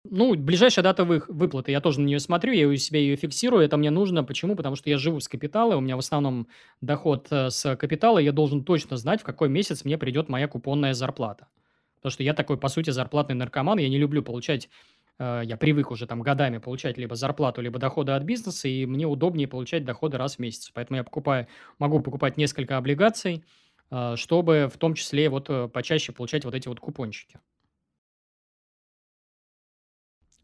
Ну, 0.10 0.36
ближайшая 0.36 0.84
дата 0.84 1.03
вы, 1.03 1.22
выплаты, 1.28 1.72
я 1.72 1.82
тоже 1.82 1.99
на 1.99 2.06
нее 2.06 2.19
смотрю, 2.19 2.53
я 2.53 2.68
у 2.68 2.76
себя 2.78 2.99
ее 2.99 3.18
фиксирую, 3.18 3.65
это 3.65 3.76
мне 3.76 3.90
нужно. 3.90 4.24
Почему? 4.24 4.56
Потому 4.56 4.78
что 4.78 4.90
я 4.90 4.98
живу 4.98 5.19
с 5.19 5.28
капитала, 5.28 5.76
у 5.76 5.82
меня 5.82 5.98
в 5.98 5.99
основном 5.99 6.48
доход 6.80 7.28
э, 7.32 7.49
с 7.49 7.76
капитала, 7.76 8.19
я 8.19 8.32
должен 8.32 8.64
точно 8.64 8.95
знать, 8.98 9.22
в 9.22 9.26
какой 9.26 9.49
месяц 9.49 9.84
мне 9.84 9.98
придет 9.98 10.30
моя 10.30 10.48
купонная 10.48 10.94
зарплата. 10.94 11.48
Потому 11.95 12.11
что 12.11 12.24
я 12.24 12.34
такой, 12.34 12.57
по 12.57 12.69
сути, 12.69 12.91
зарплатный 12.91 13.36
наркоман, 13.36 13.80
я 13.80 13.90
не 13.90 13.98
люблю 13.98 14.24
получать 14.24 14.69
Э, 14.69 14.97
я 15.19 15.57
привык 15.60 15.91
уже 15.91 16.06
там 16.06 16.22
годами 16.22 16.60
получать 16.60 16.98
либо 16.98 17.15
зарплату, 17.15 17.61
либо 17.61 17.80
доходы 17.80 18.11
от 18.11 18.23
бизнеса, 18.23 18.68
и 18.68 18.85
мне 18.85 19.07
удобнее 19.07 19.48
получать 19.48 19.84
доходы 19.84 20.18
раз 20.18 20.35
в 20.35 20.39
месяц. 20.39 20.69
Поэтому 20.73 20.98
я 20.98 21.03
покупаю, 21.03 21.48
могу 21.80 21.99
покупать 21.99 22.38
несколько 22.38 22.77
облигаций, 22.77 23.44
э, 23.89 24.15
чтобы 24.15 24.69
в 24.72 24.77
том 24.77 24.94
числе 24.94 25.30
вот 25.30 25.49
э, 25.49 25.68
почаще 25.69 26.11
получать 26.11 26.45
вот 26.45 26.53
эти 26.53 26.68
вот 26.68 26.80
купончики. 26.80 27.39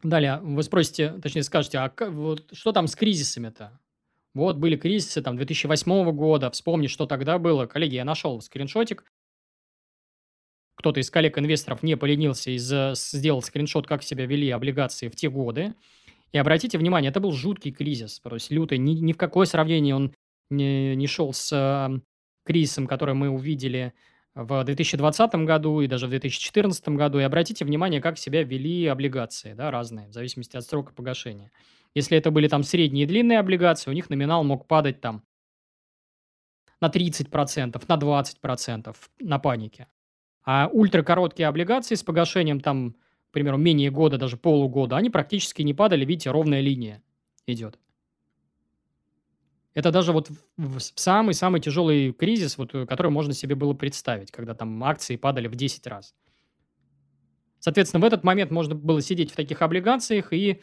Далее, 0.02 0.40
вы 0.41 0.64
спросите, 0.64 1.14
точнее 1.22 1.44
скажете, 1.44 1.78
а 1.78 1.94
вот 2.10 2.50
что 2.52 2.74
там 2.74 2.88
с 2.88 2.95
кризисами-то? 2.95 3.80
Вот 4.34 4.58
были 4.58 4.76
кризисы 4.76 5.22
там 5.22 5.38
2008 5.38 6.12
года, 6.12 6.50
вспомни, 6.50 6.88
что 6.88 7.06
тогда 7.06 7.38
было. 7.38 7.68
Коллеги, 7.68 7.95
я 7.95 8.04
нашел 8.06 8.41
скриншотик 8.41 9.06
кто-то 10.76 11.00
из 11.00 11.10
коллег-инвесторов 11.10 11.84
не 11.84 11.95
поленился 11.95 12.52
и 12.52 12.58
сделал 12.58 13.41
скриншот, 13.41 13.88
как 13.88 14.04
себя 14.04 14.26
вели 14.26 14.50
облигации 14.50 15.10
в 15.10 15.16
те 15.16 15.30
годы. 15.30 15.76
И 16.32 16.38
обратите 16.38 16.78
внимание, 16.78 17.10
это 17.10 17.20
был 17.20 17.32
жуткий 17.32 17.72
кризис, 17.72 18.20
то 18.20 18.34
есть 18.34 18.50
лютый. 18.50 18.80
Ни, 18.80 18.94
ни 18.94 19.14
в 19.14 19.18
какое 19.18 19.45
сравнение 19.45 19.95
он 19.95 20.14
не, 20.50 20.95
не 20.95 21.08
шел 21.08 21.32
с 21.32 21.52
э, 21.52 22.00
кризисом, 22.44 22.88
который 22.88 23.14
мы 23.14 23.30
увидели 23.30 23.94
в 24.36 24.64
2020 24.64 25.36
году 25.45 25.82
и 25.82 25.88
даже 25.88 26.08
в 26.08 26.10
2014 26.10 26.90
году. 26.90 27.20
И 27.20 27.24
обратите 27.24 27.66
внимание, 27.66 28.02
как 28.02 28.18
себя 28.18 28.44
вели 28.44 28.88
облигации, 28.88 29.54
да, 29.54 29.70
разные, 29.70 30.08
в 30.08 30.12
зависимости 30.12 30.58
от 30.58 30.66
срока 30.66 30.94
погашения. 30.94 31.52
Если 31.94 32.18
это 32.18 32.32
были 32.32 32.48
там 32.48 32.64
средние 32.64 33.04
и 33.04 33.08
длинные 33.08 33.40
облигации, 33.40 33.91
у 33.91 33.94
них 33.94 34.10
номинал 34.10 34.44
мог 34.44 34.68
падать 34.68 35.02
там 35.02 35.24
на 36.82 36.88
30%, 36.88 37.82
на 37.88 37.95
20% 37.95 38.95
на 39.20 39.40
панике. 39.40 39.88
А 40.45 40.70
ультракороткие 40.72 41.48
облигации 41.48 41.95
с 41.95 42.03
погашением 42.03 42.60
там, 42.60 42.95
к 43.30 43.34
примеру, 43.34 43.57
менее 43.57 43.91
года, 43.91 44.18
даже 44.18 44.38
полугода, 44.38 44.98
они 44.98 45.10
практически 45.10 45.61
не 45.61 45.74
падали, 45.74 46.06
видите, 46.06 46.32
ровная 46.32 46.61
линия 46.61 47.02
идет. 47.48 47.80
Это 49.74 49.91
даже 49.91 50.11
вот 50.11 50.30
самый-самый 50.95 51.60
тяжелый 51.60 52.14
кризис, 52.14 52.57
вот, 52.57 52.76
э, 52.76 52.86
который 52.86 53.11
можно 53.11 53.34
себе 53.34 53.56
было 53.56 53.74
представить, 53.74 54.32
когда 54.32 54.53
там 54.53 54.84
акции 54.84 55.15
падали 55.15 55.48
в 55.48 55.56
10 55.56 55.88
раз. 55.88 56.14
Соответственно, 57.60 58.02
в 58.02 58.06
этот 58.06 58.24
момент 58.24 58.52
можно 58.52 58.76
было 58.76 59.02
сидеть 59.02 59.32
в 59.32 59.36
таких 59.36 59.61
облигациях 59.61 60.32
и 60.32 60.61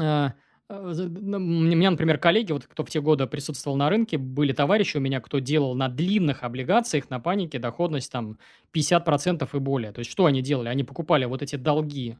э, 0.00 0.28
меня, 0.70 1.90
например, 1.90 2.18
коллеги, 2.18 2.52
вот 2.52 2.66
кто 2.66 2.84
в 2.84 2.90
те 2.90 3.00
годы 3.00 3.26
присутствовал 3.26 3.76
на 3.76 3.90
рынке, 3.90 4.18
были 4.18 4.52
товарищи 4.52 4.96
у 4.96 5.00
меня, 5.00 5.20
кто 5.20 5.38
делал 5.38 5.74
на 5.74 5.88
длинных 5.88 6.44
облигациях, 6.44 7.10
на 7.10 7.20
панике 7.20 7.58
доходность 7.58 8.12
там 8.12 8.38
50% 8.72 9.48
и 9.52 9.58
более. 9.58 9.92
То 9.92 9.98
есть 9.98 10.10
что 10.10 10.26
они 10.26 10.42
делали? 10.42 10.68
Они 10.68 10.84
покупали 10.84 11.24
вот 11.24 11.42
эти 11.42 11.56
долги 11.56 12.16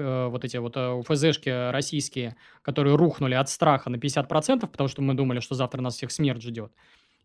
Э, 0.00 0.28
вот 0.28 0.44
эти 0.44 0.56
вот 0.56 0.76
э, 0.76 0.90
УФЗшки 0.90 1.70
российские, 1.70 2.36
которые 2.62 2.96
рухнули 2.96 3.34
от 3.34 3.48
страха 3.48 3.90
на 3.90 3.96
50%, 3.96 4.66
потому 4.66 4.88
что 4.88 5.02
мы 5.02 5.14
думали, 5.14 5.40
что 5.40 5.54
завтра 5.54 5.80
нас 5.80 5.96
всех 5.96 6.10
смерть 6.10 6.42
ждет. 6.42 6.72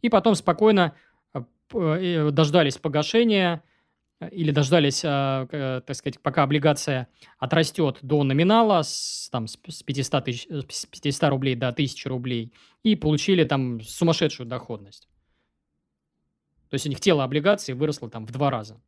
И 0.02 0.10
потом 0.10 0.36
спокойно 0.36 0.94
э, 1.34 2.30
дождались 2.32 2.78
погашения 2.78 3.64
или 4.32 4.52
дождались, 4.52 5.02
так 5.02 5.94
сказать, 5.94 6.20
пока 6.22 6.44
облигация 6.44 7.10
отрастет 7.38 8.00
до 8.02 8.24
номинала 8.24 8.82
с, 8.82 9.30
там, 9.32 9.48
с 9.48 9.58
500, 9.58 10.26
тысяч, 10.26 10.48
с 10.50 10.86
500 10.86 11.30
рублей 11.30 11.56
до 11.56 11.68
1000 11.68 12.10
рублей 12.10 12.54
и 12.84 12.96
получили 12.96 13.44
там 13.44 13.82
сумасшедшую 13.82 14.48
доходность. 14.48 15.10
То 16.70 16.76
есть 16.76 16.86
у 16.86 16.90
них 16.90 17.00
тело 17.00 17.24
облигаций 17.24 17.74
выросло 17.74 18.10
там 18.10 18.26
в 18.26 18.32
два 18.32 18.50
раза. 18.50 18.82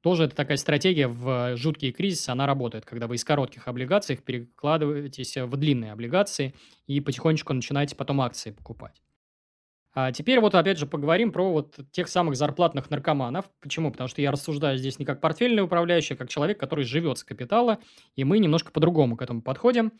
Тоже 0.00 0.24
это 0.24 0.36
такая 0.36 0.56
стратегия 0.56 1.08
в 1.08 1.56
жуткие 1.56 1.92
кризисы, 1.92 2.30
она 2.30 2.46
работает, 2.46 2.84
когда 2.84 3.08
вы 3.08 3.16
из 3.16 3.24
коротких 3.24 3.66
облигаций 3.66 4.16
перекладываетесь 4.16 5.36
в 5.36 5.56
длинные 5.56 5.92
облигации 5.92 6.54
и 6.86 7.00
потихонечку 7.00 7.52
начинаете 7.52 7.96
потом 7.96 8.20
акции 8.20 8.52
покупать. 8.52 9.02
А 10.00 10.12
теперь 10.12 10.38
вот 10.38 10.54
опять 10.54 10.78
же 10.78 10.86
поговорим 10.86 11.32
про 11.32 11.50
вот 11.50 11.76
тех 11.90 12.06
самых 12.06 12.36
зарплатных 12.36 12.88
наркоманов. 12.88 13.50
Почему? 13.58 13.90
Потому 13.90 14.06
что 14.06 14.22
я 14.22 14.30
рассуждаю 14.30 14.78
здесь 14.78 15.00
не 15.00 15.04
как 15.04 15.20
портфельный 15.20 15.60
управляющий, 15.60 16.14
а 16.14 16.16
как 16.16 16.28
человек, 16.28 16.60
который 16.60 16.84
живет 16.84 17.18
с 17.18 17.24
капитала, 17.24 17.80
и 18.14 18.22
мы 18.22 18.38
немножко 18.38 18.70
по-другому 18.70 19.16
к 19.16 19.22
этому 19.22 19.42
подходим. 19.42 19.90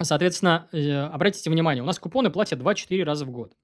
Соответственно, 0.00 0.68
э, 0.70 1.00
обратите 1.00 1.50
внимание, 1.50 1.82
у 1.82 1.86
нас 1.86 1.98
купоны 1.98 2.30
платят 2.30 2.60
2-4 2.60 3.02
раза 3.02 3.24
в 3.24 3.32
год. 3.32 3.56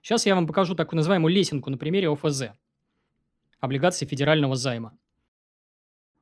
Сейчас 0.00 0.24
я 0.24 0.34
вам 0.34 0.46
покажу 0.46 0.74
такую 0.74 0.96
называемую 0.96 1.34
лесенку 1.34 1.68
на 1.68 1.76
примере 1.76 2.08
ОФЗ. 2.08 2.44
Облигации 3.60 4.06
федерального 4.06 4.56
займа. 4.56 4.96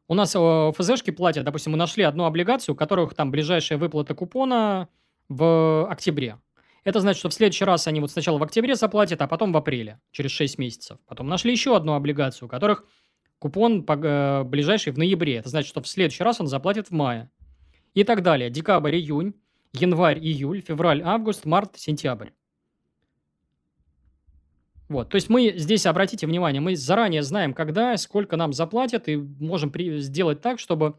У 0.09 0.15
нас 0.15 0.35
ОФЗшки 0.35 1.13
платят, 1.13 1.45
допустим, 1.45 1.71
мы 1.71 1.79
нашли 1.79 2.03
одну 2.03 2.25
облигацию, 2.25 2.75
у 2.75 2.77
которых 2.77 3.15
там 3.15 3.31
ближайшая 3.31 3.79
выплата 3.79 4.17
купона 4.17 4.89
в 5.29 5.87
октябре. 5.91 6.39
Это 6.85 7.01
значит, 7.01 7.19
что 7.19 7.29
в 7.29 7.35
следующий 7.35 7.65
раз 7.65 7.87
они 7.87 8.01
вот 8.01 8.11
сначала 8.11 8.39
в 8.39 8.43
октябре 8.43 8.75
заплатят, 8.75 9.21
а 9.21 9.29
потом 9.29 9.53
в 9.53 9.57
апреле, 9.57 10.01
через 10.11 10.31
6 10.31 10.59
месяцев. 10.59 10.99
Потом 11.07 11.29
нашли 11.29 11.53
еще 11.53 11.77
одну 11.77 11.93
облигацию, 11.95 12.47
у 12.47 12.49
которых 12.49 12.85
купон 13.39 13.85
э, 13.87 14.43
ближайший 14.45 14.93
в 14.93 14.99
ноябре. 14.99 15.37
Это 15.37 15.49
значит, 15.49 15.69
что 15.69 15.83
в 15.83 15.89
следующий 15.89 16.23
раз 16.23 16.41
он 16.41 16.47
заплатит 16.47 16.89
в 16.89 16.93
мае. 16.93 17.31
И 17.95 18.05
так 18.05 18.23
далее. 18.23 18.49
Декабрь, 18.49 18.97
июнь, 18.97 19.35
январь, 19.73 20.19
июль, 20.19 20.63
февраль, 20.63 21.03
август, 21.03 21.45
март, 21.45 21.79
сентябрь. 21.79 22.31
Вот, 24.89 25.11
то 25.11 25.17
есть 25.17 25.29
мы 25.29 25.53
здесь, 25.57 25.85
обратите 25.85 26.27
внимание, 26.27 26.63
мы 26.63 26.75
заранее 26.75 27.23
знаем, 27.23 27.53
когда, 27.53 27.95
сколько 27.99 28.37
нам 28.37 28.55
заплатят, 28.55 29.09
и 29.09 29.17
можем 29.17 29.71
при, 29.71 30.01
сделать 30.01 30.41
так, 30.41 30.59
чтобы 30.59 30.99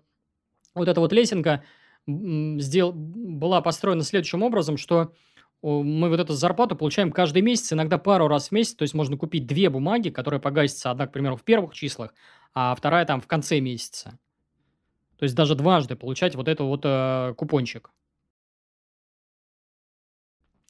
вот 0.75 0.87
эта 0.87 0.99
вот 0.99 1.11
лесенка 1.11 1.63
сдел, 2.07 2.91
была 2.93 3.61
построена 3.61 4.03
следующим 4.03 4.43
образом, 4.43 4.77
что 4.77 5.13
мы 5.61 6.09
вот 6.09 6.19
эту 6.19 6.33
зарплату 6.33 6.75
получаем 6.75 7.11
каждый 7.11 7.41
месяц, 7.41 7.73
иногда 7.73 7.97
пару 7.97 8.27
раз 8.27 8.49
в 8.49 8.51
месяц, 8.51 8.75
то 8.75 8.83
есть 8.83 8.93
можно 8.93 9.17
купить 9.17 9.45
две 9.45 9.69
бумаги, 9.69 10.09
которые 10.09 10.39
погасятся, 10.39 10.91
одна, 10.91 11.07
к 11.07 11.11
примеру, 11.11 11.35
в 11.35 11.43
первых 11.43 11.73
числах, 11.73 12.13
а 12.53 12.73
вторая 12.75 13.05
там 13.05 13.19
в 13.19 13.27
конце 13.27 13.59
месяца. 13.59 14.17
То 15.17 15.23
есть 15.23 15.35
даже 15.35 15.55
дважды 15.55 15.97
получать 15.97 16.35
вот 16.35 16.47
этот 16.47 16.65
вот 16.65 16.81
э, 16.85 17.33
купончик. 17.35 17.91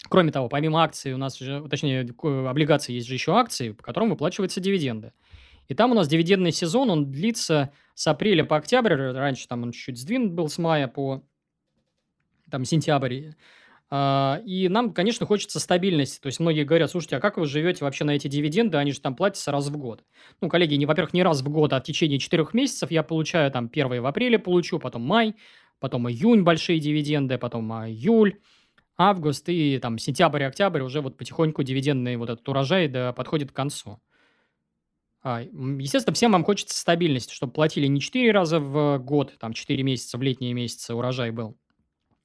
Кроме 0.10 0.32
того, 0.32 0.50
помимо 0.50 0.84
акций 0.84 1.14
у 1.14 1.18
нас 1.18 1.38
же, 1.38 1.68
точнее, 1.70 2.02
облигаций 2.50 2.96
есть 2.96 3.08
же 3.08 3.14
еще 3.14 3.34
акции, 3.34 3.74
по 3.74 3.84
которым 3.84 4.10
выплачиваются 4.10 4.60
дивиденды. 4.60 5.14
И 5.68 5.76
там 5.76 5.92
у 5.92 5.94
нас 5.94 6.08
дивидендный 6.08 6.52
сезон, 6.52 6.90
он 6.90 7.12
длится 7.12 7.72
с 8.00 8.08
апреля 8.08 8.46
по 8.46 8.56
октябрь, 8.56 8.94
раньше 8.94 9.46
там 9.50 9.64
он 9.64 9.74
чуть-чуть 9.74 9.98
сдвинут 9.98 10.32
был 10.32 10.48
с 10.48 10.58
мая 10.58 10.88
по 10.88 11.22
там 12.50 12.64
сентябрь. 12.64 13.32
А, 13.90 14.42
и 14.46 14.70
нам, 14.70 14.94
конечно, 14.94 15.26
хочется 15.26 15.60
стабильности. 15.60 16.22
То 16.22 16.28
есть 16.28 16.40
многие 16.40 16.64
говорят, 16.64 16.90
слушайте, 16.90 17.18
а 17.18 17.20
как 17.20 17.36
вы 17.36 17.46
живете 17.46 17.84
вообще 17.84 18.06
на 18.06 18.12
эти 18.12 18.30
дивиденды? 18.30 18.78
Они 18.78 18.94
же 18.94 19.02
там 19.02 19.18
платятся 19.18 19.52
раз 19.52 19.68
в 19.68 19.76
год. 19.76 20.06
Ну, 20.40 20.48
коллеги, 20.48 20.76
не, 20.76 20.86
во-первых, 20.86 21.12
не 21.12 21.24
раз 21.24 21.42
в 21.42 21.50
год, 21.50 21.74
а 21.74 21.82
в 21.82 21.84
течение 21.84 22.20
четырех 22.20 22.54
месяцев 22.54 22.90
я 22.90 23.04
получаю 23.04 23.52
там 23.52 23.68
первые 23.68 24.00
в 24.00 24.06
апреле 24.06 24.40
получу, 24.40 24.80
потом 24.80 25.02
май, 25.02 25.36
потом 25.82 26.10
июнь 26.10 26.44
большие 26.44 26.80
дивиденды, 26.80 27.38
потом 27.38 27.70
июль 27.74 28.40
август 28.96 29.50
и 29.50 29.78
там 29.78 29.98
сентябрь, 29.98 30.46
октябрь 30.46 30.84
уже 30.84 31.02
вот 31.02 31.18
потихоньку 31.18 31.64
дивидендный 31.64 32.16
вот 32.16 32.30
этот 32.30 32.48
урожай 32.48 32.88
да, 32.88 33.12
подходит 33.12 33.52
к 33.52 33.56
концу. 33.56 34.00
А, 35.22 35.42
естественно, 35.42 36.14
всем 36.14 36.32
вам 36.32 36.44
хочется 36.44 36.78
стабильности, 36.78 37.34
чтобы 37.34 37.54
платили 37.54 37.88
не 37.88 38.00
4 38.00 38.32
раза 38.32 38.60
в 38.60 38.98
год, 39.00 39.34
там 39.40 39.54
4 39.54 39.84
месяца 39.84 40.18
в 40.18 40.22
летние 40.22 40.54
месяцы 40.54 40.94
урожай 40.94 41.32
был. 41.32 41.58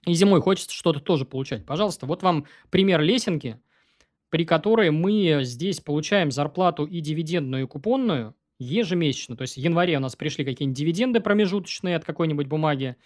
И 0.07 0.13
зимой 0.13 0.41
хочется 0.41 0.75
что-то 0.75 1.01
тоже 1.01 1.25
получать. 1.25 1.65
Пожалуйста, 1.65 2.07
вот 2.07 2.23
вам 2.23 2.47
пример 2.71 3.01
лесенки, 3.01 3.61
при 4.29 4.45
которой 4.45 4.91
мы 4.91 5.41
здесь 5.43 5.81
получаем 5.81 6.31
зарплату 6.31 6.85
и 6.85 7.01
дивидендную, 7.01 7.65
и 7.65 7.67
купонную 7.67 8.35
ежемесячно. 8.59 9.37
То 9.37 9.43
есть 9.43 9.55
в 9.55 9.59
январе 9.59 9.97
у 9.97 10.01
нас 10.01 10.15
пришли 10.15 10.45
какие-нибудь 10.45 10.79
дивиденды 10.79 11.21
промежуточные 11.21 11.97
от 11.97 12.05
какой-нибудь 12.05 12.47
бумаги, 12.47 12.97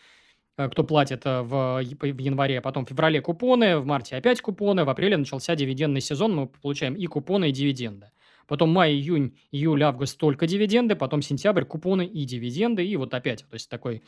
Э, 0.59 0.69
кто 0.69 0.85
платит 0.85 1.23
э, 1.25 1.43
в, 1.43 1.81
в 1.81 2.19
январе, 2.19 2.61
потом 2.61 2.85
в 2.85 2.89
феврале 2.89 3.23
купоны, 3.23 3.79
в 3.79 3.87
марте 3.87 4.17
опять 4.17 4.41
купоны, 4.43 4.85
в 4.85 4.91
апреле 4.91 5.17
начался 5.17 5.55
дивидендный 5.55 6.01
сезон, 6.01 6.35
мы 6.35 6.47
получаем 6.49 6.95
и 6.95 7.07
купоны, 7.07 7.49
и 7.49 7.53
дивиденды. 7.53 8.11
Потом 8.49 8.71
май, 8.71 8.95
июнь, 8.95 9.37
июль, 9.53 9.83
август 9.83 10.19
только 10.19 10.47
дивиденды, 10.47 10.97
потом 10.97 11.21
сентябрь 11.21 11.65
купоны 11.65 12.07
и 12.07 12.25
дивиденды, 12.25 12.85
и 12.85 12.97
вот 12.97 13.13
опять, 13.13 13.41
то 13.49 13.55
есть 13.55 13.69
такой, 13.69 14.03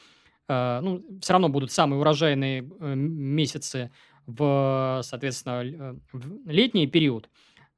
э, 0.48 0.80
ну, 0.82 1.04
все 1.20 1.34
равно 1.34 1.50
будут 1.50 1.70
самые 1.70 2.00
урожайные 2.00 2.62
э, 2.62 2.94
месяцы 2.94 3.92
в, 4.26 5.00
соответственно, 5.04 5.62
э, 5.62 5.94
в 6.12 6.48
летний 6.48 6.86
период, 6.86 7.28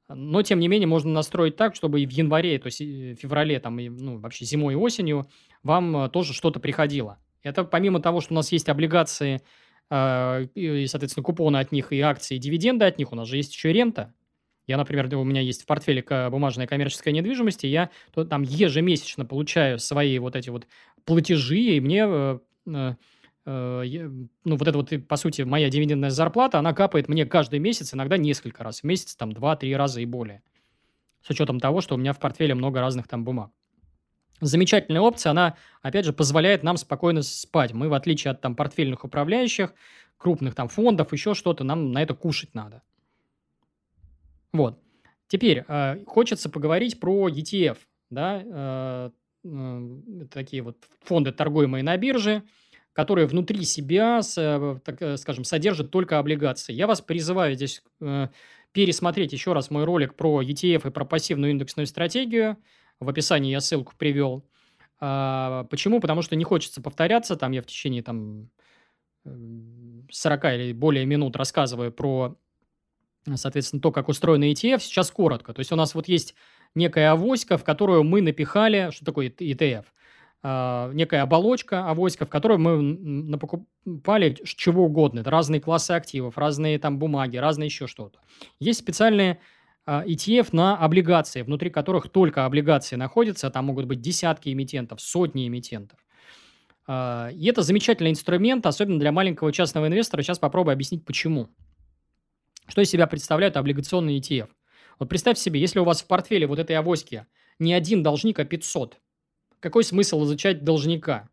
но, 0.07 0.41
тем 0.41 0.59
не 0.59 0.69
менее, 0.69 0.87
можно 0.87 1.11
настроить 1.11 1.57
так, 1.57 1.75
чтобы 1.75 2.01
и 2.01 2.05
в 2.07 2.11
январе, 2.11 2.57
то 2.59 2.67
есть 2.67 2.79
в 2.79 3.15
феврале, 3.15 3.59
там, 3.59 3.77
и, 3.79 3.89
ну, 3.89 4.19
вообще 4.19 4.45
зимой 4.45 4.73
и 4.73 4.77
осенью 4.77 5.27
вам 5.63 6.09
тоже 6.11 6.33
что-то 6.33 6.61
приходило. 6.61 7.19
Это 7.41 7.65
помимо 7.65 7.99
того, 7.99 8.21
что 8.21 8.33
у 8.33 8.35
нас 8.35 8.53
есть 8.53 8.69
облигации 8.69 9.41
э, 9.89 10.45
и, 10.55 10.87
соответственно, 10.87 11.25
купоны 11.25 11.57
от 11.57 11.73
них 11.73 11.91
и 11.91 11.99
акции, 11.99 12.37
и 12.37 12.39
дивиденды 12.39 12.85
от 12.85 12.97
них, 12.97 13.11
у 13.11 13.15
нас 13.15 13.27
же 13.27 13.35
есть 13.35 13.53
еще 13.53 13.73
рента. 13.73 14.13
Я, 14.67 14.77
например, 14.77 15.13
у 15.15 15.23
меня 15.23 15.41
есть 15.41 15.63
в 15.63 15.65
портфеле 15.65 16.03
бумажная 16.29 16.67
коммерческая 16.67 17.13
недвижимость, 17.13 17.63
и 17.63 17.67
я 17.67 17.89
то, 18.13 18.23
там 18.23 18.43
ежемесячно 18.43 19.25
получаю 19.25 19.79
свои 19.79 20.17
вот 20.19 20.35
эти 20.35 20.49
вот 20.49 20.67
платежи, 21.05 21.59
и 21.59 21.79
мне, 21.81 22.05
э, 22.07 22.39
э, 22.67 22.95
э, 23.45 24.09
ну, 24.45 24.55
вот 24.55 24.67
это 24.67 24.77
вот, 24.77 24.91
по 25.07 25.15
сути, 25.17 25.41
моя 25.41 25.69
дивидендная 25.69 26.11
зарплата, 26.11 26.59
она 26.59 26.73
капает 26.73 27.09
мне 27.09 27.25
каждый 27.25 27.59
месяц, 27.59 27.93
иногда 27.93 28.17
несколько 28.17 28.63
раз 28.63 28.81
в 28.81 28.83
месяц, 28.85 29.15
там, 29.15 29.33
два-три 29.33 29.75
раза 29.75 29.99
и 29.99 30.05
более. 30.05 30.41
С 31.21 31.29
учетом 31.29 31.59
того, 31.59 31.81
что 31.81 31.95
у 31.95 31.97
меня 31.97 32.13
в 32.13 32.19
портфеле 32.19 32.55
много 32.55 32.79
разных 32.79 33.07
там 33.07 33.23
бумаг 33.23 33.51
замечательная 34.45 35.01
опция, 35.01 35.31
она, 35.31 35.55
опять 35.81 36.05
же, 36.05 36.13
позволяет 36.13 36.63
нам 36.63 36.77
спокойно 36.77 37.21
спать. 37.21 37.73
Мы, 37.73 37.89
в 37.89 37.93
отличие 37.93 38.31
от 38.31 38.41
там 38.41 38.55
портфельных 38.55 39.03
управляющих, 39.03 39.73
крупных 40.17 40.55
там 40.55 40.69
фондов, 40.69 41.13
еще 41.13 41.33
что-то, 41.33 41.63
нам 41.63 41.91
на 41.91 42.01
это 42.01 42.13
кушать 42.13 42.53
надо. 42.53 42.81
Вот. 44.53 44.79
Теперь 45.27 45.65
э, 45.67 46.03
хочется 46.05 46.49
поговорить 46.49 46.99
про 46.99 47.27
ETF, 47.27 47.77
да, 48.11 48.41
э, 48.45 49.09
э, 49.45 50.25
такие 50.31 50.61
вот 50.61 50.77
фонды, 51.01 51.31
торгуемые 51.31 51.83
на 51.83 51.97
бирже, 51.97 52.43
которые 52.93 53.25
внутри 53.25 53.63
себя, 53.65 54.21
с, 54.21 54.37
э, 54.37 54.79
так 54.85 55.01
э, 55.01 55.17
скажем, 55.17 55.43
содержат 55.43 55.89
только 55.89 56.19
облигации. 56.19 56.73
Я 56.73 56.85
вас 56.85 57.01
призываю 57.01 57.55
здесь 57.55 57.83
э, 57.99 58.27
пересмотреть 58.71 59.33
еще 59.33 59.53
раз 59.53 59.71
мой 59.71 59.85
ролик 59.85 60.15
про 60.15 60.43
ETF 60.43 60.87
и 60.87 60.91
про 60.91 61.03
пассивную 61.03 61.51
индексную 61.51 61.87
стратегию. 61.87 62.57
В 62.99 63.09
описании 63.09 63.51
я 63.51 63.59
ссылку 63.59 63.93
привел. 63.97 64.47
А, 64.99 65.65
почему? 65.65 65.99
Потому 65.99 66.21
что 66.21 66.35
не 66.35 66.43
хочется 66.43 66.81
повторяться. 66.81 67.35
Там 67.35 67.51
я 67.51 67.61
в 67.61 67.65
течение 67.65 68.03
там, 68.03 68.49
40 69.25 70.45
или 70.45 70.73
более 70.73 71.05
минут 71.05 71.35
рассказываю 71.35 71.91
про, 71.91 72.37
соответственно, 73.35 73.81
то, 73.81 73.91
как 73.91 74.09
устроен 74.09 74.43
ETF. 74.43 74.79
Сейчас 74.79 75.11
коротко. 75.11 75.53
То 75.53 75.59
есть 75.59 75.71
у 75.71 75.75
нас 75.75 75.95
вот 75.95 76.07
есть 76.07 76.35
некая 76.75 77.11
авоська, 77.11 77.57
в 77.57 77.63
которую 77.63 78.03
мы 78.03 78.21
напихали... 78.21 78.89
Что 78.91 79.05
такое 79.05 79.29
ETF? 79.29 79.85
А, 80.45 80.91
некая 80.93 81.21
оболочка 81.21 81.89
авоська, 81.89 82.25
в 82.25 82.29
которую 82.29 82.59
мы 82.59 83.37
покупали 83.37 84.35
чего 84.43 84.85
угодно. 84.85 85.21
Это 85.21 85.31
разные 85.31 85.61
классы 85.61 85.91
активов, 85.91 86.37
разные 86.37 86.77
там 86.79 86.99
бумаги, 86.99 87.37
разные 87.37 87.67
еще 87.67 87.87
что-то. 87.87 88.19
Есть 88.59 88.79
специальные 88.79 89.39
а, 89.85 90.05
ETF 90.05 90.49
на 90.51 90.77
облигации, 90.77 91.43
внутри 91.43 91.69
которых 91.69 92.09
только 92.09 92.45
облигации 92.45 92.97
находятся. 92.97 93.49
Там 93.49 93.65
могут 93.65 93.85
быть 93.85 94.01
десятки 94.01 94.51
эмитентов, 94.51 94.99
сотни 94.99 95.47
эмитентов. 95.47 95.97
А, 96.87 97.29
и 97.29 97.45
это 97.47 97.61
замечательный 97.61 98.11
инструмент, 98.11 98.65
особенно 98.65 98.99
для 98.99 99.13
маленького 99.13 99.53
частного 99.53 99.87
инвестора. 99.87 100.23
Сейчас 100.23 100.39
попробую 100.39 100.73
объяснить, 100.73 101.05
почему. 101.05 101.47
Что 102.67 102.81
из 102.81 102.89
себя 102.89 103.07
представляют 103.07 103.57
облигационные 103.57 104.19
ETF? 104.19 104.49
Вот 104.99 105.09
представь 105.09 105.37
себе, 105.37 105.59
если 105.59 105.79
у 105.79 105.83
вас 105.83 106.01
в 106.01 106.07
портфеле 106.07 106.47
вот 106.47 106.59
этой 106.59 106.75
авоськи 106.75 107.25
не 107.59 107.73
один 107.73 108.03
должник, 108.03 108.39
а 108.39 108.45
500, 108.45 108.99
какой 109.59 109.83
смысл 109.83 110.23
изучать 110.23 110.63
должника? 110.63 111.29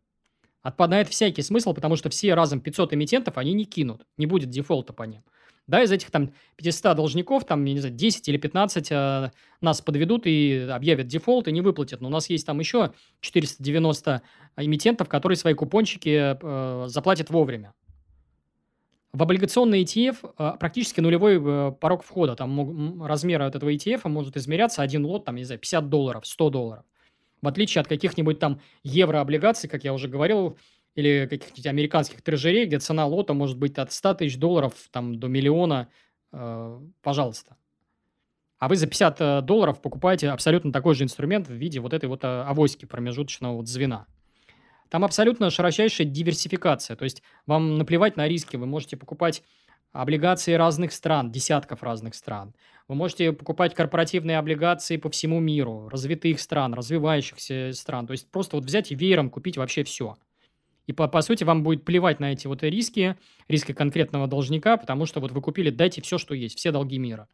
Отпадает 0.61 1.09
всякий 1.09 1.41
смысл, 1.41 1.73
потому 1.73 1.95
что 1.95 2.09
все 2.09 2.33
разом 2.33 2.61
500 2.61 2.93
эмитентов 2.93 3.37
они 3.37 3.53
не 3.53 3.65
кинут, 3.65 4.05
не 4.17 4.27
будет 4.27 4.49
дефолта 4.49 4.93
по 4.93 5.03
ним. 5.03 5.23
Да, 5.67 5.83
из 5.83 5.91
этих 5.91 6.11
там 6.11 6.33
500 6.57 6.95
должников, 6.95 7.45
там, 7.45 7.63
я 7.65 7.73
не 7.73 7.79
знаю, 7.79 7.95
10 7.95 8.27
или 8.27 8.37
15 8.37 8.91
э, 8.91 9.31
нас 9.61 9.81
подведут 9.81 10.25
и 10.25 10.67
объявят 10.69 11.07
дефолт 11.07 11.47
и 11.47 11.51
не 11.51 11.61
выплатят. 11.61 12.01
Но 12.01 12.07
у 12.07 12.11
нас 12.11 12.29
есть 12.29 12.45
там 12.45 12.59
еще 12.59 12.93
490 13.21 14.21
эмитентов, 14.57 15.07
которые 15.07 15.37
свои 15.37 15.53
купончики 15.53 16.37
э, 16.41 16.87
заплатят 16.87 17.29
вовремя. 17.29 17.73
В 19.13 19.21
облигационный 19.23 19.83
ETF 19.83 20.33
э, 20.37 20.57
практически 20.57 21.01
нулевой 21.01 21.35
э, 21.37 21.71
порог 21.73 22.03
входа. 22.03 22.35
Там 22.35 23.03
размер 23.03 23.41
этого 23.41 23.73
ETF 23.73 24.07
может 24.07 24.37
измеряться 24.37 24.81
один 24.81 25.05
лот, 25.05 25.25
там, 25.25 25.35
не 25.35 25.43
знаю, 25.43 25.59
50 25.59 25.89
долларов, 25.89 26.25
100 26.25 26.49
долларов. 26.49 26.85
В 27.41 27.47
отличие 27.47 27.81
от 27.81 27.87
каких-нибудь 27.87 28.39
там 28.39 28.61
еврооблигаций, 28.83 29.69
как 29.69 29.83
я 29.83 29.93
уже 29.93 30.07
говорил, 30.07 30.57
или 30.95 31.27
каких-нибудь 31.29 31.67
американских 31.67 32.21
трежерей, 32.21 32.65
где 32.65 32.79
цена 32.79 33.05
лота 33.05 33.33
может 33.33 33.57
быть 33.57 33.77
от 33.77 33.91
100 33.91 34.15
тысяч 34.15 34.37
долларов 34.37 34.73
там, 34.91 35.19
до 35.19 35.27
миллиона, 35.27 35.89
э, 36.31 36.79
пожалуйста. 37.01 37.57
А 38.59 38.67
вы 38.67 38.75
за 38.75 38.87
50 38.87 39.21
э, 39.21 39.41
долларов 39.41 39.81
покупаете 39.81 40.29
абсолютно 40.29 40.71
такой 40.71 40.95
же 40.95 41.03
инструмент 41.03 41.47
в 41.47 41.53
виде 41.53 41.79
вот 41.79 41.93
этой 41.93 42.07
вот 42.07 42.23
э, 42.23 42.27
авоськи 42.27 42.85
промежуточного 42.85 43.55
вот 43.55 43.67
звена. 43.67 44.05
Там 44.91 45.05
абсолютно 45.05 45.49
широчайшая 45.49 46.05
диверсификация. 46.05 46.97
То 46.97 47.05
есть 47.05 47.23
вам 47.45 47.77
наплевать 47.77 48.17
на 48.17 48.27
риски. 48.27 48.57
Вы 48.57 48.65
можете 48.65 48.97
покупать 48.97 49.41
облигации 49.93 50.53
разных 50.53 50.91
стран, 50.91 51.31
десятков 51.31 51.81
разных 51.81 52.13
стран. 52.13 52.53
Вы 52.89 52.95
можете 52.95 53.31
покупать 53.31 53.73
корпоративные 53.73 54.37
облигации 54.37 54.97
по 54.97 55.09
всему 55.09 55.39
миру, 55.39 55.87
развитых 55.87 56.41
стран, 56.41 56.73
развивающихся 56.73 57.71
стран. 57.73 58.05
То 58.05 58.11
есть 58.11 58.29
просто 58.29 58.57
вот 58.57 58.65
взять 58.65 58.91
и 58.91 58.95
веером 58.95 59.29
купить 59.29 59.55
вообще 59.55 59.85
все. 59.85 60.17
И 60.87 60.91
по, 60.91 61.07
по 61.07 61.21
сути 61.21 61.45
вам 61.45 61.63
будет 61.63 61.85
плевать 61.85 62.19
на 62.19 62.33
эти 62.33 62.47
вот 62.47 62.61
риски, 62.61 63.15
риски 63.47 63.71
конкретного 63.71 64.27
должника, 64.27 64.75
потому 64.75 65.05
что 65.05 65.21
вот 65.21 65.31
вы 65.31 65.41
купили, 65.41 65.69
дайте 65.69 66.01
все, 66.01 66.17
что 66.17 66.35
есть, 66.35 66.57
все 66.57 66.73
долги 66.73 66.97
мира. 66.97 67.29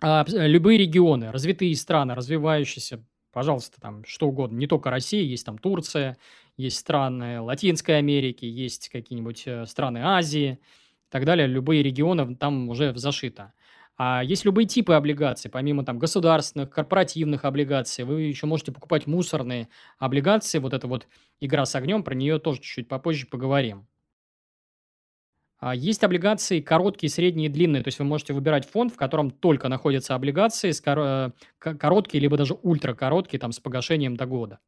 А, 0.00 0.24
любые 0.26 0.76
регионы, 0.76 1.30
развитые 1.30 1.76
страны, 1.76 2.16
развивающиеся, 2.16 3.04
пожалуйста, 3.38 3.80
там 3.80 4.02
что 4.04 4.26
угодно, 4.26 4.56
не 4.56 4.66
только 4.66 4.90
Россия, 4.90 5.22
есть 5.22 5.46
там 5.46 5.58
Турция, 5.58 6.18
есть 6.56 6.76
страны 6.76 7.40
Латинской 7.40 7.96
Америки, 7.98 8.44
есть 8.44 8.88
какие-нибудь 8.88 9.44
э, 9.46 9.64
страны 9.64 9.98
Азии 9.98 10.58
и 10.60 11.08
так 11.08 11.24
далее. 11.24 11.46
Любые 11.46 11.84
регионы 11.84 12.34
там 12.34 12.68
уже 12.68 12.92
зашито. 12.98 13.52
А 13.96 14.24
есть 14.24 14.44
любые 14.44 14.66
типы 14.66 14.94
облигаций, 14.94 15.52
помимо 15.52 15.84
там 15.84 16.00
государственных, 16.00 16.70
корпоративных 16.70 17.44
облигаций, 17.44 18.02
вы 18.02 18.22
еще 18.22 18.46
можете 18.46 18.72
покупать 18.72 19.06
мусорные 19.06 19.68
облигации. 20.00 20.58
Вот 20.58 20.74
эта 20.74 20.88
вот 20.88 21.06
игра 21.38 21.64
с 21.64 21.76
огнем, 21.76 22.02
про 22.02 22.16
нее 22.16 22.40
тоже 22.40 22.60
чуть-чуть 22.60 22.88
попозже 22.88 23.28
поговорим. 23.28 23.86
А 25.58 25.74
есть 25.74 26.04
облигации 26.04 26.60
короткие, 26.60 27.10
средние 27.10 27.48
и 27.48 27.52
длинные. 27.52 27.82
То 27.82 27.88
есть 27.88 27.98
вы 27.98 28.04
можете 28.04 28.32
выбирать 28.32 28.68
фонд, 28.68 28.92
в 28.92 28.96
котором 28.96 29.30
только 29.30 29.68
находятся 29.68 30.14
облигации 30.14 30.70
с 30.70 30.80
кор- 30.80 30.98
э, 30.98 31.30
короткие, 31.58 32.20
либо 32.20 32.36
даже 32.36 32.54
ультракороткие, 32.54 33.40
там, 33.40 33.50
с 33.50 33.58
погашением 33.58 34.16
до 34.16 34.26
года. 34.26 34.60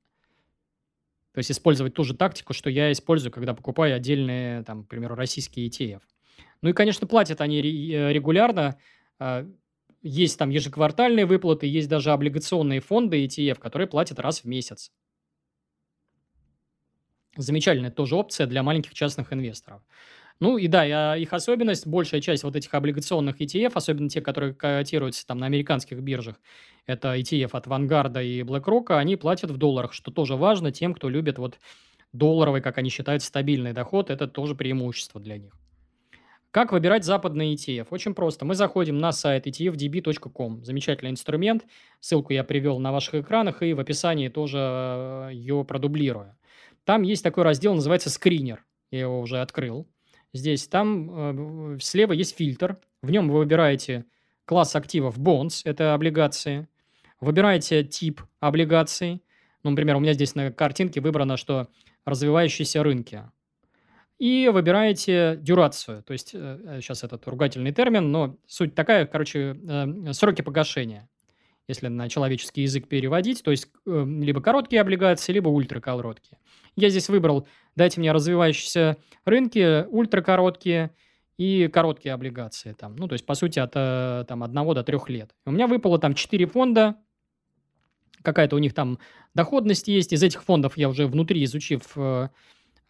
То 1.33 1.39
есть 1.39 1.53
использовать 1.53 1.95
ту 1.95 2.03
же 2.03 2.15
тактику, 2.15 2.53
что 2.53 2.71
я 2.71 2.91
использую, 2.91 3.31
когда 3.31 3.55
покупаю 3.55 3.95
отдельные, 3.95 4.65
там, 4.65 4.85
к 4.85 4.89
примеру, 4.89 5.15
российские 5.15 5.69
ETF. 5.69 6.03
Ну 6.61 6.71
и, 6.71 6.73
конечно, 6.73 7.07
платят 7.07 7.41
они 7.41 7.61
э, 7.61 8.13
регулярно. 8.13 8.77
А, 9.21 9.47
есть 10.03 10.39
там 10.39 10.51
ежеквартальные 10.51 11.27
выплаты, 11.27 11.67
есть 11.69 11.89
даже 11.89 12.11
облигационные 12.11 12.81
фонды 12.81 13.25
ETF, 13.25 13.61
которые 13.61 13.87
платят 13.87 14.19
раз 14.19 14.41
в 14.41 14.45
месяц. 14.47 14.91
Замечательная 17.37 17.93
тоже 17.93 18.17
опция 18.17 18.47
для 18.49 18.65
маленьких 18.65 18.93
частных 18.93 19.33
инвесторов. 19.33 19.83
Ну 20.41 20.57
и 20.57 20.69
да, 20.69 21.17
их 21.17 21.35
особенность, 21.35 21.87
большая 21.87 22.23
часть 22.23 22.45
вот 22.45 22.57
этих 22.57 22.73
облигационных 22.73 23.43
ETF, 23.43 23.73
особенно 23.75 24.09
те, 24.09 24.23
которые 24.23 24.55
котируются 24.55 25.27
там 25.27 25.39
на 25.39 25.47
американских 25.47 26.01
биржах, 26.01 26.37
это 26.87 27.15
ETF 27.15 27.51
от 27.53 27.67
Vanguard 27.67 28.25
и 28.25 28.41
BlackRock, 28.41 28.97
они 28.97 29.17
платят 29.17 29.51
в 29.51 29.59
долларах, 29.59 29.93
что 29.93 30.11
тоже 30.11 30.37
важно 30.37 30.73
тем, 30.73 30.95
кто 30.95 31.11
любит 31.11 31.39
вот 31.39 31.59
долларовый, 32.15 32.63
как 32.63 32.79
они 32.79 32.89
считают, 32.89 33.23
стабильный 33.23 33.75
доход, 33.75 34.09
это 34.09 34.27
тоже 34.27 34.55
преимущество 34.55 35.21
для 35.21 35.37
них. 35.37 35.53
Как 36.51 36.73
выбирать 36.73 37.05
западный 37.05 37.55
ETF? 37.55 37.89
Очень 37.91 38.15
просто. 38.15 38.45
Мы 38.45 38.57
заходим 38.57 38.99
на 38.99 39.13
сайт 39.13 39.47
etfdb.com. 39.47 40.65
Замечательный 40.65 41.11
инструмент. 41.11 41.65
Ссылку 42.01 42.33
я 42.33 42.43
привел 42.43 42.81
на 42.81 42.91
ваших 42.91 43.15
экранах 43.15 43.63
и 43.63 43.73
в 43.73 43.79
описании 43.79 44.29
тоже 44.29 44.59
э, 44.59 45.31
ее 45.33 45.65
продублирую. 45.65 46.37
Там 46.85 47.03
есть 47.03 47.23
такой 47.23 47.45
раздел, 47.45 47.75
называется 47.75 48.11
«Скринер». 48.11 48.65
Я 48.91 49.01
его 49.01 49.21
уже 49.21 49.41
открыл 49.41 49.87
здесь, 50.33 50.69
там 50.69 51.77
э, 51.77 51.79
слева 51.81 52.13
есть 52.13 52.37
фильтр. 52.37 52.79
В 53.03 53.11
нем 53.11 53.29
вы 53.29 53.39
выбираете 53.39 54.05
класс 54.45 54.77
активов 54.77 55.19
Bonds, 55.19 55.63
это 55.65 55.95
облигации. 55.95 56.69
Выбираете 57.21 57.85
тип 57.85 58.23
облигаций. 58.41 59.23
Ну, 59.63 59.71
например, 59.71 59.97
у 59.97 60.01
меня 60.01 60.15
здесь 60.15 60.35
на 60.35 60.51
картинке 60.51 61.01
выбрано, 61.01 61.37
что 61.37 61.69
развивающиеся 62.05 62.83
рынки. 62.83 63.23
И 64.19 64.51
выбираете 64.53 65.39
дюрацию, 65.41 66.03
то 66.03 66.13
есть, 66.13 66.31
сейчас 66.31 67.03
э, 67.03 67.07
этот 67.07 67.27
ругательный 67.27 67.73
термин, 67.73 68.11
но 68.11 68.37
суть 68.47 68.75
такая, 68.75 69.07
короче, 69.07 69.59
э, 69.67 70.13
сроки 70.13 70.43
погашения, 70.43 71.09
если 71.69 71.89
на 71.89 72.09
человеческий 72.09 72.63
язык 72.63 72.87
переводить, 72.89 73.43
то 73.43 73.51
есть 73.51 73.69
либо 73.87 74.43
короткие 74.43 74.83
облигации, 74.83 75.33
либо 75.33 75.49
ультракороткие. 75.49 76.39
Я 76.77 76.91
здесь 76.91 77.09
выбрал 77.09 77.47
дайте 77.77 78.01
мне 78.01 78.13
развивающиеся 78.13 78.97
рынки, 79.25 79.87
ультракороткие 79.89 80.91
и 81.41 81.69
короткие 81.69 82.13
облигации. 82.13 82.75
Там. 82.75 82.97
Ну, 82.97 83.09
то 83.09 83.15
есть, 83.15 83.25
по 83.25 83.35
сути, 83.35 83.59
от 83.59 83.73
э, 83.75 84.27
там, 84.29 84.43
1 84.43 84.55
до 84.75 84.83
3 84.83 84.99
лет. 85.09 85.35
У 85.47 85.53
меня 85.53 85.67
выпало 85.67 85.99
там 85.99 86.13
4 86.13 86.45
фонда, 86.45 86.97
какая-то 88.23 88.57
у 88.57 88.59
них 88.59 88.75
там 88.75 88.99
доходность 89.35 89.89
есть. 89.89 90.13
Из 90.13 90.23
этих 90.23 90.43
фондов 90.43 90.77
я 90.77 90.91
уже 90.91 91.07
внутри, 91.07 91.43
изучив, 91.45 91.83
э, 91.97 92.29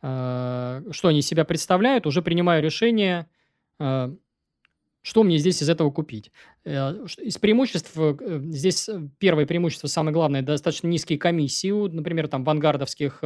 э, 0.02 0.82
что 0.90 1.08
они 1.08 1.20
из 1.20 1.28
себя 1.28 1.44
представляют, 1.44 2.08
уже 2.08 2.22
принимаю 2.22 2.60
решение, 2.60 3.28
что 5.02 5.22
мне 5.22 5.38
здесь 5.38 5.62
из 5.62 5.70
этого 5.70 5.90
купить. 5.90 6.32
Из 6.64 7.38
преимуществ, 7.38 7.96
здесь 7.96 8.90
первое 9.18 9.46
преимущество, 9.46 9.86
самое 9.86 10.12
главное, 10.12 10.42
достаточно 10.42 10.88
низкие 10.88 11.18
комиссии, 11.18 11.70
например, 11.70 12.28
там 12.28 12.44
вангардовских 12.44 13.22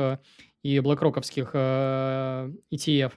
и 0.64 0.80
блэкроковских 0.80 1.50
э, 1.52 2.50
ETF. 2.72 3.12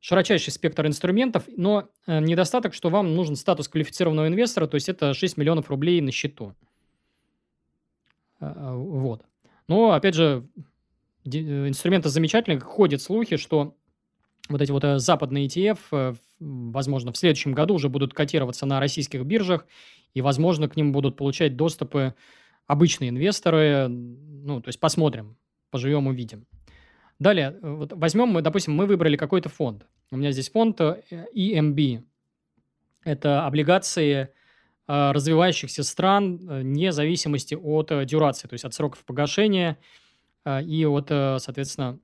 Широчайший 0.00 0.52
спектр 0.52 0.86
инструментов, 0.86 1.42
но 1.48 1.88
э, 2.06 2.20
недостаток, 2.20 2.72
что 2.72 2.88
вам 2.88 3.16
нужен 3.16 3.34
статус 3.34 3.68
квалифицированного 3.68 4.28
инвестора, 4.28 4.68
то 4.68 4.76
есть 4.76 4.88
это 4.88 5.12
6 5.12 5.36
миллионов 5.36 5.68
рублей 5.70 6.00
на 6.00 6.12
счету. 6.12 6.54
Э, 8.40 8.74
вот. 8.74 9.24
Но, 9.66 9.90
опять 9.90 10.14
же, 10.14 10.46
инструменты 11.24 12.10
замечательные. 12.10 12.60
Ходят 12.60 13.02
слухи, 13.02 13.38
что 13.38 13.74
вот 14.48 14.62
эти 14.62 14.70
вот 14.70 14.84
западные 15.00 15.48
ETF, 15.48 16.16
возможно, 16.38 17.12
в 17.12 17.16
следующем 17.16 17.54
году 17.54 17.74
уже 17.74 17.88
будут 17.88 18.14
котироваться 18.14 18.66
на 18.66 18.78
российских 18.78 19.24
биржах, 19.24 19.66
и, 20.12 20.20
возможно, 20.20 20.68
к 20.68 20.76
ним 20.76 20.92
будут 20.92 21.16
получать 21.16 21.56
доступы 21.56 22.14
обычные 22.68 23.10
инвесторы. 23.10 23.88
Ну, 23.88 24.60
то 24.60 24.68
есть 24.68 24.78
посмотрим, 24.78 25.36
поживем, 25.70 26.06
увидим. 26.06 26.46
Далее, 27.18 27.56
э, 27.60 27.70
вот 27.70 27.92
возьмем 27.92 28.28
мы, 28.28 28.42
допустим, 28.42 28.74
мы 28.74 28.86
выбрали 28.86 29.16
какой-то 29.16 29.48
фонд. 29.48 29.86
У 30.10 30.16
меня 30.16 30.32
здесь 30.32 30.50
фонд 30.50 30.80
EMB. 30.80 32.02
Это 33.04 33.46
облигации 33.46 34.28
э, 34.86 35.10
развивающихся 35.12 35.82
стран 35.82 36.40
э, 36.48 36.60
вне 36.60 36.92
зависимости 36.92 37.54
от 37.54 37.90
э, 37.92 38.04
дюрации, 38.04 38.48
то 38.48 38.54
есть 38.54 38.64
от 38.64 38.74
сроков 38.74 39.04
погашения 39.04 39.78
э, 40.44 40.62
и 40.62 40.86
от, 40.86 41.10
э, 41.10 41.38
соответственно, 41.38 41.98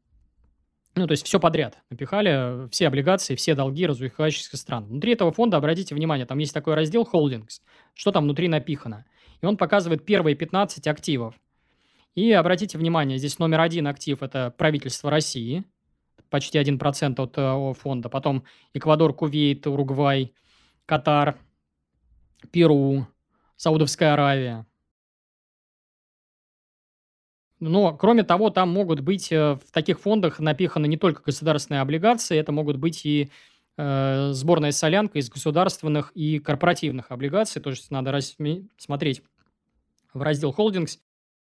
ну, 0.97 1.07
то 1.07 1.13
есть 1.13 1.25
все 1.25 1.39
подряд 1.39 1.79
напихали, 1.89 2.69
все 2.71 2.89
облигации, 2.89 3.37
все 3.37 3.55
долги 3.55 3.87
развивающихся 3.87 4.57
стран. 4.57 4.87
Внутри 4.87 5.13
этого 5.13 5.33
фонда, 5.33 5.57
обратите 5.57 5.95
внимание, 5.95 6.27
там 6.27 6.39
есть 6.39 6.53
такой 6.53 6.75
раздел 6.75 7.05
«Холдингс», 7.05 7.63
что 7.95 8.13
там 8.13 8.25
внутри 8.25 8.49
напихано. 8.49 9.07
И 9.41 9.47
он 9.47 9.57
показывает 9.57 10.05
первые 10.05 10.35
15 10.35 10.87
активов. 10.89 11.35
И 12.15 12.33
обратите 12.33 12.77
внимание, 12.77 13.19
здесь 13.19 13.39
номер 13.39 13.61
один 13.61 13.87
актив– 13.87 14.21
это 14.23 14.53
правительство 14.57 15.11
России, 15.11 15.65
почти 16.29 16.59
1% 16.59 17.21
от 17.21 17.35
э, 17.37 17.75
фонда. 17.81 18.09
Потом 18.09 18.45
Эквадор, 18.75 19.15
Кувейт, 19.15 19.67
Уругвай, 19.67 20.33
Катар, 20.87 21.39
Перу, 22.51 23.07
Саудовская 23.57 24.15
Аравия. 24.15 24.67
Но, 27.61 27.95
кроме 27.95 28.25
того, 28.25 28.51
там 28.51 28.71
могут 28.71 29.01
быть 29.01 29.31
э, 29.31 29.55
в 29.55 29.71
таких 29.71 30.01
фондах 30.01 30.41
напиханы 30.41 30.87
не 30.87 30.97
только 30.97 31.23
государственные 31.23 31.83
облигации, 31.83 32.39
это 32.39 32.53
могут 32.53 32.77
быть 32.77 33.05
и 33.05 33.31
э, 33.77 34.31
сборная 34.33 34.73
солянка 34.73 35.19
из 35.19 35.29
государственных 35.29 36.11
и 36.15 36.39
корпоративных 36.39 37.13
облигаций. 37.13 37.61
То 37.63 37.71
есть 37.71 37.91
надо 37.91 38.13
раз, 38.13 38.37
смотреть 38.79 39.23
в 40.13 40.23
раздел 40.23 40.53
«Холдингс» 40.53 40.99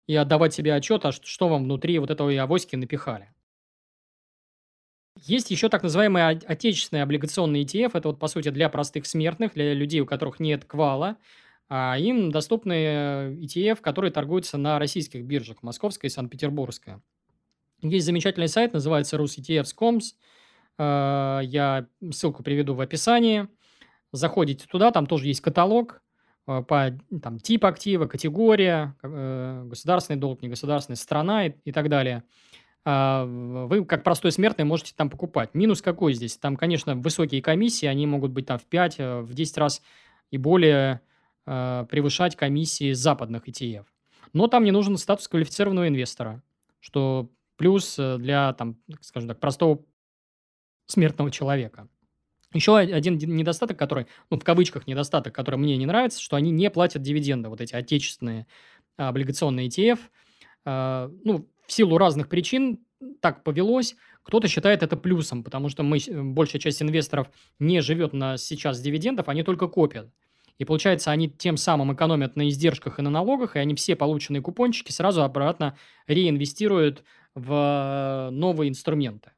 и 0.08 0.16
отдавать 0.16 0.54
себе 0.54 0.74
отчет, 0.74 1.06
а 1.06 1.12
что, 1.12 1.48
вам 1.48 1.64
внутри 1.64 2.00
вот 2.00 2.10
этого 2.10 2.32
авоськи 2.42 2.76
напихали. 2.76 3.32
Есть 5.22 5.50
еще 5.50 5.70
так 5.70 5.82
называемые 5.82 6.42
отечественные 6.46 7.04
облигационные 7.04 7.64
ETF. 7.64 7.92
Это 7.94 8.10
вот, 8.10 8.20
по 8.20 8.28
сути, 8.28 8.50
для 8.50 8.70
простых 8.70 9.06
смертных, 9.06 9.54
для 9.54 9.74
людей, 9.74 10.02
у 10.02 10.06
которых 10.06 10.40
нет 10.40 10.66
квала. 10.66 11.18
А 11.70 11.98
им 11.98 12.32
доступны 12.32 13.38
ETF, 13.42 13.78
которые 13.82 14.12
торгуются 14.12 14.58
на 14.58 14.78
российских 14.78 15.24
биржах, 15.24 15.64
московская 15.64 16.08
и 16.08 16.12
санкт-петербургская. 16.12 17.02
Есть 17.82 18.06
замечательный 18.06 18.50
сайт, 18.50 18.74
называется 18.74 19.18
rusetfs.coms. 19.18 20.04
А, 20.78 21.40
я 21.40 21.88
ссылку 22.12 22.44
приведу 22.44 22.76
в 22.76 22.82
описании. 22.82 23.48
Заходите 24.12 24.68
туда, 24.68 24.92
там 24.92 25.08
тоже 25.08 25.28
есть 25.28 25.42
каталог 25.42 26.02
по 26.46 26.98
там, 27.22 27.40
тип 27.40 27.66
актива, 27.66 28.06
категория, 28.06 28.96
э, 29.02 29.64
государственный 29.66 30.20
долг, 30.20 30.42
негосударственная 30.42 30.98
страна 30.98 31.48
и, 31.48 31.54
и 31.64 31.72
так 31.72 31.90
далее. 31.90 32.24
А, 32.88 33.26
вы, 33.26 33.84
как 33.84 34.04
простой 34.04 34.32
смертный, 34.32 34.64
можете 34.64 34.94
там 34.96 35.10
покупать. 35.10 35.56
Минус 35.56 35.82
какой 35.82 36.14
здесь? 36.14 36.38
Там, 36.38 36.56
конечно, 36.56 36.96
высокие 36.96 37.42
комиссии, 37.42 37.88
они 37.88 38.06
могут 38.06 38.32
быть 38.32 38.46
там 38.46 38.60
в 38.60 38.66
5, 38.66 38.96
э, 39.00 39.20
в 39.22 39.34
10 39.34 39.58
раз 39.58 39.82
и 40.30 40.38
более 40.38 41.02
э, 41.48 41.86
превышать 41.90 42.36
комиссии 42.36 42.94
западных 42.94 43.48
ETF. 43.50 43.86
Но 44.34 44.48
там 44.48 44.64
не 44.64 44.72
нужен 44.72 44.98
статус 44.98 45.28
квалифицированного 45.28 45.88
инвестора, 45.88 46.44
что 46.80 47.32
плюс 47.58 47.98
э, 47.98 48.18
для, 48.20 48.54
там, 48.54 48.78
скажем 49.02 49.30
так, 49.30 49.40
простого 49.40 49.84
смертного 50.86 51.32
человека. 51.32 51.88
Еще 52.56 52.78
один 52.78 53.18
недостаток, 53.18 53.78
который, 53.78 54.08
ну, 54.30 54.40
в 54.40 54.44
кавычках 54.44 54.88
недостаток, 54.88 55.36
который 55.36 55.58
мне 55.58 55.76
не 55.76 55.86
нравится, 55.86 56.22
что 56.22 56.38
они 56.38 56.52
не 56.52 56.70
платят 56.70 57.02
дивиденды, 57.02 57.50
вот 57.50 57.60
эти 57.60 57.76
отечественные 57.76 58.48
облигационные 58.98 59.68
ETF. 59.68 60.00
Э, 60.66 61.10
ну, 61.26 61.50
в 61.68 61.72
силу 61.72 61.98
разных 61.98 62.30
причин 62.30 62.80
так 63.20 63.44
повелось. 63.44 63.96
Кто-то 64.24 64.48
считает 64.48 64.84
это 64.84 64.96
плюсом, 64.96 65.44
потому 65.44 65.68
что 65.70 65.84
мы, 65.84 66.00
большая 66.10 66.62
часть 66.62 66.82
инвесторов 66.82 67.28
не 67.60 67.82
живет 67.82 68.14
на 68.14 68.38
сейчас 68.38 68.80
дивидендов, 68.80 69.28
они 69.28 69.44
только 69.44 69.68
копят. 69.68 70.10
И 70.58 70.64
получается, 70.64 71.12
они 71.12 71.30
тем 71.30 71.58
самым 71.58 71.94
экономят 71.94 72.38
на 72.38 72.48
издержках 72.48 73.00
и 73.00 73.02
на 73.02 73.10
налогах, 73.10 73.58
и 73.58 73.60
они 73.60 73.76
все 73.76 73.98
полученные 73.98 74.42
купончики 74.42 74.92
сразу 74.94 75.24
обратно 75.24 75.78
реинвестируют 76.08 77.04
в 77.36 78.30
новые 78.32 78.70
инструменты. 78.70 79.32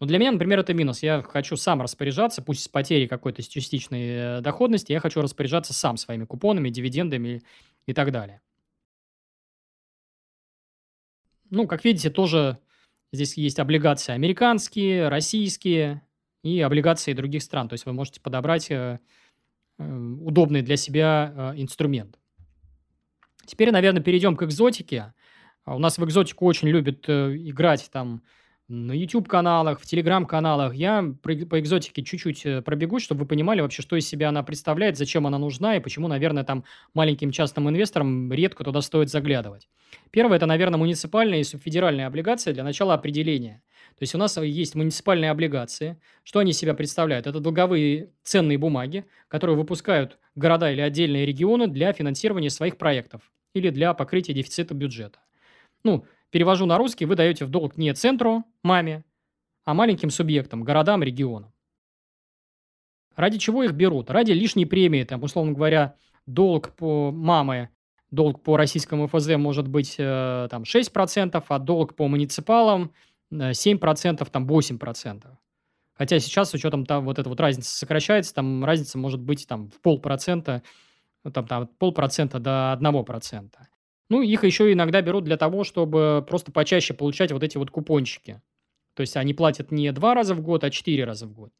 Но 0.00 0.06
для 0.06 0.18
меня, 0.18 0.32
например, 0.32 0.58
это 0.58 0.72
минус. 0.72 1.02
Я 1.02 1.22
хочу 1.22 1.56
сам 1.56 1.82
распоряжаться, 1.82 2.40
пусть 2.40 2.62
с 2.64 2.68
потерей 2.68 3.06
какой-то 3.06 3.42
частичной 3.42 4.08
э, 4.08 4.40
доходности, 4.40 4.92
я 4.92 5.00
хочу 5.00 5.20
распоряжаться 5.20 5.74
сам 5.74 5.98
своими 5.98 6.24
купонами, 6.24 6.70
дивидендами 6.70 7.42
и 7.86 7.92
так 7.92 8.10
далее. 8.10 8.40
Ну, 11.50 11.66
как 11.66 11.84
видите, 11.84 12.08
тоже 12.08 12.58
здесь 13.12 13.36
есть 13.36 13.58
облигации 13.58 14.12
американские, 14.12 15.08
российские 15.08 16.00
и 16.42 16.60
облигации 16.62 17.12
других 17.12 17.42
стран. 17.42 17.68
То 17.68 17.74
есть 17.74 17.84
вы 17.84 17.92
можете 17.92 18.22
подобрать 18.22 18.70
э, 18.70 19.00
э, 19.78 19.96
удобный 20.22 20.62
для 20.62 20.78
себя 20.78 21.52
инструмент. 21.56 22.18
Теперь, 23.44 23.70
наверное, 23.70 24.02
перейдем 24.02 24.34
к 24.34 24.44
экзотике. 24.44 25.12
А 25.64 25.76
у 25.76 25.78
нас 25.78 25.98
в 25.98 26.04
экзотику 26.06 26.46
очень 26.46 26.68
любят 26.68 27.06
играть 27.06 27.90
там 27.92 28.22
на 28.70 28.92
YouTube-каналах, 28.92 29.80
в 29.80 29.84
Telegram-каналах. 29.84 30.74
Я 30.74 31.12
по 31.22 31.58
экзотике 31.58 32.02
чуть-чуть 32.04 32.46
э, 32.46 32.62
пробегусь, 32.62 33.02
чтобы 33.02 33.22
вы 33.22 33.26
понимали 33.26 33.60
вообще, 33.60 33.82
что 33.82 33.96
из 33.96 34.06
себя 34.08 34.28
она 34.28 34.44
представляет, 34.44 34.96
зачем 34.96 35.26
она 35.26 35.38
нужна 35.38 35.76
и 35.76 35.80
почему, 35.80 36.06
наверное, 36.06 36.44
там 36.44 36.64
маленьким 36.94 37.32
частным 37.32 37.68
инвесторам 37.68 38.32
редко 38.32 38.62
туда 38.62 38.80
стоит 38.80 39.10
заглядывать. 39.10 39.68
Первое– 40.12 40.36
это, 40.38 40.46
наверное, 40.46 40.78
муниципальные 40.78 41.40
и 41.40 41.44
субфедеральные 41.44 42.06
облигации 42.06 42.52
для 42.52 42.62
начала 42.62 42.94
определения. 42.94 43.60
То 43.98 44.04
есть 44.04 44.14
у 44.14 44.18
нас 44.18 44.36
есть 44.36 44.76
муниципальные 44.76 45.32
облигации. 45.32 46.00
Что 46.22 46.38
они 46.38 46.52
себя 46.52 46.72
представляют? 46.72 47.26
Это 47.26 47.40
долговые 47.40 48.10
ценные 48.22 48.56
бумаги, 48.56 49.04
которые 49.26 49.56
выпускают 49.56 50.18
города 50.36 50.70
или 50.70 50.80
отдельные 50.80 51.26
регионы 51.26 51.66
для 51.66 51.92
финансирования 51.92 52.50
своих 52.50 52.78
проектов 52.78 53.32
или 53.52 53.70
для 53.70 53.94
покрытия 53.94 54.32
дефицита 54.32 54.74
бюджета. 54.74 55.18
Ну, 55.82 56.06
Перевожу 56.30 56.66
на 56.66 56.78
русский, 56.78 57.06
вы 57.06 57.16
даете 57.16 57.44
в 57.44 57.50
долг 57.50 57.76
не 57.76 57.92
центру, 57.92 58.44
маме, 58.62 59.04
а 59.64 59.74
маленьким 59.74 60.10
субъектам, 60.10 60.62
городам, 60.62 61.02
регионам. 61.02 61.52
Ради 63.16 63.38
чего 63.38 63.64
их 63.64 63.72
берут? 63.72 64.10
Ради 64.10 64.32
лишней 64.32 64.66
премии, 64.66 65.04
там, 65.04 65.22
условно 65.22 65.52
говоря, 65.52 65.96
долг 66.26 66.74
по 66.76 67.10
мамы, 67.10 67.70
долг 68.10 68.42
по 68.42 68.56
российскому 68.56 69.08
ФЗ 69.08 69.36
может 69.36 69.68
быть 69.68 69.96
э, 69.98 70.48
там 70.50 70.62
6%, 70.62 71.44
а 71.46 71.58
долг 71.58 71.96
по 71.96 72.08
муниципалам 72.08 72.92
7%, 73.32 74.22
э, 74.22 74.30
там 74.30 74.46
8%. 74.46 75.26
Хотя 75.94 76.18
сейчас 76.18 76.50
с 76.50 76.54
учетом 76.54 76.86
там 76.86 77.04
вот 77.04 77.18
эта 77.18 77.28
вот 77.28 77.40
разница 77.40 77.76
сокращается, 77.76 78.34
там 78.34 78.64
разница 78.64 78.96
может 78.96 79.20
быть 79.20 79.46
там 79.46 79.68
в 79.68 79.80
полпроцента, 79.80 80.62
там, 81.32 81.46
там 81.46 81.66
полпроцента 81.78 82.38
до 82.38 82.72
одного 82.72 83.02
процента. 83.02 83.68
Ну, 84.10 84.22
их 84.22 84.42
еще 84.42 84.72
иногда 84.72 85.00
берут 85.02 85.24
для 85.24 85.36
того, 85.36 85.62
чтобы 85.62 86.24
просто 86.28 86.50
почаще 86.50 86.94
получать 86.94 87.30
вот 87.30 87.44
эти 87.44 87.56
вот 87.56 87.70
купончики. 87.70 88.42
То 88.94 89.02
есть 89.02 89.16
они 89.16 89.34
платят 89.34 89.70
не 89.70 89.92
два 89.92 90.14
раза 90.14 90.34
в 90.34 90.42
год, 90.42 90.64
а 90.64 90.70
четыре 90.70 91.04
раза 91.04 91.26
в 91.26 91.32
год. 91.32 91.52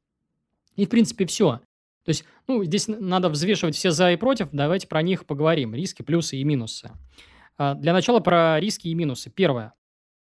И, 0.74 0.84
в 0.84 0.88
принципе, 0.88 1.26
все. 1.26 1.60
То 2.04 2.08
есть, 2.08 2.24
ну, 2.48 2.64
здесь 2.64 2.88
надо 2.88 3.28
взвешивать 3.28 3.76
все 3.76 3.92
за 3.92 4.10
и 4.10 4.16
против. 4.16 4.48
Давайте 4.50 4.88
про 4.88 5.00
них 5.00 5.26
поговорим. 5.26 5.76
Риски, 5.76 6.02
плюсы 6.02 6.38
и 6.38 6.44
минусы. 6.44 6.90
А, 7.56 7.74
для 7.74 7.92
начала 7.92 8.18
про 8.18 8.58
риски 8.58 8.88
и 8.88 8.94
минусы. 8.94 9.30
Первое. 9.30 9.74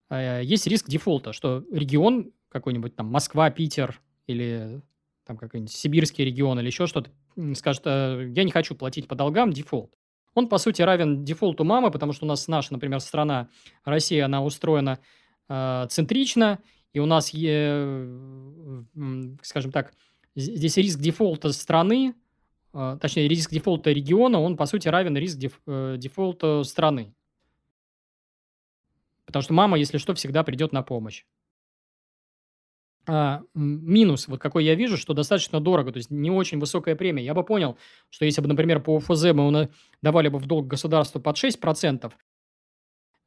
А, 0.09 0.41
есть 0.41 0.67
риск 0.67 0.89
дефолта, 0.89 1.33
что 1.33 1.65
регион 1.71 2.33
какой-нибудь 2.49 2.97
там 2.97 3.07
Москва, 3.07 3.51
Питер 3.51 4.01
или 4.27 4.83
там 5.27 5.37
какой-нибудь 5.37 5.73
сибирский 5.73 6.25
регион 6.25 6.59
или 6.59 6.67
еще 6.67 6.89
что-то 6.89 7.11
скажет, 7.55 7.83
«Э, 7.85 8.33
я 8.35 8.45
не 8.45 8.51
хочу 8.51 8.75
платить 8.75 9.07
по 9.07 9.15
долгам, 9.15 9.53
дефолт 9.53 9.96
он, 10.37 10.49
по 10.49 10.59
сути, 10.59 10.83
равен 10.83 11.25
дефолту 11.25 11.65
мамы, 11.65 11.91
потому 11.91 12.13
что 12.13 12.27
у 12.27 12.29
нас 12.29 12.47
наша, 12.47 12.75
например, 12.75 13.01
страна, 13.01 13.49
Россия, 13.85 14.27
она 14.27 14.45
устроена 14.45 14.99
э, 15.49 15.87
центрично, 15.89 16.59
и 16.93 17.01
у 17.01 17.07
нас, 17.07 17.31
е, 17.31 18.07
скажем 19.43 19.73
так, 19.73 19.95
здесь 20.35 20.77
риск 20.77 21.01
дефолта 21.01 21.53
страны, 21.53 22.15
э, 22.75 22.99
точнее, 23.01 23.29
риск 23.29 23.51
дефолта 23.51 23.93
региона, 23.93 24.39
он, 24.39 24.59
по 24.59 24.67
сути, 24.67 24.89
равен 24.89 25.17
риск 25.17 25.39
деф, 25.39 25.59
э, 25.67 25.97
дефолта 25.97 26.63
страны. 26.65 27.15
Потому 29.25 29.43
что 29.43 29.55
мама, 29.55 29.79
если 29.79 29.97
что, 29.97 30.15
всегда 30.15 30.45
придет 30.45 30.73
на 30.73 30.83
помощь 30.83 31.25
а, 33.07 33.43
минус, 33.55 34.29
вот 34.29 34.41
какой 34.41 34.65
я 34.65 34.75
вижу, 34.75 34.97
что 34.97 35.15
достаточно 35.15 35.61
дорого, 35.61 35.93
то 35.93 35.99
есть 35.99 36.11
не 36.11 36.31
очень 36.31 36.59
высокая 36.59 36.97
премия. 36.97 37.25
Я 37.25 37.35
бы 37.35 37.45
понял, 37.45 37.79
что 38.11 38.25
если 38.25 38.41
бы, 38.41 38.49
например, 38.49 38.81
по 38.81 38.97
УФЗ 38.97 39.33
мы 39.33 39.71
давали 40.03 40.29
бы 40.29 40.39
в 40.39 40.47
долг 40.47 40.67
государству 40.67 41.21
под 41.21 41.37
6%, 41.37 42.13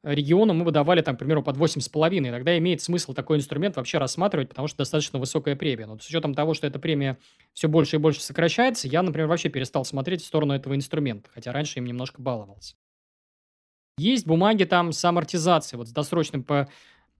региону 0.02 0.54
мы 0.54 0.64
бы 0.64 0.70
давали, 0.70 1.02
там, 1.02 1.16
к 1.16 1.18
примеру, 1.18 1.42
под 1.42 1.56
8,5%. 1.56 2.30
Тогда 2.30 2.58
имеет 2.58 2.82
смысл 2.82 3.12
такой 3.12 3.38
инструмент 3.38 3.76
вообще 3.76 3.98
рассматривать, 3.98 4.48
потому 4.48 4.68
что 4.68 4.78
достаточно 4.78 5.18
высокая 5.18 5.56
премия. 5.56 5.86
Но 5.86 5.98
с 5.98 6.06
учетом 6.06 6.34
того, 6.34 6.54
что 6.54 6.66
эта 6.66 6.78
премия 6.78 7.18
все 7.52 7.68
больше 7.68 7.96
и 7.96 7.98
больше 7.98 8.22
сокращается, 8.22 8.88
я, 8.88 9.02
например, 9.02 9.28
вообще 9.28 9.48
перестал 9.48 9.84
смотреть 9.84 10.22
в 10.22 10.26
сторону 10.26 10.54
этого 10.54 10.74
инструмента, 10.74 11.30
хотя 11.32 11.52
раньше 11.52 11.78
им 11.78 11.86
немножко 11.86 12.20
баловался. 12.22 12.76
Есть 13.98 14.26
бумаги 14.26 14.64
там 14.64 14.92
с 14.92 15.04
амортизацией, 15.04 15.78
вот 15.78 15.88
с 15.88 15.92
досрочным 15.92 16.42
по 16.42 16.68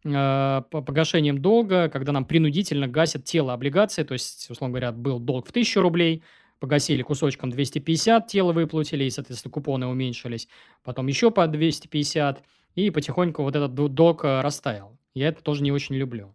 Э, 0.04 0.62
по 0.70 0.80
погашением 0.80 1.42
долга, 1.42 1.88
когда 1.88 2.12
нам 2.12 2.24
принудительно 2.24 2.88
гасят 2.88 3.24
тело 3.24 3.52
облигации, 3.52 4.02
то 4.02 4.14
есть, 4.14 4.48
условно 4.50 4.72
говоря, 4.72 4.92
был 4.92 5.18
долг 5.18 5.46
в 5.46 5.50
1000 5.50 5.80
рублей, 5.82 6.22
погасили 6.58 7.02
кусочком 7.02 7.50
250, 7.50 8.26
тело 8.26 8.52
выплатили, 8.52 9.04
и, 9.04 9.10
соответственно, 9.10 9.52
купоны 9.52 9.86
уменьшились. 9.86 10.48
Потом 10.84 11.06
еще 11.06 11.30
по 11.30 11.46
250, 11.46 12.42
и 12.76 12.90
потихоньку 12.90 13.42
вот 13.42 13.56
этот 13.56 13.74
долг 13.74 14.24
э, 14.24 14.40
растаял. 14.40 14.96
Я 15.14 15.28
это 15.28 15.42
тоже 15.42 15.62
не 15.62 15.72
очень 15.72 15.96
люблю. 15.96 16.34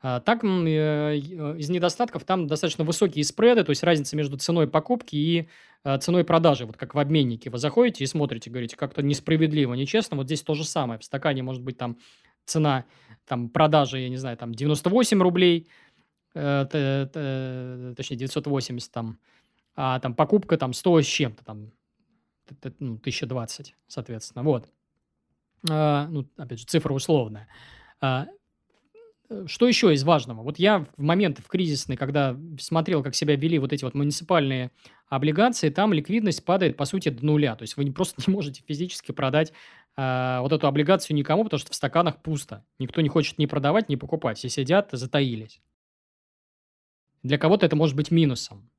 А, 0.00 0.20
так, 0.20 0.44
э, 0.44 0.46
э, 0.46 1.16
из 1.58 1.68
недостатков 1.68 2.24
там 2.24 2.46
достаточно 2.46 2.84
высокие 2.84 3.24
спреды, 3.24 3.64
то 3.64 3.70
есть 3.70 3.82
разница 3.82 4.16
между 4.16 4.38
ценой 4.38 4.68
покупки 4.68 5.16
и 5.16 5.48
ценой 6.00 6.24
продажи. 6.24 6.66
Вот 6.66 6.76
как 6.76 6.96
в 6.96 6.98
обменнике 6.98 7.48
вы 7.48 7.58
заходите 7.58 8.02
и 8.02 8.08
смотрите, 8.08 8.50
говорите, 8.50 8.76
как-то 8.76 9.02
несправедливо, 9.02 9.74
нечестно. 9.74 10.16
Вот 10.16 10.26
здесь 10.26 10.42
то 10.42 10.54
же 10.54 10.64
самое. 10.64 10.98
В 10.98 11.04
стакане 11.04 11.44
может 11.44 11.62
быть 11.62 11.78
там 11.78 11.96
цена 12.46 12.84
там, 13.26 13.48
продажи, 13.48 13.98
я 13.98 14.08
не 14.08 14.16
знаю, 14.16 14.36
там 14.36 14.54
98 14.54 15.20
рублей, 15.20 15.68
точнее 16.32 18.16
980 18.16 18.92
там, 18.92 19.18
а 19.74 19.98
там 20.00 20.14
покупка 20.14 20.56
там 20.56 20.72
100 20.72 21.02
с 21.02 21.06
чем-то, 21.06 21.44
там, 21.44 21.72
ну, 22.78 22.94
1020, 22.94 23.74
соответственно, 23.86 24.44
вот. 24.44 24.68
А, 25.68 26.06
ну, 26.08 26.26
опять 26.36 26.60
же, 26.60 26.66
цифра 26.66 26.92
условная. 26.92 27.48
А, 28.00 28.26
э, 29.28 29.44
что 29.46 29.66
еще 29.66 29.92
из 29.92 30.04
важного? 30.04 30.42
Вот 30.42 30.58
я 30.58 30.86
в 30.96 31.02
момент 31.02 31.38
в 31.38 31.48
кризисный, 31.48 31.96
когда 31.96 32.36
смотрел, 32.60 33.02
как 33.02 33.14
себя 33.14 33.36
вели 33.36 33.58
вот 33.58 33.72
эти 33.72 33.84
вот 33.84 33.94
муниципальные 33.94 34.70
облигации, 35.08 35.70
там 35.70 35.92
ликвидность 35.92 36.44
падает, 36.44 36.76
по 36.76 36.84
сути, 36.84 37.08
до 37.08 37.24
нуля. 37.24 37.56
То 37.56 37.62
есть 37.62 37.76
вы 37.76 37.90
просто 37.92 38.22
не 38.26 38.32
можете 38.32 38.62
физически 38.66 39.12
продать 39.12 39.52
а, 39.96 40.42
вот 40.42 40.52
эту 40.52 40.66
облигацию 40.66 41.16
никому, 41.16 41.44
потому 41.44 41.58
что 41.58 41.72
в 41.72 41.74
стаканах 41.74 42.22
пусто. 42.22 42.64
Никто 42.78 43.00
не 43.00 43.08
хочет 43.08 43.38
ни 43.38 43.46
продавать, 43.46 43.88
ни 43.88 43.96
покупать. 43.96 44.38
Все 44.38 44.48
сидят, 44.48 44.90
затаились. 44.92 45.60
Для 47.22 47.38
кого-то 47.38 47.66
это 47.66 47.76
может 47.76 47.96
быть 47.96 48.10
минусом. 48.10 48.70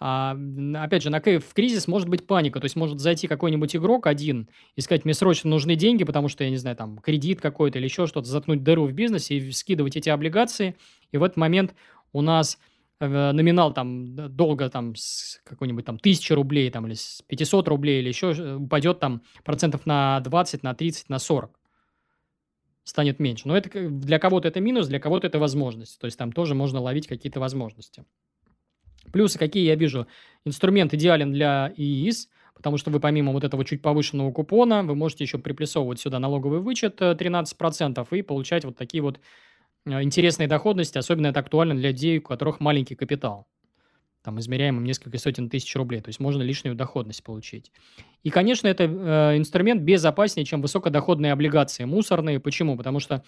А, 0.00 0.36
опять 0.76 1.02
же, 1.02 1.10
на, 1.10 1.20
в 1.20 1.54
кризис 1.54 1.88
может 1.88 2.08
быть 2.08 2.26
паника, 2.26 2.60
то 2.60 2.66
есть 2.66 2.76
может 2.76 3.00
зайти 3.00 3.26
какой-нибудь 3.26 3.74
игрок 3.74 4.06
один 4.06 4.48
и 4.76 4.80
сказать, 4.80 5.04
мне 5.04 5.12
срочно 5.12 5.50
нужны 5.50 5.74
деньги, 5.74 6.04
потому 6.04 6.28
что, 6.28 6.44
я 6.44 6.50
не 6.50 6.56
знаю, 6.56 6.76
там, 6.76 6.98
кредит 6.98 7.40
какой-то 7.40 7.78
или 7.78 7.86
еще 7.86 8.06
что-то, 8.06 8.28
заткнуть 8.28 8.62
дыру 8.62 8.86
в 8.86 8.92
бизнесе 8.92 9.38
и 9.38 9.50
скидывать 9.50 9.96
эти 9.96 10.08
облигации, 10.08 10.76
и 11.10 11.16
в 11.16 11.24
этот 11.24 11.36
момент 11.36 11.74
у 12.12 12.20
нас 12.20 12.58
номинал 13.00 13.72
там 13.72 14.14
долго 14.34 14.68
там 14.70 14.96
с 14.96 15.40
какой-нибудь 15.44 15.84
там 15.84 15.98
тысячи 15.98 16.32
рублей 16.32 16.70
там 16.70 16.86
или 16.86 16.94
с 16.94 17.22
500 17.26 17.68
рублей 17.68 18.00
или 18.00 18.08
еще 18.08 18.32
э, 18.32 18.54
упадет 18.56 18.98
там 18.98 19.22
процентов 19.44 19.86
на 19.86 20.20
20, 20.20 20.62
на 20.62 20.74
30, 20.74 21.08
на 21.08 21.18
40 21.18 21.58
станет 22.84 23.20
меньше. 23.20 23.46
Но 23.46 23.56
это 23.56 23.88
для 23.88 24.18
кого-то 24.18 24.48
это 24.48 24.60
минус, 24.60 24.88
для 24.88 24.98
кого-то 24.98 25.26
это 25.26 25.38
возможность. 25.38 26.00
То 26.00 26.06
есть 26.06 26.18
там 26.18 26.32
тоже 26.32 26.54
можно 26.54 26.80
ловить 26.80 27.06
какие-то 27.06 27.38
возможности. 27.38 28.04
Плюсы 29.12 29.38
какие 29.38 29.64
я 29.64 29.74
вижу? 29.74 30.06
Инструмент 30.44 30.92
идеален 30.94 31.32
для 31.32 31.72
ИИС, 31.76 32.28
потому 32.54 32.78
что 32.78 32.90
вы 32.90 32.98
помимо 32.98 33.32
вот 33.32 33.44
этого 33.44 33.64
чуть 33.64 33.82
повышенного 33.82 34.32
купона, 34.32 34.82
вы 34.82 34.94
можете 34.94 35.24
еще 35.24 35.38
приплюсовывать 35.38 36.00
сюда 36.00 36.18
налоговый 36.18 36.60
вычет 36.60 37.00
13% 37.00 38.06
э, 38.10 38.16
и 38.16 38.22
получать 38.22 38.64
вот 38.64 38.76
такие 38.76 39.02
вот 39.02 39.16
э, 39.16 39.20
интересные 39.86 40.48
доходности. 40.48 40.98
Особенно 40.98 41.28
это 41.28 41.40
актуально 41.40 41.74
для 41.74 41.90
людей, 41.90 42.18
у 42.18 42.22
которых 42.22 42.60
маленький 42.60 42.94
капитал. 42.94 43.46
Там 44.22 44.38
измеряемым 44.40 44.84
несколько 44.84 45.18
сотен 45.18 45.48
тысяч 45.48 45.74
рублей. 45.76 46.00
То 46.00 46.08
есть 46.08 46.20
можно 46.20 46.42
лишнюю 46.42 46.74
доходность 46.74 47.22
получить. 47.22 47.72
И, 48.24 48.30
конечно, 48.30 48.66
это 48.66 48.84
э, 48.84 49.38
инструмент 49.38 49.82
безопаснее, 49.82 50.44
чем 50.44 50.60
высокодоходные 50.60 51.32
облигации 51.32 51.84
мусорные. 51.84 52.40
Почему? 52.40 52.76
Потому 52.76 53.00
что 53.00 53.22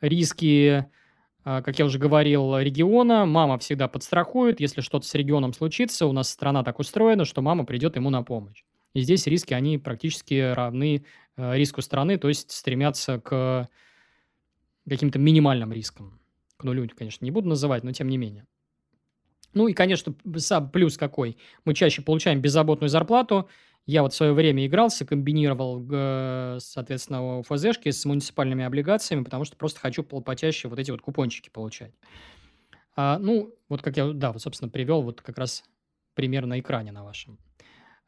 риски 0.00 0.86
а, 1.44 1.60
как 1.60 1.78
я 1.78 1.84
уже 1.84 1.98
говорил, 1.98 2.58
региона. 2.58 3.26
Мама 3.26 3.58
всегда 3.58 3.86
подстрахует. 3.86 4.60
Если 4.60 4.80
что-то 4.80 5.06
с 5.06 5.14
регионом 5.14 5.52
случится, 5.52 6.06
у 6.06 6.12
нас 6.12 6.30
страна 6.30 6.64
так 6.64 6.78
устроена, 6.78 7.24
что 7.24 7.42
мама 7.42 7.64
придет 7.64 7.96
ему 7.96 8.10
на 8.10 8.22
помощь. 8.22 8.64
И 8.94 9.00
здесь 9.00 9.26
риски, 9.26 9.52
они 9.52 9.76
практически 9.76 10.52
равны 10.54 11.04
э, 11.36 11.56
риску 11.56 11.82
страны, 11.82 12.16
то 12.16 12.28
есть 12.28 12.50
стремятся 12.50 13.20
к 13.20 13.68
каким-то 14.88 15.18
минимальным 15.18 15.72
рискам. 15.72 16.20
К 16.56 16.64
нулю, 16.64 16.88
конечно, 16.96 17.24
не 17.24 17.30
буду 17.30 17.48
называть, 17.48 17.84
но 17.84 17.92
тем 17.92 18.08
не 18.08 18.18
менее. 18.18 18.46
Ну 19.52 19.68
и, 19.68 19.72
конечно, 19.72 20.14
сам 20.36 20.70
плюс 20.70 20.96
какой. 20.96 21.38
Мы 21.64 21.74
чаще 21.74 22.02
получаем 22.02 22.40
беззаботную 22.40 22.88
зарплату, 22.88 23.48
я 23.86 24.02
вот 24.02 24.14
в 24.14 24.16
свое 24.16 24.32
время 24.32 24.66
игрался, 24.66 25.04
комбинировал, 25.04 26.58
соответственно, 26.58 27.42
ФЗшки 27.42 27.90
с 27.90 28.04
муниципальными 28.06 28.64
облигациями, 28.64 29.24
потому 29.24 29.44
что 29.44 29.56
просто 29.56 29.78
хочу 29.78 30.02
почаще 30.02 30.68
вот 30.68 30.78
эти 30.78 30.90
вот 30.90 31.02
купончики 31.02 31.50
получать. 31.50 31.92
А, 32.96 33.18
ну, 33.18 33.54
вот 33.68 33.82
как 33.82 33.96
я, 33.96 34.12
да, 34.12 34.32
вот, 34.32 34.40
собственно, 34.40 34.70
привел 34.70 35.02
вот 35.02 35.20
как 35.20 35.36
раз 35.36 35.64
пример 36.14 36.46
на 36.46 36.60
экране 36.60 36.92
на 36.92 37.04
вашем. 37.04 37.38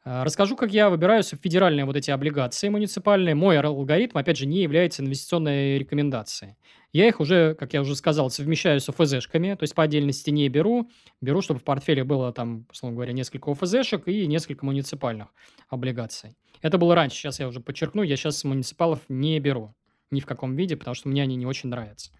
А, 0.09 0.23
расскажу, 0.23 0.55
как 0.55 0.71
я 0.71 0.89
выбираю 0.89 1.21
федеральные 1.21 1.83
вот 1.83 1.97
эти 1.97 2.11
облигации 2.11 2.69
муниципальные. 2.69 3.35
Мой 3.35 3.59
алгоритм, 3.59 4.17
опять 4.17 4.37
же, 4.37 4.45
не 4.45 4.61
является 4.61 5.03
инвестиционной 5.03 5.77
рекомендацией. 5.77 6.55
Я 6.93 7.09
их 7.09 7.19
уже, 7.19 7.55
как 7.55 7.73
я 7.73 7.81
уже 7.81 7.93
сказал, 7.93 8.29
совмещаю 8.29 8.79
с 8.79 8.87
ОФЗшками, 8.87 9.55
то 9.55 9.63
есть 9.63 9.75
по 9.75 9.83
отдельности 9.83 10.29
не 10.29 10.47
беру. 10.47 10.89
Беру, 11.19 11.41
чтобы 11.41 11.59
в 11.59 11.65
портфеле 11.65 12.05
было 12.05 12.31
там, 12.31 12.67
условно 12.71 12.95
говоря, 12.95 13.11
несколько 13.11 13.51
ОФЗшек 13.51 14.07
и 14.07 14.27
несколько 14.27 14.65
муниципальных 14.65 15.27
облигаций. 15.67 16.37
Это 16.61 16.77
было 16.77 16.95
раньше, 16.95 17.17
сейчас 17.17 17.41
я 17.41 17.47
уже 17.49 17.59
подчеркну, 17.59 18.01
я 18.01 18.15
сейчас 18.15 18.45
муниципалов 18.45 19.01
не 19.09 19.37
беру 19.41 19.75
ни 20.09 20.21
в 20.21 20.25
каком 20.25 20.55
виде, 20.55 20.77
потому 20.77 20.95
что 20.95 21.09
мне 21.09 21.23
они 21.23 21.35
не 21.35 21.45
очень 21.45 21.67
нравятся. 21.67 22.11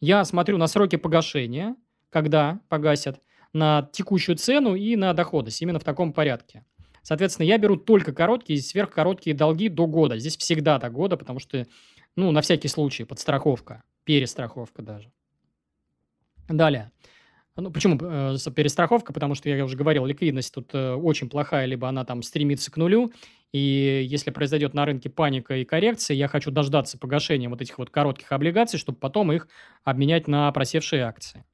Я 0.00 0.24
смотрю 0.24 0.58
на 0.58 0.66
сроки 0.66 0.96
погашения, 0.96 1.76
когда 2.10 2.58
погасят, 2.68 3.20
на 3.52 3.88
текущую 3.92 4.36
цену 4.36 4.74
и 4.74 4.96
на 4.96 5.12
доходность, 5.12 5.62
именно 5.62 5.78
в 5.78 5.84
таком 5.84 6.12
порядке. 6.12 6.64
Соответственно, 7.02 7.46
я 7.46 7.58
беру 7.58 7.76
только 7.76 8.12
короткие 8.12 8.58
и 8.58 8.62
сверхкороткие 8.62 9.34
долги 9.34 9.68
до 9.68 9.86
года. 9.86 10.18
Здесь 10.18 10.36
всегда 10.36 10.78
до 10.78 10.90
года, 10.90 11.16
потому 11.16 11.38
что, 11.38 11.66
ну, 12.16 12.30
на 12.30 12.40
всякий 12.40 12.68
случай, 12.68 13.04
подстраховка, 13.04 13.82
перестраховка 14.04 14.82
даже. 14.82 15.10
Далее. 16.48 16.90
Ну, 17.56 17.70
почему 17.70 17.98
э, 18.00 18.36
перестраховка? 18.54 19.12
Потому 19.12 19.34
что, 19.34 19.48
я 19.48 19.64
уже 19.64 19.76
говорил, 19.76 20.06
ликвидность 20.06 20.54
тут 20.54 20.70
э, 20.72 20.94
очень 20.94 21.28
плохая, 21.28 21.66
либо 21.66 21.88
она 21.88 22.04
там 22.04 22.22
стремится 22.22 22.70
к 22.70 22.76
нулю, 22.76 23.12
и 23.52 24.06
если 24.08 24.30
произойдет 24.30 24.74
на 24.74 24.84
рынке 24.84 25.10
паника 25.10 25.56
и 25.56 25.64
коррекция, 25.64 26.14
я 26.14 26.28
хочу 26.28 26.50
дождаться 26.50 26.98
погашения 26.98 27.48
вот 27.48 27.60
этих 27.60 27.78
вот 27.78 27.90
коротких 27.90 28.30
облигаций, 28.32 28.78
чтобы 28.78 28.98
потом 28.98 29.32
их 29.32 29.48
обменять 29.84 30.28
на 30.28 30.50
просевшие 30.52 31.02
акции. 31.02 31.44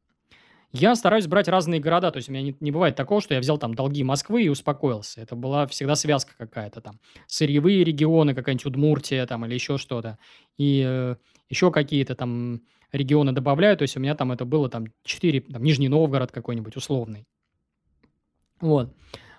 Я 0.79 0.95
стараюсь 0.95 1.27
брать 1.27 1.49
разные 1.49 1.81
города, 1.81 2.11
то 2.11 2.19
есть 2.19 2.29
у 2.29 2.33
меня 2.33 2.43
не, 2.43 2.57
не 2.61 2.71
бывает 2.71 2.97
такого, 2.97 3.23
что 3.23 3.35
я 3.35 3.41
взял 3.41 3.57
там 3.57 3.75
долги 3.75 4.05
Москвы 4.05 4.43
и 4.43 4.49
успокоился. 4.49 5.23
Это 5.23 5.35
была 5.35 5.67
всегда 5.67 5.95
связка 5.95 6.35
какая-то 6.37 6.83
там. 6.83 7.01
Сырьевые 7.27 7.83
регионы, 7.83 8.35
какая-нибудь 8.35 8.67
Удмуртия 8.67 9.27
там 9.27 9.47
или 9.47 9.55
еще 9.55 9.79
что-то. 9.79 10.19
И 10.59 10.85
э, 10.87 11.17
еще 11.49 11.71
какие-то 11.71 12.15
там 12.15 12.61
регионы 12.93 13.33
добавляю, 13.33 13.77
то 13.77 13.83
есть 13.83 13.97
у 13.97 14.01
меня 14.01 14.15
там 14.15 14.33
это 14.33 14.45
было 14.45 14.69
там 14.69 14.87
4, 15.05 15.41
там 15.41 15.63
Нижний 15.63 15.89
Новгород 15.89 16.31
какой-нибудь 16.31 16.77
условный. 16.77 17.27
Вот. 18.61 18.95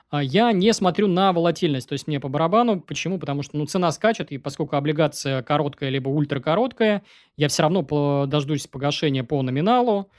А 0.10 0.24
я 0.24 0.52
не 0.54 0.74
смотрю 0.74 1.08
на 1.08 1.34
волатильность, 1.34 1.90
то 1.90 1.94
есть 1.94 2.08
мне 2.08 2.20
по 2.20 2.30
барабану. 2.30 2.80
Почему? 2.82 3.20
Потому 3.20 3.44
что 3.44 3.58
ну, 3.58 3.66
цена 3.66 3.92
скачет, 3.92 4.32
и 4.32 4.38
поскольку 4.38 4.76
облигация 4.76 5.44
короткая 5.44 5.90
либо 5.90 6.10
ультракороткая, 6.10 7.04
я 7.36 7.48
все 7.48 7.64
равно 7.64 8.26
дождусь 8.26 8.68
погашения 8.68 9.24
по 9.24 9.42
номиналу, 9.42 10.10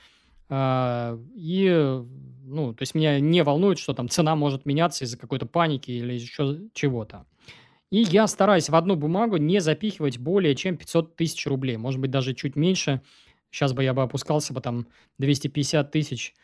и, 0.51 2.03
ну, 2.43 2.73
то 2.73 2.81
есть 2.81 2.95
меня 2.95 3.19
не 3.19 3.43
волнует, 3.43 3.77
что 3.77 3.93
там 3.93 4.09
цена 4.09 4.35
может 4.35 4.65
меняться 4.65 5.05
из-за 5.05 5.17
какой-то 5.17 5.45
паники 5.45 5.91
или 5.91 6.13
еще 6.13 6.61
чего-то. 6.73 7.25
И 7.91 8.01
я 8.01 8.27
стараюсь 8.27 8.69
в 8.69 8.75
одну 8.75 8.95
бумагу 8.95 9.37
не 9.37 9.59
запихивать 9.61 10.19
более 10.19 10.55
чем 10.55 10.77
500 10.77 11.15
тысяч 11.15 11.45
рублей. 11.47 11.77
Может 11.77 11.99
быть, 11.99 12.11
даже 12.11 12.33
чуть 12.33 12.55
меньше. 12.55 13.01
Сейчас 13.51 13.73
бы 13.73 13.83
я 13.83 13.93
бы 13.93 14.03
опускался 14.03 14.53
бы 14.53 14.61
там 14.61 14.87
250 15.17 15.91
тысяч 15.91 16.35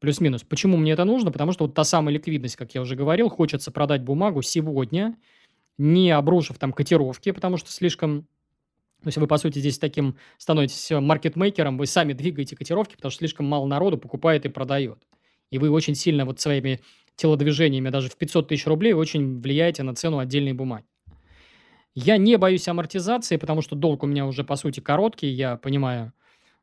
плюс-минус. 0.00 0.42
Почему 0.44 0.76
мне 0.78 0.92
это 0.92 1.04
нужно? 1.04 1.30
Потому 1.30 1.52
что 1.52 1.64
вот 1.64 1.74
та 1.74 1.84
самая 1.84 2.14
ликвидность, 2.14 2.56
как 2.56 2.74
я 2.74 2.80
уже 2.80 2.96
говорил, 2.96 3.28
хочется 3.28 3.70
продать 3.70 4.02
бумагу 4.02 4.40
сегодня, 4.42 5.16
не 5.76 6.10
обрушив 6.10 6.58
там 6.58 6.72
котировки, 6.72 7.32
потому 7.32 7.58
что 7.58 7.70
слишком 7.70 8.26
то 9.04 9.08
есть 9.08 9.18
вы, 9.18 9.26
по 9.26 9.36
сути, 9.36 9.58
здесь 9.58 9.78
таким 9.78 10.16
становитесь 10.38 10.90
маркетмейкером, 10.90 11.76
вы 11.76 11.86
сами 11.86 12.14
двигаете 12.14 12.56
котировки, 12.56 12.96
потому 12.96 13.10
что 13.10 13.18
слишком 13.18 13.46
мало 13.46 13.66
народу 13.66 13.98
покупает 13.98 14.46
и 14.46 14.48
продает. 14.48 14.98
И 15.50 15.58
вы 15.58 15.70
очень 15.70 15.94
сильно 15.94 16.24
вот 16.24 16.40
своими 16.40 16.80
телодвижениями, 17.16 17.90
даже 17.90 18.08
в 18.08 18.16
500 18.16 18.48
тысяч 18.48 18.66
рублей, 18.66 18.94
очень 18.94 19.40
влияете 19.40 19.82
на 19.82 19.94
цену 19.94 20.18
отдельной 20.18 20.54
бумаги. 20.54 20.86
Я 21.94 22.16
не 22.16 22.36
боюсь 22.38 22.66
амортизации, 22.66 23.36
потому 23.36 23.60
что 23.60 23.76
долг 23.76 24.02
у 24.02 24.06
меня 24.06 24.26
уже, 24.26 24.42
по 24.42 24.56
сути, 24.56 24.80
короткий, 24.80 25.28
я 25.28 25.56
понимаю. 25.56 26.12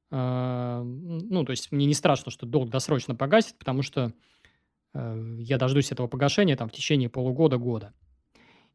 Э, 0.09 0.81
ну, 0.83 1.45
то 1.45 1.51
есть 1.51 1.71
мне 1.71 1.85
не 1.85 1.93
страшно, 1.93 2.31
что 2.31 2.47
долг 2.47 2.71
досрочно 2.71 3.15
погасит, 3.15 3.55
потому 3.59 3.83
что 3.83 4.13
э, 4.95 5.35
я 5.39 5.57
дождусь 5.59 5.91
этого 5.91 6.07
погашения 6.07 6.57
там 6.57 6.69
в 6.69 6.73
течение 6.73 7.07
полугода-года. 7.07 7.93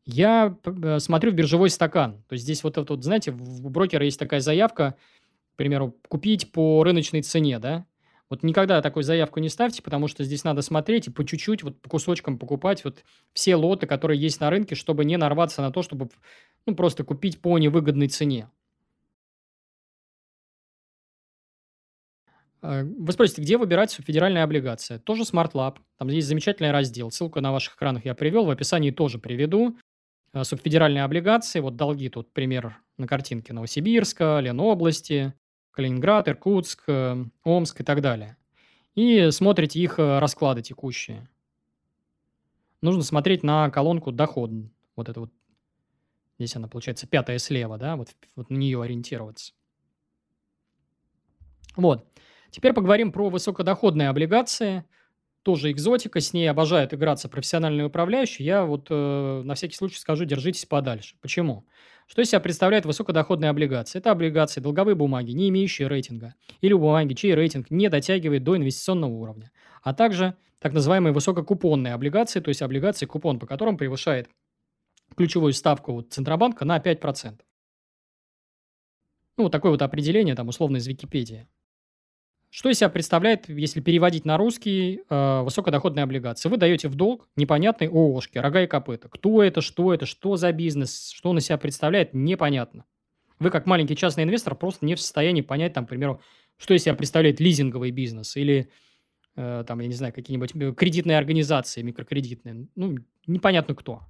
Я 0.07 0.57
э, 0.65 0.99
смотрю 1.01 1.33
в 1.33 1.35
биржевой 1.35 1.69
стакан. 1.69 2.23
То 2.29 2.35
есть 2.35 2.45
здесь 2.45 2.63
вот 2.63 2.79
это 2.79 2.93
вот, 2.93 3.03
знаете, 3.03 3.33
у 3.33 3.69
брокера 3.69 4.05
есть 4.05 4.19
такая 4.19 4.41
заявка, 4.41 4.95
к 5.55 5.57
примеру, 5.57 5.97
купить 6.09 6.53
по 6.53 6.85
рыночной 6.85 7.23
цене, 7.23 7.59
да? 7.59 7.87
Вот 8.29 8.43
никогда 8.43 8.83
такую 8.83 9.03
заявку 9.03 9.41
не 9.41 9.49
ставьте, 9.49 9.83
потому 9.83 10.09
что 10.09 10.25
здесь 10.25 10.43
надо 10.45 10.63
смотреть 10.63 11.09
и 11.09 11.11
по 11.11 11.25
чуть-чуть, 11.25 11.63
вот 11.63 11.81
по 11.81 11.89
кусочкам 11.89 12.39
покупать 12.39 12.85
вот 12.85 13.05
все 13.33 13.55
лоты, 13.57 13.87
которые 13.87 14.21
есть 14.21 14.41
на 14.41 14.51
рынке, 14.51 14.75
чтобы 14.75 15.05
не 15.05 15.17
нарваться 15.17 15.63
на 15.63 15.71
то, 15.71 15.83
чтобы 15.83 16.09
ну, 16.67 16.75
просто 16.75 17.05
купить 17.05 17.41
по 17.41 17.59
невыгодной 17.59 18.09
цене. 18.09 18.49
Э, 22.63 22.83
вы 22.83 23.13
спросите, 23.13 23.43
где 23.43 23.59
выбирать 23.59 23.93
федеральные 23.93 24.45
облигации? 24.45 24.99
Тоже 24.99 25.23
Smart 25.23 25.53
Lab. 25.53 25.79
Там 25.99 26.09
есть 26.09 26.27
замечательный 26.29 26.73
раздел. 26.73 27.11
Ссылку 27.11 27.41
на 27.41 27.53
ваших 27.53 27.75
экранах 27.77 28.05
я 28.05 28.15
привел. 28.15 28.45
В 28.45 28.51
описании 28.51 28.91
тоже 28.91 29.19
приведу. 29.19 29.77
Э, 30.37 30.45
субфедеральные 30.45 31.03
облигации. 31.03 31.61
Вот 31.61 31.77
долги 31.77 32.11
тут 32.11 32.31
пример 32.31 32.77
на 32.99 33.07
картинке 33.07 33.55
Новосибирска, 33.55 34.39
Ленобласти, 34.41 35.33
Калининград, 35.71 36.29
Иркутск, 36.29 36.83
э, 36.89 37.25
Омск 37.43 37.81
и 37.81 37.85
так 37.85 38.03
далее. 38.03 38.37
И 38.95 39.31
смотрите 39.31 39.81
их 39.81 39.99
расклады 39.99 40.61
текущие. 40.61 41.27
Нужно 42.83 43.03
смотреть 43.03 43.43
на 43.43 43.71
колонку 43.71 44.13
доход. 44.13 44.51
Вот 44.95 45.09
это 45.09 45.21
вот. 45.21 45.33
Здесь 46.39 46.55
она 46.55 46.69
получается 46.69 47.07
пятая 47.07 47.39
слева, 47.39 47.79
да? 47.79 47.97
Вот, 47.97 48.09
вот 48.35 48.51
на 48.51 48.57
нее 48.57 48.83
ориентироваться. 48.83 49.55
Вот. 51.77 52.07
Теперь 52.51 52.75
поговорим 52.75 53.11
про 53.11 53.31
высокодоходные 53.31 54.11
облигации. 54.11 54.85
Тоже 55.47 55.71
экзотика, 55.71 56.19
с 56.19 56.33
ней 56.33 56.51
обожают 56.51 56.93
играться 56.93 57.29
профессиональные 57.29 57.87
управляющие. 57.87 58.45
Я 58.45 58.65
вот 58.65 58.89
э, 58.91 59.43
на 59.45 59.55
всякий 59.55 59.77
случай 59.77 59.97
скажу, 59.97 60.25
держитесь 60.25 60.67
подальше. 60.67 61.15
Почему? 61.21 61.69
Что 62.09 62.21
из 62.21 62.31
себя 62.31 62.41
представляет 62.41 62.85
высокодоходные 62.85 63.51
облигации? 63.51 64.01
Это 64.01 64.11
облигации, 64.11 64.61
долговые 64.61 64.97
бумаги, 64.97 65.31
не 65.31 65.49
имеющие 65.51 65.87
рейтинга, 65.87 66.35
или 66.63 66.73
бумаги, 66.73 67.15
чей 67.15 67.33
рейтинг 67.33 67.71
не 67.71 67.89
дотягивает 67.89 68.43
до 68.43 68.57
инвестиционного 68.57 69.13
уровня, 69.13 69.53
а 69.85 69.95
также 69.95 70.35
так 70.59 70.73
называемые 70.73 71.13
высококупонные 71.13 71.95
облигации, 71.95 72.41
то 72.41 72.49
есть 72.49 72.61
облигации, 72.61 73.07
купон 73.07 73.39
по 73.39 73.47
которым 73.47 73.77
превышает 73.77 74.29
ключевую 75.17 75.53
ставку 75.53 75.93
вот 75.93 76.13
Центробанка 76.13 76.65
на 76.65 76.79
5%. 76.79 77.39
Ну, 79.37 79.45
вот 79.45 79.53
такое 79.53 79.71
вот 79.71 79.83
определение, 79.83 80.35
там, 80.35 80.49
условно, 80.49 80.79
из 80.79 80.89
Википедии. 80.89 81.47
Что 82.57 82.71
из 82.71 82.79
себя 82.79 82.89
представляет, 82.89 83.51
если 83.51 83.83
переводить 83.83 84.25
на 84.25 84.39
русский, 84.39 85.03
э, 85.11 85.41
высокодоходные 85.43 86.05
облигации? 86.05 86.49
Вы 86.49 86.57
даете 86.57 86.89
в 86.89 86.95
долг 86.95 87.29
непонятной 87.37 87.87
ООшки, 87.87 88.39
рога 88.39 88.63
и 88.63 88.67
копыта. 88.67 89.11
Кто 89.11 89.43
это, 89.43 89.61
что 89.61 89.93
это, 89.93 90.07
что 90.07 90.37
за 90.37 90.51
бизнес, 90.53 91.11
что 91.11 91.29
он 91.29 91.37
из 91.37 91.45
себя 91.45 91.59
представляет, 91.59 92.15
непонятно. 92.15 92.87
Вы, 93.41 93.51
как 93.51 93.67
маленький 93.67 93.95
частный 93.95 94.25
инвестор, 94.25 94.55
просто 94.55 94.87
не 94.87 94.95
в 94.95 95.01
состоянии 95.03 95.43
понять, 95.43 95.75
там, 95.75 95.85
к 95.85 95.91
примеру, 95.91 96.23
что 96.57 96.73
из 96.73 96.83
себя 96.85 96.95
представляет 96.95 97.41
лизинговый 97.41 97.91
бизнес 97.91 98.35
или, 98.39 98.71
э, 99.37 99.65
там, 99.69 99.79
я 99.81 99.87
не 99.87 99.93
знаю, 99.93 100.15
какие-нибудь 100.15 100.53
э, 100.57 100.73
кредитные 100.73 101.19
организации, 101.19 101.83
микрокредитные. 101.83 102.69
Ну, 102.75 102.97
непонятно 103.27 103.75
кто. 103.75 104.01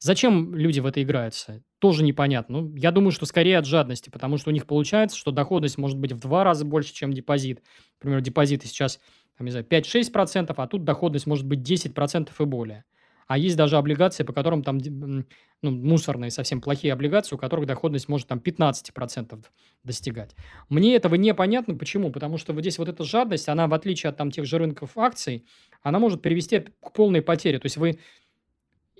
Зачем 0.00 0.54
люди 0.54 0.80
в 0.80 0.86
это 0.86 1.02
играются? 1.02 1.62
Тоже 1.78 2.02
непонятно. 2.02 2.62
Ну, 2.62 2.74
я 2.76 2.90
думаю, 2.90 3.12
что 3.12 3.26
скорее 3.26 3.58
от 3.58 3.66
жадности, 3.66 4.08
потому 4.08 4.38
что 4.38 4.48
у 4.48 4.52
них 4.52 4.66
получается, 4.66 5.16
что 5.16 5.30
доходность 5.30 5.76
может 5.76 5.98
быть 5.98 6.12
в 6.12 6.20
два 6.20 6.42
раза 6.42 6.64
больше, 6.64 6.94
чем 6.94 7.12
депозит. 7.12 7.62
Например, 8.00 8.22
депозиты 8.22 8.66
сейчас, 8.66 8.98
там, 9.36 9.44
не 9.44 9.50
знаю, 9.50 9.66
5-6%, 9.66 10.54
а 10.56 10.66
тут 10.66 10.84
доходность 10.84 11.26
может 11.26 11.46
быть 11.46 11.60
10% 11.60 12.30
и 12.38 12.44
более. 12.44 12.84
А 13.26 13.38
есть 13.38 13.56
даже 13.56 13.76
облигации, 13.76 14.24
по 14.24 14.32
которым 14.32 14.64
там 14.64 14.78
ну, 14.78 15.70
мусорные, 15.70 16.32
совсем 16.32 16.60
плохие 16.60 16.92
облигации, 16.92 17.36
у 17.36 17.38
которых 17.38 17.66
доходность 17.66 18.08
может 18.08 18.26
там 18.26 18.38
15% 18.38 19.44
достигать. 19.84 20.34
Мне 20.68 20.96
этого 20.96 21.14
непонятно. 21.14 21.76
Почему? 21.76 22.10
Потому 22.10 22.38
что 22.38 22.52
вот 22.54 22.62
здесь 22.62 22.78
вот 22.78 22.88
эта 22.88 23.04
жадность, 23.04 23.48
она 23.48 23.68
в 23.68 23.74
отличие 23.74 24.10
от 24.10 24.16
там 24.16 24.32
тех 24.32 24.46
же 24.46 24.58
рынков 24.58 24.98
акций, 24.98 25.46
она 25.82 26.00
может 26.00 26.22
привести 26.22 26.58
к 26.58 26.92
полной 26.92 27.22
потере. 27.22 27.60
То 27.60 27.66
есть 27.66 27.76
вы 27.76 28.00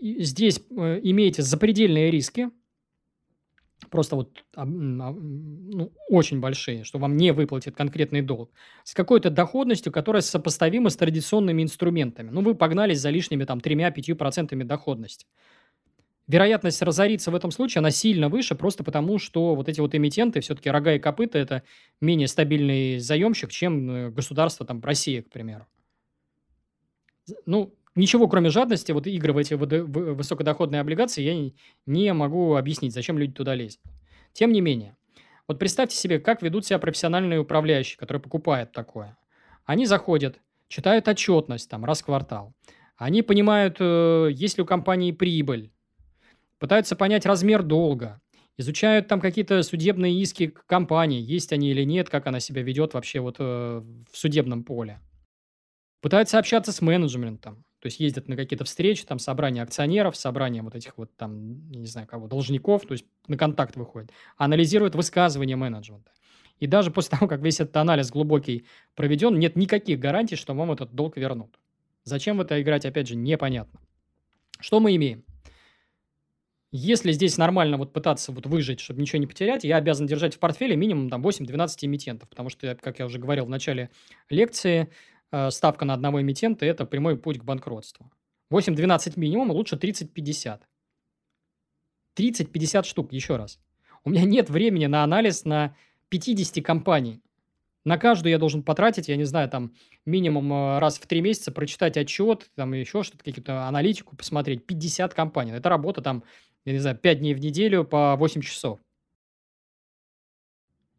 здесь 0.00 0.60
э, 0.70 1.00
имеете 1.02 1.42
запредельные 1.42 2.10
риски, 2.10 2.50
просто 3.90 4.16
вот 4.16 4.44
ну, 4.56 5.92
очень 6.08 6.40
большие, 6.40 6.84
что 6.84 6.98
вам 6.98 7.16
не 7.16 7.32
выплатит 7.32 7.76
конкретный 7.76 8.22
долг, 8.22 8.50
с 8.84 8.94
какой-то 8.94 9.30
доходностью, 9.30 9.92
которая 9.92 10.22
сопоставима 10.22 10.90
с 10.90 10.96
традиционными 10.96 11.62
инструментами. 11.62 12.30
Ну, 12.30 12.42
вы 12.42 12.54
погнались 12.54 13.00
за 13.00 13.10
лишними 13.10 13.44
там 13.44 13.58
3-5% 13.58 14.62
доходности. 14.64 15.26
Вероятность 16.26 16.80
разориться 16.82 17.32
в 17.32 17.34
этом 17.34 17.50
случае, 17.50 17.80
она 17.80 17.90
сильно 17.90 18.28
выше, 18.28 18.54
просто 18.54 18.84
потому 18.84 19.18
что 19.18 19.56
вот 19.56 19.68
эти 19.68 19.80
вот 19.80 19.96
эмитенты, 19.96 20.40
все-таки 20.40 20.70
рога 20.70 20.94
и 20.94 21.00
копыта, 21.00 21.38
это 21.38 21.64
менее 22.00 22.28
стабильный 22.28 23.00
заемщик, 23.00 23.50
чем 23.50 23.90
э, 23.90 24.10
государство, 24.10 24.64
там, 24.64 24.80
Россия, 24.80 25.22
к 25.22 25.30
примеру. 25.30 25.66
Ну, 27.46 27.74
ничего, 27.94 28.28
кроме 28.28 28.50
жадности, 28.50 28.92
вот 28.92 29.06
игры 29.06 29.32
в 29.32 29.38
эти 29.38 29.54
высокодоходные 29.54 30.80
облигации, 30.80 31.22
я 31.22 31.52
не 31.86 32.12
могу 32.12 32.56
объяснить, 32.56 32.94
зачем 32.94 33.18
люди 33.18 33.32
туда 33.32 33.54
лезут. 33.54 33.80
Тем 34.32 34.52
не 34.52 34.60
менее, 34.60 34.96
вот 35.48 35.58
представьте 35.58 35.96
себе, 35.96 36.20
как 36.20 36.42
ведут 36.42 36.66
себя 36.66 36.78
профессиональные 36.78 37.40
управляющие, 37.40 37.98
которые 37.98 38.22
покупают 38.22 38.72
такое. 38.72 39.18
Они 39.64 39.86
заходят, 39.86 40.40
читают 40.68 41.08
отчетность 41.08 41.68
там 41.68 41.84
раз 41.84 42.02
в 42.02 42.04
квартал. 42.04 42.54
Они 42.96 43.22
понимают, 43.22 43.78
э, 43.80 44.28
есть 44.32 44.58
ли 44.58 44.62
у 44.62 44.66
компании 44.66 45.10
прибыль, 45.10 45.72
пытаются 46.58 46.94
понять 46.94 47.26
размер 47.26 47.62
долга, 47.62 48.20
изучают 48.58 49.08
там 49.08 49.20
какие-то 49.20 49.62
судебные 49.62 50.20
иски 50.20 50.54
компании, 50.66 51.20
есть 51.20 51.52
они 51.52 51.70
или 51.70 51.82
нет, 51.82 52.10
как 52.10 52.26
она 52.26 52.40
себя 52.40 52.62
ведет 52.62 52.94
вообще 52.94 53.20
вот 53.20 53.36
э, 53.38 53.82
в 54.12 54.16
судебном 54.16 54.64
поле. 54.64 55.00
Пытаются 56.02 56.38
общаться 56.38 56.72
с 56.72 56.80
менеджментом, 56.80 57.64
то 57.80 57.86
есть 57.86 57.98
ездят 57.98 58.28
на 58.28 58.36
какие-то 58.36 58.64
встречи, 58.64 59.04
там 59.04 59.18
собрания 59.18 59.62
акционеров, 59.62 60.16
собрания 60.16 60.62
вот 60.62 60.74
этих 60.74 60.98
вот 60.98 61.14
там, 61.16 61.70
не 61.70 61.86
знаю 61.86 62.06
кого, 62.06 62.28
должников, 62.28 62.82
то 62.86 62.92
есть 62.92 63.06
на 63.26 63.36
контакт 63.36 63.76
выходят, 63.76 64.10
анализируют 64.36 64.94
высказывания 64.94 65.56
менеджмента. 65.56 66.12
И 66.58 66.66
даже 66.66 66.90
после 66.90 67.16
того, 67.16 67.26
как 67.26 67.40
весь 67.40 67.58
этот 67.58 67.76
анализ 67.78 68.10
глубокий 68.10 68.66
проведен, 68.94 69.38
нет 69.38 69.56
никаких 69.56 69.98
гарантий, 69.98 70.36
что 70.36 70.54
вам 70.54 70.72
этот 70.72 70.92
долг 70.94 71.16
вернут. 71.16 71.58
Зачем 72.04 72.36
в 72.36 72.42
это 72.42 72.60
играть, 72.60 72.84
опять 72.84 73.08
же, 73.08 73.16
непонятно. 73.16 73.80
Что 74.60 74.78
мы 74.78 74.94
имеем? 74.96 75.24
Если 76.72 77.10
здесь 77.12 77.36
нормально 77.36 77.78
вот 77.78 77.92
пытаться 77.92 78.30
вот 78.30 78.46
выжить, 78.46 78.78
чтобы 78.78 79.00
ничего 79.00 79.18
не 79.18 79.26
потерять, 79.26 79.64
я 79.64 79.76
обязан 79.76 80.06
держать 80.06 80.34
в 80.34 80.38
портфеле 80.38 80.76
минимум 80.76 81.10
там 81.10 81.26
8-12 81.26 81.78
эмитентов, 81.82 82.28
потому 82.28 82.48
что, 82.48 82.76
как 82.76 83.00
я 83.00 83.06
уже 83.06 83.18
говорил 83.18 83.46
в 83.46 83.48
начале 83.48 83.90
лекции, 84.28 84.88
ставка 85.50 85.84
на 85.84 85.94
одного 85.94 86.20
эмитента– 86.20 86.66
это 86.66 86.84
прямой 86.86 87.16
путь 87.16 87.38
к 87.38 87.44
банкротству. 87.44 88.10
8-12 88.52 89.12
минимум, 89.16 89.50
лучше 89.50 89.76
30-50. 89.76 90.60
30-50 92.16 92.84
штук, 92.84 93.12
еще 93.12 93.36
раз. 93.36 93.58
У 94.04 94.10
меня 94.10 94.24
нет 94.24 94.50
времени 94.50 94.86
на 94.86 95.04
анализ 95.04 95.44
на 95.44 95.76
50 96.08 96.64
компаний. 96.64 97.22
На 97.84 97.96
каждую 97.96 98.30
я 98.32 98.38
должен 98.38 98.62
потратить, 98.62 99.08
я 99.08 99.16
не 99.16 99.24
знаю, 99.24 99.48
там 99.48 99.72
минимум 100.04 100.52
э, 100.52 100.78
раз 100.80 100.98
в 100.98 101.06
три 101.06 101.22
месяца 101.22 101.50
прочитать 101.50 101.96
отчет, 101.96 102.50
там 102.54 102.74
еще 102.74 103.02
что-то, 103.02 103.24
какую-то 103.24 103.66
аналитику 103.66 104.16
посмотреть. 104.16 104.66
50 104.66 105.14
компаний. 105.14 105.52
Это 105.52 105.68
работа 105.70 106.02
там, 106.02 106.24
я 106.66 106.72
не 106.72 106.78
знаю, 106.78 106.96
5 106.98 107.18
дней 107.20 107.34
в 107.34 107.40
неделю 107.40 107.84
по 107.84 108.16
8 108.16 108.42
часов. 108.42 108.80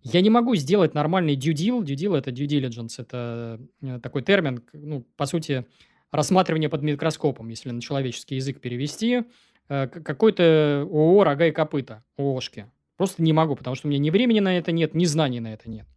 Я 0.04 0.22
не 0.22 0.30
могу 0.30 0.56
сделать 0.56 0.94
нормальный 0.94 1.36
due 1.36 1.54
deal. 1.54 1.82
Due 1.82 1.96
deal– 1.96 2.18
это 2.18 2.32
due 2.32 2.48
diligence. 2.48 2.96
Это 2.98 3.60
э, 3.82 4.00
такой 4.02 4.24
термин, 4.24 4.64
ну, 4.74 5.06
по 5.16 5.26
сути, 5.26 5.66
рассматривание 6.12 6.70
под 6.70 6.82
микроскопом, 6.82 7.50
если 7.50 7.72
на 7.72 7.82
человеческий 7.82 8.36
язык 8.36 8.60
перевести. 8.60 9.24
Э, 9.70 9.88
какой-то 9.88 10.88
ООО 10.92 11.24
«Рога 11.24 11.48
и 11.48 11.52
копыта», 11.52 12.04
ООшки. 12.18 12.66
Просто 12.98 13.22
не 13.24 13.34
могу, 13.34 13.56
потому 13.56 13.76
что 13.76 13.88
у 13.88 13.90
меня 13.90 14.00
ни 14.00 14.10
времени 14.10 14.40
на 14.40 14.58
это 14.58 14.72
нет, 14.72 14.94
ни 14.96 15.06
знаний 15.06 15.40
на 15.40 15.54
это 15.54 15.70
нет. 15.70 15.88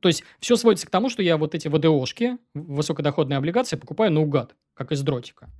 То 0.00 0.08
есть 0.08 0.24
все 0.38 0.56
сводится 0.56 0.86
к 0.86 0.90
тому, 0.90 1.08
что 1.08 1.22
я 1.22 1.36
вот 1.36 1.54
эти 1.54 1.68
ВДОшки, 1.68 2.38
высокодоходные 2.54 3.38
облигации, 3.38 3.76
покупаю 3.76 4.12
наугад, 4.12 4.54
как 4.74 4.92
из 4.92 5.02
дротика. 5.02 5.50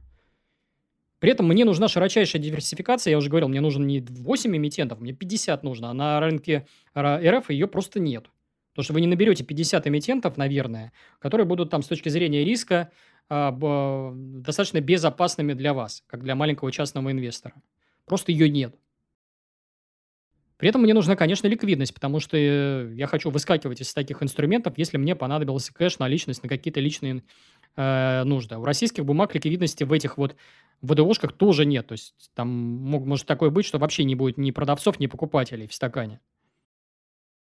При 1.21 1.31
этом 1.31 1.47
мне 1.47 1.65
нужна 1.65 1.87
широчайшая 1.87 2.43
диверсификация. 2.43 3.13
Я 3.13 3.19
уже 3.19 3.29
говорил, 3.29 3.49
мне 3.49 3.61
нужно 3.61 3.85
не 3.85 4.01
8 4.01 4.57
эмитентов, 4.57 5.01
мне 5.01 5.13
50 5.13 5.63
нужно. 5.63 5.91
А 5.91 5.95
на 5.95 6.19
рынке 6.19 6.67
РФ 6.99 7.51
ее 7.51 7.69
просто 7.69 8.01
нет. 8.01 8.31
Потому 8.73 8.85
что 8.85 8.93
вы 8.95 9.01
не 9.03 9.07
наберете 9.07 9.45
50 9.45 9.87
эмитентов, 9.87 10.37
наверное, 10.39 10.93
которые 11.19 11.47
будут 11.47 11.71
там 11.71 11.83
с 11.83 11.87
точки 11.87 12.09
зрения 12.09 12.45
риска 12.45 12.91
э, 13.29 13.51
достаточно 13.53 14.81
безопасными 14.81 15.53
для 15.53 15.75
вас, 15.75 16.03
как 16.07 16.23
для 16.23 16.35
маленького 16.35 16.73
частного 16.73 17.13
инвестора. 17.13 17.55
Просто 18.07 18.33
ее 18.33 18.49
нет. 18.49 18.75
При 20.57 20.69
этом 20.69 20.83
мне 20.83 20.93
нужна, 20.93 21.17
конечно, 21.17 21.47
ликвидность, 21.47 21.95
потому 21.95 22.21
что 22.21 22.37
э, 22.37 22.93
я 22.95 23.07
хочу 23.07 23.31
выскакивать 23.31 23.81
из 23.81 23.93
таких 23.95 24.23
инструментов, 24.23 24.75
если 24.77 24.99
мне 24.99 25.17
понадобился 25.17 25.73
кэш, 25.73 25.99
наличность 25.99 26.43
на 26.43 26.49
какие-то 26.49 26.81
личные 26.81 27.23
э, 27.81 28.25
нужды. 28.25 28.59
У 28.59 28.65
российских 28.65 29.05
бумаг 29.05 29.35
ликвидности 29.35 29.85
в 29.85 29.93
этих 29.93 30.19
вот 30.19 30.37
ВДОшках 30.83 31.33
тоже 31.33 31.65
нет. 31.65 31.87
То 31.87 31.93
есть 31.93 32.15
там 32.35 32.49
мог, 32.49 33.07
может 33.07 33.27
такое 33.27 33.51
быть, 33.51 33.67
что 33.67 33.79
вообще 33.79 34.05
не 34.05 34.15
будет 34.15 34.39
ни 34.39 34.51
продавцов, 34.51 35.01
ни 35.01 35.07
покупателей 35.07 35.67
в 35.67 35.75
стакане. 35.75 36.21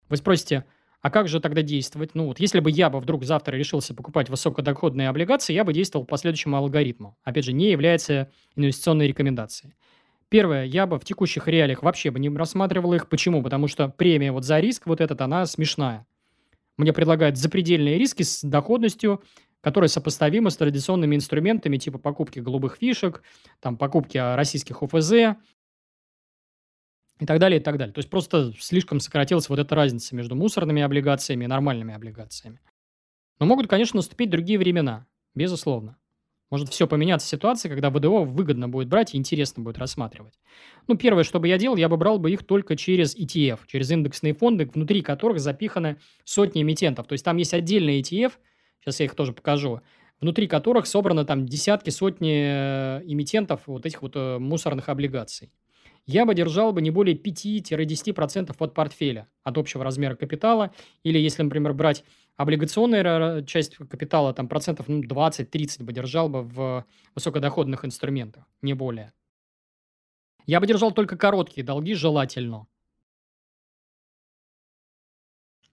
Вы 0.08 0.16
спросите, 0.16 0.64
А 1.00 1.10
как 1.10 1.28
же 1.28 1.40
тогда 1.40 1.62
действовать? 1.62 2.14
Ну 2.14 2.26
вот, 2.26 2.40
если 2.40 2.60
бы 2.60 2.70
я 2.70 2.90
бы 2.90 2.98
вдруг 2.98 3.24
завтра 3.24 3.56
решился 3.56 3.94
покупать 3.94 4.28
высокодоходные 4.28 5.08
облигации, 5.08 5.52
я 5.52 5.64
бы 5.64 5.72
действовал 5.72 6.04
по 6.06 6.16
следующему 6.16 6.56
алгоритму. 6.56 7.16
Опять 7.22 7.44
же, 7.44 7.52
не 7.52 7.70
является 7.70 8.30
инвестиционной 8.56 9.06
рекомендацией. 9.06 9.74
Первое, 10.28 10.64
я 10.64 10.86
бы 10.86 10.98
в 10.98 11.04
текущих 11.04 11.48
реалиях 11.48 11.82
вообще 11.82 12.10
бы 12.10 12.18
не 12.18 12.28
рассматривал 12.28 12.94
их. 12.94 13.08
Почему? 13.08 13.42
Потому 13.42 13.68
что 13.68 13.88
премия 13.88 14.32
вот 14.32 14.44
за 14.44 14.60
риск 14.60 14.86
вот 14.86 15.00
этот, 15.00 15.20
она 15.20 15.46
смешная. 15.46 16.04
Мне 16.76 16.92
предлагают 16.92 17.36
запредельные 17.36 17.98
риски 17.98 18.22
с 18.22 18.42
доходностью, 18.42 19.22
которые 19.60 19.88
сопоставимы 19.88 20.50
с 20.50 20.56
традиционными 20.56 21.16
инструментами 21.16 21.76
типа 21.76 21.98
покупки 21.98 22.38
голубых 22.38 22.76
фишек, 22.76 23.22
там, 23.60 23.76
покупки 23.76 24.18
российских 24.18 24.82
ОФЗ, 24.82 25.12
и 27.20 27.26
так 27.26 27.38
далее, 27.40 27.60
и 27.60 27.62
так 27.62 27.76
далее. 27.78 27.92
То 27.92 27.98
есть 27.98 28.10
просто 28.10 28.52
слишком 28.58 29.00
сократилась 29.00 29.48
вот 29.48 29.58
эта 29.58 29.74
разница 29.74 30.14
между 30.14 30.36
мусорными 30.36 30.82
облигациями 30.82 31.44
и 31.44 31.48
нормальными 31.48 31.94
облигациями. 31.94 32.60
Но 33.40 33.46
могут, 33.46 33.68
конечно, 33.68 33.96
наступить 33.96 34.30
другие 34.30 34.58
времена, 34.58 35.06
безусловно. 35.34 35.96
Может 36.50 36.70
все 36.70 36.86
поменяться 36.86 37.28
ситуация, 37.28 37.68
когда 37.68 37.90
ВДО 37.90 38.24
выгодно 38.24 38.68
будет 38.68 38.88
брать 38.88 39.14
и 39.14 39.18
интересно 39.18 39.62
будет 39.62 39.78
рассматривать. 39.78 40.38
Ну, 40.86 40.96
первое, 40.96 41.22
что 41.22 41.40
бы 41.40 41.48
я 41.48 41.58
делал, 41.58 41.76
я 41.76 41.90
бы 41.90 41.98
брал 41.98 42.18
бы 42.18 42.30
их 42.30 42.46
только 42.46 42.74
через 42.74 43.14
ETF, 43.14 43.60
через 43.66 43.90
индексные 43.90 44.32
фонды, 44.32 44.64
внутри 44.64 45.02
которых 45.02 45.40
запиханы 45.40 45.98
сотни 46.24 46.62
эмитентов. 46.62 47.06
То 47.06 47.12
есть 47.12 47.24
там 47.24 47.36
есть 47.36 47.52
отдельный 47.52 48.00
ETF, 48.00 48.32
сейчас 48.80 49.00
я 49.00 49.06
их 49.06 49.14
тоже 49.14 49.32
покажу, 49.32 49.80
внутри 50.20 50.46
которых 50.46 50.86
собраны 50.86 51.24
там 51.24 51.46
десятки, 51.46 51.90
сотни 51.90 52.42
эмитентов 53.10 53.62
вот 53.66 53.86
этих 53.86 54.02
вот 54.02 54.16
э, 54.16 54.38
мусорных 54.38 54.88
облигаций 54.88 55.50
я 56.08 56.24
бы 56.24 56.34
держал 56.34 56.72
бы 56.72 56.80
не 56.80 56.90
более 56.90 57.14
5-10% 57.14 58.56
от 58.58 58.74
портфеля, 58.74 59.28
от 59.44 59.58
общего 59.58 59.84
размера 59.84 60.16
капитала. 60.16 60.72
Или 61.02 61.18
если, 61.18 61.42
например, 61.42 61.74
брать 61.74 62.02
облигационную 62.36 63.44
часть 63.44 63.76
капитала, 63.76 64.32
там 64.32 64.48
процентов 64.48 64.88
ну, 64.88 65.02
20-30 65.02 65.84
бы 65.84 65.92
держал 65.92 66.30
бы 66.30 66.42
в 66.42 66.86
высокодоходных 67.14 67.84
инструментах, 67.84 68.44
не 68.62 68.72
более. 68.72 69.12
Я 70.46 70.60
бы 70.60 70.66
держал 70.66 70.92
только 70.92 71.18
короткие 71.18 71.62
долги, 71.62 71.92
желательно. 71.92 72.66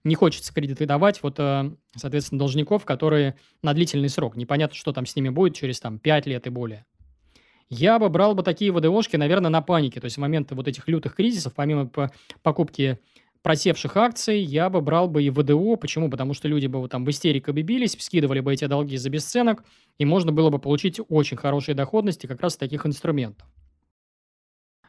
Не 0.06 0.14
хочется 0.14 0.54
кредитовать, 0.54 1.20
вот, 1.24 1.40
э, 1.40 1.68
соответственно, 1.96 2.38
должников, 2.38 2.84
которые 2.84 3.34
на 3.62 3.74
длительный 3.74 4.08
срок. 4.08 4.36
Непонятно, 4.36 4.76
что 4.76 4.92
там 4.92 5.04
с 5.04 5.16
ними 5.16 5.30
будет 5.30 5.56
через 5.56 5.80
там, 5.80 5.98
5 5.98 6.26
лет 6.26 6.46
и 6.46 6.50
более. 6.50 6.86
Я 7.70 7.98
бы 7.98 8.08
брал 8.08 8.36
бы 8.36 8.44
такие 8.44 8.70
ВДОшки, 8.70 9.16
наверное, 9.16 9.50
на 9.50 9.62
панике. 9.62 9.98
То 9.98 10.04
есть 10.04 10.16
в 10.16 10.20
моменты 10.20 10.54
вот 10.54 10.68
этих 10.68 10.86
лютых 10.86 11.16
кризисов, 11.16 11.54
помимо 11.54 11.90
покупки 12.44 13.00
просевших 13.42 13.96
акций, 13.96 14.38
я 14.38 14.70
бы 14.70 14.80
брал 14.80 15.08
бы 15.08 15.24
и 15.24 15.30
ВДО. 15.30 15.74
Почему? 15.74 16.08
Потому 16.08 16.34
что 16.34 16.46
люди 16.46 16.68
бы 16.68 16.78
вот 16.78 16.92
там 16.92 17.04
в 17.04 17.10
истерике 17.10 17.50
бы 17.50 17.62
бились, 17.62 17.96
скидывали 17.98 18.38
бы 18.38 18.54
эти 18.54 18.66
долги 18.66 18.96
за 18.98 19.10
бесценок, 19.10 19.64
и 19.98 20.04
можно 20.04 20.30
было 20.30 20.50
бы 20.50 20.60
получить 20.60 21.00
очень 21.08 21.36
хорошие 21.36 21.74
доходности 21.74 22.28
как 22.28 22.40
раз 22.42 22.52
с 22.52 22.56
таких 22.56 22.86
инструментов. 22.86 23.48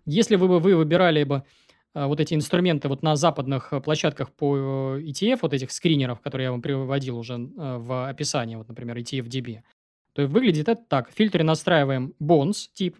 Если 0.06 0.36
бы 0.36 0.48
вы 0.48 0.76
выбирали 0.76 1.24
бы 1.24 1.44
вот 1.94 2.20
эти 2.20 2.34
инструменты 2.34 2.88
вот 2.90 3.04
на 3.04 3.16
западных 3.16 3.74
э, 3.74 3.82
площадках 3.82 4.32
по 4.32 4.98
э, 4.98 5.02
ETF, 5.02 5.40
вот 5.42 5.54
этих 5.54 5.72
скринеров, 5.72 6.22
которые 6.22 6.46
я 6.46 6.52
вам 6.52 6.62
приводил 6.62 7.18
уже 7.18 7.38
в 7.38 8.10
описании, 8.10 8.56
вот, 8.56 8.68
например, 8.68 8.98
ETF-DB, 8.98 9.62
то 10.14 10.28
выглядит 10.28 10.68
это 10.68 10.82
так. 10.88 11.10
В 11.10 11.14
фильтре 11.14 11.44
настраиваем 11.44 12.14
bonds 12.20 12.70
тип, 12.74 12.98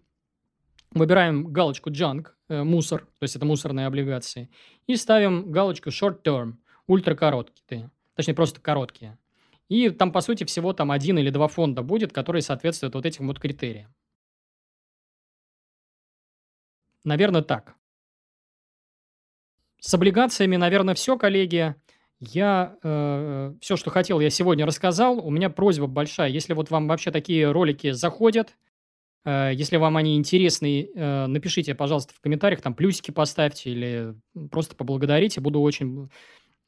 выбираем 0.92 1.52
галочку 1.52 1.90
junk, 1.90 2.28
э, 2.50 2.64
мусор, 2.64 3.02
то 3.02 3.24
есть 3.24 3.36
это 3.36 3.46
мусорные 3.46 3.88
облигации, 3.88 4.50
и 4.88 4.96
ставим 4.96 5.52
галочку 5.52 5.90
short 5.90 6.22
term, 6.24 6.54
ультракороткие, 6.88 7.92
точнее 8.16 8.34
просто 8.34 8.62
короткие. 8.62 9.18
И 9.70 9.90
там, 9.90 10.12
по 10.12 10.22
сути, 10.22 10.46
всего 10.46 10.74
там 10.74 10.92
один 10.92 11.18
или 11.18 11.30
два 11.30 11.48
фонда 11.48 11.82
будет, 11.84 12.14
которые 12.14 12.42
соответствуют 12.42 12.96
вот 12.96 13.06
этим 13.06 13.28
вот 13.28 13.40
критериям. 13.40 13.94
Наверное, 17.04 17.42
так. 17.42 17.76
С 19.88 19.94
облигациями, 19.94 20.58
наверное, 20.58 20.96
все, 20.96 21.18
коллеги. 21.18 21.74
Я 22.20 22.76
э, 22.84 23.54
все, 23.62 23.78
что 23.78 23.90
хотел, 23.90 24.20
я 24.20 24.30
сегодня 24.30 24.66
рассказал. 24.66 25.26
У 25.26 25.30
меня 25.30 25.50
просьба 25.50 25.88
большая. 25.88 26.28
Если 26.28 26.52
вот 26.52 26.70
вам 26.70 26.90
вообще 26.90 27.10
такие 27.10 27.50
ролики 27.50 27.92
заходят, 27.92 28.58
э, 29.24 29.52
если 29.54 29.78
вам 29.78 29.96
они 29.96 30.18
интересны, 30.18 30.90
э, 30.94 31.28
напишите, 31.28 31.74
пожалуйста, 31.74 32.14
в 32.14 32.20
комментариях, 32.20 32.60
там 32.60 32.74
плюсики 32.74 33.12
поставьте 33.12 33.70
или 33.72 34.14
просто 34.52 34.76
поблагодарите. 34.76 35.40
Буду 35.40 35.62
очень 35.62 36.10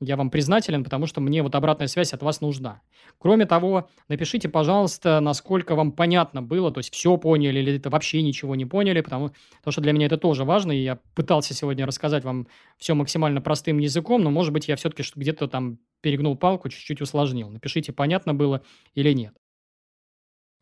я 0.02 0.16
вам 0.16 0.30
признателен, 0.30 0.84
потому 0.84 1.08
что 1.08 1.20
мне 1.20 1.44
вот 1.44 1.56
обратная 1.56 1.88
связь 1.88 2.14
от 2.14 2.24
вас 2.24 2.40
нужна. 2.40 2.82
Кроме 3.18 3.46
того, 3.46 3.90
напишите, 4.08 4.48
пожалуйста, 4.48 5.20
насколько 5.20 5.76
вам 5.76 5.92
понятно 5.92 6.42
было, 6.42 6.72
то 6.72 6.80
есть 6.80 6.94
все 6.94 7.18
поняли 7.18 7.60
или 7.60 7.76
это 7.76 7.90
вообще 7.90 8.22
ничего 8.22 8.56
не 8.56 8.66
поняли, 8.66 9.02
потому, 9.02 9.32
потому 9.58 9.72
что 9.72 9.82
для 9.82 9.92
меня 9.92 10.06
это 10.06 10.18
тоже 10.18 10.46
важно, 10.46 10.72
и 10.72 10.82
я 10.82 11.00
пытался 11.16 11.54
сегодня 11.54 11.86
рассказать 11.86 12.24
вам 12.24 12.48
все 12.78 12.94
максимально 12.94 13.42
простым 13.42 13.78
языком, 13.80 14.24
но, 14.24 14.32
может 14.32 14.54
быть, 14.54 14.70
я 14.70 14.78
все-таки 14.78 15.04
где-то 15.16 15.48
там 15.48 15.80
перегнул 16.02 16.38
палку, 16.38 16.70
чуть-чуть 16.70 17.02
усложнил. 17.02 17.50
Напишите, 17.50 17.92
понятно 17.92 18.34
было 18.34 18.62
или 18.96 19.12
нет. 19.12 19.36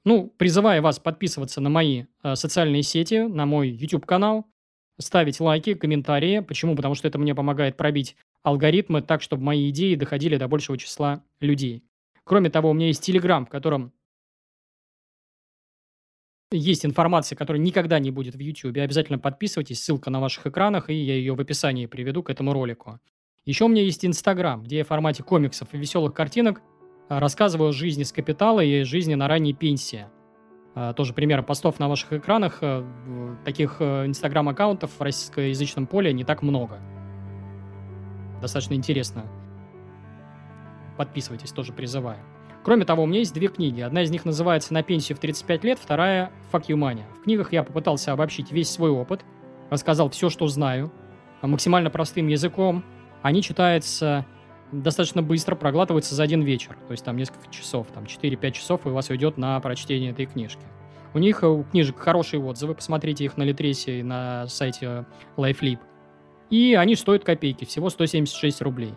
Ну, 0.04 0.34
призываю 0.38 0.82
вас 0.82 1.00
подписываться 1.00 1.62
на 1.62 1.70
мои 1.70 2.06
э, 2.24 2.36
социальные 2.36 2.82
сети, 2.82 3.28
на 3.28 3.46
мой 3.46 3.70
YouTube-канал, 3.70 4.46
ставить 5.00 5.40
лайки, 5.40 5.74
комментарии. 5.74 6.40
Почему? 6.40 6.76
Потому 6.76 6.96
что 6.96 7.08
это 7.08 7.20
мне 7.20 7.36
помогает 7.36 7.78
пробить 7.78 8.16
алгоритмы 8.44 9.02
так, 9.02 9.22
чтобы 9.22 9.44
мои 9.44 9.70
идеи 9.70 9.96
доходили 9.96 10.38
до 10.38 10.48
большего 10.48 10.78
числа 10.78 11.24
людей. 11.40 11.84
Кроме 12.24 12.50
того, 12.50 12.70
у 12.70 12.74
меня 12.74 12.88
есть 12.88 13.08
Telegram, 13.08 13.46
в 13.46 13.50
котором 13.50 13.94
есть 16.52 16.86
информация, 16.86 17.36
которая 17.36 17.62
никогда 17.62 18.00
не 18.00 18.12
будет 18.12 18.36
в 18.36 18.40
YouTube. 18.40 18.78
Обязательно 18.78 19.20
подписывайтесь, 19.20 19.84
ссылка 19.84 20.10
на 20.10 20.20
ваших 20.20 20.48
экранах, 20.48 20.90
и 20.90 20.94
я 20.94 21.16
ее 21.16 21.36
в 21.36 21.42
описании 21.42 21.88
приведу 21.88 22.24
к 22.24 22.30
этому 22.30 22.54
ролику. 22.54 23.00
Еще 23.46 23.66
у 23.66 23.68
меня 23.68 23.82
есть 23.82 24.06
Инстаграм, 24.06 24.64
где 24.64 24.78
я 24.78 24.84
в 24.84 24.88
формате 24.88 25.24
комиксов 25.24 25.74
и 25.74 25.78
веселых 25.78 26.14
картинок 26.14 26.62
а, 27.10 27.20
рассказываю 27.20 27.70
о 27.70 27.74
жизни 27.74 28.04
с 28.04 28.12
капитала 28.12 28.62
и 28.62 28.84
жизни 28.84 29.16
на 29.16 29.28
ранней 29.28 29.54
пенсии. 29.54 30.08
А, 30.76 30.94
тоже 30.94 31.14
примеры 31.14 31.44
постов 31.44 31.80
на 31.80 31.88
ваших 31.88 32.14
экранах. 32.14 32.60
А, 32.62 32.86
таких 33.46 33.82
инстаграм-аккаунтов 33.82 34.92
в 34.98 35.02
российскоязычном 35.02 35.88
поле 35.88 36.14
не 36.14 36.24
так 36.24 36.42
много 36.42 36.80
достаточно 38.42 38.74
интересно. 38.74 39.26
Подписывайтесь, 40.98 41.52
тоже 41.52 41.74
призываю. 41.74 42.20
Кроме 42.64 42.84
того, 42.84 43.04
у 43.04 43.06
меня 43.06 43.20
есть 43.20 43.34
две 43.34 43.48
книги. 43.48 43.82
Одна 43.82 44.04
из 44.04 44.12
них 44.12 44.26
называется 44.26 44.74
«На 44.74 44.84
пенсию 44.84 45.18
в 45.18 45.22
35 45.22 45.64
лет», 45.64 45.80
вторая 45.80 46.32
«Fuck 46.52 46.66
you 46.68 46.76
money». 46.76 47.04
В 47.20 47.24
книгах 47.24 47.54
я 47.54 47.64
попытался 47.64 48.12
обобщить 48.12 48.52
весь 48.52 48.70
свой 48.70 48.90
опыт, 48.90 49.24
рассказал 49.70 50.10
все, 50.10 50.30
что 50.30 50.48
знаю, 50.48 50.92
максимально 51.42 51.90
простым 51.90 52.28
языком. 52.28 52.84
Они 53.22 53.42
читаются 53.42 54.26
достаточно 54.72 55.22
быстро, 55.22 55.56
проглатываются 55.56 56.14
за 56.16 56.24
один 56.24 56.42
вечер. 56.42 56.78
То 56.88 56.92
есть 56.92 57.06
там 57.06 57.16
несколько 57.16 57.50
часов, 57.52 57.88
там 57.94 58.04
4-5 58.04 58.52
часов 58.52 58.86
и 58.86 58.90
у 58.90 58.94
вас 58.94 59.10
уйдет 59.10 59.38
на 59.38 59.60
прочтение 59.60 60.12
этой 60.12 60.26
книжки. 60.26 60.62
У 61.14 61.20
них, 61.20 61.44
у 61.44 61.64
книжек 61.64 61.98
хорошие 61.98 62.44
отзывы, 62.44 62.76
посмотрите 62.76 63.24
их 63.24 63.38
на 63.38 63.44
Литресе 63.44 64.02
и 64.02 64.04
на 64.04 64.46
сайте 64.48 65.06
LifeLib. 65.38 65.80
И 66.50 66.76
они 66.76 66.96
стоят 66.96 67.24
копейки, 67.24 67.66
всего 67.66 67.90
176 67.90 68.62
рублей. 68.62 68.94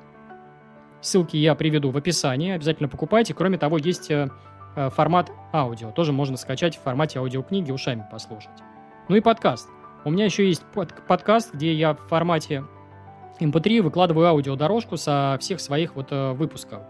Ссылки 1.01 1.36
я 1.36 1.55
приведу 1.55 1.90
в 1.90 1.97
описании, 1.97 2.52
обязательно 2.52 2.89
покупайте. 2.89 3.35
Кроме 3.35 3.59
того, 3.59 3.78
есть 3.78 4.10
э, 4.10 4.28
э, 4.77 4.90
формат 4.90 5.32
аудио, 5.52 5.90
тоже 5.90 6.12
можно 6.12 6.36
скачать 6.36 6.77
в 6.77 6.82
формате 6.82 7.18
аудиокниги, 7.18 7.72
ушами 7.72 8.06
послушать. 8.10 8.51
Ну 9.09 9.16
и 9.16 9.20
подкаст. 9.20 9.68
У 10.05 10.10
меня 10.10 10.27
еще 10.27 10.47
есть 10.47 10.62
под 10.74 10.94
подкаст, 11.06 11.55
где 11.55 11.74
я 11.74 11.94
в 11.94 11.98
формате 12.09 12.64
MP3 13.40 13.78
эм 13.78 13.85
выкладываю 13.85 14.28
аудиодорожку 14.28 14.97
со 14.97 15.36
всех 15.40 15.60
своих 15.60 15.97
вот 15.97 16.09
э, 16.12 16.32
выпусков. 16.32 16.82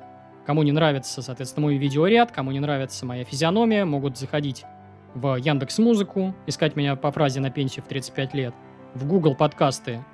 Кому 0.44 0.62
не 0.62 0.72
нравится, 0.72 1.22
соответственно, 1.22 1.66
мой 1.66 1.76
видеоряд, 1.76 2.32
кому 2.32 2.50
не 2.50 2.60
нравится 2.60 3.06
моя 3.06 3.24
физиономия, 3.24 3.84
могут 3.84 4.18
заходить 4.18 4.64
в 5.14 5.36
Яндекс 5.36 5.78
Музыку, 5.78 6.34
искать 6.46 6.76
меня 6.76 6.96
по 6.96 7.12
фразе 7.12 7.40
на 7.40 7.50
пенсию 7.50 7.84
в 7.84 7.88
35 7.88 8.34
лет, 8.34 8.54
в 8.94 9.06
Google 9.06 9.34
подкасты 9.34 10.04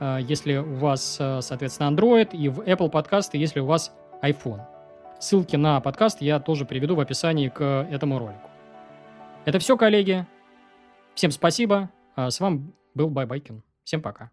если 0.00 0.56
у 0.56 0.74
вас, 0.74 1.16
э, 1.20 1.40
соответственно, 1.40 1.94
Android, 1.94 2.36
и 2.36 2.48
в 2.48 2.60
Apple 2.60 2.90
подкасты, 2.90 3.38
если 3.38 3.60
у 3.60 3.66
вас 3.66 3.92
iPhone. 4.22 4.62
Ссылки 5.20 5.56
на 5.56 5.80
подкаст 5.80 6.20
я 6.20 6.40
тоже 6.40 6.64
приведу 6.64 6.96
в 6.96 7.00
описании 7.00 7.48
к 7.48 7.86
этому 7.90 8.18
ролику. 8.18 8.50
Это 9.44 9.58
все, 9.58 9.76
коллеги. 9.76 10.26
Всем 11.14 11.30
спасибо. 11.30 11.90
А 12.16 12.30
с 12.30 12.40
вами 12.40 12.72
был 12.94 13.08
Байбайкин. 13.08 13.62
Всем 13.84 14.02
пока. 14.02 14.30